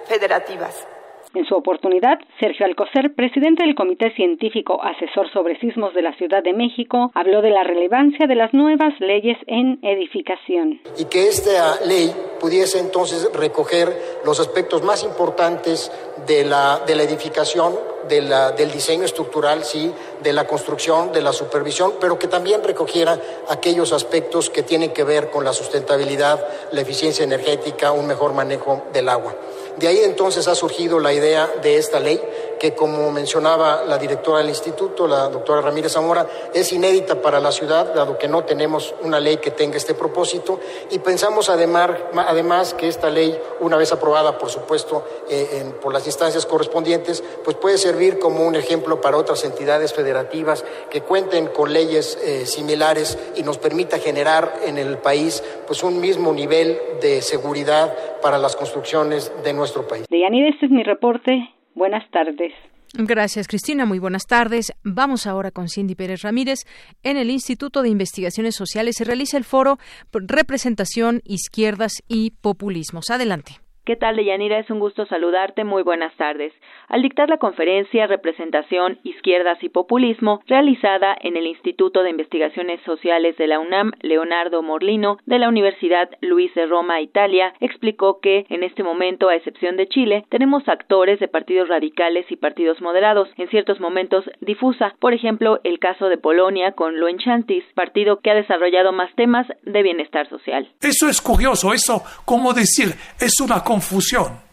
federativas. 0.06 0.86
En 1.34 1.44
su 1.46 1.56
oportunidad, 1.56 2.18
Sergio 2.38 2.64
Alcocer, 2.64 3.12
presidente 3.16 3.64
del 3.64 3.74
Comité 3.74 4.14
Científico 4.14 4.80
Asesor 4.80 5.28
sobre 5.32 5.58
Sismos 5.58 5.92
de 5.92 6.02
la 6.02 6.16
Ciudad 6.16 6.44
de 6.44 6.52
México, 6.52 7.10
habló 7.12 7.42
de 7.42 7.50
la 7.50 7.64
relevancia 7.64 8.28
de 8.28 8.36
las 8.36 8.54
nuevas 8.54 8.94
leyes 9.00 9.36
en 9.48 9.80
edificación. 9.82 10.80
Y 10.96 11.06
que 11.06 11.26
esta 11.26 11.84
ley 11.84 12.12
pudiese 12.40 12.78
entonces 12.78 13.28
recoger 13.34 13.88
los 14.24 14.38
aspectos 14.38 14.84
más 14.84 15.02
importantes 15.02 15.90
de 16.24 16.44
la, 16.44 16.80
de 16.86 16.94
la 16.94 17.02
edificación, 17.02 17.74
del 18.08 18.72
diseño 18.72 19.04
estructural, 19.04 19.64
sí, 19.64 19.92
de 20.22 20.32
la 20.32 20.46
construcción, 20.46 21.12
de 21.12 21.22
la 21.22 21.32
supervisión, 21.32 21.94
pero 22.00 22.18
que 22.18 22.28
también 22.28 22.62
recogiera 22.62 23.18
aquellos 23.48 23.92
aspectos 23.92 24.50
que 24.50 24.62
tienen 24.62 24.92
que 24.92 25.04
ver 25.04 25.30
con 25.30 25.44
la 25.44 25.52
sustentabilidad, 25.52 26.46
la 26.72 26.80
eficiencia 26.80 27.24
energética, 27.24 27.92
un 27.92 28.06
mejor 28.06 28.32
manejo 28.32 28.82
del 28.92 29.08
agua. 29.08 29.34
De 29.76 29.88
ahí 29.88 30.00
entonces 30.04 30.46
ha 30.46 30.54
surgido 30.54 31.00
la 31.00 31.12
idea 31.12 31.50
de 31.60 31.78
esta 31.78 31.98
ley, 31.98 32.20
que 32.60 32.76
como 32.76 33.10
mencionaba 33.10 33.82
la 33.84 33.98
directora 33.98 34.38
del 34.38 34.48
instituto, 34.48 35.08
la 35.08 35.28
doctora 35.28 35.60
Ramírez 35.60 35.92
Zamora, 35.92 36.26
es 36.54 36.72
inédita 36.72 37.20
para 37.20 37.40
la 37.40 37.50
ciudad, 37.50 37.92
dado 37.92 38.16
que 38.16 38.28
no 38.28 38.44
tenemos 38.44 38.94
una 39.02 39.18
ley 39.18 39.38
que 39.38 39.50
tenga 39.50 39.76
este 39.76 39.94
propósito, 39.94 40.60
y 40.90 41.00
pensamos 41.00 41.48
además, 41.48 41.90
además 42.14 42.72
que 42.74 42.86
esta 42.86 43.10
ley, 43.10 43.36
una 43.60 43.76
vez 43.76 43.90
aprobada, 43.90 44.38
por 44.38 44.48
supuesto, 44.48 45.04
eh, 45.28 45.72
por 45.82 45.92
las 45.92 46.06
instancias 46.06 46.46
correspondientes, 46.46 47.22
pues 47.42 47.56
puede 47.56 47.76
servir 47.94 48.18
como 48.18 48.46
un 48.46 48.56
ejemplo 48.56 49.00
para 49.00 49.16
otras 49.16 49.44
entidades 49.44 49.94
federativas 49.94 50.64
que 50.90 51.00
cuenten 51.02 51.46
con 51.46 51.72
leyes 51.72 52.16
eh, 52.26 52.44
similares 52.44 53.16
y 53.36 53.42
nos 53.42 53.58
permita 53.58 53.98
generar 53.98 54.52
en 54.66 54.78
el 54.78 54.98
país 54.98 55.42
pues 55.66 55.84
un 55.84 56.00
mismo 56.00 56.32
nivel 56.32 56.76
de 57.00 57.22
seguridad 57.22 57.94
para 58.20 58.38
las 58.38 58.56
construcciones 58.56 59.32
de 59.44 59.52
nuestro 59.52 59.86
país. 59.86 60.06
Deyanira, 60.10 60.48
este 60.48 60.66
es 60.66 60.72
mi 60.72 60.82
reporte. 60.82 61.50
Buenas 61.74 62.08
tardes. 62.10 62.52
Gracias, 62.94 63.46
Cristina. 63.48 63.86
Muy 63.86 63.98
buenas 63.98 64.26
tardes. 64.26 64.72
Vamos 64.84 65.26
ahora 65.26 65.50
con 65.50 65.68
Cindy 65.68 65.94
Pérez 65.94 66.22
Ramírez. 66.22 66.60
En 67.02 67.16
el 67.16 67.30
Instituto 67.30 67.82
de 67.82 67.90
Investigaciones 67.90 68.56
Sociales 68.56 68.96
se 68.96 69.04
realiza 69.04 69.36
el 69.36 69.44
foro 69.44 69.78
Representación, 70.12 71.20
Izquierdas 71.24 72.02
y 72.08 72.32
Populismos. 72.42 73.10
Adelante. 73.10 73.64
¿Qué 73.84 73.96
tal, 73.96 74.16
Deyanira? 74.16 74.58
Es 74.58 74.70
un 74.70 74.80
gusto 74.80 75.04
saludarte. 75.04 75.62
Muy 75.62 75.82
buenas 75.82 76.16
tardes. 76.16 76.54
Al 76.88 77.02
dictar 77.02 77.28
la 77.28 77.38
conferencia 77.38 78.06
Representación, 78.06 78.98
Izquierdas 79.02 79.62
y 79.62 79.68
Populismo, 79.68 80.42
realizada 80.46 81.16
en 81.20 81.36
el 81.36 81.46
Instituto 81.46 82.02
de 82.02 82.10
Investigaciones 82.10 82.80
Sociales 82.84 83.36
de 83.36 83.46
la 83.46 83.58
UNAM, 83.58 83.92
Leonardo 84.00 84.62
Morlino, 84.62 85.18
de 85.26 85.38
la 85.38 85.48
Universidad 85.48 86.10
Luis 86.20 86.54
de 86.54 86.66
Roma, 86.66 87.00
Italia, 87.00 87.54
explicó 87.60 88.20
que, 88.20 88.46
en 88.48 88.62
este 88.62 88.82
momento, 88.82 89.28
a 89.28 89.36
excepción 89.36 89.76
de 89.76 89.88
Chile, 89.88 90.24
tenemos 90.28 90.68
actores 90.68 91.20
de 91.20 91.28
partidos 91.28 91.68
radicales 91.68 92.26
y 92.30 92.36
partidos 92.36 92.80
moderados, 92.80 93.28
en 93.36 93.48
ciertos 93.48 93.80
momentos 93.80 94.24
difusa. 94.40 94.94
Por 95.00 95.14
ejemplo, 95.14 95.60
el 95.64 95.78
caso 95.78 96.08
de 96.08 96.18
Polonia 96.18 96.72
con 96.72 97.00
Lo 97.00 97.08
Enchantis, 97.08 97.64
partido 97.74 98.20
que 98.20 98.30
ha 98.30 98.34
desarrollado 98.34 98.92
más 98.92 99.14
temas 99.14 99.46
de 99.62 99.82
bienestar 99.82 100.28
social. 100.28 100.68
Eso 100.80 101.08
es 101.08 101.20
curioso, 101.20 101.72
eso, 101.72 102.02
como 102.24 102.52
decir, 102.52 102.88
es 103.20 103.40
una 103.40 103.62
confusión. 103.62 104.44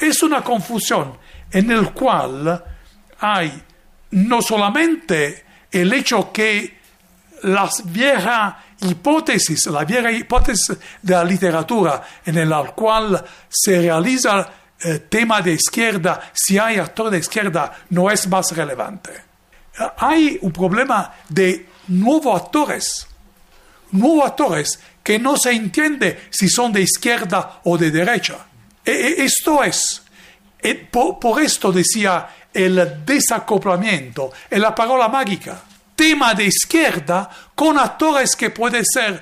Es 0.00 0.22
una 0.22 0.42
confusión 0.42 1.14
en 1.52 1.70
el 1.70 1.92
cual 1.92 2.64
hay 3.20 3.62
no 4.12 4.42
solamente 4.42 5.44
el 5.70 5.92
hecho 5.92 6.32
que 6.32 6.80
las 7.42 7.82
viejas 7.84 8.54
hipótesis, 8.80 9.66
la 9.66 9.84
vieja 9.84 10.10
hipótesis 10.10 10.76
de 11.00 11.14
la 11.14 11.24
literatura 11.24 12.02
en 12.24 12.48
la 12.48 12.62
cual 12.72 13.24
se 13.48 13.80
realiza 13.80 14.50
el 14.80 15.02
tema 15.02 15.40
de 15.40 15.52
izquierda, 15.52 16.32
si 16.32 16.58
hay 16.58 16.78
actor 16.78 17.10
de 17.10 17.18
izquierda, 17.18 17.72
no 17.90 18.10
es 18.10 18.26
más 18.26 18.50
relevante. 18.52 19.12
Hay 19.98 20.38
un 20.42 20.52
problema 20.52 21.14
de 21.28 21.68
nuevos 21.88 22.42
actores, 22.42 23.06
nuevos 23.92 24.26
actores 24.26 24.80
que 25.02 25.18
no 25.18 25.36
se 25.36 25.52
entiende 25.52 26.26
si 26.30 26.48
son 26.48 26.72
de 26.72 26.82
izquierda 26.82 27.60
o 27.64 27.78
de 27.78 27.90
derecha. 27.90 28.38
E, 28.84 28.90
e, 28.90 29.24
esto 29.24 29.62
es, 29.62 30.01
e, 30.62 30.74
por, 30.74 31.42
esto 31.42 31.72
decía 31.72 32.28
el 32.54 33.04
desacoplamiento, 33.04 34.30
es 34.48 34.60
la 34.60 34.74
palabra 34.74 35.08
mágica. 35.08 35.60
Tema 35.96 36.34
de 36.34 36.46
izquierda 36.46 37.28
con 37.54 37.78
actores 37.78 38.36
que 38.36 38.50
puede 38.50 38.82
ser 38.84 39.20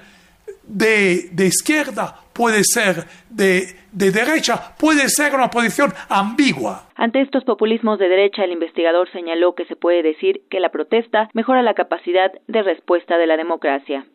de, 0.62 1.30
de 1.32 1.46
izquierda, 1.46 2.14
puede 2.32 2.62
ser 2.62 3.04
de, 3.28 3.76
de, 3.90 4.10
derecha, 4.10 4.76
puede 4.76 5.08
ser 5.08 5.34
una 5.34 5.50
posición 5.50 5.92
ambigua. 6.08 6.90
Ante 6.94 7.22
estos 7.22 7.44
populismos 7.44 7.98
de 7.98 8.08
derecha, 8.08 8.44
el 8.44 8.52
investigador 8.52 9.10
señaló 9.10 9.54
que 9.54 9.64
se 9.64 9.76
puede 9.76 10.02
decir 10.02 10.42
que 10.50 10.60
la 10.60 10.70
protesta 10.70 11.30
mejora 11.32 11.62
la 11.62 11.74
capacidad 11.74 12.30
de 12.46 12.62
respuesta 12.62 13.16
de 13.16 13.26
la 13.26 13.36
democracia. 13.36 14.06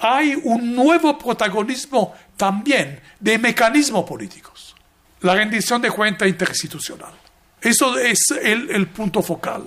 Hay 0.00 0.34
un 0.44 0.74
nuevo 0.74 1.16
protagonismo 1.16 2.12
también 2.36 3.00
de 3.20 3.38
mecanismos 3.38 4.04
políticos 4.04 4.65
la 5.20 5.34
rendición 5.34 5.80
de 5.82 5.90
cuenta 5.90 6.26
interinstitucional. 6.26 7.12
Eso 7.60 7.98
es 7.98 8.18
el, 8.42 8.86
punto 8.88 9.22
focal. 9.22 9.64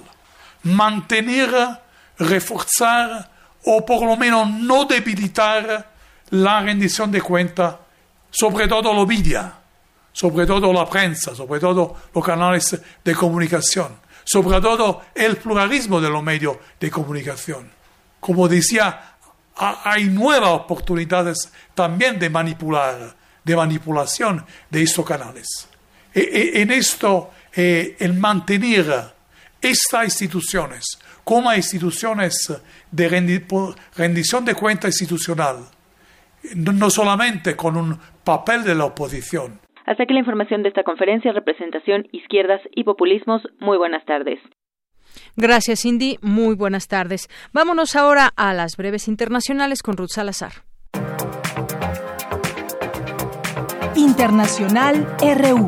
Mantener, 0.64 1.50
reforzar 2.18 3.30
o 3.66 3.86
por 3.86 4.06
lo 4.06 4.16
menos 4.16 4.50
no 4.50 4.86
debilitar 4.86 5.92
la 6.30 6.62
rendición 6.62 7.12
de 7.12 7.22
cuenta, 7.22 7.80
sobre 8.30 8.68
todo 8.68 8.94
los 8.94 9.08
media, 9.08 9.54
sobre 10.14 10.46
todo 10.46 10.72
la 10.72 10.88
prensa, 10.88 11.36
sobre 11.36 11.60
todo 11.60 11.96
los 12.14 12.24
canales 12.24 12.80
de 13.04 13.16
comunicación, 13.16 13.98
sobre 14.24 14.62
todo 14.62 15.02
el 15.16 15.38
pluralismo 15.38 16.00
de 16.00 16.10
los 16.10 16.24
medios 16.24 16.58
de 16.80 16.92
comunicación. 16.92 17.70
Como 18.20 18.48
decía, 18.48 19.16
hay 19.56 20.06
nuevas 20.06 20.52
oportunidades 20.52 21.52
también 21.74 22.20
de 22.20 22.30
manipular 22.30 23.19
de 23.44 23.56
manipulación 23.56 24.46
de 24.70 24.84
estos 24.84 25.06
canales. 25.06 25.70
E, 26.14 26.22
e, 26.22 26.62
en 26.62 26.72
esto, 26.72 27.32
eh, 27.56 27.96
el 28.00 28.14
mantener 28.14 28.86
estas 29.62 30.06
instituciones 30.06 31.00
como 31.24 31.54
instituciones 31.54 32.52
de 32.90 33.08
rendición 33.96 34.46
de 34.46 34.56
cuenta 34.56 34.88
institucional, 34.88 35.58
no 36.56 36.90
solamente 36.90 37.56
con 37.56 37.78
un 37.78 38.00
papel 38.24 38.64
de 38.64 38.74
la 38.74 38.86
oposición. 38.86 39.60
Hasta 39.86 40.04
aquí 40.04 40.14
la 40.14 40.20
información 40.20 40.64
de 40.64 40.70
esta 40.70 40.84
conferencia, 40.84 41.32
representación, 41.32 42.08
izquierdas 42.12 42.62
y 42.76 42.84
populismos. 42.84 43.42
Muy 43.60 43.78
buenas 43.78 44.06
tardes. 44.06 44.40
Gracias, 45.36 45.82
Cindy. 45.82 46.18
Muy 46.22 46.56
buenas 46.56 46.88
tardes. 46.88 47.28
Vámonos 47.54 47.96
ahora 47.96 48.32
a 48.36 48.54
las 48.54 48.78
breves 48.78 49.08
internacionales 49.08 49.82
con 49.82 49.98
Ruth 49.98 50.10
Salazar. 50.14 50.69
Internacional 54.00 55.06
RU. 55.20 55.68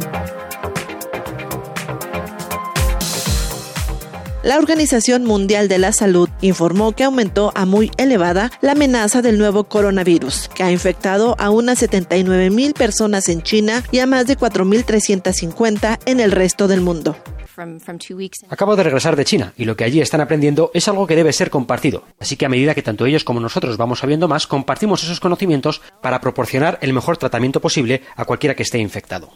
La 4.42 4.58
Organización 4.58 5.26
Mundial 5.26 5.68
de 5.68 5.78
la 5.78 5.92
Salud 5.92 6.30
informó 6.40 6.94
que 6.94 7.04
aumentó 7.04 7.52
a 7.56 7.66
muy 7.66 7.92
elevada 7.98 8.50
la 8.62 8.72
amenaza 8.72 9.22
del 9.22 9.38
nuevo 9.38 9.66
coronavirus, 9.66 10.50
que 10.56 10.64
ha 10.64 10.72
infectado 10.72 11.36
a 11.40 11.50
unas 11.50 11.80
79 11.80 12.50
mil 12.52 12.74
personas 12.74 13.28
en 13.28 13.42
China 13.42 13.84
y 13.92 14.00
a 14.00 14.08
más 14.08 14.28
de 14.28 14.38
4.350 14.38 16.00
en 16.06 16.22
el 16.22 16.32
resto 16.32 16.70
del 16.70 16.80
mundo. 16.80 17.18
Acabo 18.50 18.76
de 18.76 18.84
regresar 18.84 19.16
de 19.16 19.26
China 19.26 19.54
y 19.58 19.66
lo 19.66 19.76
que 19.76 19.84
allí 19.84 20.02
están 20.02 20.22
aprendiendo 20.22 20.72
es 20.74 20.88
algo 20.88 21.08
que 21.08 21.16
debe 21.16 21.34
ser 21.34 21.50
compartido. 21.50 22.04
Así 22.20 22.36
que 22.38 22.46
a 22.46 22.50
medida 22.50 22.74
que 22.74 22.82
tanto 22.82 23.06
ellos 23.06 23.24
como 23.24 23.40
nosotros 23.40 23.78
vamos 23.78 24.00
sabiendo 24.00 24.28
más, 24.28 24.48
compartimos 24.48 25.04
esos 25.04 25.20
conocimientos 25.20 25.82
para 26.02 26.22
proporcionar 26.22 26.80
el 26.82 26.94
mejor 26.94 27.18
tratamiento 27.18 27.60
posible 27.60 28.02
a 28.16 28.26
cualquiera 28.26 28.56
que 28.56 28.64
esté 28.64 28.80
infectado. 28.80 29.32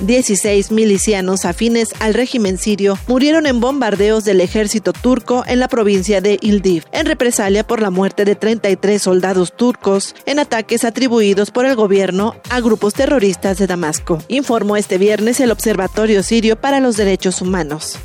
16 0.00 0.70
milicianos 0.70 1.44
afines 1.44 1.94
al 2.00 2.14
régimen 2.14 2.58
sirio 2.58 2.98
murieron 3.06 3.46
en 3.46 3.60
bombardeos 3.60 4.24
del 4.24 4.40
ejército 4.40 4.92
turco 4.92 5.44
en 5.46 5.60
la 5.60 5.68
provincia 5.68 6.20
de 6.20 6.38
Ildiv, 6.40 6.84
en 6.92 7.06
represalia 7.06 7.66
por 7.66 7.80
la 7.80 7.90
muerte 7.90 8.24
de 8.24 8.34
33 8.34 9.00
soldados 9.00 9.56
turcos 9.56 10.14
en 10.26 10.38
ataques 10.38 10.84
atribuidos 10.84 11.50
por 11.50 11.66
el 11.66 11.76
gobierno 11.76 12.36
a 12.50 12.60
grupos 12.60 12.94
terroristas 12.94 13.58
de 13.58 13.66
Damasco, 13.66 14.18
informó 14.28 14.76
este 14.76 14.98
viernes 14.98 15.40
el 15.40 15.50
Observatorio 15.50 16.22
Sirio 16.22 16.56
para 16.56 16.80
los 16.80 16.96
Derechos 16.96 17.40
Humanos. 17.40 17.98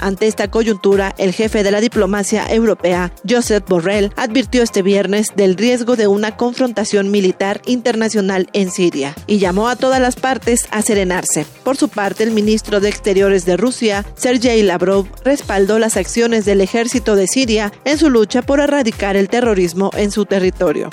Ante 0.00 0.26
esta 0.26 0.50
coyuntura, 0.50 1.14
el 1.18 1.32
jefe 1.32 1.62
de 1.62 1.70
la 1.70 1.80
diplomacia 1.80 2.46
europea, 2.52 3.12
Josep 3.28 3.68
Borrell, 3.68 4.12
advirtió 4.16 4.62
este 4.62 4.82
viernes 4.82 5.28
del 5.36 5.56
riesgo 5.56 5.96
de 5.96 6.06
una 6.06 6.36
confrontación 6.36 7.10
militar 7.10 7.60
internacional 7.66 8.48
en 8.52 8.70
Siria 8.70 9.14
y 9.26 9.38
llamó 9.38 9.68
a 9.68 9.76
todas 9.76 10.00
las 10.00 10.16
partes 10.16 10.66
a 10.70 10.82
serenarse. 10.82 11.46
Por 11.64 11.76
su 11.76 11.88
parte, 11.88 12.24
el 12.24 12.30
ministro 12.30 12.80
de 12.80 12.88
Exteriores 12.88 13.44
de 13.44 13.56
Rusia, 13.56 14.04
Sergei 14.16 14.62
Lavrov, 14.62 15.06
respaldó 15.24 15.78
las 15.78 15.96
acciones 15.96 16.44
del 16.44 16.60
ejército 16.60 17.16
de 17.16 17.26
Siria 17.26 17.72
en 17.84 17.98
su 17.98 18.10
lucha 18.10 18.42
por 18.42 18.60
erradicar 18.60 19.16
el 19.16 19.28
terrorismo 19.28 19.90
en 19.96 20.10
su 20.10 20.24
territorio. 20.24 20.90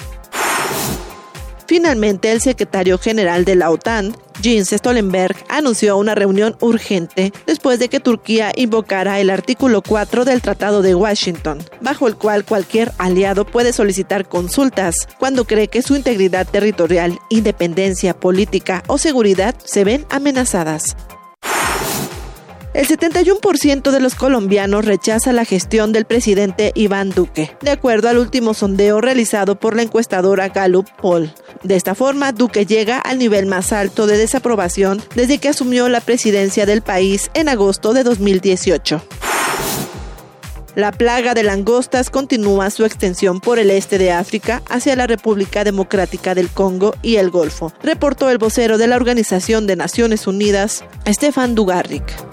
Finalmente, 1.73 2.31
el 2.31 2.39
secretario 2.39 2.99
general 2.99 3.45
de 3.45 3.55
la 3.55 3.71
OTAN, 3.71 4.15
Jens 4.43 4.69
Stoltenberg, 4.69 5.35
anunció 5.49 5.97
una 5.97 6.13
reunión 6.13 6.55
urgente 6.59 7.33
después 7.47 7.79
de 7.79 7.89
que 7.89 7.99
Turquía 7.99 8.51
invocara 8.55 9.19
el 9.19 9.31
artículo 9.31 9.81
4 9.81 10.23
del 10.23 10.43
Tratado 10.43 10.83
de 10.83 10.93
Washington, 10.93 11.63
bajo 11.81 12.07
el 12.07 12.15
cual 12.15 12.45
cualquier 12.45 12.91
aliado 12.99 13.43
puede 13.43 13.73
solicitar 13.73 14.29
consultas 14.29 15.07
cuando 15.17 15.45
cree 15.45 15.67
que 15.67 15.81
su 15.81 15.95
integridad 15.95 16.47
territorial, 16.47 17.17
independencia 17.29 18.13
política 18.13 18.83
o 18.85 18.99
seguridad 18.99 19.55
se 19.65 19.83
ven 19.83 20.05
amenazadas. 20.11 20.95
El 22.73 22.87
71% 22.87 23.91
de 23.91 23.99
los 23.99 24.15
colombianos 24.15 24.83
rechaza 24.83 25.31
la 25.31 25.45
gestión 25.45 25.93
del 25.93 26.05
presidente 26.05 26.71
Iván 26.73 27.11
Duque, 27.11 27.55
de 27.61 27.69
acuerdo 27.69 28.09
al 28.09 28.17
último 28.17 28.55
sondeo 28.55 28.99
realizado 28.99 29.59
por 29.59 29.75
la 29.75 29.83
encuestadora 29.83 30.49
Gallup 30.49 30.89
Poll. 30.99 31.31
De 31.61 31.75
esta 31.75 31.93
forma, 31.93 32.31
Duque 32.31 32.65
llega 32.65 32.97
al 32.97 33.19
nivel 33.19 33.45
más 33.45 33.71
alto 33.73 34.07
de 34.07 34.17
desaprobación 34.17 35.03
desde 35.13 35.37
que 35.37 35.49
asumió 35.49 35.87
la 35.87 36.01
presidencia 36.01 36.65
del 36.65 36.81
país 36.81 37.29
en 37.35 37.47
agosto 37.47 37.93
de 37.93 38.03
2018. 38.03 39.03
La 40.73 40.91
plaga 40.91 41.35
de 41.35 41.43
langostas 41.43 42.09
continúa 42.09 42.71
su 42.71 42.85
extensión 42.85 43.39
por 43.39 43.59
el 43.59 43.69
este 43.69 43.99
de 43.99 44.11
África 44.11 44.63
hacia 44.67 44.95
la 44.95 45.05
República 45.05 45.63
Democrática 45.63 46.33
del 46.33 46.49
Congo 46.49 46.95
y 47.03 47.17
el 47.17 47.29
Golfo, 47.29 47.71
reportó 47.83 48.31
el 48.31 48.39
vocero 48.39 48.79
de 48.79 48.87
la 48.87 48.95
Organización 48.95 49.67
de 49.67 49.75
Naciones 49.75 50.25
Unidas, 50.25 50.83
Stefan 51.07 51.53
Dugarric. 51.53 52.32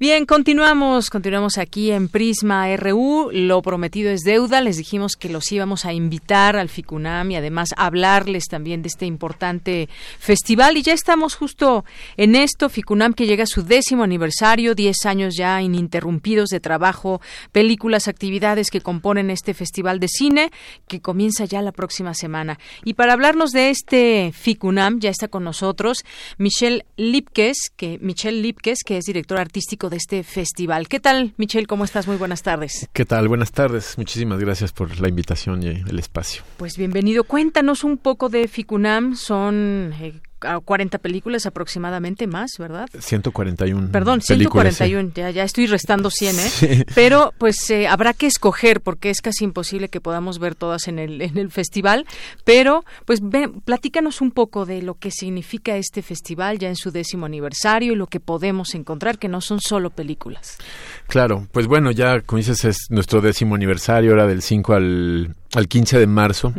Bien, 0.00 0.26
continuamos, 0.26 1.08
continuamos 1.08 1.56
aquí 1.56 1.92
en 1.92 2.08
Prisma 2.08 2.66
RU. 2.76 3.30
Lo 3.32 3.62
prometido 3.62 4.10
es 4.10 4.22
deuda. 4.22 4.60
Les 4.60 4.76
dijimos 4.76 5.14
que 5.14 5.28
los 5.28 5.52
íbamos 5.52 5.84
a 5.84 5.92
invitar 5.92 6.56
al 6.56 6.68
FICUNAM 6.68 7.30
y 7.30 7.36
además 7.36 7.68
hablarles 7.76 8.46
también 8.46 8.82
de 8.82 8.88
este 8.88 9.06
importante 9.06 9.88
festival. 10.18 10.76
Y 10.76 10.82
ya 10.82 10.94
estamos 10.94 11.36
justo 11.36 11.84
en 12.16 12.34
esto. 12.34 12.70
FICUNAM 12.70 13.14
que 13.14 13.28
llega 13.28 13.44
a 13.44 13.46
su 13.46 13.62
décimo 13.62 14.02
aniversario, 14.02 14.74
diez 14.74 15.06
años 15.06 15.36
ya 15.36 15.62
ininterrumpidos 15.62 16.48
de 16.48 16.58
trabajo, 16.58 17.20
películas, 17.52 18.08
actividades 18.08 18.72
que 18.72 18.80
componen 18.80 19.30
este 19.30 19.54
festival 19.54 20.00
de 20.00 20.08
cine 20.08 20.50
que 20.88 21.00
comienza 21.00 21.44
ya 21.44 21.62
la 21.62 21.70
próxima 21.70 22.14
semana. 22.14 22.58
Y 22.84 22.94
para 22.94 23.12
hablarnos 23.12 23.52
de 23.52 23.70
este 23.70 24.32
FICUNAM 24.34 24.98
ya 24.98 25.10
está 25.10 25.28
con 25.28 25.44
nosotros 25.44 26.04
Michelle 26.36 26.84
Lipkes, 26.96 27.70
que 27.76 28.00
Michelle 28.00 28.42
Lipkes, 28.42 28.80
que 28.84 28.96
es 28.96 29.04
directora 29.04 29.40
artístico 29.40 29.84
de 29.90 29.93
este 29.94 30.22
festival. 30.22 30.88
¿Qué 30.88 31.00
tal, 31.00 31.34
Michelle? 31.36 31.66
¿Cómo 31.66 31.84
estás? 31.84 32.06
Muy 32.06 32.16
buenas 32.16 32.42
tardes. 32.42 32.88
¿Qué 32.92 33.04
tal? 33.04 33.28
Buenas 33.28 33.52
tardes. 33.52 33.96
Muchísimas 33.98 34.38
gracias 34.38 34.72
por 34.72 35.00
la 35.00 35.08
invitación 35.08 35.62
y 35.62 35.68
el 35.68 35.98
espacio. 35.98 36.42
Pues 36.56 36.76
bienvenido. 36.76 37.24
Cuéntanos 37.24 37.84
un 37.84 37.98
poco 37.98 38.28
de 38.28 38.48
FICUNAM. 38.48 39.16
Son 39.16 39.94
eh, 40.00 40.20
40 40.64 40.98
películas 40.98 41.46
aproximadamente 41.46 42.26
más, 42.26 42.52
¿verdad? 42.58 42.88
141. 42.98 43.90
Perdón, 43.90 44.20
141, 44.20 45.12
ya, 45.14 45.30
ya 45.30 45.44
estoy 45.44 45.66
restando 45.66 46.10
100, 46.10 46.36
¿eh? 46.38 46.84
Pero 46.94 47.32
pues 47.38 47.70
eh, 47.70 47.86
habrá 47.86 48.12
que 48.12 48.26
escoger 48.26 48.80
porque 48.80 49.10
es 49.10 49.20
casi 49.20 49.44
imposible 49.44 49.88
que 49.88 50.00
podamos 50.00 50.38
ver 50.38 50.54
todas 50.54 50.88
en 50.88 50.98
el, 50.98 51.20
en 51.20 51.38
el 51.38 51.50
festival, 51.50 52.06
pero 52.44 52.84
pues 53.04 53.20
ven, 53.22 53.60
platícanos 53.60 54.20
un 54.20 54.30
poco 54.30 54.66
de 54.66 54.82
lo 54.82 54.94
que 54.94 55.10
significa 55.10 55.76
este 55.76 56.02
festival 56.02 56.58
ya 56.58 56.68
en 56.68 56.76
su 56.76 56.90
décimo 56.90 57.26
aniversario 57.26 57.92
y 57.92 57.96
lo 57.96 58.06
que 58.06 58.20
podemos 58.20 58.74
encontrar, 58.74 59.18
que 59.18 59.28
no 59.28 59.40
son 59.40 59.60
solo 59.60 59.90
películas. 59.90 60.58
Claro, 61.06 61.46
pues 61.52 61.66
bueno, 61.66 61.90
ya 61.90 62.20
como 62.20 62.38
dices 62.38 62.64
es 62.64 62.86
nuestro 62.90 63.20
décimo 63.20 63.54
aniversario, 63.54 64.10
ahora 64.12 64.26
del 64.26 64.42
5 64.42 64.74
al, 64.74 65.34
al 65.54 65.68
15 65.68 65.98
de 65.98 66.06
marzo. 66.06 66.52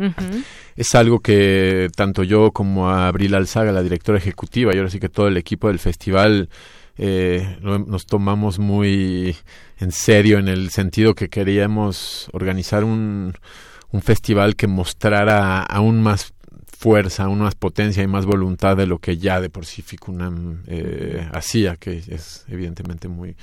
Es 0.76 0.94
algo 0.94 1.20
que 1.20 1.88
tanto 1.96 2.22
yo 2.22 2.52
como 2.52 2.90
Abril 2.90 3.34
Alzaga, 3.34 3.72
la 3.72 3.82
directora 3.82 4.18
ejecutiva, 4.18 4.74
y 4.74 4.78
ahora 4.78 4.90
sí 4.90 5.00
que 5.00 5.08
todo 5.08 5.28
el 5.28 5.36
equipo 5.36 5.68
del 5.68 5.78
festival 5.78 6.48
eh, 6.98 7.58
nos 7.60 8.06
tomamos 8.06 8.58
muy 8.58 9.36
en 9.78 9.92
serio 9.92 10.38
en 10.38 10.48
el 10.48 10.70
sentido 10.70 11.14
que 11.14 11.28
queríamos 11.28 12.28
organizar 12.32 12.84
un, 12.84 13.34
un 13.90 14.02
festival 14.02 14.56
que 14.56 14.66
mostrara 14.66 15.62
aún 15.62 16.02
más 16.02 16.32
fuerza, 16.76 17.24
aún 17.24 17.40
más 17.40 17.54
potencia 17.54 18.02
y 18.02 18.06
más 18.06 18.26
voluntad 18.26 18.76
de 18.76 18.86
lo 18.86 18.98
que 18.98 19.16
ya 19.16 19.40
de 19.40 19.48
por 19.48 19.64
sí 19.64 19.82
Ficunam 19.82 20.62
eh, 20.66 21.28
hacía, 21.32 21.76
que 21.76 22.02
es 22.06 22.44
evidentemente 22.48 23.08
muy, 23.08 23.36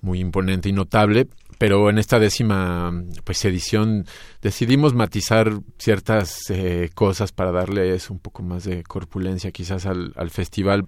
muy 0.00 0.20
imponente 0.20 0.68
y 0.68 0.72
notable, 0.72 1.28
pero 1.58 1.90
en 1.90 1.98
esta 1.98 2.18
décima 2.18 2.92
pues 3.24 3.44
edición 3.44 4.06
decidimos 4.42 4.94
matizar 4.94 5.52
ciertas 5.78 6.50
eh, 6.50 6.90
cosas 6.94 7.32
para 7.32 7.52
darles 7.52 8.10
un 8.10 8.18
poco 8.18 8.42
más 8.42 8.64
de 8.64 8.82
corpulencia 8.82 9.50
quizás 9.50 9.86
al, 9.86 10.12
al, 10.16 10.30
festival 10.30 10.84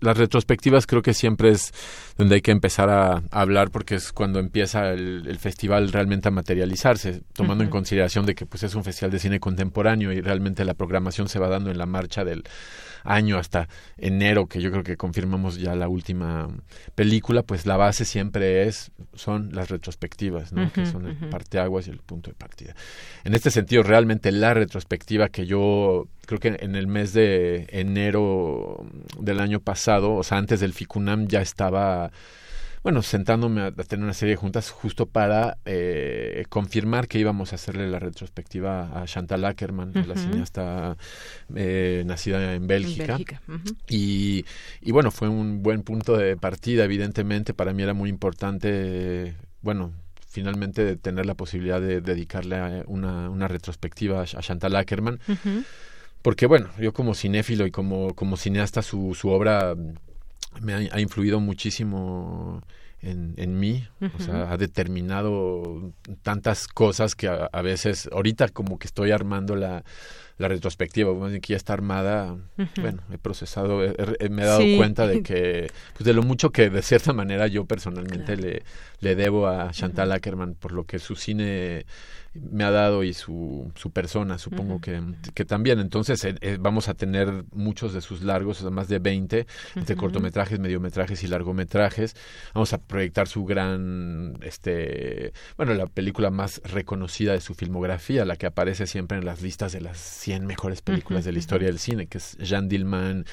las 0.00 0.16
retrospectivas 0.16 0.86
creo 0.86 1.02
que 1.02 1.14
siempre 1.14 1.50
es 1.50 1.72
donde 2.16 2.36
hay 2.36 2.40
que 2.40 2.50
empezar 2.50 2.90
a, 2.90 3.22
hablar 3.30 3.70
porque 3.70 3.96
es 3.96 4.12
cuando 4.12 4.38
empieza 4.38 4.90
el, 4.90 5.26
el 5.26 5.38
festival 5.38 5.92
realmente 5.92 6.28
a 6.28 6.30
materializarse 6.30 7.22
tomando 7.32 7.62
uh 7.62 7.66
-huh. 7.66 7.68
en 7.68 7.70
consideración 7.70 8.26
de 8.26 8.34
que 8.34 8.46
pues 8.46 8.62
es 8.62 8.74
un 8.74 8.84
festival 8.84 9.10
de 9.10 9.18
cine 9.18 9.40
contemporáneo 9.40 10.12
y 10.12 10.20
realmente 10.20 10.64
la 10.64 10.74
programación 10.74 11.28
se 11.28 11.38
va 11.38 11.48
dando 11.48 11.70
en 11.70 11.78
la 11.78 11.86
marcha 11.86 12.24
del 12.24 12.44
año 13.04 13.38
hasta 13.38 13.68
enero, 13.96 14.46
que 14.46 14.60
yo 14.60 14.70
creo 14.70 14.82
que 14.82 14.96
confirmamos 14.96 15.58
ya 15.58 15.74
la 15.74 15.88
última 15.88 16.48
película, 16.94 17.42
pues 17.42 17.66
la 17.66 17.76
base 17.76 18.04
siempre 18.04 18.66
es, 18.66 18.92
son 19.14 19.50
las 19.52 19.68
retrospectivas, 19.70 20.52
¿no? 20.52 20.62
Uh 20.62 20.66
-huh, 20.66 20.72
que 20.72 20.86
son 20.86 21.06
el 21.06 21.12
uh 21.12 21.20
-huh. 21.20 21.30
parteaguas 21.30 21.86
y 21.86 21.90
el 21.90 21.98
punto 21.98 22.30
de 22.30 22.34
partida. 22.34 22.74
En 23.24 23.34
este 23.34 23.50
sentido, 23.50 23.82
realmente 23.82 24.32
la 24.32 24.54
retrospectiva 24.54 25.28
que 25.28 25.46
yo 25.46 26.06
creo 26.26 26.38
que 26.40 26.56
en 26.60 26.76
el 26.76 26.86
mes 26.86 27.12
de 27.12 27.66
enero 27.70 28.86
del 29.18 29.40
año 29.40 29.60
pasado, 29.60 30.14
o 30.14 30.22
sea, 30.22 30.38
antes 30.38 30.60
del 30.60 30.72
FICUNAM 30.72 31.26
ya 31.26 31.40
estaba 31.40 32.10
bueno, 32.82 33.02
sentándome 33.02 33.60
a, 33.60 33.66
a, 33.66 33.70
tener 33.72 34.04
una 34.04 34.14
serie 34.14 34.34
de 34.34 34.36
juntas 34.36 34.70
justo 34.70 35.06
para 35.06 35.58
eh, 35.64 36.44
confirmar 36.48 37.08
que 37.08 37.18
íbamos 37.18 37.52
a 37.52 37.56
hacerle 37.56 37.88
la 37.90 37.98
retrospectiva 37.98 39.02
a 39.02 39.04
Chantal 39.06 39.44
Ackerman, 39.44 39.90
uh 39.90 39.92
-huh. 39.92 40.06
la 40.06 40.16
cineasta 40.16 40.96
eh, 41.54 42.02
nacida 42.06 42.54
en 42.54 42.66
Bélgica. 42.66 43.02
En 43.02 43.08
Bélgica. 43.08 43.42
Uh 43.48 43.52
-huh. 43.52 43.76
y, 43.88 44.44
y, 44.80 44.92
bueno, 44.92 45.10
fue 45.10 45.28
un 45.28 45.62
buen 45.62 45.82
punto 45.82 46.16
de 46.16 46.36
partida, 46.36 46.84
evidentemente. 46.84 47.52
Para 47.52 47.72
mí 47.74 47.82
era 47.82 47.92
muy 47.92 48.08
importante, 48.08 49.34
bueno, 49.60 49.92
finalmente 50.28 50.96
tener 50.96 51.26
la 51.26 51.34
posibilidad 51.34 51.80
de 51.80 52.00
dedicarle 52.00 52.84
una, 52.86 53.28
una 53.28 53.46
retrospectiva 53.46 54.20
a, 54.20 54.22
a 54.22 54.26
Chantal 54.42 54.74
Ackerman. 54.76 55.20
Uh 55.28 55.32
-huh. 55.32 55.64
Porque 56.22 56.46
bueno, 56.46 56.68
yo 56.78 56.92
como 56.92 57.14
cinéfilo 57.14 57.66
y 57.66 57.70
como, 57.70 58.14
como 58.14 58.36
cineasta 58.36 58.82
su, 58.82 59.14
su 59.14 59.28
obra 59.30 59.74
me 60.60 60.74
ha, 60.74 60.94
ha 60.94 61.00
influido 61.00 61.40
muchísimo 61.40 62.62
en, 63.02 63.34
en 63.36 63.58
mí, 63.58 63.86
uh 64.00 64.04
-huh. 64.06 64.10
o 64.18 64.20
sea, 64.20 64.52
ha 64.52 64.56
determinado 64.56 65.92
tantas 66.22 66.66
cosas 66.68 67.14
que 67.14 67.28
a, 67.28 67.48
a, 67.50 67.62
veces, 67.62 68.08
ahorita 68.12 68.48
como 68.48 68.78
que 68.78 68.86
estoy 68.86 69.10
armando 69.10 69.56
la, 69.56 69.84
la 70.40 70.48
retrospectiva, 70.48 71.12
que 71.40 71.52
ya 71.52 71.56
está 71.56 71.74
armada, 71.74 72.36
bueno, 72.80 73.02
he 73.12 73.18
procesado, 73.18 73.78
me 73.78 74.42
he 74.42 74.46
dado 74.46 74.64
cuenta 74.76 75.06
de 75.06 75.22
que, 75.28 75.70
pues 75.94 76.04
de 76.04 76.14
lo 76.14 76.22
mucho 76.22 76.50
que 76.50 76.70
de 76.70 76.82
cierta 76.82 77.12
manera 77.12 77.46
yo 77.46 77.64
personalmente 77.66 78.36
le, 78.36 78.62
le 79.00 79.14
debo 79.14 79.48
a 79.48 79.70
Chantal 79.70 80.12
Ackerman 80.12 80.54
por 80.54 80.72
lo 80.72 80.84
que 80.84 80.98
su 80.98 81.14
cine 81.14 81.84
me 82.32 82.62
ha 82.62 82.70
dado 82.70 83.02
y 83.02 83.12
su, 83.12 83.72
su 83.74 83.90
persona, 83.90 84.38
supongo 84.38 84.80
que, 84.80 85.02
que, 85.34 85.44
también. 85.44 85.80
Entonces 85.80 86.24
eh, 86.24 86.36
eh, 86.40 86.58
vamos 86.60 86.88
a 86.88 86.94
tener 86.94 87.44
muchos 87.52 87.92
de 87.92 88.00
sus 88.00 88.22
largos, 88.22 88.62
más 88.70 88.88
de 88.88 89.00
20, 89.00 89.46
entre 89.74 89.96
cortometrajes, 89.96 90.60
mediometrajes 90.60 91.22
y 91.24 91.26
largometrajes. 91.26 92.14
Vamos 92.54 92.72
a 92.72 92.78
proyectar 92.78 93.26
su 93.26 93.44
gran, 93.44 94.38
este, 94.42 95.32
bueno, 95.56 95.74
la 95.74 95.86
película 95.86 96.30
más 96.30 96.60
reconocida 96.64 97.32
de 97.32 97.40
su 97.40 97.54
filmografía, 97.54 98.24
la 98.24 98.36
que 98.36 98.46
aparece 98.46 98.86
siempre 98.86 99.18
en 99.18 99.24
las 99.24 99.42
listas 99.42 99.72
de 99.72 99.80
las 99.80 99.98
100 99.98 100.46
mejores 100.46 100.82
películas 100.82 101.24
de 101.24 101.32
la 101.32 101.38
historia 101.40 101.66
del 101.66 101.80
cine, 101.80 102.06
que 102.06 102.18
es 102.18 102.36
Jean 102.38 102.68
Dillman, 102.68 103.24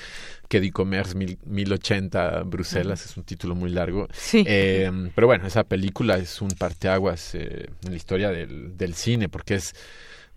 que 0.48 0.72
Commerce 0.72 1.16
1080 1.16 2.44
Bruselas, 2.44 3.06
es 3.06 3.18
un 3.18 3.24
título 3.24 3.56
muy 3.56 3.70
largo. 3.70 4.08
Sí. 4.14 4.44
Eh, 4.48 4.90
pero 5.16 5.28
bueno, 5.28 5.48
esa 5.48 5.64
película 5.64 6.18
es 6.18 6.42
un 6.42 6.52
parteaguas 6.52 7.36
en 7.36 7.68
la 7.90 7.96
historia 7.96 8.30
del 8.30 8.76
el 8.80 8.94
cine, 8.94 9.30
porque 9.30 9.56
es 9.56 9.74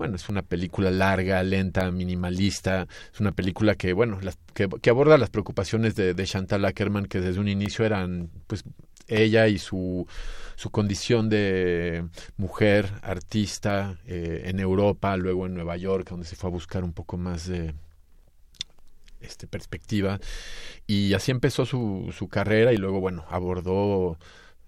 bueno, 0.01 0.17
es 0.17 0.31
una 0.31 0.41
película 0.41 0.91
larga, 0.91 1.43
lenta, 1.43 1.91
minimalista, 1.91 2.87
es 3.13 3.21
una 3.21 3.33
película 3.33 3.75
que, 3.75 3.93
bueno, 3.93 4.19
las, 4.23 4.39
que, 4.55 4.89
aborda 4.89 5.19
las 5.19 5.29
preocupaciones 5.29 5.95
de, 5.95 6.15
de, 6.15 6.25
Chantal 6.25 6.65
Ackerman, 6.65 7.05
que 7.05 7.21
desde 7.21 7.39
un 7.39 7.49
inicio 7.49 7.85
eran, 7.85 8.31
pues, 8.47 8.65
ella 9.09 9.47
y 9.49 9.59
su, 9.59 10.07
su 10.57 10.71
condición 10.71 11.29
de 11.29 12.07
mujer, 12.39 12.91
artista, 13.03 13.99
eh, 14.07 14.45
en 14.47 14.59
Europa, 14.59 15.17
luego 15.19 15.45
en 15.45 15.55
Nueva 15.55 15.77
York, 15.77 16.09
donde 16.09 16.27
se 16.27 16.35
fue 16.37 16.49
a 16.49 16.53
buscar 16.53 16.83
un 16.83 16.93
poco 16.93 17.19
más 17.19 17.47
de 17.47 17.75
este, 19.21 19.47
perspectiva, 19.47 20.21
y 20.87 21.15
así 21.15 21.31
empezó 21.31 21.67
su, 21.67 22.13
su 22.17 22.29
carrera 22.29 22.73
y 22.73 22.77
luego, 22.77 23.01
bueno, 23.01 23.25
abordó 23.29 24.19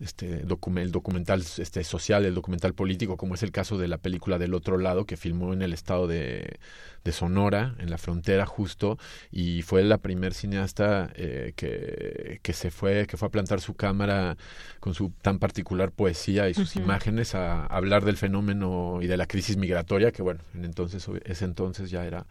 este 0.03 0.43
el 0.43 0.91
documental 0.93 1.45
este 1.59 1.85
social, 1.85 2.25
el 2.25 2.35
documental 2.35 2.75
político, 2.75 3.17
como 3.17 3.35
es 3.35 3.43
el 3.43 3.53
caso 3.53 3.79
de 3.79 3.89
la 3.89 3.99
película 3.99 4.39
del 4.39 4.55
otro 4.55 4.79
lado 4.79 5.07
que 5.07 5.17
filmó 5.17 5.53
en 5.53 5.63
el 5.63 5.73
estado 5.73 6.07
de, 6.07 6.59
de 7.05 7.13
Sonora, 7.13 7.75
en 7.79 7.91
la 7.91 7.99
frontera 7.99 8.47
justo, 8.47 8.99
y 9.31 9.63
fue 9.63 9.85
la 9.85 9.99
primer 9.99 10.35
cineasta 10.35 11.11
eh, 11.15 11.53
que, 11.57 12.41
que 12.43 12.53
se 12.53 12.71
fue, 12.71 13.07
que 13.07 13.17
fue 13.17 13.29
a 13.29 13.31
plantar 13.31 13.61
su 13.61 13.75
cámara 13.75 14.37
con 14.81 14.95
su 14.95 15.11
tan 15.23 15.39
particular 15.39 15.93
poesía 15.93 16.49
y 16.49 16.55
sus 16.55 16.77
imágenes 16.77 17.35
a, 17.35 17.67
hablar 17.67 18.05
del 18.05 18.17
fenómeno 18.17 18.99
y 19.03 19.07
de 19.07 19.17
la 19.17 19.27
crisis 19.27 19.57
migratoria, 19.57 20.11
que 20.11 20.23
bueno, 20.23 20.41
en 20.55 20.65
entonces, 20.65 21.07
ese 21.25 21.45
entonces 21.45 21.91
ya 21.91 22.05
era 22.05 22.27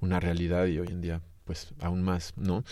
una 0.00 0.18
realidad 0.18 0.66
y 0.66 0.78
hoy 0.78 0.88
en 0.88 1.00
día 1.00 1.20
pues 1.44 1.72
aún 1.80 2.02
más, 2.02 2.32
¿no? 2.36 2.64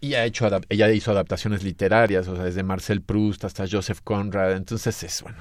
Y 0.00 0.14
ha 0.14 0.24
hecho 0.24 0.48
ella 0.68 0.90
hizo 0.90 1.10
adaptaciones 1.10 1.62
literarias, 1.62 2.28
o 2.28 2.36
sea, 2.36 2.44
desde 2.44 2.62
Marcel 2.62 3.02
Proust 3.02 3.44
hasta 3.44 3.66
Joseph 3.70 4.00
Conrad, 4.02 4.52
entonces 4.52 5.02
es 5.02 5.22
bueno, 5.22 5.38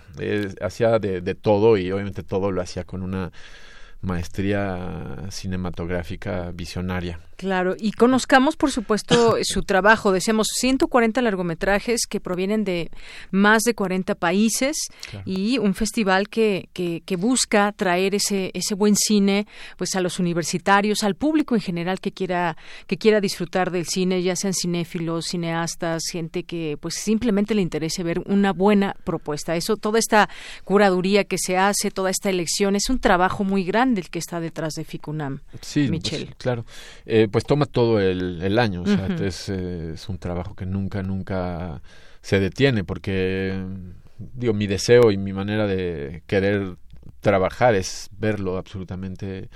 hacía 0.62 1.00
de, 1.00 1.22
de 1.22 1.36
todo 1.36 1.78
y 1.78 1.92
obviamente 1.92 2.24
todo 2.24 2.52
lo 2.52 2.62
hacía 2.62 2.84
con 2.84 3.02
una 3.02 3.32
maestría 4.02 5.28
cinematográfica 5.30 6.52
visionaria. 6.52 7.20
Claro, 7.40 7.78
y 7.80 7.94
conozcamos, 7.94 8.58
por 8.58 8.70
supuesto, 8.70 9.38
su 9.44 9.64
trabajo. 9.64 10.12
Decíamos 10.12 10.50
140 10.56 11.22
largometrajes 11.22 12.02
que 12.06 12.20
provienen 12.20 12.66
de 12.66 12.92
más 13.32 13.64
de 13.64 13.74
40 13.74 14.16
países 14.16 14.76
y 15.24 15.58
un 15.58 15.74
festival 15.74 16.28
que, 16.28 16.68
que, 16.74 17.02
que, 17.06 17.16
busca 17.16 17.72
traer 17.72 18.14
ese, 18.14 18.52
ese 18.54 18.76
buen 18.76 18.98
cine 18.98 19.48
pues 19.78 19.96
a 19.96 20.02
los 20.02 20.20
universitarios, 20.20 21.02
al 21.06 21.16
público 21.16 21.56
en 21.56 21.62
general 21.62 22.02
que 22.02 22.12
quiera, 22.12 22.58
que 22.88 22.98
quiera 22.98 23.22
disfrutar 23.22 23.72
del 23.72 23.86
cine, 23.86 24.22
ya 24.22 24.36
sean 24.36 24.54
cinéfilos, 24.54 25.28
cineastas, 25.28 26.04
gente 26.12 26.44
que 26.44 26.78
pues 26.82 26.96
simplemente 26.96 27.56
le 27.56 27.62
interese 27.62 28.04
ver 28.04 28.20
una 28.26 28.52
buena 28.52 28.98
propuesta. 29.06 29.56
Eso, 29.56 29.78
toda 29.78 29.98
esta 29.98 30.28
curaduría 30.66 31.24
que 31.24 31.38
se 31.38 31.58
hace, 31.58 31.90
toda 31.90 32.10
esta 32.10 32.30
elección, 32.30 32.76
es 32.76 32.90
un 32.90 33.00
trabajo 33.00 33.46
muy 33.46 33.64
grande 33.64 34.02
el 34.02 34.10
que 34.10 34.20
está 34.20 34.42
detrás 34.42 34.74
de 34.74 34.84
Ficunam. 34.84 35.40
Sí, 35.62 35.88
pues, 35.88 35.92
Michelle. 35.92 36.36
claro. 36.38 36.66
Eh, 37.06 37.29
pues 37.32 37.46
toma 37.46 37.66
todo 37.66 38.00
el, 38.00 38.42
el 38.42 38.60
año, 38.60 38.82
o 38.82 38.86
sea, 38.86 39.08
es, 39.22 39.50
es, 39.50 40.10
un 40.10 40.18
trabajo 40.18 40.56
que 40.56 40.66
nunca, 40.66 41.04
nunca 41.04 41.82
se 42.22 42.40
detiene, 42.40 42.84
porque, 42.84 43.64
digo, 44.18 44.54
mi 44.54 44.68
deseo 44.68 45.12
y 45.12 45.18
mi 45.18 45.34
manera 45.34 45.68
de 45.68 46.24
querer 46.28 46.76
trabajar 47.22 47.76
es 47.76 48.10
verlo 48.18 48.58
absolutamente 48.58 49.50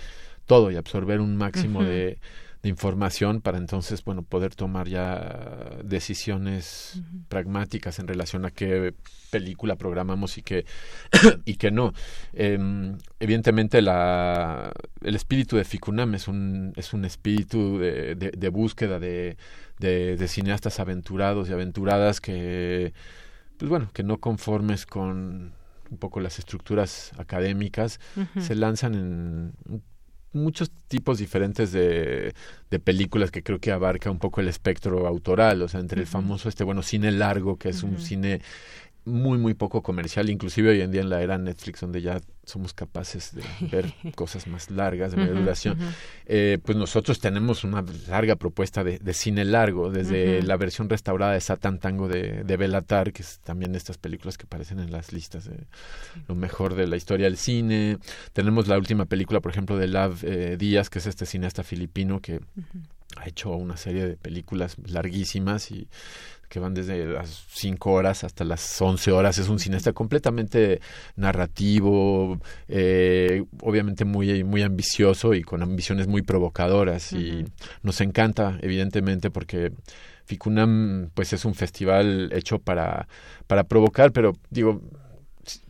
todo 0.45 0.71
y 0.71 0.75
absorber 0.75 1.21
un 1.21 1.35
máximo 1.35 1.83
de, 1.83 2.19
de, 2.63 2.69
información 2.69 3.41
para 3.41 3.57
entonces, 3.57 4.03
bueno, 4.03 4.23
poder 4.23 4.55
tomar 4.55 4.87
ya 4.87 5.77
decisiones 5.83 7.01
pragmáticas 7.27 7.99
en 7.99 8.07
relación 8.07 8.45
a 8.45 8.51
qué 8.51 8.93
película 9.29 9.75
programamos 9.75 10.37
y 10.37 10.41
que, 10.41 10.65
y 11.45 11.55
que 11.55 11.71
no. 11.71 11.93
Eh, 12.33 12.57
evidentemente 13.19 13.81
la, 13.81 14.71
el 15.01 15.15
espíritu 15.15 15.57
de 15.57 15.65
Ficunam 15.65 16.15
es 16.15 16.27
un, 16.27 16.73
es 16.75 16.93
un 16.93 17.05
espíritu 17.05 17.79
de, 17.79 18.15
de, 18.15 18.31
de 18.31 18.49
búsqueda 18.49 18.99
de, 18.99 19.37
de, 19.79 20.27
cineastas 20.27 20.79
aventurados 20.79 21.49
y 21.49 21.53
aventuradas 21.53 22.21
que, 22.21 22.93
pues 23.57 23.69
bueno, 23.69 23.89
que 23.93 24.03
no 24.03 24.19
conformes 24.19 24.85
con 24.85 25.53
un 25.89 25.97
poco 25.97 26.19
las 26.19 26.39
estructuras 26.39 27.11
académicas, 27.17 27.99
uh 28.15 28.21
-huh. 28.21 28.41
se 28.41 28.55
lanzan 28.55 28.95
en 28.95 29.53
muchos 30.33 30.71
tipos 30.87 31.19
diferentes 31.19 31.71
de, 31.71 32.33
de, 32.69 32.79
películas 32.79 33.31
que 33.31 33.43
creo 33.43 33.59
que 33.59 33.71
abarca 33.71 34.11
un 34.11 34.19
poco 34.19 34.41
el 34.41 34.47
espectro 34.47 35.07
autoral, 35.07 35.61
o 35.61 35.67
sea, 35.67 35.79
entre 35.79 36.01
el 36.01 36.07
famoso 36.07 36.49
este, 36.49 36.63
bueno, 36.63 36.81
cine 36.81 37.11
largo, 37.11 37.57
que 37.57 37.69
es 37.69 37.83
uh 37.83 37.87
-huh. 37.87 37.91
un 37.91 37.99
cine 37.99 38.41
muy 39.05 39.37
muy 39.37 39.53
poco 39.53 39.83
comercial 39.83 40.29
inclusive 40.29 40.69
hoy 40.69 40.81
en 40.81 40.91
día 40.91 41.01
en 41.01 41.09
la 41.09 41.21
era 41.21 41.37
Netflix 41.37 41.81
donde 41.81 42.01
ya 42.01 42.21
somos 42.45 42.73
capaces 42.73 43.33
de 43.33 43.43
ver 43.67 43.93
cosas 44.15 44.47
más 44.47 44.69
largas 44.69 45.11
de 45.11 45.17
media 45.17 45.33
duración 45.33 45.79
uh 45.79 45.83
-huh. 45.83 45.93
eh, 46.25 46.59
pues 46.63 46.77
nosotros 46.77 47.19
tenemos 47.19 47.63
una 47.63 47.83
larga 48.07 48.35
propuesta 48.35 48.83
de, 48.83 48.99
de 48.99 49.13
cine 49.13 49.45
largo 49.45 49.89
desde 49.89 50.39
uh 50.39 50.41
-huh. 50.41 50.47
la 50.47 50.57
versión 50.57 50.89
restaurada 50.89 51.33
de 51.33 51.41
Satan 51.41 51.79
Tango 51.79 52.07
de, 52.07 52.43
de 52.43 52.57
Belatar 52.57 53.13
que 53.13 53.21
es 53.21 53.39
también 53.43 53.75
estas 53.75 53.97
películas 53.97 54.37
que 54.37 54.45
aparecen 54.45 54.79
en 54.79 54.91
las 54.91 55.13
listas 55.13 55.45
de 55.45 55.57
lo 56.27 56.35
mejor 56.35 56.75
de 56.75 56.87
la 56.87 56.95
historia 56.97 57.25
del 57.25 57.37
cine 57.37 57.97
tenemos 58.33 58.67
la 58.67 58.77
última 58.77 59.05
película 59.05 59.39
por 59.39 59.51
ejemplo 59.51 59.77
de 59.77 59.87
Lav 59.87 60.17
eh, 60.23 60.57
Díaz 60.57 60.89
que 60.89 60.99
es 60.99 61.05
este 61.07 61.25
cineasta 61.25 61.63
filipino 61.63 62.19
que 62.19 62.35
uh 62.35 62.39
-huh. 62.39 63.21
ha 63.21 63.27
hecho 63.27 63.51
una 63.51 63.77
serie 63.77 64.05
de 64.05 64.17
películas 64.17 64.75
larguísimas 64.85 65.71
y 65.71 65.87
que 66.53 66.59
van 66.59 66.75
desde 66.75 67.03
las 67.07 67.47
5 67.49 67.91
horas 67.91 68.23
hasta 68.23 68.43
las 68.43 68.79
11 68.79 69.11
horas. 69.11 69.39
Es 69.39 69.49
un 69.49 69.57
cineasta 69.57 69.91
completamente 69.91 70.81
narrativo, 71.15 72.39
eh, 72.67 73.43
obviamente 73.63 74.05
muy, 74.05 74.43
muy 74.43 74.61
ambicioso 74.61 75.33
y 75.33 75.41
con 75.41 75.63
ambiciones 75.63 76.05
muy 76.05 76.21
provocadoras. 76.21 77.11
Uh 77.11 77.17
-huh. 77.17 77.21
Y 77.21 77.45
nos 77.81 78.01
encanta, 78.01 78.59
evidentemente, 78.61 79.31
porque 79.31 79.71
Ficunam 80.25 81.09
pues 81.15 81.33
es 81.33 81.43
un 81.43 81.55
festival 81.55 82.29
hecho 82.31 82.59
para, 82.59 83.07
para 83.47 83.63
provocar, 83.63 84.11
pero 84.11 84.33
digo, 84.51 84.79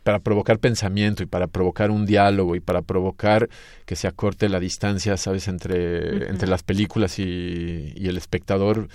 para 0.03 0.19
provocar 0.19 0.59
pensamiento 0.59 1.23
y 1.23 1.27
para 1.27 1.47
provocar 1.47 1.91
un 1.91 2.05
diálogo 2.05 2.57
y 2.57 2.59
para 2.59 2.81
provocar 2.81 3.47
que 3.85 3.95
se 3.95 4.09
acorte 4.09 4.49
la 4.49 4.59
distancia, 4.59 5.15
sabes, 5.15 5.47
entre, 5.47 5.77
uh 5.77 6.19
-huh. 6.19 6.29
entre 6.29 6.49
las 6.49 6.61
películas 6.61 7.19
y, 7.19 7.93
y 7.95 8.09
el 8.09 8.17
espectador 8.17 8.89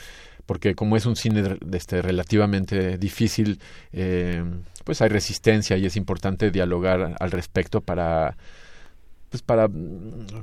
porque 0.48 0.74
como 0.74 0.96
es 0.96 1.04
un 1.04 1.14
cine 1.14 1.58
este, 1.74 2.00
relativamente 2.00 2.96
difícil, 2.96 3.60
eh, 3.92 4.42
pues 4.82 5.02
hay 5.02 5.10
resistencia 5.10 5.76
y 5.76 5.84
es 5.84 5.94
importante 5.94 6.50
dialogar 6.50 7.16
al 7.20 7.30
respecto 7.30 7.82
para 7.82 8.34
pues 9.30 9.42
para, 9.42 9.68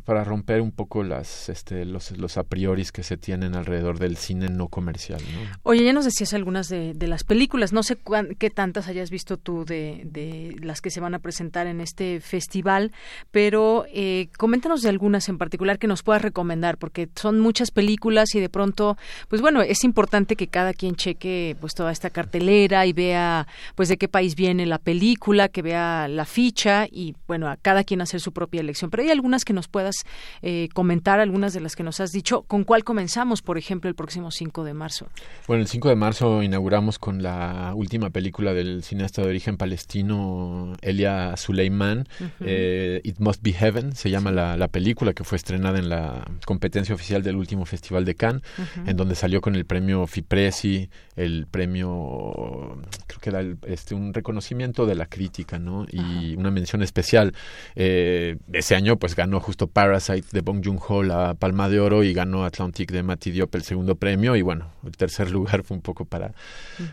para 0.04 0.24
romper 0.24 0.62
un 0.62 0.72
poco 0.72 1.04
las 1.04 1.50
este 1.50 1.86
los, 1.86 2.12
los 2.18 2.38
a 2.38 2.44
prioris 2.44 2.92
que 2.92 3.02
se 3.02 3.18
tienen 3.18 3.56
alrededor 3.56 3.98
del 3.98 4.16
cine 4.16 4.50
no 4.50 4.68
comercial 4.68 5.22
¿no? 5.34 5.60
oye 5.64 5.84
ya 5.84 5.94
nos 5.94 6.06
decías 6.06 6.34
algunas 6.34 6.70
de, 6.70 6.94
de 6.94 7.08
las 7.08 7.24
películas 7.24 7.74
no 7.74 7.82
sé 7.82 7.96
cuán, 7.96 8.36
qué 8.38 8.52
tantas 8.52 8.88
hayas 8.88 9.10
visto 9.10 9.38
tú 9.38 9.66
de, 9.66 10.04
de, 10.06 10.56
las 10.62 10.82
que 10.82 10.92
se 10.92 11.00
van 11.00 11.16
a 11.16 11.20
presentar 11.20 11.66
en 11.66 11.82
este 11.82 12.20
festival 12.20 12.92
pero 13.32 13.86
eh, 13.92 14.30
coméntanos 14.38 14.84
de 14.84 14.90
algunas 14.90 15.30
en 15.30 15.40
particular 15.40 15.80
que 15.80 15.88
nos 15.88 16.04
puedas 16.04 16.22
recomendar 16.22 16.78
porque 16.78 17.10
son 17.16 17.40
muchas 17.40 17.72
películas 17.72 18.36
y 18.36 18.40
de 18.40 18.50
pronto 18.50 18.98
pues 19.30 19.42
bueno 19.42 19.64
es 19.64 19.84
importante 19.84 20.36
que 20.36 20.48
cada 20.48 20.74
quien 20.74 20.96
cheque 20.96 21.58
pues 21.60 21.74
toda 21.74 21.92
esta 21.92 22.12
cartelera 22.12 22.86
y 22.86 22.94
vea 22.94 23.48
pues 23.74 23.90
de 23.90 23.98
qué 23.98 24.08
país 24.08 24.36
viene 24.36 24.68
la 24.68 24.78
película 24.78 25.50
que 25.50 25.64
vea 25.64 26.08
la 26.08 26.26
ficha 26.26 26.86
y 26.92 27.16
bueno 27.28 27.50
a 27.50 27.58
cada 27.58 27.84
quien 27.84 28.02
hacer 28.02 28.20
su 28.20 28.32
propia 28.32 28.62
elección 28.62 28.75
selección. 28.76 28.92
Pero 28.92 29.04
hay 29.04 29.10
algunas 29.10 29.46
que 29.46 29.54
nos 29.54 29.68
puedas 29.68 29.96
eh, 30.42 30.70
comentar, 30.74 31.20
algunas 31.20 31.54
de 31.54 31.62
las 31.62 31.76
que 31.76 31.84
nos 31.84 32.00
has 32.00 32.12
dicho. 32.12 32.44
¿Con 32.44 32.64
cuál 32.64 32.84
comenzamos, 32.84 33.42
por 33.42 33.58
ejemplo, 33.58 33.90
el 33.90 33.96
próximo 33.96 34.32
5 34.32 34.64
de 34.64 34.74
marzo? 34.74 35.08
Bueno, 35.48 35.62
el 35.62 35.68
5 35.68 35.90
de 35.90 35.96
marzo 35.96 36.44
inauguramos 36.44 37.00
con 37.00 37.24
la 37.24 37.74
última 37.76 38.10
película 38.10 38.54
del 38.54 38.84
cineasta 38.84 39.22
de 39.22 39.30
origen 39.30 39.58
palestino 39.58 40.74
Elia 40.82 41.36
Suleiman, 41.38 42.08
eh, 42.42 43.02
It 43.04 43.20
Must 43.20 43.42
Be 43.42 43.54
Heaven, 43.54 43.96
se 43.96 44.10
llama 44.10 44.32
la, 44.32 44.58
la, 44.58 44.68
película 44.68 45.14
que 45.14 45.24
fue 45.24 45.38
estrenada 45.38 45.80
en 45.80 45.90
la 45.90 46.26
competencia 46.46 46.94
oficial 46.94 47.24
del 47.24 47.36
último 47.36 47.66
Festival 47.66 48.04
de 48.06 48.16
Cannes, 48.16 48.42
en 48.86 48.98
donde 48.98 49.16
salió 49.16 49.42
con 49.42 49.56
el 49.56 49.66
premio 49.66 50.08
Fipresi, 50.08 50.90
el 51.16 51.48
premio, 51.50 52.78
creo 53.08 53.20
que 53.22 53.30
era 53.30 53.44
este, 53.68 53.96
un 53.96 54.14
reconocimiento 54.14 54.86
de 54.86 54.96
la 54.96 55.06
crítica, 55.06 55.60
¿no? 55.60 55.86
Y 55.92 56.36
una 56.36 56.52
mención 56.52 56.82
especial. 56.84 57.34
Eh, 57.76 58.38
ese 58.66 58.74
año, 58.74 58.98
pues 58.98 59.16
ganó 59.16 59.40
justo 59.40 59.68
Parasite 59.68 60.28
de 60.32 60.42
Bong 60.42 60.66
Joon-ho 60.66 61.04
la 61.04 61.36
Palma 61.36 61.70
de 61.70 61.80
Oro 61.80 62.04
y 62.04 62.16
ganó 62.16 62.46
Atlantic 62.46 62.92
de 62.92 63.04
Mati 63.04 63.30
Diop 63.30 63.54
el 63.54 63.62
segundo 63.62 63.94
premio. 63.94 64.36
Y 64.36 64.42
bueno, 64.42 64.72
el 64.84 64.98
tercer 64.98 65.30
lugar 65.38 65.62
fue 65.62 65.78
un 65.78 65.82
poco 65.84 66.06
para, 66.06 66.34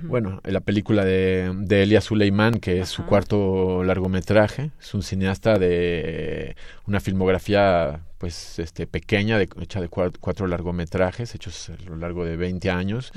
bueno, 0.02 0.42
la 0.44 0.60
película 0.60 1.02
de, 1.02 1.50
de 1.56 1.82
Elia 1.82 2.02
Suleiman, 2.02 2.60
que 2.60 2.80
es 2.80 2.90
su 2.90 3.06
cuarto 3.06 3.84
largometraje. 3.84 4.70
Es 4.78 4.92
un 4.92 5.02
cineasta 5.02 5.58
de 5.58 6.56
una 6.86 7.00
filmografía 7.00 8.02
pues 8.22 8.60
este 8.60 8.86
pequeña 8.86 9.36
de, 9.36 9.48
hecha 9.60 9.80
de 9.80 9.88
cuatro, 9.88 10.46
largometrajes 10.46 11.34
hechos 11.34 11.70
a 11.70 11.90
lo 11.90 11.96
largo 11.96 12.24
de 12.24 12.36
20 12.36 12.70
años 12.70 13.10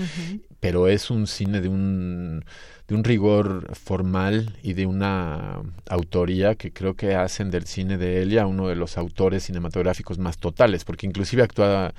pero 0.59 0.87
es 0.87 1.11
un 1.11 1.27
cine 1.27 1.61
de 1.61 1.67
un 1.67 2.43
de 2.87 2.95
un 2.95 3.03
rigor 3.03 3.75
formal 3.75 4.57
y 4.63 4.73
de 4.73 4.87
una 4.87 5.61
autoría 5.87 6.55
que 6.55 6.73
creo 6.73 6.95
que 6.95 7.13
hacen 7.13 7.51
del 7.51 7.67
cine 7.67 7.99
de 7.99 8.23
Elia 8.23 8.47
uno 8.47 8.67
de 8.67 8.75
los 8.75 8.97
autores 8.97 9.43
cinematográficos 9.43 10.17
más 10.17 10.39
totales 10.39 10.85
porque 10.85 11.05
inclusive 11.05 11.43
actúa 11.43 11.93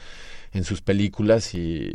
en 0.53 0.65
sus 0.65 0.83
películas 0.83 1.55
y 1.55 1.95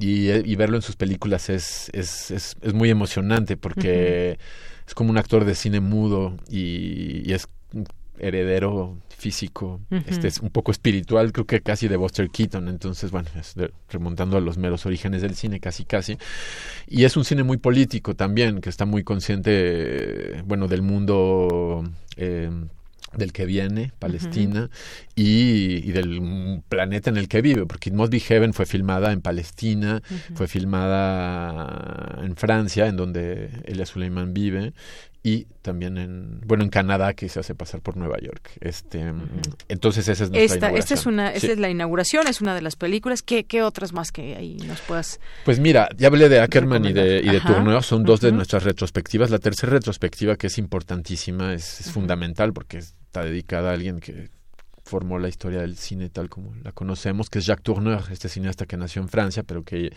y, 0.00 0.56
verlo 0.56 0.74
en 0.74 0.82
sus 0.82 0.96
películas 0.96 1.48
es, 1.48 1.92
es, 1.92 2.32
es, 2.32 2.56
es 2.60 2.74
muy 2.74 2.90
emocionante 2.90 3.56
porque 3.56 4.40
es 4.84 4.94
como 4.94 5.10
un 5.10 5.18
actor 5.18 5.44
de 5.44 5.54
cine 5.54 5.78
mudo 5.78 6.36
y, 6.50 7.22
y 7.24 7.32
es 7.34 7.46
heredero 8.18 8.98
físico, 9.16 9.80
este 10.06 10.28
es 10.28 10.38
un 10.38 10.50
poco 10.50 10.70
espiritual, 10.70 11.32
creo 11.32 11.46
que 11.46 11.60
casi 11.60 11.88
de 11.88 11.96
Buster 11.96 12.28
Keaton, 12.30 12.68
entonces 12.68 13.10
bueno, 13.10 13.28
remontando 13.88 14.36
a 14.36 14.40
los 14.40 14.58
meros 14.58 14.84
orígenes 14.86 15.22
del 15.22 15.34
cine, 15.34 15.60
casi 15.60 15.84
casi. 15.84 16.18
Y 16.86 17.04
es 17.04 17.16
un 17.16 17.24
cine 17.24 17.42
muy 17.42 17.56
político 17.56 18.14
también, 18.14 18.60
que 18.60 18.68
está 18.68 18.84
muy 18.84 19.02
consciente, 19.02 20.42
bueno, 20.44 20.68
del 20.68 20.82
mundo 20.82 21.84
eh, 22.16 22.50
del 23.16 23.32
que 23.32 23.46
viene, 23.46 23.92
Palestina, 23.98 24.70
y, 25.14 25.92
del 25.92 26.62
planeta 26.68 27.10
en 27.10 27.16
el 27.16 27.28
que 27.28 27.42
vive, 27.42 27.66
porque 27.66 27.90
It 27.90 27.94
Must 27.94 28.12
Be 28.12 28.20
Heaven 28.20 28.52
fue 28.52 28.66
filmada 28.66 29.12
en 29.12 29.20
Palestina, 29.20 30.02
fue 30.34 30.48
filmada 30.48 32.20
en 32.22 32.36
Francia, 32.36 32.86
en 32.86 32.96
donde 32.96 33.50
Elia 33.64 33.86
Suleiman 33.86 34.34
vive, 34.34 34.72
y 35.26 35.46
también 35.62 35.96
en 35.96 36.42
bueno 36.46 36.64
en 36.64 36.68
Canadá 36.68 37.14
que 37.14 37.30
se 37.30 37.40
hace 37.40 37.54
pasar 37.54 37.80
por 37.80 37.96
Nueva 37.96 38.18
York. 38.20 38.50
Este 38.60 39.12
entonces 39.68 40.06
esa 40.06 40.24
es 40.24 40.30
nuestra 40.30 40.44
esta, 40.44 40.56
inauguración. 40.58 40.78
esta 40.78 40.94
es 40.94 41.06
una 41.06 41.32
esta 41.32 41.52
es 41.52 41.58
la 41.58 41.70
inauguración 41.70 42.26
es 42.28 42.40
una 42.42 42.54
de 42.54 42.60
las 42.60 42.76
películas. 42.76 43.22
Qué, 43.22 43.44
qué 43.44 43.62
otras 43.62 43.94
más 43.94 44.12
que 44.12 44.36
ahí 44.36 44.58
nos 44.68 44.82
puedas 44.82 45.20
pues 45.46 45.58
mira 45.58 45.88
ya 45.96 46.08
hablé 46.08 46.28
de 46.28 46.40
Ackerman 46.40 46.84
y 46.84 46.92
de 46.92 47.22
y 47.24 47.30
de 47.30 47.40
Tourneur 47.40 47.82
son 47.82 48.04
dos 48.04 48.20
de 48.20 48.32
nuestras 48.32 48.64
retrospectivas. 48.64 49.30
La 49.30 49.38
tercera 49.38 49.72
retrospectiva 49.72 50.36
que 50.36 50.48
es 50.48 50.58
importantísima 50.58 51.54
es, 51.54 51.80
es 51.80 51.90
fundamental 51.90 52.52
porque 52.52 52.76
está 52.76 53.24
dedicada 53.24 53.70
a 53.70 53.72
alguien 53.72 54.00
que 54.00 54.28
formó 54.94 55.18
la 55.18 55.28
historia 55.28 55.62
del 55.62 55.76
cine 55.76 56.08
tal 56.08 56.30
como 56.30 56.54
la 56.62 56.70
conocemos 56.70 57.28
que 57.28 57.40
es 57.40 57.46
Jacques 57.46 57.64
Tourneur 57.64 58.04
este 58.12 58.28
cineasta 58.28 58.64
que 58.64 58.76
nació 58.76 59.02
en 59.02 59.08
Francia 59.08 59.42
pero 59.42 59.64
que 59.64 59.92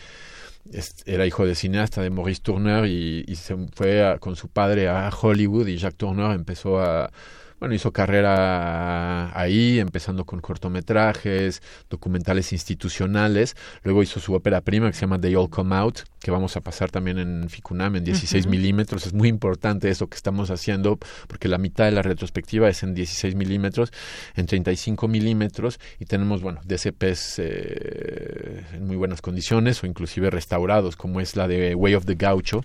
era 1.05 1.27
hijo 1.27 1.45
de 1.45 1.53
cineasta 1.53 2.01
de 2.01 2.09
Maurice 2.09 2.41
Tourneur 2.41 2.87
y, 2.87 3.23
se 3.35 3.55
fue 3.75 4.17
con 4.19 4.35
su 4.35 4.47
padre 4.47 4.89
a 4.89 5.11
Hollywood 5.11 5.67
y 5.67 5.77
Jacques 5.77 5.99
Tourneur 5.99 6.33
empezó 6.33 6.79
a 6.79 7.11
bueno, 7.59 7.73
hizo 7.73 7.91
carrera 7.91 9.37
ahí, 9.37 9.79
empezando 9.79 10.25
con 10.25 10.41
cortometrajes, 10.41 11.61
documentales 11.89 12.53
institucionales. 12.53 13.55
Luego 13.83 14.03
hizo 14.03 14.19
su 14.19 14.33
ópera 14.33 14.61
prima 14.61 14.87
que 14.87 14.93
se 14.93 15.01
llama 15.01 15.19
They 15.19 15.35
All 15.35 15.49
Come 15.49 15.75
Out, 15.75 16.01
que 16.19 16.29
vamos 16.29 16.55
a 16.55 16.61
pasar 16.61 16.91
también 16.91 17.17
en 17.17 17.49
Ficunam 17.49 17.95
en 17.95 18.03
16 18.03 18.45
milímetros. 18.47 19.07
Es 19.07 19.13
muy 19.13 19.27
importante 19.27 19.89
eso 19.89 20.07
que 20.07 20.15
estamos 20.15 20.51
haciendo, 20.51 20.99
porque 21.27 21.47
la 21.47 21.57
mitad 21.57 21.85
de 21.85 21.91
la 21.91 22.03
retrospectiva 22.03 22.69
es 22.69 22.83
en 22.83 22.93
16 22.93 23.35
milímetros, 23.35 23.91
en 24.35 24.45
35 24.45 25.07
milímetros, 25.07 25.79
y 25.99 26.05
tenemos, 26.05 26.41
bueno, 26.41 26.61
DCPs 26.63 27.39
eh, 27.39 28.65
en 28.73 28.85
muy 28.85 28.97
buenas 28.97 29.21
condiciones 29.21 29.83
o 29.83 29.87
inclusive 29.87 30.29
restaurados, 30.29 30.95
como 30.95 31.21
es 31.21 31.35
la 31.35 31.47
de 31.47 31.73
Way 31.73 31.95
of 31.95 32.05
the 32.05 32.15
Gaucho, 32.15 32.63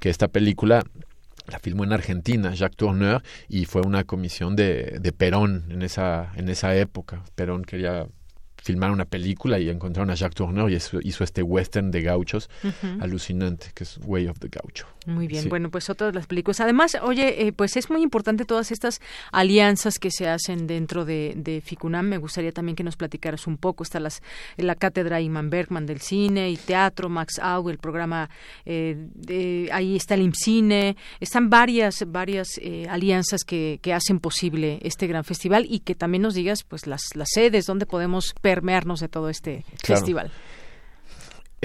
que 0.00 0.10
esta 0.10 0.28
película 0.28 0.82
la 1.46 1.58
filmó 1.58 1.84
en 1.84 1.92
Argentina, 1.92 2.54
Jacques 2.54 2.76
Tourneur, 2.76 3.22
y 3.48 3.66
fue 3.66 3.82
una 3.82 4.04
comisión 4.04 4.56
de, 4.56 4.98
de 5.00 5.12
Perón 5.12 5.66
en 5.70 5.82
esa, 5.82 6.32
en 6.36 6.48
esa 6.48 6.74
época. 6.76 7.22
Perón 7.34 7.64
quería 7.64 8.06
filmar 8.64 8.90
una 8.90 9.04
película 9.04 9.58
y 9.58 9.68
encontraron 9.68 10.10
a 10.10 10.14
Jacques 10.14 10.36
Tourneur 10.36 10.70
y 10.70 10.76
hizo, 10.76 11.24
este 11.24 11.42
western 11.42 11.90
de 11.90 12.00
gauchos 12.00 12.48
alucinante, 13.00 13.68
que 13.74 13.84
es 13.84 13.98
Way 14.04 14.28
of 14.28 14.38
the 14.38 14.48
Gaucho. 14.48 14.86
Muy 15.06 15.26
bien, 15.26 15.48
bueno, 15.48 15.70
pues 15.70 15.90
otras 15.90 16.14
las 16.14 16.26
películas. 16.26 16.60
Además, 16.60 16.96
oye, 17.02 17.46
eh, 17.46 17.52
pues 17.52 17.76
es 17.76 17.90
muy 17.90 18.02
importante 18.02 18.44
todas 18.44 18.72
estas 18.72 19.00
alianzas 19.32 19.98
que 19.98 20.10
se 20.10 20.28
hacen 20.28 20.66
dentro 20.66 21.04
de, 21.04 21.34
de, 21.36 21.60
FICUNAM. 21.60 22.06
Me 22.06 22.18
gustaría 22.18 22.52
también 22.52 22.74
que 22.74 22.84
nos 22.84 22.96
platicaras 22.96 23.46
un 23.46 23.58
poco. 23.58 23.82
Está 23.82 24.00
las, 24.00 24.22
la 24.56 24.74
cátedra 24.74 25.20
Iman 25.20 25.50
Bergman 25.50 25.84
del 25.84 26.00
cine 26.00 26.50
y 26.50 26.56
teatro, 26.56 27.08
Max 27.08 27.38
Au, 27.38 27.68
el 27.68 27.78
programa, 27.78 28.30
eh, 28.64 29.68
ahí 29.72 29.96
está 29.96 30.14
el 30.14 30.22
IMCINE. 30.22 30.96
Están 31.20 31.50
varias, 31.50 32.04
varias 32.06 32.58
eh, 32.62 32.86
alianzas 32.88 33.44
que, 33.44 33.80
que 33.82 33.92
hacen 33.92 34.20
posible 34.20 34.78
este 34.82 35.06
gran 35.06 35.24
festival 35.24 35.66
y 35.68 35.80
que 35.80 35.94
también 35.94 36.22
nos 36.22 36.34
digas, 36.34 36.62
pues, 36.64 36.86
las, 36.86 37.02
las 37.14 37.28
sedes, 37.30 37.66
donde 37.66 37.84
podemos 37.84 38.34
permearnos 38.40 39.00
de 39.00 39.08
todo 39.08 39.28
este 39.28 39.64
festival 39.82 40.32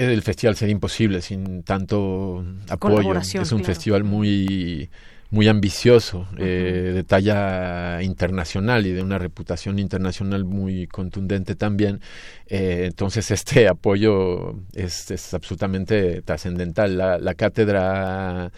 el 0.08 0.22
festival 0.22 0.56
sería 0.56 0.72
imposible 0.72 1.20
sin 1.20 1.62
tanto 1.62 2.44
apoyo. 2.68 3.14
Es 3.18 3.52
un 3.52 3.64
festival 3.64 4.04
muy 4.04 4.90
muy 5.30 5.46
ambicioso, 5.46 6.26
eh, 6.38 6.90
de 6.92 7.04
talla 7.04 8.02
internacional 8.02 8.84
y 8.86 8.92
de 8.92 9.02
una 9.02 9.16
reputación 9.16 9.78
internacional 9.78 10.44
muy 10.44 10.88
contundente 10.88 11.54
también. 11.54 12.00
Eh, 12.46 12.82
entonces 12.86 13.30
este 13.30 13.68
apoyo 13.68 14.56
es, 14.74 15.10
es 15.10 15.32
absolutamente 15.32 16.22
trascendental. 16.22 16.98
La, 16.98 17.18
la, 17.18 17.34
cátedra 17.34 18.50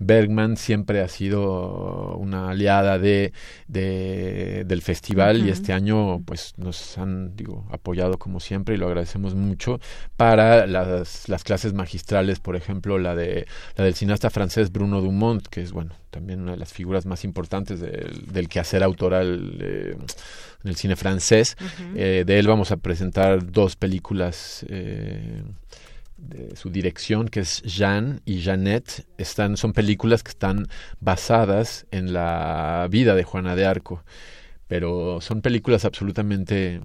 Bergman 0.00 0.56
siempre 0.56 1.02
ha 1.02 1.08
sido 1.08 2.16
una 2.16 2.50
aliada 2.50 2.98
de, 2.98 3.32
de 3.68 4.64
del 4.66 4.82
festival 4.82 5.46
y 5.46 5.50
este 5.50 5.72
año 5.72 6.20
pues 6.24 6.54
nos 6.56 6.98
han 6.98 7.36
digo 7.36 7.66
apoyado 7.70 8.18
como 8.18 8.40
siempre 8.40 8.74
y 8.74 8.78
lo 8.78 8.86
agradecemos 8.86 9.34
mucho 9.34 9.78
para 10.16 10.66
las, 10.66 11.28
las 11.28 11.44
clases 11.44 11.74
magistrales, 11.74 12.40
por 12.40 12.56
ejemplo 12.56 12.98
la 12.98 13.14
de 13.14 13.46
la 13.76 13.84
del 13.84 13.94
cineasta 13.94 14.30
francés 14.30 14.72
Bruno 14.72 15.02
Dumont, 15.02 15.46
que 15.46 15.60
es 15.60 15.70
bueno 15.70 15.94
también 16.10 16.40
una 16.40 16.52
de 16.52 16.58
las 16.58 16.72
figuras 16.72 17.06
más 17.06 17.22
importantes 17.22 17.78
del, 17.80 18.26
del 18.32 18.48
quehacer 18.48 18.82
autoral. 18.82 19.58
Eh, 19.60 19.96
en 20.62 20.68
el 20.68 20.76
cine 20.76 20.96
francés. 20.96 21.56
Eh, 21.94 22.24
de 22.26 22.38
él 22.38 22.46
vamos 22.46 22.70
a 22.70 22.76
presentar 22.76 23.50
dos 23.50 23.76
películas 23.76 24.64
eh, 24.68 25.42
de 26.20 26.56
su 26.56 26.70
dirección, 26.70 27.28
que 27.28 27.40
es 27.40 27.62
Jeanne 27.62 28.20
y 28.24 28.40
Jeannette. 28.40 29.06
Están, 29.18 29.56
son 29.56 29.72
películas 29.72 30.22
que 30.22 30.30
están 30.30 30.66
basadas 31.00 31.86
en 31.90 32.12
la 32.12 32.86
vida 32.90 33.14
de 33.14 33.24
Juana 33.24 33.56
de 33.56 33.66
Arco, 33.66 34.04
pero 34.68 35.20
son 35.20 35.42
películas 35.42 35.84
absolutamente 35.84 36.80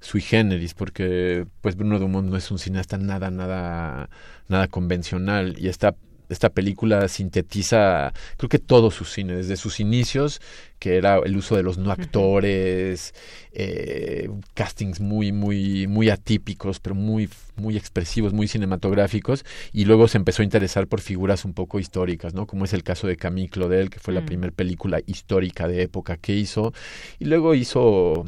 sui 0.00 0.20
generis, 0.20 0.74
porque 0.74 1.46
pues 1.62 1.76
Bruno 1.76 1.98
Dumont 1.98 2.28
no 2.28 2.36
es 2.36 2.50
un 2.50 2.58
cineasta 2.58 2.98
nada, 2.98 3.30
nada, 3.30 4.10
nada 4.48 4.68
convencional 4.68 5.56
y 5.58 5.68
está 5.68 5.96
esta 6.28 6.50
película 6.50 7.08
sintetiza, 7.08 8.12
creo 8.36 8.48
que 8.48 8.58
todo 8.58 8.90
su 8.90 9.04
cine, 9.04 9.36
desde 9.36 9.56
sus 9.56 9.80
inicios, 9.80 10.40
que 10.78 10.96
era 10.96 11.18
el 11.24 11.36
uso 11.36 11.56
de 11.56 11.62
los 11.62 11.78
no 11.78 11.90
actores, 11.90 13.14
eh, 13.52 14.28
castings 14.54 15.00
muy, 15.00 15.32
muy, 15.32 15.86
muy 15.86 16.10
atípicos, 16.10 16.80
pero 16.80 16.94
muy, 16.94 17.28
muy 17.56 17.76
expresivos, 17.76 18.32
muy 18.32 18.48
cinematográficos, 18.48 19.44
y 19.72 19.84
luego 19.84 20.08
se 20.08 20.18
empezó 20.18 20.42
a 20.42 20.44
interesar 20.44 20.86
por 20.86 21.00
figuras 21.00 21.44
un 21.44 21.54
poco 21.54 21.78
históricas, 21.78 22.34
¿no? 22.34 22.46
Como 22.46 22.64
es 22.64 22.72
el 22.72 22.82
caso 22.82 23.06
de 23.06 23.16
Camille 23.16 23.48
Claudel, 23.48 23.90
que 23.90 23.98
fue 23.98 24.12
la 24.12 24.20
mm. 24.20 24.26
primera 24.26 24.52
película 24.52 25.00
histórica 25.06 25.68
de 25.68 25.82
época 25.82 26.16
que 26.16 26.34
hizo, 26.34 26.72
y 27.18 27.26
luego 27.26 27.54
hizo 27.54 28.24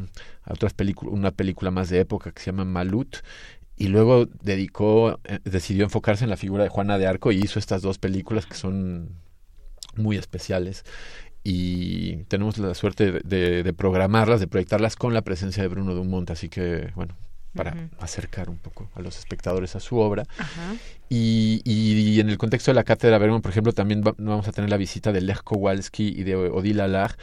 otras 0.48 0.74
películas, 0.74 1.12
una 1.12 1.32
película 1.32 1.70
más 1.70 1.90
de 1.90 2.01
época 2.01 2.32
que 2.32 2.40
se 2.40 2.47
llama 2.47 2.64
Malut, 2.64 3.16
y 3.77 3.89
luego 3.89 4.27
dedicó, 4.43 5.20
eh, 5.24 5.40
decidió 5.44 5.85
enfocarse 5.85 6.24
en 6.24 6.31
la 6.31 6.36
figura 6.36 6.65
de 6.65 6.70
Juana 6.70 6.98
de 6.98 7.07
Arco 7.07 7.32
y 7.32 7.36
hizo 7.39 7.59
estas 7.59 7.82
dos 7.82 7.98
películas 7.98 8.47
que 8.47 8.55
son 8.55 9.11
muy 9.97 10.16
especiales. 10.16 10.85
y 11.48 12.24
tenemos 12.24 12.59
la 12.59 12.74
suerte 12.74 13.12
de, 13.23 13.62
de, 13.62 13.73
programarlas, 13.73 14.40
de 14.40 14.48
proyectarlas 14.48 14.97
con 14.97 15.15
la 15.15 15.23
presencia 15.23 15.62
de 15.62 15.69
Bruno 15.69 15.94
Dumont, 15.94 16.28
así 16.31 16.48
que 16.48 16.90
bueno, 16.97 17.15
para 17.57 17.89
acercar 17.99 18.49
un 18.51 18.59
poco 18.59 18.91
a 18.95 19.01
los 19.01 19.19
espectadores 19.19 19.74
a 19.77 19.81
su 19.81 19.99
obra. 19.99 20.24
Y, 21.09 21.62
y, 21.65 22.19
en 22.19 22.28
el 22.31 22.37
contexto 22.37 22.73
de 22.73 22.74
la 22.74 22.83
cátedra 22.83 23.19
Bergman, 23.19 23.41
por 23.41 23.53
ejemplo, 23.53 23.73
también 23.73 24.03
vamos 24.03 24.49
a 24.49 24.53
tener 24.53 24.69
la 24.69 24.77
visita 24.77 25.12
de 25.12 25.20
Lech 25.20 25.43
Kowalski 25.43 26.09
y 26.09 26.24
de 26.24 26.35
Odile 26.35 26.83
Alag. 26.83 27.16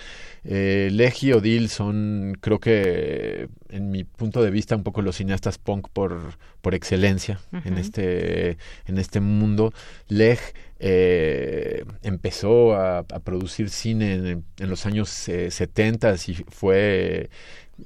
Eh, 0.46 0.90
Lech 0.92 1.24
y 1.24 1.34
Odile 1.34 1.68
son, 1.68 2.38
creo 2.40 2.60
que, 2.60 3.50
en 3.70 3.92
mi 3.92 4.06
punto 4.06 4.42
de 4.42 4.52
vista, 4.52 4.76
un 4.76 4.84
poco 4.84 5.02
los 5.02 5.18
cineastas 5.18 5.58
punk 5.58 5.90
por, 5.92 6.38
por 6.62 6.76
excelencia 6.76 7.40
en, 7.66 7.78
este, 7.78 8.58
en 8.86 8.98
este 8.98 9.20
mundo. 9.20 9.74
Lech 10.08 10.40
eh, 10.80 11.86
empezó 12.02 12.76
a, 12.76 13.04
producir 13.04 13.70
cine 13.70 14.44
en, 14.60 14.70
los 14.70 14.86
años 14.86 15.30
eh, 15.30 15.50
70 15.52 16.16
y 16.28 16.34
fue 16.50 17.30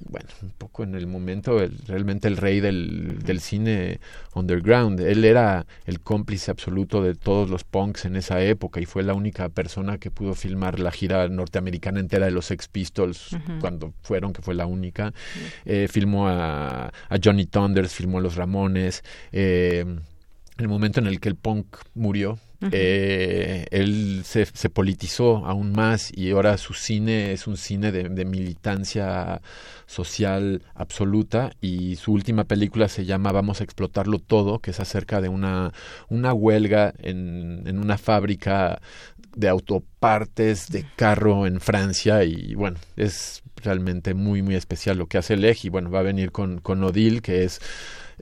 bueno, 0.09 0.27
un 0.41 0.51
poco 0.51 0.83
en 0.83 0.95
el 0.95 1.07
momento, 1.07 1.61
el, 1.61 1.77
realmente 1.87 2.27
el 2.27 2.37
rey 2.37 2.59
del, 2.59 3.19
del, 3.23 3.39
cine 3.39 3.99
underground. 4.33 4.99
Él 4.99 5.25
era 5.25 5.65
el 5.85 5.99
cómplice 6.01 6.51
absoluto 6.51 7.01
de 7.01 7.15
todos 7.15 7.49
los 7.49 7.63
punks 7.63 8.05
en 8.05 8.15
esa 8.15 8.41
época 8.41 8.79
y 8.79 8.85
fue 8.85 9.03
la 9.03 9.13
única 9.13 9.49
persona 9.49 9.97
que 9.97 10.11
pudo 10.11 10.33
filmar 10.33 10.79
la 10.79 10.91
gira 10.91 11.27
norteamericana 11.27 11.99
entera 11.99 12.25
de 12.25 12.31
los 12.31 12.45
Sex 12.45 12.67
Pistols 12.67 13.35
cuando 13.59 13.93
fueron, 14.01 14.33
que 14.33 14.41
fue 14.41 14.55
la 14.55 14.65
única. 14.65 15.13
Eh, 15.65 15.87
filmó 15.89 16.27
a, 16.27 16.87
a, 16.87 17.17
Johnny 17.23 17.45
Thunders, 17.45 17.93
filmó 17.93 18.19
a 18.19 18.21
Los 18.21 18.35
Ramones. 18.35 19.03
Eh, 19.31 19.85
el 20.57 20.67
momento 20.67 20.99
en 20.99 21.07
el 21.07 21.19
que 21.19 21.29
el 21.29 21.35
punk 21.35 21.77
murió, 21.93 22.39
eh, 22.71 23.67
él 23.69 24.23
se, 24.25 24.45
politizó 24.69 25.45
aún 25.45 25.71
más 25.73 26.11
y 26.15 26.31
ahora 26.31 26.57
su 26.57 26.73
cine 26.73 27.31
es 27.31 27.45
un 27.45 27.55
cine 27.55 27.91
de, 27.91 28.09
de, 28.09 28.25
militancia 28.25 29.41
social 29.85 30.63
absoluta 30.73 31.51
y 31.61 31.97
su 31.97 32.13
última 32.13 32.45
película 32.45 32.87
se 32.87 33.05
llama 33.05 33.31
Vamos 33.31 33.61
a 33.61 33.63
explotarlo 33.63 34.17
todo, 34.17 34.59
que 34.59 34.71
es 34.71 34.79
acerca 34.79 35.21
de 35.21 35.29
una, 35.29 35.71
una 36.09 36.33
huelga 36.33 36.93
en, 36.97 37.63
en 37.67 37.77
una 37.77 37.97
fábrica 37.97 38.81
de 39.35 39.49
autopartes 39.49 40.69
de 40.69 40.83
carro 40.95 41.45
en 41.45 41.59
Francia 41.61 42.23
y 42.23 42.55
bueno, 42.55 42.79
es 42.95 43.43
realmente 43.57 44.15
muy 44.15 44.41
muy 44.41 44.55
especial 44.55 44.97
lo 44.97 45.05
que 45.05 45.19
hace 45.19 45.37
Lej 45.37 45.65
y 45.65 45.69
bueno, 45.69 45.91
va 45.91 45.99
a 45.99 46.03
venir 46.03 46.31
con, 46.31 46.59
con 46.59 46.83
Odile 46.83 47.21
que 47.21 47.43
es 47.43 47.61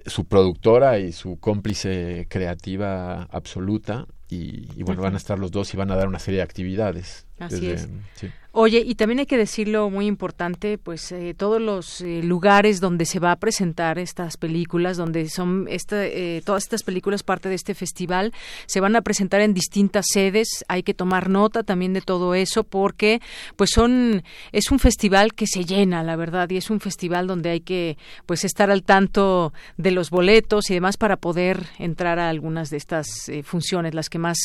su 0.06 0.26
productora 0.26 1.00
y 1.00 1.14
su 1.14 1.40
cómplice 1.40 2.28
creativa 2.30 3.24
absoluta 3.32 4.08
y, 4.30 4.70
y 4.76 4.84
bueno, 4.84 5.02
van 5.02 5.14
a 5.14 5.18
estar 5.18 5.38
los 5.38 5.52
dos 5.52 5.74
y 5.74 5.78
van 5.78 5.92
a 5.92 5.96
dar 5.96 6.08
una 6.08 6.20
serie 6.20 6.38
de 6.38 6.44
actividades. 6.44 7.26
Así 7.40 7.70
es. 7.70 7.88
Sí. 8.16 8.32
Oye, 8.58 8.82
y 8.88 8.96
también 8.96 9.20
hay 9.20 9.26
que 9.26 9.36
decirlo 9.36 9.90
muy 9.90 10.06
importante, 10.06 10.78
pues 10.78 11.12
eh, 11.12 11.36
todos 11.38 11.62
los 11.62 12.00
eh, 12.00 12.22
lugares 12.24 12.80
donde 12.80 13.04
se 13.04 13.20
va 13.20 13.34
a 13.34 13.36
presentar 13.36 14.00
estas 14.00 14.38
películas, 14.38 14.96
donde 14.96 15.28
son 15.28 15.66
esta, 15.70 16.06
eh, 16.06 16.42
todas 16.46 16.64
estas 16.64 16.84
películas 16.84 17.22
parte 17.22 17.50
de 17.50 17.56
este 17.56 17.76
festival, 17.76 18.32
se 18.66 18.80
van 18.80 18.96
a 18.96 19.02
presentar 19.02 19.42
en 19.42 19.54
distintas 19.54 20.06
sedes. 20.10 20.64
Hay 20.70 20.84
que 20.84 20.94
tomar 20.94 21.30
nota 21.30 21.64
también 21.64 21.92
de 21.92 22.00
todo 22.00 22.34
eso 22.34 22.64
porque, 22.64 23.22
pues 23.58 23.72
son 23.72 24.24
es 24.54 24.72
un 24.72 24.80
festival 24.80 25.34
que 25.34 25.48
se 25.48 25.66
llena, 25.66 26.02
la 26.02 26.16
verdad, 26.16 26.50
y 26.50 26.56
es 26.56 26.70
un 26.70 26.80
festival 26.80 27.28
donde 27.28 27.50
hay 27.50 27.60
que, 27.60 27.98
pues 28.26 28.46
estar 28.46 28.72
al 28.72 28.84
tanto 28.84 29.52
de 29.76 29.92
los 29.92 30.12
boletos 30.12 30.70
y 30.70 30.76
demás 30.76 30.96
para 30.96 31.18
poder 31.18 31.66
entrar 31.78 32.20
a 32.20 32.30
algunas 32.30 32.70
de 32.70 32.78
estas 32.78 33.30
funciones, 33.44 33.94
las 33.94 34.08
que 34.08 34.18
más, 34.18 34.38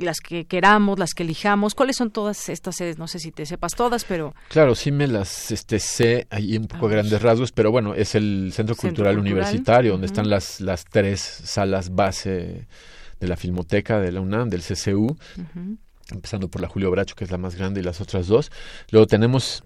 las 0.00 0.20
que 0.20 0.44
queramos, 0.44 0.98
las 0.98 1.14
que 1.14 1.22
elijamos. 1.22 1.74
¿Cuáles 1.74 1.96
son 1.96 2.10
todas 2.10 2.50
estas 2.50 2.76
sedes? 2.76 2.98
No 2.98 3.08
sé 3.08 3.18
si 3.18 3.32
te 3.32 3.53
sepas 3.54 3.74
todas, 3.74 4.04
pero... 4.04 4.34
Claro, 4.48 4.74
sí 4.74 4.90
me 4.90 5.06
las 5.06 5.50
este, 5.50 5.78
sé 5.78 6.26
ahí 6.30 6.56
un 6.56 6.66
poco 6.66 6.86
a 6.86 6.90
grandes 6.90 7.22
rasgos, 7.22 7.52
pero 7.52 7.70
bueno, 7.70 7.94
es 7.94 8.14
el 8.14 8.50
Centro, 8.52 8.74
Cultural, 8.74 9.18
Universitario, 9.18 9.92
donde 9.92 10.06
están 10.06 10.28
las, 10.28 10.60
las 10.60 10.84
tres 10.84 11.20
salas 11.20 11.94
base 11.94 12.66
de 13.20 13.28
la 13.28 13.36
Filmoteca 13.36 14.00
de 14.00 14.12
la 14.12 14.20
UNAM, 14.20 14.50
del 14.50 14.62
CCU, 14.62 15.16
empezando 16.10 16.48
por 16.48 16.60
la 16.60 16.68
Julio 16.68 16.90
Bracho, 16.90 17.14
que 17.14 17.24
es 17.24 17.30
la 17.30 17.38
más 17.38 17.54
grande, 17.54 17.80
y 17.80 17.84
las 17.84 18.00
otras 18.00 18.26
dos. 18.26 18.50
Luego 18.90 19.06
tenemos 19.06 19.62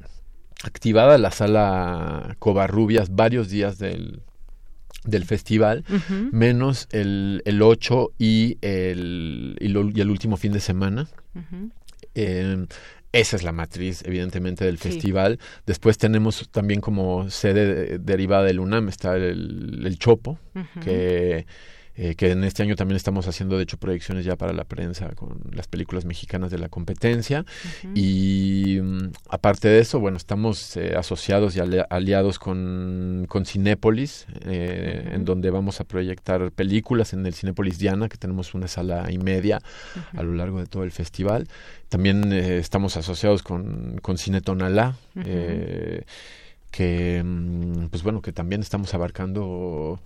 activada 0.64 1.16
la 1.18 1.30
sala 1.30 2.36
Covarrubias 2.38 3.14
varios 3.14 3.48
días 3.48 3.78
del, 3.78 4.20
del 5.04 5.24
festival, 5.24 5.84
menos 6.30 6.88
el, 6.90 7.42
el 7.44 7.62
8 7.62 8.12
y 8.18 8.58
el, 8.60 9.56
y, 9.60 9.66
y, 9.66 10.00
el 10.00 10.10
último 10.10 10.36
fin 10.36 10.52
de 10.52 10.60
semana. 10.60 11.08
eh, 12.14 12.66
esa 13.18 13.36
es 13.36 13.42
la 13.42 13.52
matriz, 13.52 14.02
evidentemente, 14.04 14.64
del 14.64 14.78
sí. 14.78 14.90
festival. 14.90 15.38
Después 15.66 15.98
tenemos 15.98 16.48
también 16.50 16.80
como 16.80 17.30
sede 17.30 17.98
derivada 17.98 18.44
del 18.44 18.60
UNAM, 18.60 18.88
está 18.88 19.16
el, 19.16 19.82
el 19.84 19.98
Chopo, 19.98 20.38
uh 20.54 20.58
-huh. 20.58 20.80
que 20.82 21.46
eh, 22.00 22.14
que 22.14 22.30
en 22.30 22.44
este 22.44 22.62
año 22.62 22.76
también 22.76 22.94
estamos 22.94 23.26
haciendo, 23.26 23.56
de 23.56 23.64
hecho, 23.64 23.76
proyecciones 23.76 24.24
ya 24.24 24.36
para 24.36 24.52
la 24.52 24.62
prensa 24.62 25.08
con 25.16 25.40
las 25.50 25.66
películas 25.66 26.04
mexicanas 26.04 26.52
de 26.52 26.58
la 26.58 26.68
competencia. 26.68 27.40
Uh 27.40 27.86
-huh. 27.88 27.92
Y 27.96 28.78
um, 28.78 29.10
aparte 29.28 29.66
de 29.66 29.80
eso, 29.80 29.98
bueno, 29.98 30.16
estamos 30.16 30.76
eh, 30.76 30.94
asociados 30.96 31.56
y 31.56 31.60
aliados 31.90 32.38
con, 32.38 33.26
con 33.28 33.44
Cinépolis, 33.44 34.26
eh, 34.42 35.02
uh 35.06 35.08
-huh. 35.08 35.14
en 35.16 35.24
donde 35.24 35.50
vamos 35.50 35.80
a 35.80 35.84
proyectar 35.84 36.52
películas 36.52 37.12
en 37.14 37.26
el 37.26 37.34
Cinépolis 37.34 37.80
Diana, 37.80 38.08
que 38.08 38.16
tenemos 38.16 38.54
una 38.54 38.68
sala 38.68 39.10
y 39.10 39.18
media 39.18 39.58
a 40.16 40.22
lo 40.22 40.34
largo 40.34 40.60
de 40.60 40.66
todo 40.66 40.84
el 40.84 40.92
festival. 40.92 41.48
También 41.88 42.32
estamos 42.32 42.96
asociados 42.96 43.42
con, 43.42 43.98
con 44.02 44.18
Cine 44.18 44.40
Tonalá. 44.40 44.94
que 46.70 47.22
mm, 47.24 47.86
pues 47.88 48.02
bueno 48.02 48.20
que 48.20 48.30
también 48.30 48.60
estamos 48.60 48.92
abarcando 48.92 49.98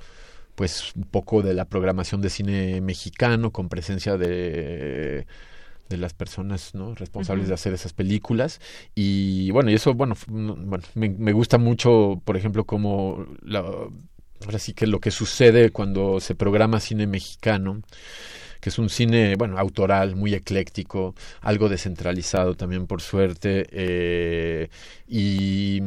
pues 0.55 0.93
un 0.97 1.05
poco 1.05 1.43
de 1.43 1.55
la 1.55 1.65
programación 1.65 2.21
de 2.21 2.31
cine 2.31 2.81
mexicano 2.81 3.51
con 3.51 3.69
presencia 3.69 4.17
de 4.17 5.27
de 5.89 5.97
las 5.99 6.15
personas 6.15 6.75
¿no? 6.75 6.95
responsables 6.95 7.45
uh 7.45 7.47
-huh. 7.47 7.49
de 7.49 7.55
hacer 7.55 7.75
esas 7.75 7.93
películas 7.93 8.61
y 8.95 9.51
bueno 9.51 9.71
y 9.71 9.75
eso 9.75 9.95
bueno 9.95 10.17
bueno 10.29 10.85
me, 10.95 11.11
me 11.11 11.33
gusta 11.33 11.59
mucho 11.59 12.21
por 12.25 12.37
ejemplo 12.37 12.65
como 12.65 13.27
la, 13.43 13.61
ahora 13.61 14.59
sí 14.59 14.73
que 14.73 14.87
lo 14.87 15.01
que 15.01 15.11
sucede 15.11 15.71
cuando 15.71 16.21
se 16.21 16.35
programa 16.35 16.81
cine 16.81 17.07
mexicano 17.07 17.83
que 18.63 18.69
es 18.69 18.79
un 18.79 18.91
cine, 18.91 19.35
bueno, 19.35 19.59
autoral, 19.59 20.15
muy 20.15 20.35
ecléctico, 20.35 21.17
algo 21.41 21.69
descentralizado 21.69 22.55
también 22.55 22.87
por 22.87 23.03
suerte, 23.03 23.67
eh, 23.73 24.69
y, 25.09 25.83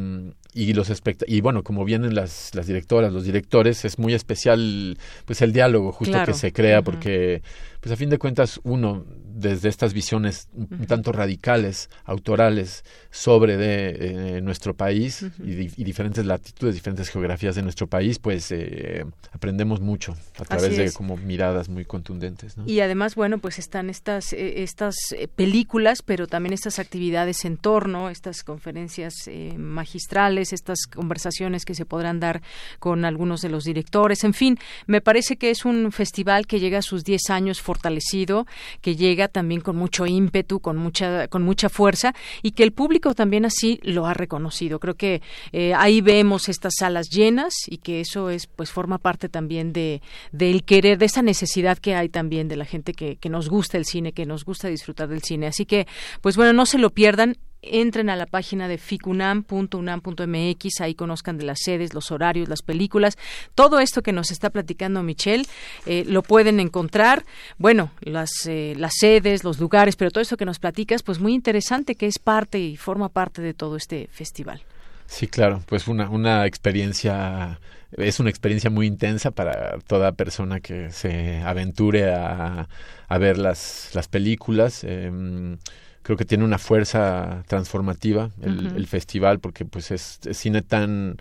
y 0.56 0.74
los 0.74 0.90
y 1.28 1.42
bueno, 1.42 1.64
como 1.64 1.84
vienen 1.84 2.16
las, 2.16 2.56
las 2.56 2.66
directoras, 2.66 3.12
los 3.12 3.26
directores, 3.26 3.84
es 3.84 4.00
muy 4.00 4.14
especial 4.14 4.98
pues 5.26 5.42
el 5.42 5.52
diálogo 5.52 5.92
justo 5.92 6.14
claro. 6.14 6.32
que 6.32 6.40
se 6.40 6.54
crea, 6.54 6.80
uh 6.80 6.82
-huh. 6.82 6.86
porque 6.86 7.42
pues 7.86 7.94
a 7.94 7.98
fin 7.98 8.10
de 8.10 8.18
cuentas 8.18 8.60
uno 8.64 9.06
desde 9.36 9.70
estas 9.70 9.94
visiones 9.94 10.48
un 10.54 10.64
uh 10.64 10.68
-huh. 10.68 10.88
tanto 10.88 11.12
radicales, 11.12 11.90
autorales, 12.06 12.84
sobre 13.12 13.58
de 13.58 14.38
eh, 14.38 14.42
nuestro 14.42 14.74
país 14.74 15.22
uh 15.22 15.26
-huh. 15.28 15.70
y, 15.78 15.82
y, 15.82 15.84
diferentes 15.84 16.26
latitudes, 16.26 16.74
diferentes 16.74 17.10
geografías 17.10 17.54
de 17.56 17.62
nuestro 17.62 17.86
país, 17.86 18.18
pues 18.18 18.52
eh, 18.52 19.06
aprendemos 19.34 19.82
mucho 19.82 20.16
a 20.40 20.46
través 20.46 20.78
de 20.78 20.92
como 20.94 21.16
miradas 21.18 21.70
muy 21.70 21.86
contundentes. 21.86 22.58
¿no? 22.58 22.64
Y 22.66 22.80
además, 22.80 23.14
bueno, 23.14 23.38
pues 23.38 23.60
están 23.60 23.90
estas, 23.92 24.34
eh, 24.34 24.64
estas 24.64 24.96
películas, 25.36 26.02
pero 26.02 26.26
también 26.26 26.54
estas 26.54 26.80
actividades 26.80 27.46
en 27.46 27.58
torno, 27.58 28.10
estas 28.10 28.44
conferencias 28.44 29.14
eh, 29.28 29.54
magistrales, 29.58 30.54
estas 30.54 30.88
conversaciones 30.88 31.66
que 31.66 31.76
se 31.76 31.86
podrán 31.86 32.20
dar 32.20 32.42
con 32.80 33.06
algunos 33.06 33.42
de 33.42 33.50
los 33.50 33.64
directores. 33.64 34.24
En 34.24 34.34
fin, 34.34 34.58
me 34.88 35.02
parece 35.02 35.36
que 35.36 35.52
es 35.52 35.66
un 35.66 35.92
festival 35.92 36.48
que 36.48 36.60
llega 36.60 36.80
a 36.80 36.82
sus 36.82 37.04
10 37.04 37.30
años 37.30 37.62
fortalecido, 37.76 38.48
que 38.82 38.96
llega 38.96 39.28
también 39.28 39.62
con 39.62 39.76
mucho 39.76 40.06
ímpetu, 40.06 40.60
con 40.60 40.78
mucha, 40.78 41.28
con 41.28 41.44
mucha 41.44 41.68
fuerza 41.70 42.14
y 42.42 42.52
que 42.52 42.64
el 42.64 42.72
público 42.72 43.14
también 43.14 43.46
así 43.46 43.80
lo 43.84 44.06
ha 44.06 44.14
reconocido. 44.14 44.80
Creo 44.80 44.96
que 44.96 45.22
eh, 45.52 45.74
ahí 45.74 46.02
vemos 46.02 46.48
estas 46.48 46.74
salas 46.80 47.10
llenas 47.10 47.54
y 47.68 47.78
que 47.78 48.00
eso 48.00 48.30
es, 48.30 48.48
pues, 48.48 48.72
forma 48.72 48.98
parte 48.98 49.30
también 49.30 49.74
de 49.74 50.02
del 50.32 50.64
querer, 50.64 50.98
de 50.98 51.06
esa 51.06 51.22
necesidad 51.22 51.78
que 51.78 51.96
hay 51.96 52.10
también 52.10 52.48
de 52.48 52.56
la 52.56 52.66
gente 52.66 52.94
que, 52.94 53.18
que 53.18 53.30
nos 53.30 53.50
gusta 53.50 53.78
el 53.78 53.86
cine, 53.86 54.14
que 54.14 54.26
nos 54.26 54.46
gusta 54.46 54.70
disfrutar 54.70 55.08
del 55.10 55.22
cine. 55.22 55.48
Así 55.48 55.66
que, 55.66 55.88
pues 56.22 56.38
bueno, 56.38 56.54
no 56.54 56.66
se 56.66 56.78
lo 56.78 56.90
pierdan 56.92 57.38
entren 57.72 58.10
a 58.10 58.16
la 58.16 58.26
página 58.26 58.68
de 58.68 58.78
ficunam.unam.mx, 58.78 60.82
ahí 60.82 60.96
conozcan 60.96 61.38
de 61.38 61.46
las 61.46 61.60
sedes, 61.64 61.94
los 61.94 62.12
horarios, 62.12 62.50
las 62.50 62.62
películas, 62.62 63.18
todo 63.54 63.80
esto 63.80 64.02
que 64.02 64.12
nos 64.12 64.32
está 64.32 64.50
platicando 64.50 65.04
Michelle, 65.04 65.46
eh, 65.86 66.04
lo 66.08 66.24
pueden 66.24 66.60
encontrar, 66.60 67.26
bueno, 67.58 67.92
las, 68.02 68.30
eh, 68.48 68.74
las 68.78 68.94
sedes, 69.00 69.44
los 69.44 69.60
lugares, 69.60 69.96
pero 69.96 70.12
todo 70.12 70.22
esto 70.22 70.38
que 70.38 70.46
nos 70.46 70.60
platicas, 70.60 71.04
pues 71.04 71.20
muy 71.20 71.34
interesante, 71.34 71.96
que 71.96 72.08
es 72.08 72.20
parte 72.20 72.60
y 72.60 72.78
forma 72.78 73.10
parte 73.10 73.42
de 73.42 73.54
todo 73.54 73.78
este 73.78 74.08
festival. 74.12 74.62
Sí, 75.08 75.28
claro, 75.28 75.62
pues 75.68 75.88
una, 75.88 76.10
una 76.10 76.48
experiencia, 76.48 77.60
es 77.92 78.20
una 78.20 78.30
experiencia 78.30 78.70
muy 78.70 78.88
intensa 78.88 79.32
para 79.32 79.78
toda 79.88 80.14
persona 80.14 80.60
que 80.60 80.92
se 80.92 81.42
aventure 81.42 82.12
a, 82.12 82.68
a 83.08 83.18
ver 83.18 83.38
las, 83.38 83.92
las 83.94 84.08
películas. 84.08 84.84
Eh, 84.84 85.58
creo 86.06 86.18
que 86.18 86.26
tiene 86.26 86.44
una 86.44 86.60
fuerza 86.60 87.44
transformativa 87.48 88.30
el, 88.44 88.86
festival 88.86 89.40
porque 89.40 89.66
pues 89.66 89.90
es 89.90 90.20
cine 90.34 90.62
tan 90.62 91.18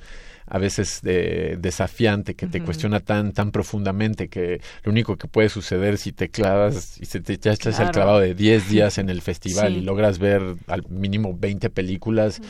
a 0.47 0.59
veces 0.59 1.01
de, 1.03 1.57
desafiante, 1.59 2.35
que 2.35 2.47
te 2.47 2.61
cuestiona 2.61 3.01
tan, 3.01 3.33
tan 3.33 3.51
profundamente 3.51 4.29
que 4.29 4.61
lo 4.83 4.93
único 4.93 5.17
que 5.17 5.27
puede 5.27 5.49
suceder 5.49 5.97
si 5.97 6.13
te 6.13 6.29
clavas 6.29 7.01
y 7.01 7.07
se 7.07 7.21
te 7.21 7.39
ya 7.39 7.53
estás 7.53 7.81
el 7.81 7.91
clavado 7.93 8.21
de 8.21 8.35
10 8.35 8.69
días 8.71 8.99
en 8.99 9.09
el 9.09 9.23
festival 9.23 9.75
y 9.75 9.81
logras 9.81 10.19
ver 10.19 10.43
al 10.67 10.87
mínimo 10.91 11.35
20 11.35 11.71
películas, 11.71 12.43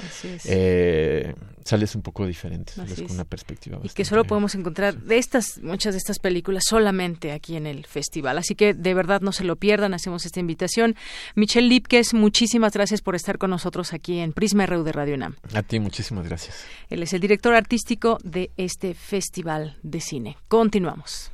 eh, 0.44 1.34
sales 1.64 1.94
un 1.94 2.02
poco 2.02 2.26
diferente, 2.26 2.72
sales 2.72 3.02
con 3.02 3.12
una 3.12 3.24
perspectiva. 3.24 3.78
Y 3.82 3.88
que 3.88 4.04
solo 4.04 4.24
podemos 4.24 4.54
encontrar 4.54 4.96
de 4.96 5.18
estas, 5.18 5.58
muchas 5.62 5.94
de 5.94 5.98
estas 5.98 6.18
películas 6.18 6.64
solamente 6.68 7.32
aquí 7.32 7.56
en 7.56 7.66
el 7.66 7.86
festival. 7.86 8.38
Así 8.38 8.54
que 8.54 8.74
de 8.74 8.94
verdad 8.94 9.20
no 9.20 9.32
se 9.32 9.44
lo 9.44 9.56
pierdan, 9.56 9.94
hacemos 9.94 10.26
esta 10.26 10.40
invitación. 10.40 10.96
Michelle 11.34 11.68
Lipkes, 11.68 12.14
muchísimas 12.14 12.72
gracias 12.72 13.00
por 13.00 13.14
estar 13.14 13.38
con 13.38 13.50
nosotros 13.50 13.92
aquí 13.92 14.18
en 14.18 14.32
Prisma 14.32 14.66
RU 14.66 14.84
de 14.84 14.92
Radio 14.92 15.14
UNAM. 15.14 15.36
A 15.54 15.62
ti, 15.62 15.80
muchísimas 15.80 16.26
gracias. 16.26 16.64
Él 16.90 17.02
es 17.02 17.12
el 17.12 17.20
director 17.20 17.54
artístico 17.54 18.18
de 18.22 18.50
este 18.56 18.94
festival 18.94 19.76
de 19.82 20.00
cine. 20.00 20.36
Continuamos. 20.48 21.33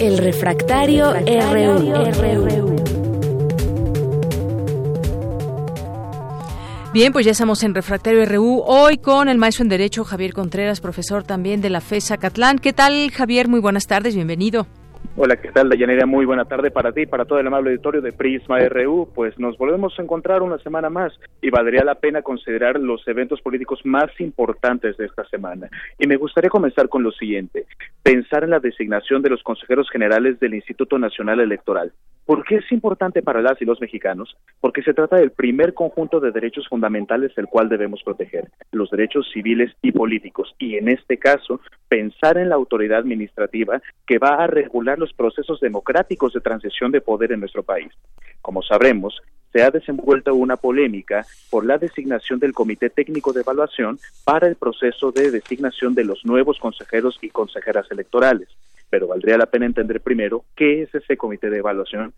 El 0.00 0.18
refractario, 0.18 1.12
RU. 1.12 2.76
Bien, 6.92 7.12
pues 7.12 7.26
ya 7.26 7.32
estamos 7.32 7.62
en 7.62 7.74
Refractario 7.74 8.24
RU, 8.24 8.62
hoy 8.64 8.98
con 8.98 9.28
el 9.28 9.38
maestro 9.38 9.64
en 9.64 9.68
Derecho 9.68 10.04
Javier 10.04 10.32
Contreras, 10.32 10.80
profesor 10.80 11.24
también 11.24 11.60
de 11.60 11.70
la 11.70 11.80
FESA 11.80 12.16
Catlán. 12.16 12.58
¿Qué 12.58 12.72
tal, 12.72 13.10
Javier? 13.10 13.48
Muy 13.48 13.60
buenas 13.60 13.86
tardes, 13.86 14.14
bienvenido. 14.14 14.66
Hola, 15.16 15.36
¿qué 15.36 15.50
tal, 15.50 15.68
Dayanera? 15.68 16.06
Muy 16.06 16.24
buena 16.26 16.44
tarde 16.44 16.70
para 16.70 16.92
ti 16.92 17.00
y 17.00 17.06
para 17.06 17.24
todo 17.24 17.40
el 17.40 17.46
amable 17.46 17.70
auditorio 17.70 18.00
de 18.00 18.12
Prisma 18.12 18.60
RU. 18.68 19.08
Pues 19.14 19.36
nos 19.38 19.58
volvemos 19.58 19.98
a 19.98 20.02
encontrar 20.02 20.42
una 20.42 20.58
semana 20.58 20.90
más 20.90 21.12
y 21.42 21.50
valdría 21.50 21.82
la 21.84 21.96
pena 21.96 22.22
considerar 22.22 22.78
los 22.78 23.06
eventos 23.08 23.40
políticos 23.40 23.80
más 23.84 24.08
importantes 24.20 24.96
de 24.96 25.06
esta 25.06 25.24
semana. 25.24 25.68
Y 25.98 26.06
me 26.06 26.16
gustaría 26.16 26.50
comenzar 26.50 26.88
con 26.88 27.02
lo 27.02 27.10
siguiente, 27.10 27.66
pensar 28.02 28.44
en 28.44 28.50
la 28.50 28.60
designación 28.60 29.20
de 29.22 29.30
los 29.30 29.42
consejeros 29.42 29.90
generales 29.90 30.38
del 30.38 30.54
Instituto 30.54 30.98
Nacional 30.98 31.40
Electoral. 31.40 31.92
¿Por 32.28 32.44
qué 32.44 32.56
es 32.56 32.70
importante 32.72 33.22
para 33.22 33.40
las 33.40 33.58
y 33.62 33.64
los 33.64 33.80
mexicanos? 33.80 34.36
Porque 34.60 34.82
se 34.82 34.92
trata 34.92 35.16
del 35.16 35.30
primer 35.30 35.72
conjunto 35.72 36.20
de 36.20 36.30
derechos 36.30 36.68
fundamentales 36.68 37.32
el 37.38 37.46
cual 37.46 37.70
debemos 37.70 38.02
proteger, 38.02 38.50
los 38.70 38.90
derechos 38.90 39.30
civiles 39.32 39.72
y 39.80 39.92
políticos. 39.92 40.54
Y 40.58 40.76
en 40.76 40.90
este 40.90 41.16
caso, 41.16 41.62
pensar 41.88 42.36
en 42.36 42.50
la 42.50 42.56
autoridad 42.56 42.98
administrativa 42.98 43.80
que 44.06 44.18
va 44.18 44.44
a 44.44 44.46
regular 44.46 44.98
los 44.98 45.14
procesos 45.14 45.58
democráticos 45.60 46.34
de 46.34 46.42
transición 46.42 46.92
de 46.92 47.00
poder 47.00 47.32
en 47.32 47.40
nuestro 47.40 47.62
país. 47.62 47.88
Como 48.42 48.62
sabremos, 48.62 49.22
se 49.50 49.62
ha 49.62 49.70
desenvuelto 49.70 50.34
una 50.34 50.58
polémica 50.58 51.24
por 51.48 51.64
la 51.64 51.78
designación 51.78 52.38
del 52.40 52.52
Comité 52.52 52.90
Técnico 52.90 53.32
de 53.32 53.40
Evaluación 53.40 53.98
para 54.24 54.48
el 54.48 54.56
proceso 54.56 55.12
de 55.12 55.30
designación 55.30 55.94
de 55.94 56.04
los 56.04 56.26
nuevos 56.26 56.58
consejeros 56.58 57.18
y 57.22 57.30
consejeras 57.30 57.90
electorales. 57.90 58.50
Pero 58.90 59.06
valdría 59.06 59.38
la 59.38 59.46
pena 59.46 59.66
entender 59.66 60.00
primero 60.00 60.44
qué 60.56 60.82
es 60.82 60.94
ese 60.94 61.16
comité 61.16 61.50
de 61.50 61.58
evaluación. 61.58 62.12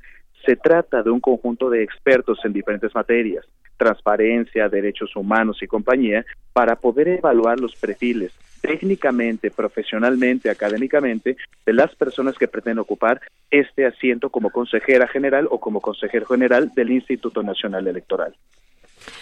Se 0.44 0.56
trata 0.56 1.02
de 1.02 1.10
un 1.10 1.20
conjunto 1.20 1.68
de 1.68 1.82
expertos 1.82 2.38
en 2.44 2.52
diferentes 2.52 2.94
materias, 2.94 3.46
transparencia, 3.76 4.68
derechos 4.68 5.14
humanos 5.16 5.62
y 5.62 5.66
compañía, 5.66 6.24
para 6.52 6.76
poder 6.76 7.08
evaluar 7.08 7.60
los 7.60 7.76
perfiles 7.76 8.32
técnicamente, 8.60 9.50
profesionalmente, 9.50 10.50
académicamente, 10.50 11.36
de 11.64 11.72
las 11.72 11.94
personas 11.94 12.36
que 12.36 12.48
pretenden 12.48 12.80
ocupar 12.80 13.20
este 13.50 13.86
asiento 13.86 14.30
como 14.30 14.50
consejera 14.50 15.08
general 15.08 15.48
o 15.50 15.58
como 15.58 15.80
consejero 15.80 16.26
general 16.26 16.70
del 16.74 16.90
Instituto 16.90 17.42
Nacional 17.42 17.88
Electoral. 17.88 18.34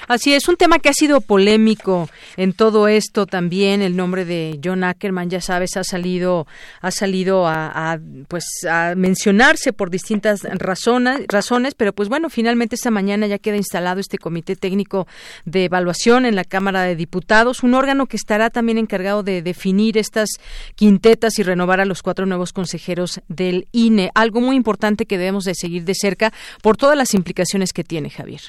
Así 0.07 0.33
es, 0.33 0.49
un 0.49 0.57
tema 0.57 0.79
que 0.79 0.89
ha 0.89 0.95
sido 0.95 1.21
polémico 1.21 2.09
en 2.37 2.53
todo 2.53 2.89
esto 2.89 3.27
también. 3.27 3.83
El 3.83 3.97
nombre 3.97 4.25
de 4.25 4.59
John 4.63 4.85
Ackerman, 4.85 5.31
ya 5.31 5.41
sabes, 5.41 5.77
ha 5.77 5.85
salido, 5.85 6.47
ha 6.81 6.91
salido 6.91 7.47
a, 7.47 7.99
pues 8.29 8.45
a 8.69 8.95
mencionarse 8.97 9.73
por 9.73 9.91
distintas 9.91 10.43
razones, 10.43 11.27
razones, 11.29 11.75
pero 11.75 11.93
pues 11.93 12.09
bueno, 12.09 12.31
finalmente 12.31 12.75
esta 12.75 12.91
mañana 12.91 13.27
ya 13.27 13.39
queda 13.39 13.57
instalado 13.57 14.01
este 14.01 14.19
comité 14.19 14.57
técnico 14.57 15.07
de 15.45 15.65
evaluación 15.65 16.27
en 16.27 16.37
la 16.37 16.45
Cámara 16.45 16.83
de 16.83 16.97
Diputados, 16.97 17.63
un 17.63 17.75
órgano 17.75 18.07
que 18.07 18.17
estará 18.17 18.51
también 18.51 18.79
encargado 18.79 19.23
de 19.23 19.43
definir 19.43 19.99
estas 19.99 20.31
quintetas 20.75 21.39
y 21.39 21.43
renovar 21.43 21.81
a 21.81 21.85
los 21.85 22.03
cuatro 22.03 22.27
nuevos 22.27 22.53
consejeros 22.53 23.21
del 23.29 23.69
INE. 23.73 24.11
Algo 24.15 24.41
muy 24.41 24.57
importante 24.57 25.07
que 25.07 25.19
debemos 25.19 25.45
de 25.45 25.55
seguir 25.55 25.85
de 25.85 25.95
cerca 25.95 26.33
por 26.63 26.77
todas 26.77 26.97
las 26.97 27.15
implicaciones 27.15 27.73
que 27.73 27.85
tiene 27.85 28.11
Javier. 28.11 28.41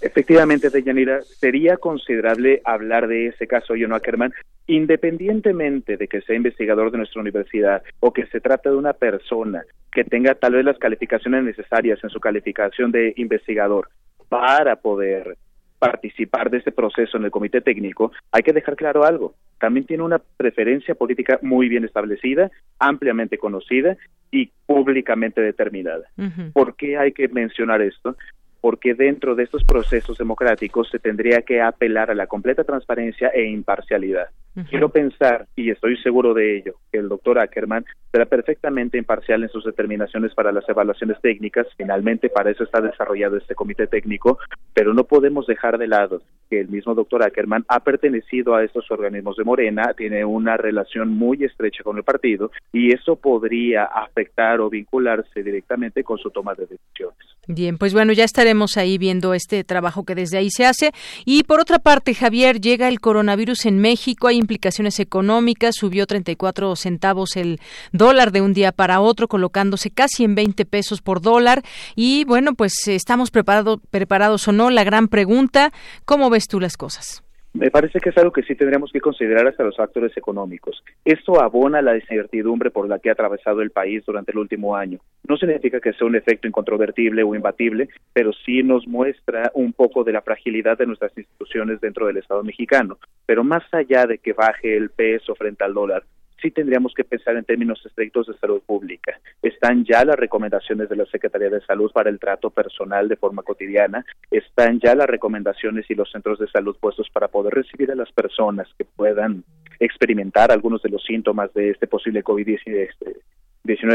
Efectivamente, 0.00 0.70
Deyanira, 0.70 1.22
sería 1.22 1.76
considerable 1.76 2.62
hablar 2.64 3.06
de 3.06 3.28
ese 3.28 3.46
caso 3.46 3.74
John 3.78 3.92
Ackerman, 3.92 4.32
independientemente 4.66 5.96
de 5.96 6.08
que 6.08 6.22
sea 6.22 6.36
investigador 6.36 6.90
de 6.90 6.98
nuestra 6.98 7.20
universidad 7.20 7.82
o 8.00 8.12
que 8.12 8.26
se 8.26 8.40
trate 8.40 8.70
de 8.70 8.76
una 8.76 8.94
persona 8.94 9.64
que 9.92 10.04
tenga 10.04 10.34
tal 10.34 10.54
vez 10.54 10.64
las 10.64 10.78
calificaciones 10.78 11.44
necesarias 11.44 11.98
en 12.02 12.10
su 12.10 12.20
calificación 12.20 12.92
de 12.92 13.12
investigador 13.16 13.88
para 14.28 14.76
poder 14.76 15.36
participar 15.80 16.50
de 16.50 16.58
este 16.58 16.72
proceso 16.72 17.16
en 17.16 17.24
el 17.24 17.30
comité 17.30 17.60
técnico, 17.62 18.12
hay 18.30 18.42
que 18.42 18.52
dejar 18.52 18.76
claro 18.76 19.04
algo. 19.04 19.34
También 19.58 19.86
tiene 19.86 20.02
una 20.02 20.18
preferencia 20.18 20.94
política 20.94 21.38
muy 21.42 21.68
bien 21.68 21.84
establecida, 21.84 22.50
ampliamente 22.78 23.38
conocida 23.38 23.96
y 24.30 24.50
públicamente 24.66 25.40
determinada. 25.40 26.04
¿Por 26.52 26.76
qué 26.76 26.96
hay 26.96 27.12
que 27.12 27.28
mencionar 27.28 27.82
esto? 27.82 28.16
Porque 28.60 28.94
dentro 28.94 29.34
de 29.34 29.44
estos 29.44 29.64
procesos 29.64 30.18
democráticos 30.18 30.88
se 30.90 30.98
tendría 30.98 31.42
que 31.42 31.60
apelar 31.60 32.10
a 32.10 32.14
la 32.14 32.26
completa 32.26 32.64
transparencia 32.64 33.28
e 33.28 33.44
imparcialidad. 33.44 34.28
Quiero 34.68 34.88
pensar, 34.88 35.46
y 35.54 35.70
estoy 35.70 35.96
seguro 35.98 36.34
de 36.34 36.58
ello, 36.58 36.74
que 36.90 36.98
el 36.98 37.08
doctor 37.08 37.38
Ackerman 37.38 37.84
será 38.10 38.26
perfectamente 38.26 38.98
imparcial 38.98 39.42
en 39.42 39.48
sus 39.48 39.64
determinaciones 39.64 40.34
para 40.34 40.50
las 40.50 40.68
evaluaciones 40.68 41.20
técnicas. 41.20 41.66
Finalmente, 41.76 42.28
para 42.28 42.50
eso 42.50 42.64
está 42.64 42.80
desarrollado 42.80 43.36
este 43.36 43.54
comité 43.54 43.86
técnico, 43.86 44.38
pero 44.74 44.92
no 44.92 45.04
podemos 45.04 45.46
dejar 45.46 45.78
de 45.78 45.86
lado 45.86 46.22
que 46.50 46.60
el 46.60 46.68
mismo 46.68 46.94
doctor 46.94 47.22
Ackerman 47.22 47.64
ha 47.68 47.80
pertenecido 47.80 48.56
a 48.56 48.64
estos 48.64 48.90
organismos 48.90 49.36
de 49.36 49.44
Morena, 49.44 49.94
tiene 49.96 50.24
una 50.24 50.56
relación 50.56 51.10
muy 51.10 51.44
estrecha 51.44 51.84
con 51.84 51.96
el 51.96 52.02
partido 52.02 52.50
y 52.72 52.92
eso 52.92 53.14
podría 53.14 53.84
afectar 53.84 54.60
o 54.60 54.68
vincularse 54.68 55.44
directamente 55.44 56.02
con 56.02 56.18
su 56.18 56.30
toma 56.30 56.54
de 56.54 56.66
decisiones. 56.66 57.18
Bien, 57.46 57.78
pues 57.78 57.94
bueno, 57.94 58.12
ya 58.12 58.24
estaremos 58.24 58.76
ahí 58.76 58.98
viendo 58.98 59.32
este 59.32 59.64
trabajo 59.64 60.04
que 60.04 60.14
desde 60.14 60.38
ahí 60.38 60.50
se 60.50 60.66
hace. 60.66 60.90
Y 61.24 61.44
por 61.44 61.60
otra 61.60 61.78
parte, 61.78 62.14
Javier, 62.14 62.60
llega 62.60 62.88
el 62.88 63.00
coronavirus 63.00 63.66
en 63.66 63.78
México, 63.80 64.28
hay 64.28 64.39
implicaciones 64.40 64.98
económicas, 64.98 65.76
subió 65.76 66.06
34 66.06 66.74
centavos 66.76 67.36
el 67.36 67.60
dólar 67.92 68.32
de 68.32 68.40
un 68.40 68.52
día 68.52 68.72
para 68.72 69.00
otro, 69.00 69.28
colocándose 69.28 69.90
casi 69.90 70.24
en 70.24 70.34
20 70.34 70.64
pesos 70.64 71.00
por 71.02 71.20
dólar. 71.20 71.62
Y 71.94 72.24
bueno, 72.24 72.54
pues 72.54 72.88
estamos 72.88 73.30
preparados 73.30 73.78
preparados 73.90 74.48
o 74.48 74.52
no. 74.52 74.70
La 74.70 74.84
gran 74.84 75.08
pregunta, 75.08 75.72
¿cómo 76.04 76.30
ves 76.30 76.48
tú 76.48 76.60
las 76.60 76.76
cosas? 76.76 77.22
Me 77.52 77.70
parece 77.70 77.98
que 77.98 78.10
es 78.10 78.16
algo 78.16 78.30
que 78.30 78.44
sí 78.44 78.54
tendríamos 78.54 78.92
que 78.92 79.00
considerar 79.00 79.46
hasta 79.48 79.64
los 79.64 79.76
factores 79.76 80.16
económicos. 80.16 80.84
Esto 81.04 81.40
abona 81.40 81.82
la 81.82 81.96
incertidumbre 81.96 82.70
por 82.70 82.88
la 82.88 83.00
que 83.00 83.08
ha 83.08 83.12
atravesado 83.12 83.60
el 83.60 83.70
país 83.70 84.04
durante 84.06 84.30
el 84.30 84.38
último 84.38 84.76
año. 84.76 85.00
No 85.28 85.36
significa 85.36 85.80
que 85.80 85.92
sea 85.92 86.06
un 86.06 86.14
efecto 86.14 86.46
incontrovertible 86.46 87.24
o 87.24 87.34
imbatible, 87.34 87.88
pero 88.12 88.32
sí 88.32 88.62
nos 88.62 88.86
muestra 88.86 89.50
un 89.54 89.72
poco 89.72 90.04
de 90.04 90.12
la 90.12 90.22
fragilidad 90.22 90.78
de 90.78 90.86
nuestras 90.86 91.16
instituciones 91.18 91.80
dentro 91.80 92.06
del 92.06 92.18
Estado 92.18 92.44
mexicano. 92.44 92.98
Pero 93.26 93.42
más 93.42 93.64
allá 93.72 94.06
de 94.06 94.18
que 94.18 94.32
baje 94.32 94.76
el 94.76 94.90
peso 94.90 95.34
frente 95.34 95.64
al 95.64 95.74
dólar, 95.74 96.04
sí 96.40 96.50
tendríamos 96.50 96.94
que 96.94 97.04
pensar 97.04 97.36
en 97.36 97.44
términos 97.44 97.84
estrictos 97.84 98.26
de 98.26 98.34
salud 98.34 98.60
pública. 98.64 99.18
Están 99.42 99.84
ya 99.84 100.04
las 100.04 100.16
recomendaciones 100.16 100.88
de 100.88 100.96
la 100.96 101.06
Secretaría 101.06 101.50
de 101.50 101.60
Salud 101.62 101.90
para 101.92 102.10
el 102.10 102.18
trato 102.18 102.50
personal 102.50 103.08
de 103.08 103.16
forma 103.16 103.42
cotidiana, 103.42 104.04
están 104.30 104.80
ya 104.80 104.94
las 104.94 105.06
recomendaciones 105.06 105.90
y 105.90 105.94
los 105.94 106.10
centros 106.10 106.38
de 106.38 106.48
salud 106.48 106.76
puestos 106.80 107.08
para 107.10 107.28
poder 107.28 107.54
recibir 107.54 107.90
a 107.90 107.94
las 107.94 108.10
personas 108.12 108.68
que 108.76 108.84
puedan 108.84 109.44
experimentar 109.78 110.52
algunos 110.52 110.82
de 110.82 110.90
los 110.90 111.02
síntomas 111.04 111.52
de 111.54 111.70
este 111.70 111.86
posible 111.86 112.22
COVID-19, 112.22 113.16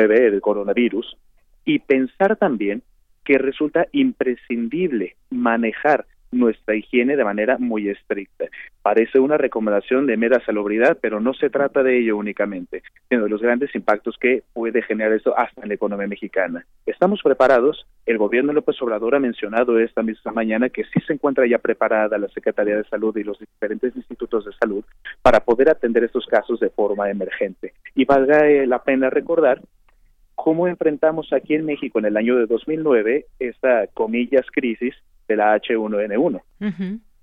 el 0.09 0.41
coronavirus. 0.41 1.17
y 1.67 1.79
pensar 1.79 2.35
también 2.35 2.83
que 3.23 3.39
resulta 3.39 3.87
imprescindible 3.91 5.15
manejar 5.31 6.05
nuestra 6.31 6.75
higiene 6.75 7.15
de 7.15 7.23
manera 7.23 7.57
muy 7.57 7.89
estricta. 7.89 8.45
Parece 8.81 9.19
una 9.19 9.37
recomendación 9.37 10.05
de 10.05 10.17
mera 10.17 10.43
salubridad, 10.45 10.97
pero 11.01 11.19
no 11.19 11.33
se 11.33 11.49
trata 11.49 11.83
de 11.83 11.99
ello 11.99 12.17
únicamente, 12.17 12.83
sino 13.09 13.23
de 13.23 13.29
los 13.29 13.41
grandes 13.41 13.73
impactos 13.75 14.17
que 14.19 14.43
puede 14.53 14.81
generar 14.83 15.13
esto 15.13 15.37
hasta 15.37 15.61
en 15.61 15.69
la 15.69 15.75
economía 15.75 16.07
mexicana. 16.07 16.65
Estamos 16.85 17.21
preparados. 17.23 17.85
El 18.05 18.17
gobierno 18.17 18.49
de 18.49 18.55
López 18.55 18.79
Obrador 18.81 19.15
ha 19.15 19.19
mencionado 19.19 19.79
esta 19.79 20.03
misma 20.03 20.31
mañana 20.31 20.69
que 20.69 20.83
sí 20.83 20.99
se 21.05 21.13
encuentra 21.13 21.47
ya 21.47 21.57
preparada 21.57 22.17
la 22.17 22.27
Secretaría 22.29 22.77
de 22.77 22.83
Salud 22.85 23.15
y 23.17 23.23
los 23.23 23.39
diferentes 23.39 23.95
institutos 23.95 24.45
de 24.45 24.53
salud 24.53 24.83
para 25.21 25.39
poder 25.39 25.69
atender 25.69 26.03
estos 26.03 26.25
casos 26.27 26.59
de 26.59 26.69
forma 26.69 27.09
emergente. 27.09 27.73
Y 27.95 28.05
valga 28.05 28.47
eh, 28.47 28.67
la 28.67 28.83
pena 28.83 29.09
recordar 29.09 29.61
cómo 30.35 30.67
enfrentamos 30.67 31.31
aquí 31.33 31.55
en 31.55 31.65
México 31.65 31.97
en 31.97 32.05
el 32.05 32.17
año 32.17 32.35
de 32.35 32.45
2009 32.45 33.25
esta, 33.39 33.87
comillas, 33.87 34.45
crisis 34.51 34.93
de 35.27 35.35
la 35.35 35.55
H1N1. 35.59 36.41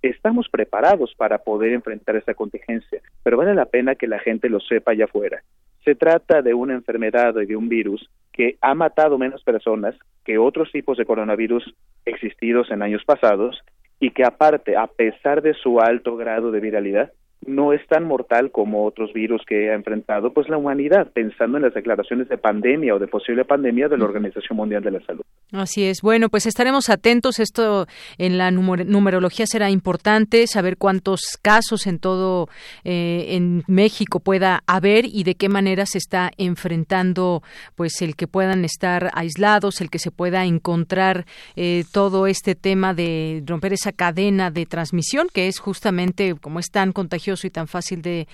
Estamos 0.03 0.49
preparados 0.49 1.15
para 1.17 1.39
poder 1.39 1.73
enfrentar 1.73 2.17
esta 2.17 2.35
contingencia, 2.35 3.01
pero 3.23 3.37
vale 3.37 3.55
la 3.55 3.67
pena 3.67 3.95
que 3.95 4.09
la 4.09 4.19
gente 4.19 4.49
lo 4.49 4.59
sepa 4.59 4.93
allá 4.93 5.05
afuera. 5.05 5.43
Se 5.85 5.95
trata 5.95 6.43
de 6.43 6.55
una 6.55 6.75
enfermedad 6.75 7.35
y 7.41 7.47
de 7.47 7.57
un 7.57 7.69
virus 7.69 8.09
que 8.33 8.57
ha 8.61 8.75
matado 8.75 9.19
menos 9.19 9.43
personas 9.45 9.95
que 10.25 10.39
otros 10.39 10.73
tipos 10.73 10.97
de 10.97 11.05
coronavirus 11.05 11.75
existidos 12.05 12.71
en 12.71 12.83
años 12.83 13.05
pasados 13.05 13.63
y 14.01 14.11
que 14.11 14.25
aparte, 14.25 14.77
a 14.77 14.89
pesar 14.89 15.43
de 15.43 15.55
su 15.55 15.81
alto 15.81 16.17
grado 16.17 16.51
de 16.51 16.61
viralidad, 16.61 17.13
no 17.47 17.73
es 17.73 17.87
tan 17.89 18.05
mortal 18.05 18.51
como 18.51 18.87
otros 18.87 19.13
virus 19.13 19.43
que 19.47 19.71
ha 19.71 19.75
enfrentado 19.75 20.33
pues 20.33 20.49
la 20.49 20.57
humanidad, 20.57 21.11
pensando 21.13 21.57
en 21.57 21.65
las 21.65 21.75
declaraciones 21.75 22.29
de 22.29 22.39
pandemia 22.39 22.95
o 22.95 22.99
de 22.99 23.09
posible 23.09 23.45
pandemia 23.45 23.89
de 23.89 23.99
la 23.99 24.05
Organización 24.05 24.57
Mundial 24.57 24.83
de 24.83 24.91
la 24.93 25.01
Salud. 25.01 25.23
Así 25.53 25.85
es. 25.85 26.01
Bueno, 26.01 26.31
pues 26.31 26.47
estaremos 26.47 26.89
atentos. 26.89 27.39
Esto 27.39 27.87
en 28.17 28.39
la 28.39 28.51
numerología 28.51 29.47
será 29.47 29.71
importante 29.71 30.47
saber 30.47 30.79
cuántos 30.79 31.39
casos 31.43 31.87
en 31.87 31.99
todo 31.99 32.49
eh, 32.85 33.27
en 33.31 33.63
México 33.67 34.21
pueda 34.21 34.63
haber 34.67 35.05
y 35.05 35.25
de 35.25 35.35
qué 35.35 35.49
manera 35.49 35.85
se 35.85 35.99
está 35.99 36.31
enfrentando, 36.39 37.43
pues 37.75 38.01
el 38.01 38.17
que 38.17 38.27
puedan 38.27 38.65
estar 38.65 39.11
aislados, 39.15 39.81
el 39.81 39.91
que 39.91 39.99
se 39.99 40.11
pueda 40.11 40.47
encontrar 40.47 41.27
eh, 41.57 41.85
todo 41.93 42.27
este 42.27 42.55
tema 42.55 42.95
de 42.95 43.43
romper 43.45 43.75
esa 43.75 43.93
cadena 43.93 44.51
de 44.51 44.65
transmisión 44.65 45.29
que 45.33 45.49
es 45.49 45.59
justamente 45.59 46.35
como 46.41 46.61
es 46.61 46.71
tan 46.71 46.93
contagioso 46.93 47.32
y 47.45 47.51
tan 47.51 47.69
fácil 47.69 48.03
de, 48.03 48.27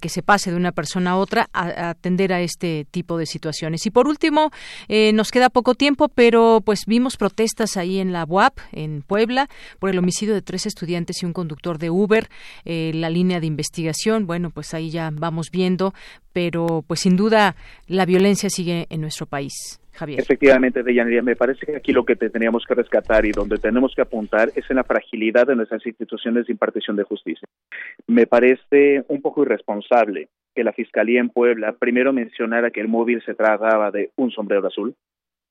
que 0.00 0.08
se 0.08 0.22
pase 0.22 0.50
de 0.50 0.56
una 0.56 0.72
persona 0.72 1.12
a 1.12 1.16
otra, 1.16 1.48
a, 1.52 1.90
atender 1.90 2.32
a 2.32 2.40
este 2.40 2.86
tipo 2.90 3.18
de 3.18 3.26
situaciones. 3.26 3.86
Y 3.86 3.90
por 3.90 4.08
último, 4.08 4.50
eh, 4.88 5.12
nos 5.12 5.30
queda 5.30 5.50
poco 5.50 5.74
tiempo, 5.74 6.08
pero 6.08 6.62
pues 6.64 6.84
vimos 6.86 7.16
protestas 7.16 7.76
ahí 7.76 7.98
en 7.98 8.12
la 8.12 8.24
UAP, 8.24 8.58
en 8.72 9.02
Puebla, 9.02 9.48
por 9.78 9.90
el 9.90 9.98
homicidio 9.98 10.34
de 10.34 10.42
tres 10.42 10.66
estudiantes 10.66 11.22
y 11.22 11.26
un 11.26 11.32
conductor 11.32 11.78
de 11.78 11.90
Uber, 11.90 12.28
eh, 12.64 12.92
la 12.94 13.10
línea 13.10 13.40
de 13.40 13.46
investigación, 13.46 14.26
bueno, 14.26 14.50
pues 14.50 14.74
ahí 14.74 14.90
ya 14.90 15.10
vamos 15.12 15.50
viendo, 15.50 15.94
pero 16.32 16.84
pues 16.86 17.00
sin 17.00 17.16
duda 17.16 17.56
la 17.86 18.06
violencia 18.06 18.50
sigue 18.50 18.86
en 18.90 19.00
nuestro 19.00 19.26
país. 19.26 19.79
Efectivamente, 20.06 20.82
Deyanira, 20.82 21.22
me 21.22 21.36
parece 21.36 21.66
que 21.66 21.76
aquí 21.76 21.92
lo 21.92 22.04
que 22.04 22.16
teníamos 22.16 22.64
que 22.66 22.74
rescatar 22.74 23.26
y 23.26 23.32
donde 23.32 23.58
tenemos 23.58 23.94
que 23.94 24.02
apuntar 24.02 24.50
es 24.54 24.68
en 24.70 24.76
la 24.76 24.84
fragilidad 24.84 25.46
de 25.46 25.56
nuestras 25.56 25.84
instituciones 25.84 26.46
de 26.46 26.52
impartición 26.52 26.96
de 26.96 27.04
justicia. 27.04 27.46
Me 28.06 28.26
parece 28.26 29.04
un 29.08 29.20
poco 29.20 29.42
irresponsable 29.42 30.28
que 30.54 30.64
la 30.64 30.72
Fiscalía 30.72 31.20
en 31.20 31.28
Puebla 31.28 31.72
primero 31.72 32.12
mencionara 32.12 32.70
que 32.70 32.80
el 32.80 32.88
móvil 32.88 33.22
se 33.24 33.34
trataba 33.34 33.90
de 33.90 34.10
un 34.16 34.30
sombrero 34.30 34.66
azul 34.66 34.94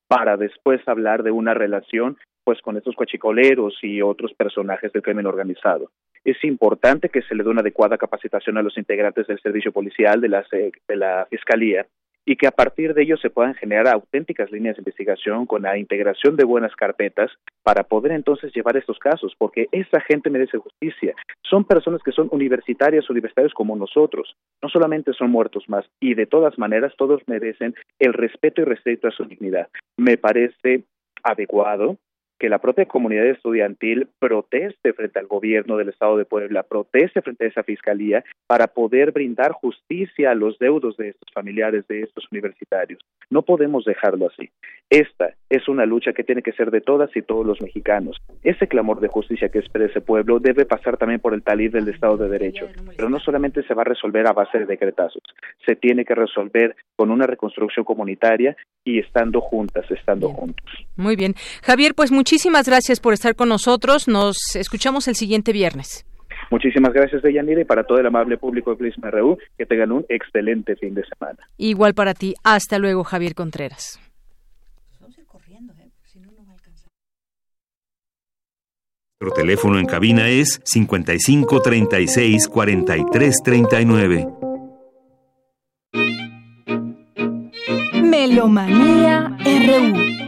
para 0.08 0.36
después 0.36 0.80
hablar 0.88 1.22
de 1.22 1.30
una 1.30 1.54
relación 1.54 2.16
pues 2.42 2.60
con 2.62 2.76
estos 2.76 2.96
coachicoleros 2.96 3.78
y 3.82 4.02
otros 4.02 4.32
personajes 4.34 4.92
del 4.92 5.02
crimen 5.02 5.26
organizado. 5.26 5.90
Es 6.24 6.42
importante 6.42 7.08
que 7.08 7.22
se 7.22 7.34
le 7.34 7.44
dé 7.44 7.50
una 7.50 7.60
adecuada 7.60 7.96
capacitación 7.96 8.58
a 8.58 8.62
los 8.62 8.76
integrantes 8.76 9.26
del 9.26 9.40
servicio 9.40 9.72
policial 9.72 10.20
de 10.20 10.28
la, 10.28 10.44
de 10.50 10.96
la 10.96 11.26
Fiscalía 11.30 11.86
y 12.30 12.36
que 12.36 12.46
a 12.46 12.52
partir 12.52 12.94
de 12.94 13.02
ello 13.02 13.16
se 13.16 13.28
puedan 13.28 13.54
generar 13.54 13.88
auténticas 13.88 14.52
líneas 14.52 14.76
de 14.76 14.82
investigación 14.82 15.46
con 15.46 15.62
la 15.62 15.76
integración 15.76 16.36
de 16.36 16.44
buenas 16.44 16.76
carpetas 16.76 17.28
para 17.64 17.82
poder 17.82 18.12
entonces 18.12 18.52
llevar 18.54 18.76
estos 18.76 19.00
casos, 19.00 19.34
porque 19.36 19.66
esa 19.72 20.00
gente 20.02 20.30
merece 20.30 20.56
justicia. 20.58 21.12
Son 21.42 21.64
personas 21.64 22.00
que 22.04 22.12
son 22.12 22.28
universitarias, 22.30 23.10
universitarios 23.10 23.52
como 23.52 23.74
nosotros, 23.74 24.36
no 24.62 24.68
solamente 24.68 25.12
son 25.12 25.32
muertos 25.32 25.64
más, 25.68 25.84
y 25.98 26.14
de 26.14 26.26
todas 26.26 26.56
maneras 26.56 26.94
todos 26.96 27.20
merecen 27.26 27.74
el 27.98 28.12
respeto 28.12 28.60
y 28.60 28.64
respeto 28.64 29.08
a 29.08 29.10
su 29.10 29.24
dignidad. 29.24 29.66
Me 29.96 30.16
parece 30.16 30.84
adecuado 31.24 31.96
que 32.40 32.48
la 32.48 32.58
propia 32.58 32.86
comunidad 32.86 33.26
estudiantil 33.26 34.08
proteste 34.18 34.94
frente 34.94 35.18
al 35.18 35.26
gobierno 35.26 35.76
del 35.76 35.90
Estado 35.90 36.16
de 36.16 36.24
Puebla, 36.24 36.62
proteste 36.62 37.20
frente 37.20 37.44
a 37.44 37.48
esa 37.48 37.62
fiscalía 37.62 38.24
para 38.46 38.66
poder 38.66 39.12
brindar 39.12 39.52
justicia 39.52 40.30
a 40.30 40.34
los 40.34 40.58
deudos 40.58 40.96
de 40.96 41.10
estos 41.10 41.28
familiares, 41.34 41.86
de 41.86 42.00
estos 42.00 42.24
universitarios. 42.32 42.98
No 43.28 43.42
podemos 43.42 43.84
dejarlo 43.84 44.26
así. 44.26 44.50
Esta 44.88 45.34
es 45.50 45.68
una 45.68 45.86
lucha 45.86 46.12
que 46.12 46.24
tiene 46.24 46.42
que 46.42 46.52
ser 46.52 46.70
de 46.70 46.80
todas 46.80 47.14
y 47.14 47.22
todos 47.22 47.46
los 47.46 47.60
mexicanos. 47.60 48.16
Ese 48.42 48.66
clamor 48.66 49.00
de 49.00 49.08
justicia 49.08 49.50
que 49.50 49.58
espera 49.58 49.84
ese 49.84 50.00
pueblo 50.00 50.40
debe 50.40 50.64
pasar 50.64 50.96
también 50.96 51.20
por 51.20 51.34
el 51.34 51.42
talib 51.42 51.72
del 51.72 51.88
Estado 51.88 52.16
de 52.16 52.28
Derecho, 52.28 52.68
pero 52.96 53.10
no 53.10 53.20
solamente 53.20 53.62
se 53.64 53.74
va 53.74 53.82
a 53.82 53.84
resolver 53.84 54.26
a 54.26 54.32
base 54.32 54.58
de 54.58 54.66
decretazos, 54.66 55.22
se 55.66 55.76
tiene 55.76 56.04
que 56.04 56.14
resolver 56.14 56.74
con 56.96 57.10
una 57.10 57.26
reconstrucción 57.26 57.84
comunitaria 57.84 58.56
y 58.82 58.98
estando 58.98 59.40
juntas, 59.40 59.88
estando 59.90 60.30
juntos. 60.30 60.66
Muy 60.96 61.14
bien. 61.14 61.34
Javier, 61.62 61.94
pues 61.94 62.10
muchísimas 62.30 62.64
gracias 62.64 63.00
por 63.00 63.12
estar 63.12 63.34
con 63.34 63.48
nosotros. 63.48 64.06
Nos 64.06 64.36
escuchamos 64.54 65.08
el 65.08 65.16
siguiente 65.16 65.52
viernes. 65.52 66.06
Muchísimas 66.48 66.92
gracias, 66.92 67.22
Deyanira, 67.22 67.60
y 67.60 67.64
para 67.64 67.82
todo 67.82 67.98
el 67.98 68.06
amable 68.06 68.38
público 68.38 68.70
de 68.70 68.76
Prisma 68.76 69.10
RU, 69.10 69.36
que 69.58 69.66
tengan 69.66 69.90
un 69.90 70.06
excelente 70.08 70.76
fin 70.76 70.94
de 70.94 71.02
semana. 71.06 71.38
Igual 71.58 71.92
para 71.94 72.14
ti. 72.14 72.34
Hasta 72.44 72.78
luego, 72.78 73.02
Javier 73.02 73.34
Contreras. 73.34 73.98
Nuestro 79.20 79.42
teléfono 79.42 79.80
en 79.80 79.86
cabina 79.86 80.28
es 80.28 80.60
55 80.62 81.60
36 81.60 82.46
43 82.46 83.42
39. 83.42 84.28
Melomanía 88.04 89.36
RU 89.66 90.19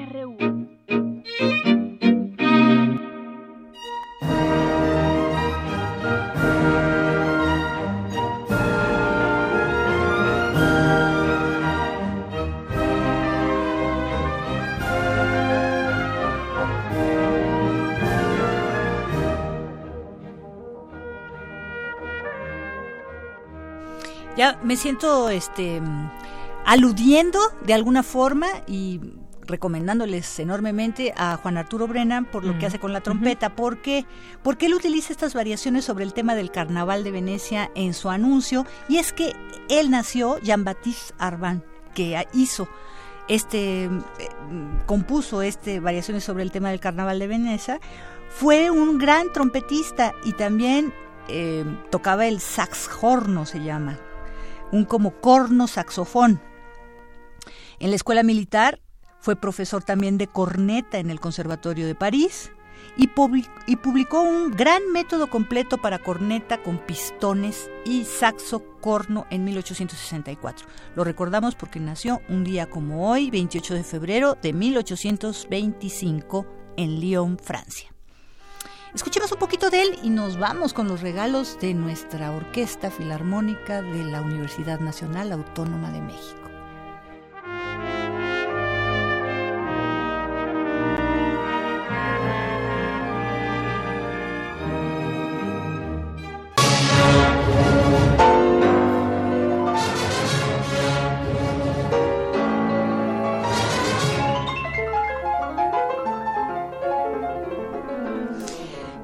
Ya 24.36 24.58
me 24.62 24.76
siento 24.76 25.28
este 25.28 25.82
aludiendo 26.64 27.40
de 27.66 27.74
alguna 27.74 28.02
forma 28.02 28.46
y 28.66 29.00
recomendándoles 29.46 30.38
enormemente 30.38 31.12
a 31.16 31.36
Juan 31.36 31.58
Arturo 31.58 31.86
Brennan 31.86 32.24
por 32.24 32.44
lo 32.44 32.58
que 32.58 32.66
hace 32.66 32.78
con 32.78 32.92
la 32.92 33.00
trompeta, 33.00 33.54
porque 33.54 34.06
porque 34.42 34.66
él 34.66 34.74
utiliza 34.74 35.12
estas 35.12 35.34
variaciones 35.34 35.84
sobre 35.84 36.04
el 36.04 36.14
tema 36.14 36.34
del 36.34 36.50
Carnaval 36.50 37.04
de 37.04 37.10
Venecia 37.10 37.70
en 37.74 37.94
su 37.94 38.08
anuncio 38.08 38.64
y 38.88 38.98
es 38.98 39.12
que 39.12 39.34
él 39.68 39.90
nació 39.90 40.38
Jean-Baptiste 40.38 41.14
Arban, 41.18 41.64
que 41.94 42.26
hizo 42.32 42.68
este 43.28 43.84
eh, 43.84 43.90
compuso 44.86 45.42
este 45.42 45.80
variaciones 45.80 46.24
sobre 46.24 46.42
el 46.42 46.50
tema 46.50 46.70
del 46.70 46.80
Carnaval 46.80 47.18
de 47.18 47.26
Venecia, 47.26 47.80
fue 48.30 48.70
un 48.70 48.98
gran 48.98 49.32
trompetista 49.32 50.14
y 50.24 50.32
también 50.32 50.92
eh, 51.28 51.64
tocaba 51.90 52.26
el 52.26 52.40
sax 52.40 52.88
horno 53.00 53.44
se 53.44 53.62
llama, 53.62 53.98
un 54.72 54.84
como 54.84 55.12
corno 55.20 55.68
saxofón. 55.68 56.40
En 57.78 57.90
la 57.90 57.96
escuela 57.96 58.22
militar 58.22 58.80
fue 59.20 59.36
profesor 59.36 59.84
también 59.84 60.18
de 60.18 60.26
corneta 60.26 60.98
en 60.98 61.10
el 61.10 61.20
Conservatorio 61.20 61.86
de 61.86 61.94
París 61.94 62.50
y, 62.96 63.06
publicó 63.06 64.20
un 64.20 64.50
gran 64.50 64.90
método 64.92 65.28
completo 65.28 65.78
para 65.78 65.98
corneta 65.98 66.62
con 66.62 66.78
pistones 66.78 67.70
y 67.84 68.04
saxo 68.04 68.62
corno 68.80 69.26
en 69.30 69.44
1864. 69.44 70.66
Lo 70.94 71.04
recordamos 71.04 71.54
porque 71.54 71.80
nació 71.80 72.20
un 72.28 72.44
día 72.44 72.68
como 72.68 73.08
hoy, 73.08 73.30
28 73.30 73.74
de 73.74 73.84
febrero 73.84 74.36
de 74.40 74.52
1825, 74.52 76.46
en 76.76 77.00
Lyon, 77.00 77.38
Francia. 77.38 77.91
Escuchemos 78.94 79.32
un 79.32 79.38
poquito 79.38 79.70
de 79.70 79.80
él 79.80 79.98
y 80.02 80.10
nos 80.10 80.38
vamos 80.38 80.74
con 80.74 80.86
los 80.86 81.00
regalos 81.00 81.58
de 81.60 81.72
nuestra 81.72 82.30
Orquesta 82.30 82.90
Filarmónica 82.90 83.80
de 83.80 84.04
la 84.04 84.20
Universidad 84.20 84.80
Nacional 84.80 85.32
Autónoma 85.32 85.90
de 85.90 86.02
México. 86.02 86.41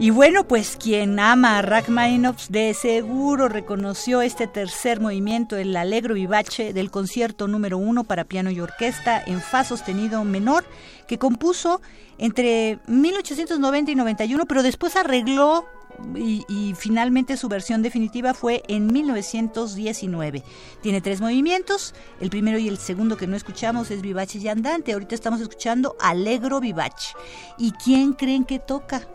Y 0.09 0.10
bueno, 0.10 0.44
pues 0.44 0.78
quien 0.82 1.20
ama 1.20 1.59
a 1.59 1.60
Rachmaninoff 1.60 2.48
de 2.48 2.72
seguro 2.72 3.47
reconoció 3.51 4.22
este 4.22 4.47
tercer 4.47 5.02
movimiento, 5.02 5.59
el 5.59 5.76
Allegro 5.76 6.14
Vivace 6.14 6.72
del 6.72 6.90
concierto 6.90 7.47
número 7.47 7.76
uno 7.76 8.05
para 8.05 8.24
piano 8.24 8.51
y 8.51 8.59
orquesta 8.59 9.22
en 9.22 9.43
fa 9.43 9.64
sostenido 9.64 10.24
menor, 10.24 10.64
que 11.06 11.18
compuso 11.18 11.82
entre 12.16 12.78
1890 12.86 13.90
y 13.90 13.94
91, 13.97 14.47
pero 14.47 14.62
después 14.62 14.97
arregló 14.97 15.66
y, 16.14 16.74
finalmente 16.78 17.36
su 17.36 17.51
versión 17.51 17.82
definitiva 17.82 18.32
fue 18.32 18.62
en 18.66 18.86
1919. 18.86 20.43
Tiene 20.80 21.02
tres 21.02 21.20
movimientos, 21.20 21.94
el 22.18 22.30
primero 22.30 22.56
y 22.56 22.68
el 22.68 22.78
segundo 22.78 23.18
que 23.18 23.26
no 23.26 23.36
escuchamos 23.36 23.90
es 23.90 24.01
Vivace 24.01 24.39
y 24.39 24.48
Andante, 24.48 24.94
ahorita 24.94 25.14
estamos 25.14 25.43
escuchando 25.43 25.97
Allegro 26.01 26.60
Vivace. 26.60 27.12
¿Y 27.59 27.72
quién 27.72 28.14
creen 28.14 28.47
que 28.47 28.59
toca? 28.59 29.06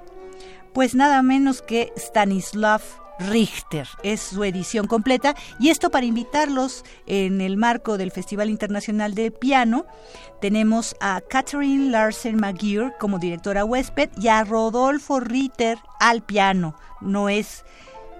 Pues 0.73 0.95
nada 0.95 1.21
menos 1.21 1.61
que 1.61 1.93
Stanislav 1.95 2.81
Richter. 3.19 3.87
Es 4.01 4.21
su 4.21 4.43
edición 4.43 4.87
completa 4.87 5.35
y 5.59 5.69
esto 5.69 5.91
para 5.91 6.07
invitarlos 6.07 6.83
en 7.05 7.41
el 7.41 7.57
marco 7.57 7.99
del 7.99 8.11
Festival 8.11 8.49
Internacional 8.49 9.13
de 9.13 9.29
Piano. 9.29 9.85
Tenemos 10.41 10.95
a 10.99 11.21
Catherine 11.21 11.91
Larsen 11.91 12.37
Maguire 12.37 12.91
como 12.99 13.19
directora 13.19 13.65
huésped 13.65 14.09
y 14.19 14.29
a 14.29 14.43
Rodolfo 14.43 15.19
Richter 15.19 15.77
al 15.99 16.23
piano. 16.23 16.75
No 17.01 17.29
es 17.29 17.63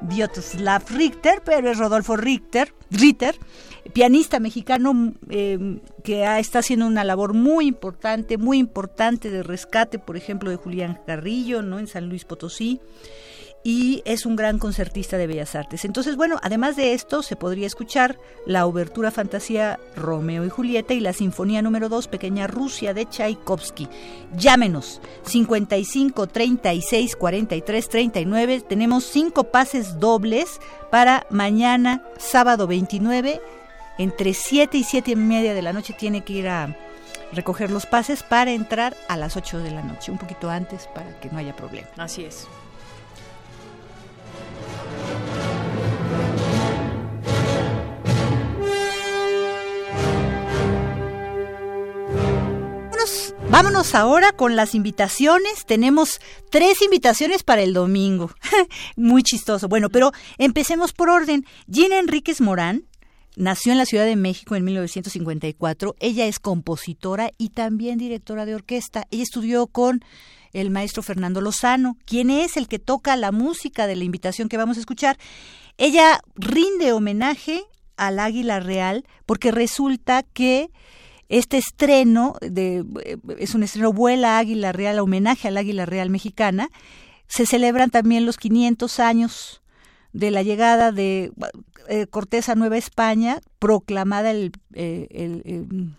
Vyacheslav 0.03 0.84
Richter, 0.89 1.41
pero 1.43 1.71
es 1.71 1.77
Rodolfo 1.77 2.15
Richter, 2.15 2.73
Ritter, 2.91 3.35
pianista 3.93 4.39
mexicano 4.39 5.13
eh, 5.30 5.80
que 6.03 6.23
está 6.39 6.59
haciendo 6.59 6.85
una 6.85 7.03
labor 7.03 7.34
muy 7.34 7.67
importante, 7.67 8.38
muy 8.38 8.57
importante 8.57 9.30
de 9.30 9.43
rescate, 9.43 9.99
por 9.99 10.17
ejemplo, 10.17 10.49
de 10.49 10.57
Julián 10.57 10.99
Carrillo, 11.05 11.61
¿no? 11.61 11.80
En 11.80 11.88
San 11.88 12.09
Luis 12.09 12.25
Potosí 12.25 12.80
y 13.64 14.02
es 14.06 14.26
un 14.26 14.35
gran 14.35 14.60
concertista 14.60 15.18
de 15.18 15.27
bellas 15.27 15.56
artes. 15.56 15.85
Entonces, 15.85 16.18
bueno, 16.18 16.38
además 16.41 16.76
de 16.76 16.94
esto, 16.94 17.23
se 17.23 17.35
podría 17.35 17.65
escuchar 17.65 18.18
la 18.45 18.65
obertura 18.65 19.10
fantasía 19.10 19.80
Romeo 19.95 20.45
y 20.45 20.49
Julieta 20.49 20.94
y 20.94 20.99
la 20.99 21.14
sinfonía 21.14 21.61
número 21.61 21.88
2, 21.88 22.10
Pequeña 22.10 22.48
Rusia 22.48 22.94
de 22.94 23.06
Tchaikovsky. 23.06 23.88
Llámenos 24.35 25.02
55 25.26 26.27
36 26.27 27.15
43 27.15 27.90
39. 27.90 28.61
Tenemos 28.68 29.06
cinco 29.06 29.45
pases 29.45 29.99
dobles 29.99 30.60
para 30.91 31.26
mañana, 31.30 32.03
sábado 32.18 32.68
29, 32.68 33.41
entre 33.98 34.34
7 34.34 34.77
y 34.77 34.84
7 34.84 35.11
y 35.11 35.15
media 35.15 35.53
de 35.53 35.61
la 35.61 35.72
noche. 35.72 35.95
Tiene 35.98 36.23
que 36.26 36.34
ir 36.34 36.49
a 36.49 36.76
recoger 37.31 37.72
los 37.72 37.85
pases 37.85 38.23
para 38.23 38.52
entrar 38.52 38.95
a 39.07 39.15
las 39.15 39.38
8 39.38 39.60
de 39.60 39.72
la 39.72 39.81
noche, 39.81 40.11
un 40.11 40.18
poquito 40.18 40.49
antes 40.49 40.88
para 40.94 41.18
que 41.19 41.30
no 41.30 41.38
haya 41.38 41.56
problema. 41.56 41.88
Así 41.98 42.26
es. 42.26 42.48
Vámonos, 53.53 53.93
ahora 53.93 54.31
con 54.31 54.55
las 54.55 54.73
invitaciones. 54.73 55.67
Tenemos 55.67 56.19
tres 56.49 56.81
invitaciones 56.81 57.43
para 57.43 57.61
el 57.61 57.75
domingo. 57.75 58.31
Muy 58.95 59.21
chistoso. 59.21 59.67
Bueno, 59.67 59.91
pero 59.91 60.11
empecemos 60.39 60.91
por 60.91 61.11
orden. 61.11 61.45
Gina 61.71 61.99
Enríquez 61.99 62.41
Morán 62.41 62.85
nació 63.35 63.71
en 63.71 63.77
la 63.77 63.85
Ciudad 63.85 64.05
de 64.05 64.15
México 64.15 64.55
en 64.55 64.63
1954. 64.63 65.95
Ella 65.99 66.25
es 66.25 66.39
compositora 66.39 67.30
y 67.38 67.49
también 67.49 67.99
directora 67.99 68.47
de 68.47 68.55
orquesta. 68.55 69.05
Ella 69.11 69.21
estudió 69.21 69.67
con 69.67 70.03
el 70.53 70.71
maestro 70.71 71.03
Fernando 71.03 71.39
Lozano, 71.39 71.99
quien 72.05 72.31
es 72.31 72.57
el 72.57 72.67
que 72.67 72.80
toca 72.80 73.15
la 73.17 73.31
música 73.31 73.85
de 73.85 73.95
la 73.95 74.03
invitación 74.03 74.49
que 74.49 74.57
vamos 74.57 74.77
a 74.77 74.80
escuchar. 74.80 75.19
Ella 75.77 76.21
rinde 76.34 76.91
homenaje 76.91 77.65
al 77.97 78.17
Águila 78.17 78.59
Real 78.59 79.05
porque 79.27 79.51
resulta 79.51 80.23
que 80.23 80.71
este 81.38 81.57
estreno 81.57 82.35
de, 82.41 82.85
es 83.39 83.55
un 83.55 83.64
estreno 83.64 83.91
Vuela 83.91 84.38
Águila 84.38 84.72
Real, 84.72 84.99
homenaje 84.99 85.47
al 85.47 85.57
Águila 85.57 85.88
Real 85.88 86.11
mexicana. 86.11 86.69
Se 87.27 87.47
celebran 87.47 87.89
también 87.89 88.27
los 88.27 88.38
500 88.38 88.99
años 88.99 89.64
de 90.11 90.30
la 90.30 90.43
llegada 90.43 90.91
de 90.91 91.31
eh, 91.88 92.05
Cortés 92.05 92.49
a 92.49 92.55
Nueva 92.55 92.77
España, 92.77 93.41
proclamada 93.57 94.30
el, 94.30 94.51
eh, 94.76 95.07
el, 95.10 95.95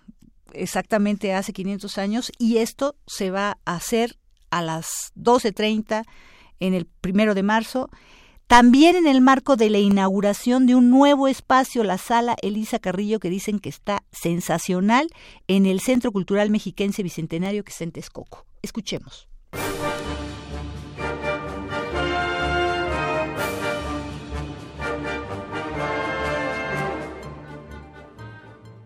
exactamente 0.53 1.35
hace 1.35 1.53
500 1.53 1.99
años, 1.99 2.33
y 2.39 2.59
esto 2.59 2.95
se 3.09 3.33
va 3.33 3.59
a 3.65 3.75
hacer 3.75 4.17
a 4.51 4.63
las 4.63 5.13
12.30 5.17 6.05
en 6.61 6.75
el 6.75 6.87
primero 6.87 7.35
de 7.35 7.43
marzo 7.43 7.91
también 8.47 8.97
en 8.97 9.07
el 9.07 9.21
marco 9.21 9.57
de 9.57 9.71
la 9.71 9.79
inauguración 9.79 10.67
de 10.67 10.75
un 10.75 10.91
nuevo 10.91 11.29
espacio, 11.29 11.83
la 11.85 11.99
sala 11.99 12.37
Elisa 12.43 12.79
Carrillo, 12.79 13.19
que 13.19 13.31
dicen 13.31 13.59
que 13.59 13.69
está 13.69 14.03
sensacional 14.13 15.09
en 15.49 15.67
el 15.67 15.81
Centro 15.81 16.13
Cultural 16.13 16.51
Mexiquense 16.51 17.03
Bicentenario 17.03 17.65
que 17.65 17.71
está 17.71 17.85
en 17.85 17.93
Texcoco. 17.93 18.47
Escuchemos. 18.63 19.29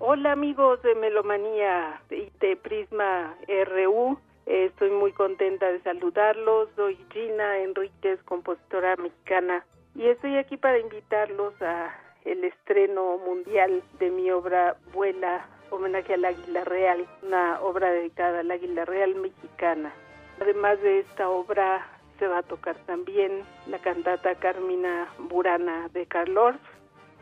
Hola 0.01 0.33
amigos 0.33 0.83
de 0.83 0.95
Melomanía 0.95 2.01
y 2.11 2.31
de 2.41 2.57
Prisma 2.57 3.37
RU. 3.47 4.19
Estoy 4.49 4.91
muy 4.91 5.13
contenta 5.13 5.71
de 5.71 5.83
saludarlos. 5.83 6.71
Soy 6.75 6.97
Gina 7.11 7.59
Enríquez, 7.59 8.19
compositora 8.23 8.97
mexicana, 8.97 9.63
y 9.95 10.07
estoy 10.07 10.39
aquí 10.39 10.57
para 10.57 10.79
invitarlos 10.79 11.53
a 11.61 11.95
el 12.25 12.43
estreno 12.45 13.19
mundial 13.19 13.83
de 13.99 14.11
mi 14.11 14.31
obra 14.31 14.79
Vuela, 14.95 15.47
homenaje 15.69 16.15
al 16.15 16.25
Águila 16.25 16.65
Real, 16.65 17.07
una 17.23 17.61
obra 17.61 17.91
dedicada 17.91 18.41
al 18.41 18.51
Águila 18.51 18.87
Real 18.87 19.17
mexicana. 19.17 19.93
Además 20.41 20.81
de 20.81 21.01
esta 21.01 21.29
obra, 21.29 21.87
se 22.19 22.27
va 22.27 22.39
a 22.39 22.43
tocar 22.43 22.77
también 22.87 23.43
la 23.67 23.79
cantata 23.81 24.35
Carmina 24.37 25.13
Burana 25.19 25.91
de 25.93 26.07
Carlos. 26.07 26.55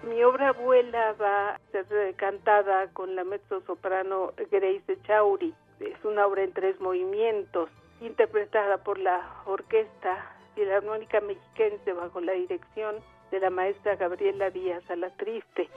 Mi 0.09 0.23
obra 0.23 0.53
Vuela 0.53 1.12
va 1.15 1.57
a 1.57 1.59
ser 1.73 2.15
cantada 2.15 2.86
con 2.93 3.16
la 3.16 3.24
mezzo 3.24 3.62
soprano 3.62 4.32
Grace 4.48 4.97
Chauri 5.03 5.53
es 5.81 6.05
una 6.05 6.27
obra 6.27 6.43
en 6.43 6.53
tres 6.53 6.81
movimientos, 6.81 7.69
interpretada 8.01 8.78
por 8.78 8.98
la 8.98 9.43
Orquesta 9.47 10.32
Filarmónica 10.55 11.20
Mexiquense 11.20 11.93
bajo 11.93 12.20
la 12.20 12.32
dirección 12.32 12.97
de 13.31 13.40
la 13.40 13.51
maestra 13.51 13.97
Gabriela 13.97 14.51
Díaz 14.51 14.82
Alatriste. 14.90 15.69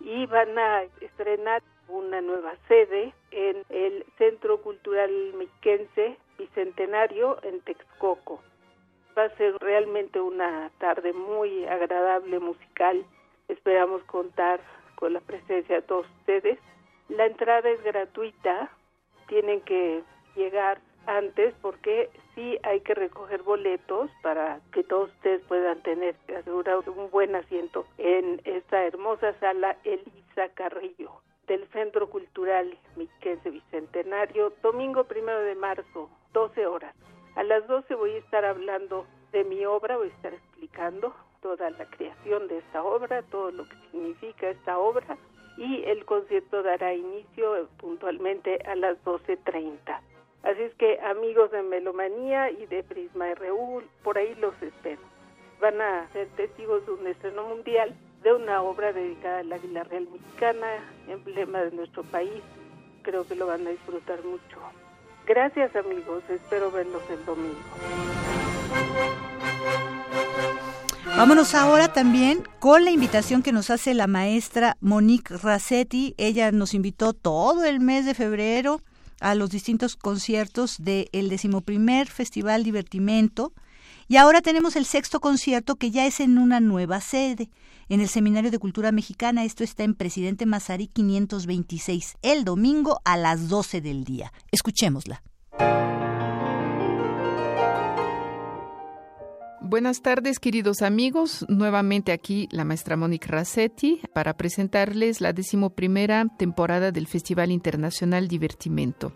Y 0.00 0.26
van 0.26 0.58
a 0.58 0.82
estrenar 1.00 1.62
una 1.88 2.20
nueva 2.20 2.54
sede 2.68 3.12
en 3.30 3.62
el 3.68 4.06
Centro 4.16 4.62
Cultural 4.62 5.10
Mexiquense 5.34 6.16
Bicentenario 6.38 7.38
en 7.42 7.60
Texcoco. 7.60 8.40
Va 9.16 9.24
a 9.24 9.36
ser 9.36 9.56
realmente 9.60 10.20
una 10.20 10.70
tarde 10.78 11.12
muy 11.12 11.64
agradable 11.66 12.40
musical. 12.40 13.04
Esperamos 13.48 14.02
contar 14.04 14.60
con 14.96 15.12
la 15.12 15.20
presencia 15.20 15.76
de 15.76 15.82
todos 15.82 16.06
ustedes. 16.20 16.58
La 17.08 17.26
entrada 17.26 17.68
es 17.68 17.82
gratuita. 17.84 18.70
Tienen 19.28 19.60
que 19.60 20.02
llegar 20.34 20.80
antes 21.06 21.54
porque 21.62 22.10
sí 22.34 22.58
hay 22.62 22.80
que 22.80 22.94
recoger 22.94 23.42
boletos 23.42 24.10
para 24.22 24.60
que 24.72 24.82
todos 24.82 25.10
ustedes 25.10 25.42
puedan 25.42 25.80
tener 25.82 26.16
asegurado 26.36 26.82
un 26.92 27.10
buen 27.10 27.34
asiento 27.36 27.86
en 27.98 28.40
esta 28.44 28.84
hermosa 28.84 29.32
sala 29.38 29.76
Elisa 29.84 30.48
Carrillo 30.54 31.12
del 31.46 31.66
Centro 31.68 32.08
Cultural 32.08 32.76
Miquense 32.96 33.50
Bicentenario, 33.50 34.52
domingo 34.62 35.04
primero 35.04 35.40
de 35.40 35.54
marzo, 35.54 36.08
12 36.32 36.66
horas. 36.66 36.94
A 37.36 37.42
las 37.42 37.66
12 37.66 37.94
voy 37.94 38.12
a 38.12 38.18
estar 38.18 38.44
hablando 38.44 39.06
de 39.32 39.44
mi 39.44 39.64
obra, 39.66 39.96
voy 39.96 40.08
a 40.08 40.12
estar 40.12 40.32
explicando 40.32 41.14
toda 41.42 41.70
la 41.70 41.84
creación 41.86 42.48
de 42.48 42.58
esta 42.58 42.82
obra, 42.82 43.22
todo 43.22 43.50
lo 43.50 43.68
que 43.68 43.76
significa 43.90 44.48
esta 44.48 44.78
obra 44.78 45.16
y 45.56 45.82
el 45.84 46.04
concierto 46.04 46.62
dará 46.62 46.94
inicio 46.94 47.68
puntualmente 47.78 48.58
a 48.66 48.74
las 48.74 48.96
12.30. 49.04 50.00
Así 50.42 50.62
es 50.62 50.74
que 50.74 51.00
amigos 51.00 51.50
de 51.50 51.62
Melomanía 51.62 52.50
y 52.50 52.66
de 52.66 52.82
Prisma 52.82 53.34
RU, 53.34 53.82
por 54.02 54.18
ahí 54.18 54.34
los 54.36 54.54
espero. 54.62 55.00
Van 55.60 55.80
a 55.80 56.08
ser 56.12 56.28
testigos 56.36 56.84
de 56.86 56.92
un 56.92 57.06
estreno 57.06 57.44
mundial 57.48 57.94
de 58.22 58.32
una 58.32 58.62
obra 58.62 58.92
dedicada 58.92 59.38
al 59.38 59.52
Águila 59.52 59.84
Real 59.84 60.06
Mexicana, 60.10 60.66
emblema 61.08 61.62
de 61.62 61.70
nuestro 61.72 62.02
país. 62.04 62.42
Creo 63.02 63.26
que 63.26 63.34
lo 63.34 63.46
van 63.46 63.66
a 63.66 63.70
disfrutar 63.70 64.22
mucho. 64.24 64.58
Gracias 65.26 65.74
amigos, 65.74 66.22
espero 66.28 66.70
verlos 66.70 67.02
el 67.10 67.24
domingo. 67.24 67.58
Vámonos 71.16 71.54
ahora 71.54 71.92
también 71.92 72.42
con 72.58 72.84
la 72.84 72.90
invitación 72.90 73.42
que 73.42 73.52
nos 73.52 73.70
hace 73.70 73.94
la 73.94 74.06
maestra 74.06 74.76
Monique 74.80 75.36
Rassetti. 75.36 76.14
Ella 76.18 76.50
nos 76.50 76.74
invitó 76.74 77.12
todo 77.12 77.64
el 77.64 77.78
mes 77.80 78.04
de 78.04 78.14
febrero 78.14 78.80
a 79.20 79.34
los 79.34 79.50
distintos 79.50 79.96
conciertos 79.96 80.76
del 80.82 81.08
el 81.12 81.28
decimoprimer 81.28 82.08
Festival 82.08 82.64
Divertimento. 82.64 83.52
Y 84.08 84.16
ahora 84.16 84.42
tenemos 84.42 84.76
el 84.76 84.84
sexto 84.84 85.20
concierto 85.20 85.76
que 85.76 85.90
ya 85.90 86.06
es 86.06 86.20
en 86.20 86.38
una 86.38 86.60
nueva 86.60 87.00
sede, 87.00 87.50
en 87.88 88.00
el 88.00 88.08
Seminario 88.08 88.50
de 88.50 88.58
Cultura 88.58 88.92
Mexicana. 88.92 89.44
Esto 89.44 89.64
está 89.64 89.84
en 89.84 89.94
Presidente 89.94 90.46
Mazari 90.46 90.88
526, 90.88 92.16
el 92.22 92.44
domingo 92.44 93.00
a 93.04 93.16
las 93.16 93.48
12 93.48 93.80
del 93.80 94.04
día. 94.04 94.32
Escuchémosla. 94.50 95.22
Buenas 99.66 100.02
tardes, 100.02 100.40
queridos 100.40 100.82
amigos. 100.82 101.46
Nuevamente 101.48 102.12
aquí 102.12 102.48
la 102.52 102.64
maestra 102.64 102.98
Mónica 102.98 103.28
Rassetti 103.28 104.02
para 104.12 104.36
presentarles 104.36 105.22
la 105.22 105.32
decimoprimera 105.32 106.26
temporada 106.38 106.92
del 106.92 107.06
Festival 107.06 107.50
Internacional 107.50 108.28
Divertimento. 108.28 109.14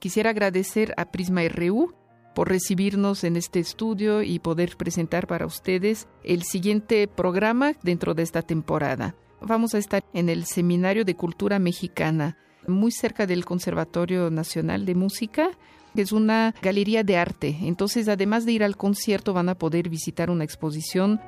Quisiera 0.00 0.30
agradecer 0.30 0.92
a 0.96 1.12
Prisma 1.12 1.42
RU 1.48 1.94
por 2.36 2.50
recibirnos 2.50 3.24
en 3.24 3.36
este 3.36 3.60
estudio 3.60 4.22
y 4.22 4.40
poder 4.40 4.76
presentar 4.76 5.26
para 5.26 5.46
ustedes 5.46 6.06
el 6.22 6.42
siguiente 6.42 7.08
programa 7.08 7.72
dentro 7.82 8.12
de 8.12 8.24
esta 8.24 8.42
temporada. 8.42 9.16
Vamos 9.40 9.74
a 9.74 9.78
estar 9.78 10.04
en 10.12 10.28
el 10.28 10.44
Seminario 10.44 11.06
de 11.06 11.16
Cultura 11.16 11.58
Mexicana, 11.58 12.36
muy 12.66 12.92
cerca 12.92 13.26
del 13.26 13.46
Conservatorio 13.46 14.30
Nacional 14.30 14.84
de 14.84 14.94
Música, 14.94 15.48
es 15.94 16.12
una 16.12 16.54
galería 16.60 17.02
de 17.04 17.16
arte. 17.16 17.56
Entonces, 17.62 18.06
además 18.06 18.44
de 18.44 18.52
ir 18.52 18.64
al 18.64 18.76
concierto, 18.76 19.32
van 19.32 19.48
a 19.48 19.54
poder 19.54 19.88
visitar 19.88 20.28
una 20.28 20.44
exposición. 20.44 21.18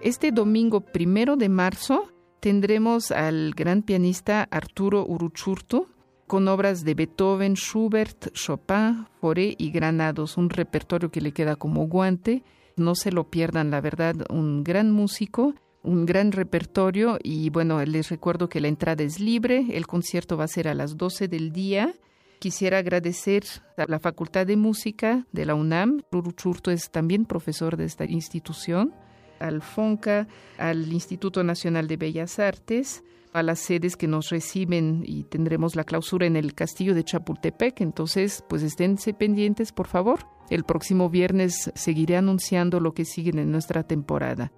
Este 0.00 0.30
domingo 0.30 0.80
primero 0.80 1.34
de 1.34 1.48
marzo 1.48 2.12
tendremos 2.38 3.10
al 3.10 3.52
gran 3.56 3.82
pianista 3.82 4.46
Arturo 4.48 5.04
Uruchurtu 5.04 5.88
con 6.26 6.48
obras 6.48 6.84
de 6.84 6.94
Beethoven, 6.94 7.54
Schubert, 7.54 8.32
Chopin, 8.32 9.06
Fauré 9.20 9.54
y 9.58 9.70
Granados, 9.70 10.36
un 10.36 10.50
repertorio 10.50 11.10
que 11.10 11.20
le 11.20 11.32
queda 11.32 11.56
como 11.56 11.86
guante. 11.86 12.42
No 12.76 12.94
se 12.94 13.12
lo 13.12 13.30
pierdan, 13.30 13.70
la 13.70 13.80
verdad, 13.80 14.14
un 14.28 14.64
gran 14.64 14.90
músico 14.90 15.54
un 15.86 16.04
gran 16.04 16.32
repertorio 16.32 17.18
y 17.22 17.48
bueno, 17.50 17.82
les 17.84 18.10
recuerdo 18.10 18.48
que 18.48 18.60
la 18.60 18.68
entrada 18.68 19.04
es 19.04 19.20
libre, 19.20 19.66
el 19.70 19.86
concierto 19.86 20.36
va 20.36 20.44
a 20.44 20.48
ser 20.48 20.66
a 20.66 20.74
las 20.74 20.96
12 20.96 21.28
del 21.28 21.52
día. 21.52 21.94
Quisiera 22.40 22.78
agradecer 22.78 23.44
a 23.78 23.84
la 23.86 24.00
Facultad 24.00 24.46
de 24.46 24.56
Música 24.56 25.26
de 25.32 25.46
la 25.46 25.54
UNAM, 25.54 26.02
Ruru 26.10 26.32
Churto 26.32 26.70
es 26.70 26.90
también 26.90 27.24
profesor 27.24 27.76
de 27.76 27.84
esta 27.84 28.04
institución, 28.04 28.92
al 29.38 29.62
FONCA, 29.62 30.26
al 30.58 30.92
Instituto 30.92 31.44
Nacional 31.44 31.86
de 31.86 31.96
Bellas 31.96 32.38
Artes, 32.38 33.04
a 33.36 33.42
las 33.42 33.60
sedes 33.60 33.96
que 33.96 34.06
nos 34.06 34.30
reciben 34.30 35.02
y 35.04 35.24
tendremos 35.24 35.76
la 35.76 35.84
clausura 35.84 36.26
en 36.26 36.36
el 36.36 36.54
Castillo 36.54 36.94
de 36.94 37.04
Chapultepec, 37.04 37.80
entonces 37.80 38.44
pues 38.48 38.62
esténse 38.62 39.14
pendientes 39.14 39.72
por 39.72 39.86
favor. 39.86 40.20
El 40.50 40.64
próximo 40.64 41.08
viernes 41.10 41.70
seguiré 41.74 42.16
anunciando 42.16 42.80
lo 42.80 42.94
que 42.94 43.04
sigue 43.04 43.30
en 43.30 43.50
nuestra 43.50 43.82
temporada. 43.82 44.52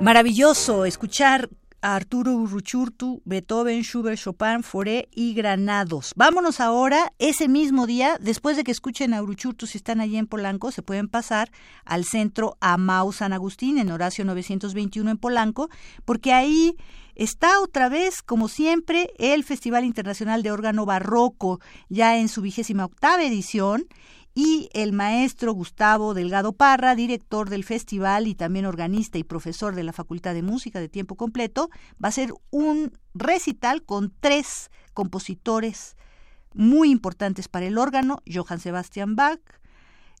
Maravilloso 0.00 0.84
escuchar 0.84 1.50
Arturo 1.80 2.32
Urruchurtu, 2.32 3.20
Beethoven, 3.24 3.82
Schubert, 3.82 4.18
Chopin, 4.18 4.62
Foré 4.62 5.08
y 5.12 5.34
Granados. 5.34 6.12
Vámonos 6.14 6.60
ahora, 6.60 7.12
ese 7.18 7.48
mismo 7.48 7.86
día, 7.86 8.16
después 8.20 8.56
de 8.56 8.64
que 8.64 8.70
escuchen 8.70 9.12
a 9.12 9.22
Urruchurtu, 9.22 9.66
si 9.66 9.78
están 9.78 10.00
allí 10.00 10.16
en 10.16 10.26
Polanco, 10.26 10.70
se 10.70 10.82
pueden 10.82 11.08
pasar 11.08 11.50
al 11.84 12.04
centro 12.04 12.56
Amau 12.60 13.12
San 13.12 13.32
Agustín, 13.32 13.76
en 13.78 13.90
Horacio 13.90 14.24
921 14.24 15.10
en 15.10 15.18
Polanco, 15.18 15.68
porque 16.04 16.32
ahí 16.32 16.76
está 17.16 17.60
otra 17.60 17.88
vez, 17.88 18.22
como 18.22 18.48
siempre, 18.48 19.10
el 19.18 19.42
Festival 19.42 19.84
Internacional 19.84 20.42
de 20.44 20.52
Órgano 20.52 20.86
Barroco, 20.86 21.60
ya 21.88 22.18
en 22.18 22.28
su 22.28 22.40
vigésima 22.40 22.84
octava 22.84 23.24
edición, 23.24 23.86
y 24.38 24.70
el 24.72 24.92
maestro 24.92 25.52
Gustavo 25.52 26.14
Delgado 26.14 26.52
Parra, 26.52 26.94
director 26.94 27.50
del 27.50 27.64
festival 27.64 28.28
y 28.28 28.36
también 28.36 28.66
organista 28.66 29.18
y 29.18 29.24
profesor 29.24 29.74
de 29.74 29.82
la 29.82 29.92
Facultad 29.92 30.32
de 30.32 30.42
Música 30.42 30.78
de 30.78 30.88
tiempo 30.88 31.16
completo, 31.16 31.70
va 32.02 32.10
a 32.10 32.12
ser 32.12 32.32
un 32.50 32.92
recital 33.14 33.82
con 33.82 34.14
tres 34.20 34.70
compositores 34.94 35.96
muy 36.54 36.92
importantes 36.92 37.48
para 37.48 37.66
el 37.66 37.78
órgano, 37.78 38.22
Johann 38.32 38.60
Sebastian 38.60 39.16
Bach, 39.16 39.40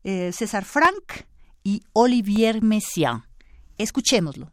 eh, 0.02 0.32
César 0.32 0.64
Frank 0.64 1.26
y 1.62 1.82
Olivier 1.92 2.60
Messiaen. 2.60 3.22
Escuchémoslo. 3.76 4.50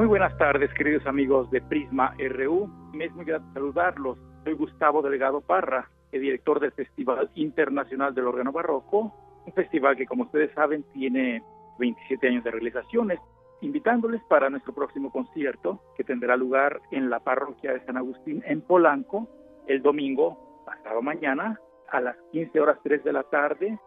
Muy 0.00 0.08
buenas 0.08 0.34
tardes, 0.38 0.72
queridos 0.72 1.06
amigos 1.06 1.50
de 1.50 1.60
Prisma 1.60 2.14
RU. 2.18 2.66
Me 2.94 3.04
es 3.04 3.12
muy 3.12 3.26
grato 3.26 3.44
saludarlos. 3.52 4.16
Soy 4.44 4.54
Gustavo 4.54 5.02
Delgado 5.02 5.42
Parra, 5.42 5.90
el 6.10 6.22
director 6.22 6.58
del 6.58 6.72
Festival 6.72 7.30
Internacional 7.34 8.14
del 8.14 8.26
Órgano 8.26 8.50
Barroco, 8.50 9.12
un 9.44 9.52
festival 9.52 9.98
que, 9.98 10.06
como 10.06 10.22
ustedes 10.22 10.54
saben, 10.54 10.84
tiene 10.94 11.42
27 11.78 12.28
años 12.28 12.44
de 12.44 12.50
realizaciones, 12.50 13.20
invitándoles 13.60 14.22
para 14.24 14.48
nuestro 14.48 14.72
próximo 14.72 15.12
concierto, 15.12 15.82
que 15.98 16.02
tendrá 16.02 16.34
lugar 16.34 16.80
en 16.92 17.10
la 17.10 17.20
parroquia 17.20 17.74
de 17.74 17.84
San 17.84 17.98
Agustín 17.98 18.42
en 18.46 18.62
Polanco, 18.62 19.28
el 19.66 19.82
domingo, 19.82 20.62
pasado 20.64 21.02
mañana, 21.02 21.60
a 21.90 22.00
las 22.00 22.16
15 22.32 22.58
horas 22.58 22.78
3 22.82 23.04
de 23.04 23.12
la 23.12 23.24
tarde. 23.24 23.78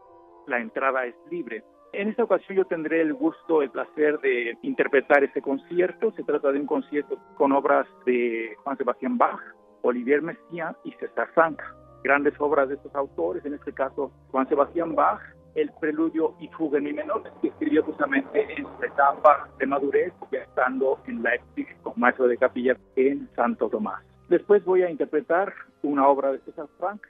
La 0.45 0.59
entrada 0.59 1.07
es 1.07 1.15
libre. 1.31 1.63
En 1.93 2.09
esta 2.09 2.23
ocasión 2.23 2.57
yo 2.57 2.65
tendré 2.65 3.01
el 3.01 3.13
gusto, 3.13 3.61
el 3.61 3.69
placer 3.69 4.19
de 4.21 4.57
interpretar 4.63 5.23
este 5.23 5.43
concierto. 5.43 6.11
Se 6.13 6.23
trata 6.23 6.51
de 6.51 6.59
un 6.59 6.65
concierto 6.65 7.19
con 7.37 7.51
obras 7.51 7.85
de 8.07 8.55
Juan 8.63 8.77
Sebastián 8.77 9.15
Bach, 9.19 9.39
Olivier 9.83 10.23
Messiaen 10.23 10.75
y 10.83 10.91
César 10.93 11.29
Franck. 11.35 11.61
Grandes 12.03 12.33
obras 12.39 12.67
de 12.67 12.75
estos 12.75 12.93
autores, 12.95 13.45
en 13.45 13.53
este 13.53 13.73
caso 13.73 14.11
Juan 14.31 14.49
Sebastián 14.49 14.95
Bach, 14.95 15.21
el 15.53 15.71
preludio 15.79 16.33
y 16.39 16.47
fuga 16.47 16.79
en 16.79 16.85
mi 16.85 16.93
menor, 16.93 17.21
que 17.43 17.49
escribió 17.49 17.83
justamente 17.83 18.41
en 18.57 18.63
su 18.63 18.83
etapa 18.83 19.47
de 19.59 19.67
madurez, 19.67 20.13
ya 20.31 20.39
estando 20.39 20.97
en 21.05 21.21
Leipzig 21.21 21.67
como 21.83 21.95
maestro 21.97 22.27
de 22.27 22.37
capilla 22.37 22.75
en 22.95 23.29
Santo 23.35 23.69
Tomás. 23.69 24.03
Después 24.29 24.65
voy 24.65 24.81
a 24.81 24.89
interpretar 24.89 25.53
una 25.83 26.07
obra 26.07 26.31
de 26.31 26.39
César 26.39 26.65
Franck. 26.79 27.05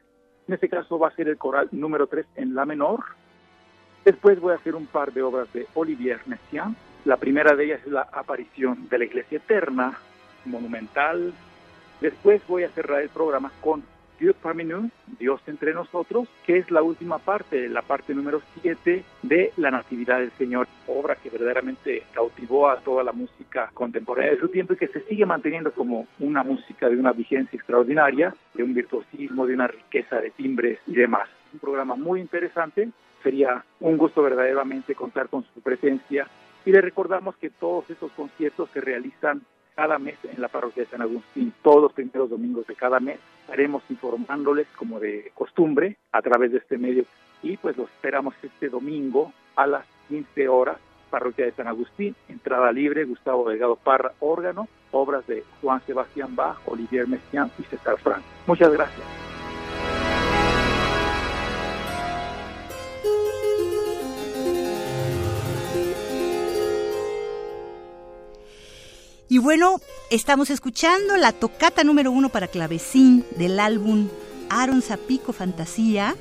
En 0.49 0.55
este 0.55 0.67
caso 0.67 0.99
va 0.99 1.07
a 1.07 1.15
ser 1.15 1.29
el 1.29 1.37
coral 1.37 1.69
número 1.71 2.07
3 2.07 2.25
en 2.35 2.53
la 2.53 2.65
menor, 2.65 2.99
Después 4.05 4.39
voy 4.39 4.51
a 4.51 4.57
hacer 4.57 4.75
un 4.75 4.85
par 4.85 5.13
de 5.13 5.21
obras 5.21 5.51
de 5.53 5.65
Olivier 5.75 6.19
Messiaen. 6.25 6.75
La 7.05 7.17
primera 7.17 7.55
de 7.55 7.65
ellas 7.65 7.81
es 7.85 7.91
la 7.91 8.07
aparición 8.11 8.89
de 8.89 8.97
la 8.97 9.05
Iglesia 9.05 9.37
Eterna, 9.37 9.97
monumental. 10.45 11.33
Después 12.01 12.41
voy 12.47 12.63
a 12.63 12.69
cerrar 12.69 13.01
el 13.01 13.09
programa 13.09 13.51
con 13.61 13.83
Dieu 14.19 14.33
parmi 14.33 14.63
nous, 14.63 14.91
Dios 15.19 15.41
entre 15.47 15.73
nosotros, 15.73 16.27
que 16.45 16.57
es 16.57 16.69
la 16.69 16.81
última 16.81 17.17
parte, 17.17 17.67
la 17.67 17.81
parte 17.81 18.13
número 18.13 18.41
7 18.61 19.03
de 19.21 19.51
La 19.57 19.71
Natividad 19.71 20.19
del 20.19 20.31
Señor, 20.37 20.67
obra 20.87 21.15
que 21.15 21.29
verdaderamente 21.29 22.03
cautivó 22.13 22.69
a 22.69 22.79
toda 22.79 23.03
la 23.03 23.11
música 23.11 23.71
contemporánea 23.73 24.31
de 24.31 24.39
su 24.39 24.49
tiempo 24.49 24.73
y 24.73 24.77
que 24.77 24.87
se 24.87 25.01
sigue 25.01 25.25
manteniendo 25.25 25.71
como 25.71 26.07
una 26.19 26.43
música 26.43 26.89
de 26.89 26.97
una 26.97 27.11
vigencia 27.11 27.57
extraordinaria, 27.57 28.35
de 28.53 28.63
un 28.63 28.73
virtuosismo, 28.73 29.47
de 29.47 29.55
una 29.55 29.67
riqueza 29.67 30.21
de 30.21 30.29
timbres 30.31 30.79
y 30.87 30.93
demás. 30.93 31.27
Un 31.51 31.59
programa 31.59 31.95
muy 31.95 32.21
interesante 32.21 32.89
sería 33.23 33.63
un 33.79 33.97
gusto 33.97 34.21
verdaderamente 34.21 34.93
contar 34.93 35.29
con 35.29 35.45
su 35.53 35.61
presencia 35.61 36.27
y 36.65 36.71
le 36.71 36.81
recordamos 36.81 37.35
que 37.37 37.49
todos 37.49 37.89
estos 37.89 38.11
conciertos 38.11 38.69
se 38.73 38.81
realizan 38.81 39.41
cada 39.75 39.97
mes 39.97 40.17
en 40.23 40.39
la 40.39 40.49
parroquia 40.49 40.83
de 40.83 40.89
San 40.89 41.01
Agustín, 41.01 41.53
todos 41.63 41.81
los 41.81 41.93
primeros 41.93 42.29
domingos 42.29 42.67
de 42.67 42.75
cada 42.75 42.99
mes. 42.99 43.19
Estaremos 43.41 43.83
informándoles 43.89 44.67
como 44.77 44.99
de 44.99 45.31
costumbre 45.33 45.97
a 46.11 46.21
través 46.21 46.51
de 46.51 46.59
este 46.59 46.77
medio 46.77 47.05
y 47.41 47.57
pues 47.57 47.75
los 47.75 47.89
esperamos 47.89 48.35
este 48.41 48.69
domingo 48.69 49.33
a 49.55 49.67
las 49.67 49.85
15 50.09 50.47
horas, 50.47 50.77
parroquia 51.09 51.45
de 51.45 51.51
San 51.51 51.67
Agustín, 51.67 52.15
entrada 52.29 52.71
libre, 52.71 53.03
Gustavo 53.03 53.49
Delgado 53.49 53.75
Parra, 53.75 54.13
órgano, 54.19 54.67
obras 54.91 55.25
de 55.27 55.43
Juan 55.61 55.81
Sebastián 55.85 56.35
Bach, 56.35 56.57
Olivier 56.65 57.07
Messiaen 57.07 57.51
y 57.59 57.63
César 57.63 57.97
Frank. 57.99 58.23
Muchas 58.47 58.71
gracias. 58.71 59.32
Y 69.33 69.39
bueno, 69.39 69.81
estamos 70.11 70.51
escuchando 70.51 71.17
la 71.17 71.31
tocata 71.31 71.83
número 71.83 72.11
uno 72.11 72.29
para 72.29 72.47
clavecín 72.47 73.25
del 73.35 73.59
álbum 73.59 74.07
Aaron 74.51 74.83
Zapico 74.83 75.33
Fantasía, 75.33 76.15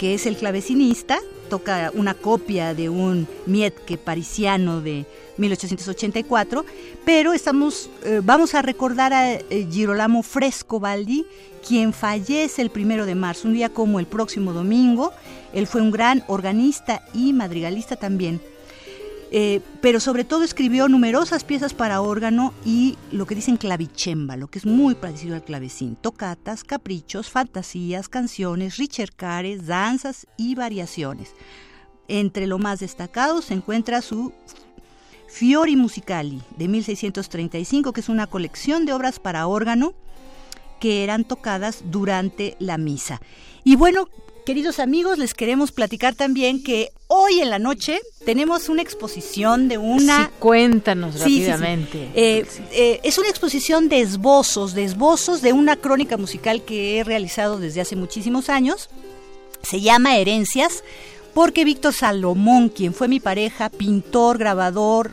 que 0.00 0.14
es 0.14 0.26
el 0.26 0.36
clavecinista, 0.36 1.20
toca 1.48 1.92
una 1.94 2.14
copia 2.14 2.74
de 2.74 2.88
un 2.88 3.28
Mietke 3.46 3.98
parisiano 3.98 4.80
de 4.80 5.06
1884, 5.36 6.64
pero 7.04 7.34
estamos, 7.34 7.88
eh, 8.02 8.20
vamos 8.20 8.56
a 8.56 8.62
recordar 8.62 9.12
a 9.12 9.34
eh, 9.34 9.68
Girolamo 9.70 10.24
Frescobaldi, 10.24 11.26
quien 11.64 11.92
fallece 11.92 12.62
el 12.62 12.70
primero 12.70 13.06
de 13.06 13.14
marzo, 13.14 13.46
un 13.46 13.54
día 13.54 13.68
como 13.68 14.00
el 14.00 14.08
próximo 14.08 14.52
domingo. 14.52 15.12
Él 15.52 15.68
fue 15.68 15.82
un 15.82 15.92
gran 15.92 16.24
organista 16.26 17.04
y 17.14 17.32
madrigalista 17.32 17.94
también. 17.94 18.40
Eh, 19.32 19.60
pero 19.80 20.00
sobre 20.00 20.24
todo 20.24 20.42
escribió 20.42 20.88
numerosas 20.88 21.44
piezas 21.44 21.72
para 21.72 22.00
órgano 22.00 22.52
y 22.64 22.98
lo 23.12 23.26
que 23.26 23.36
dicen 23.36 23.58
lo 24.36 24.48
que 24.48 24.58
es 24.58 24.66
muy 24.66 24.96
parecido 24.96 25.36
al 25.36 25.44
clavecín, 25.44 25.94
tocatas, 25.94 26.64
caprichos, 26.64 27.30
fantasías, 27.30 28.08
canciones, 28.08 28.76
ricercares, 28.76 29.66
danzas 29.66 30.26
y 30.36 30.56
variaciones. 30.56 31.32
Entre 32.08 32.48
lo 32.48 32.58
más 32.58 32.80
destacado 32.80 33.40
se 33.40 33.54
encuentra 33.54 34.02
su 34.02 34.32
Fiori 35.28 35.76
Musicali 35.76 36.42
de 36.56 36.66
1635, 36.66 37.92
que 37.92 38.00
es 38.00 38.08
una 38.08 38.26
colección 38.26 38.84
de 38.84 38.92
obras 38.92 39.20
para 39.20 39.46
órgano 39.46 39.94
que 40.80 41.04
eran 41.04 41.22
tocadas 41.22 41.84
durante 41.84 42.56
la 42.58 42.78
misa. 42.78 43.20
Y 43.62 43.76
bueno, 43.76 44.08
queridos 44.50 44.80
amigos, 44.80 45.16
les 45.16 45.32
queremos 45.32 45.70
platicar 45.70 46.16
también 46.16 46.60
que 46.64 46.90
hoy 47.06 47.38
en 47.38 47.50
la 47.50 47.60
noche 47.60 48.00
tenemos 48.24 48.68
una 48.68 48.82
exposición 48.82 49.68
de 49.68 49.78
una... 49.78 50.24
Sí, 50.24 50.32
cuéntanos 50.40 51.20
rápidamente. 51.20 52.08
Eh, 52.16 52.44
eh, 52.72 52.98
es 53.04 53.16
una 53.18 53.28
exposición 53.28 53.88
de 53.88 54.00
esbozos, 54.00 54.74
de 54.74 54.82
esbozos 54.82 55.40
de 55.40 55.52
una 55.52 55.76
crónica 55.76 56.16
musical 56.16 56.64
que 56.64 56.98
he 56.98 57.04
realizado 57.04 57.60
desde 57.60 57.80
hace 57.80 57.94
muchísimos 57.94 58.48
años. 58.48 58.90
Se 59.62 59.80
llama 59.80 60.16
Herencias, 60.16 60.82
porque 61.32 61.64
Víctor 61.64 61.94
Salomón, 61.94 62.70
quien 62.70 62.92
fue 62.92 63.06
mi 63.06 63.20
pareja, 63.20 63.68
pintor, 63.68 64.36
grabador, 64.36 65.12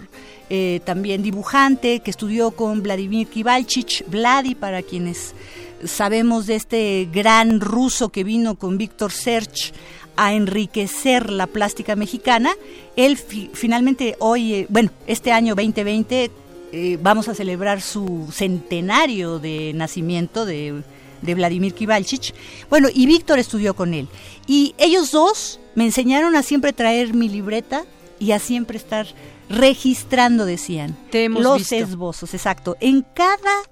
eh, 0.50 0.82
también 0.84 1.22
dibujante, 1.22 2.00
que 2.00 2.10
estudió 2.10 2.50
con 2.50 2.82
Vladimir 2.82 3.28
Kivalchich, 3.28 4.04
Vladi, 4.08 4.56
para 4.56 4.82
quienes 4.82 5.36
sabemos 5.84 6.48
de 6.48 6.56
este 6.56 7.08
gran 7.12 7.62
ruso 7.62 8.10
que 8.10 8.24
vino 8.24 8.56
con 8.56 8.78
Víctor 8.78 9.12
Serch 9.12 9.74
a 10.16 10.34
enriquecer 10.34 11.32
la 11.32 11.48
plástica 11.48 11.96
mexicana. 11.96 12.52
Él 12.96 13.18
finalmente 13.18 14.16
hoy, 14.20 14.54
eh, 14.54 14.66
bueno, 14.70 14.92
este 15.06 15.32
año 15.32 15.56
2020 15.56 16.32
eh, 16.72 17.00
vamos 17.02 17.30
a 17.30 17.36
celebrar 17.36 17.82
su 17.82 18.28
centenario 18.32 19.40
de 19.40 19.74
nacimiento 19.74 20.46
de, 20.46 20.82
de 21.22 21.36
Vladimir 21.36 21.74
Kivalchich. 21.74 22.34
Bueno, 22.70 22.90
y 22.94 23.06
Víctor 23.06 23.40
estudió 23.40 23.76
con 23.76 23.94
él. 23.94 24.08
Y 24.48 24.74
ellos 24.78 25.12
dos 25.12 25.60
me 25.76 25.86
enseñaron 25.86 26.36
a 26.36 26.44
siempre 26.44 26.74
traer 26.74 27.14
mi 27.14 27.30
libreta 27.30 27.86
y 28.20 28.32
a 28.32 28.40
siempre 28.40 28.78
estar 28.78 29.08
registrando, 29.50 30.46
decían. 30.46 30.98
los 31.30 31.72
esbozos, 31.72 32.34
exacto. 32.34 32.76
En 32.80 33.06
cada 33.14 33.64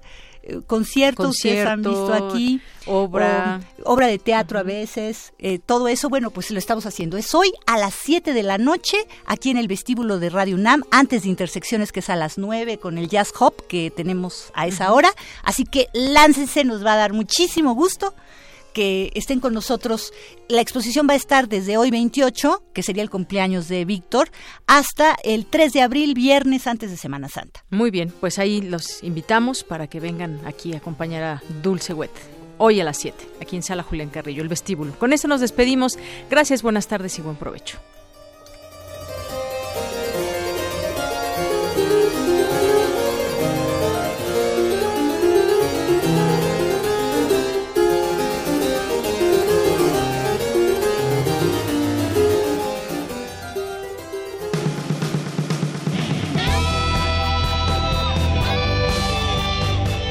conciertos 0.68 1.30
ustedes 1.30 1.66
han 1.66 1.82
visto 1.82 2.14
aquí, 2.14 2.62
obra, 2.86 3.62
obra 3.84 4.08
de 4.08 4.20
teatro 4.20 4.60
a 4.60 4.64
veces, 4.64 5.34
eh, 5.40 5.60
todo 5.60 5.88
eso, 5.88 6.10
bueno, 6.10 6.30
pues 6.30 6.52
lo 6.52 6.60
estamos 6.60 6.86
haciendo. 6.86 7.18
Es 7.18 7.34
hoy 7.34 7.52
a 7.66 7.78
las 7.78 7.94
7 7.94 8.34
de 8.34 8.44
la 8.44 8.58
noche, 8.58 8.98
aquí 9.26 9.50
en 9.50 9.58
el 9.58 9.68
vestíbulo 9.68 10.20
de 10.20 10.30
Radio 10.30 10.56
UNAM, 10.56 10.84
antes 10.92 11.24
de 11.24 11.30
Intersecciones, 11.30 11.92
que 11.92 12.00
es 12.00 12.10
a 12.10 12.16
las 12.16 12.38
9, 12.38 12.78
con 12.78 12.98
el 12.98 13.10
Jazz 13.10 13.34
Hop 13.40 13.66
que 13.68 13.92
tenemos 13.92 14.52
a 14.54 14.68
esa 14.68 14.94
hora. 14.94 15.10
Así 15.44 15.64
que 15.64 15.88
láncense, 15.94 16.64
nos 16.64 16.86
va 16.86 16.94
a 16.94 16.98
dar 16.98 17.14
muchísimo 17.14 17.74
gusto 17.74 18.14
que 18.76 19.10
estén 19.16 19.40
con 19.40 19.54
nosotros. 19.54 20.12
La 20.50 20.62
exposición 20.62 21.08
va 21.10 21.14
a 21.14 21.16
estar 21.16 21.48
desde 21.48 21.78
hoy 21.78 21.90
28, 21.90 22.62
que 22.74 22.84
sería 22.84 23.02
el 23.02 23.10
cumpleaños 23.10 23.70
de 23.70 23.86
Víctor, 23.86 24.30
hasta 24.68 25.16
el 25.24 25.46
3 25.46 25.74
de 25.74 25.82
abril, 25.82 26.14
viernes 26.14 26.68
antes 26.68 26.92
de 26.92 26.98
Semana 26.98 27.30
Santa. 27.30 27.64
Muy 27.72 27.90
bien, 27.90 28.14
pues 28.20 28.38
ahí 28.38 28.62
los 28.62 29.02
invitamos 29.02 29.64
para 29.64 29.88
que 29.88 30.02
vengan 30.02 30.42
aquí 30.46 30.74
a 30.74 30.78
acompañar 30.78 31.24
a 31.24 31.44
Dulce 31.64 31.94
Wet. 31.94 32.12
Hoy 32.58 32.80
a 32.82 32.84
las 32.84 32.98
7, 32.98 33.28
aquí 33.42 33.56
en 33.56 33.64
Sala 33.64 33.82
Julián 33.82 34.10
Carrillo, 34.10 34.44
el 34.44 34.50
vestíbulo. 34.50 34.94
Con 35.00 35.14
eso 35.14 35.28
nos 35.30 35.42
despedimos. 35.42 35.98
Gracias, 36.30 36.62
buenas 36.62 36.88
tardes 36.88 37.18
y 37.18 37.22
buen 37.22 37.38
provecho. 37.38 37.80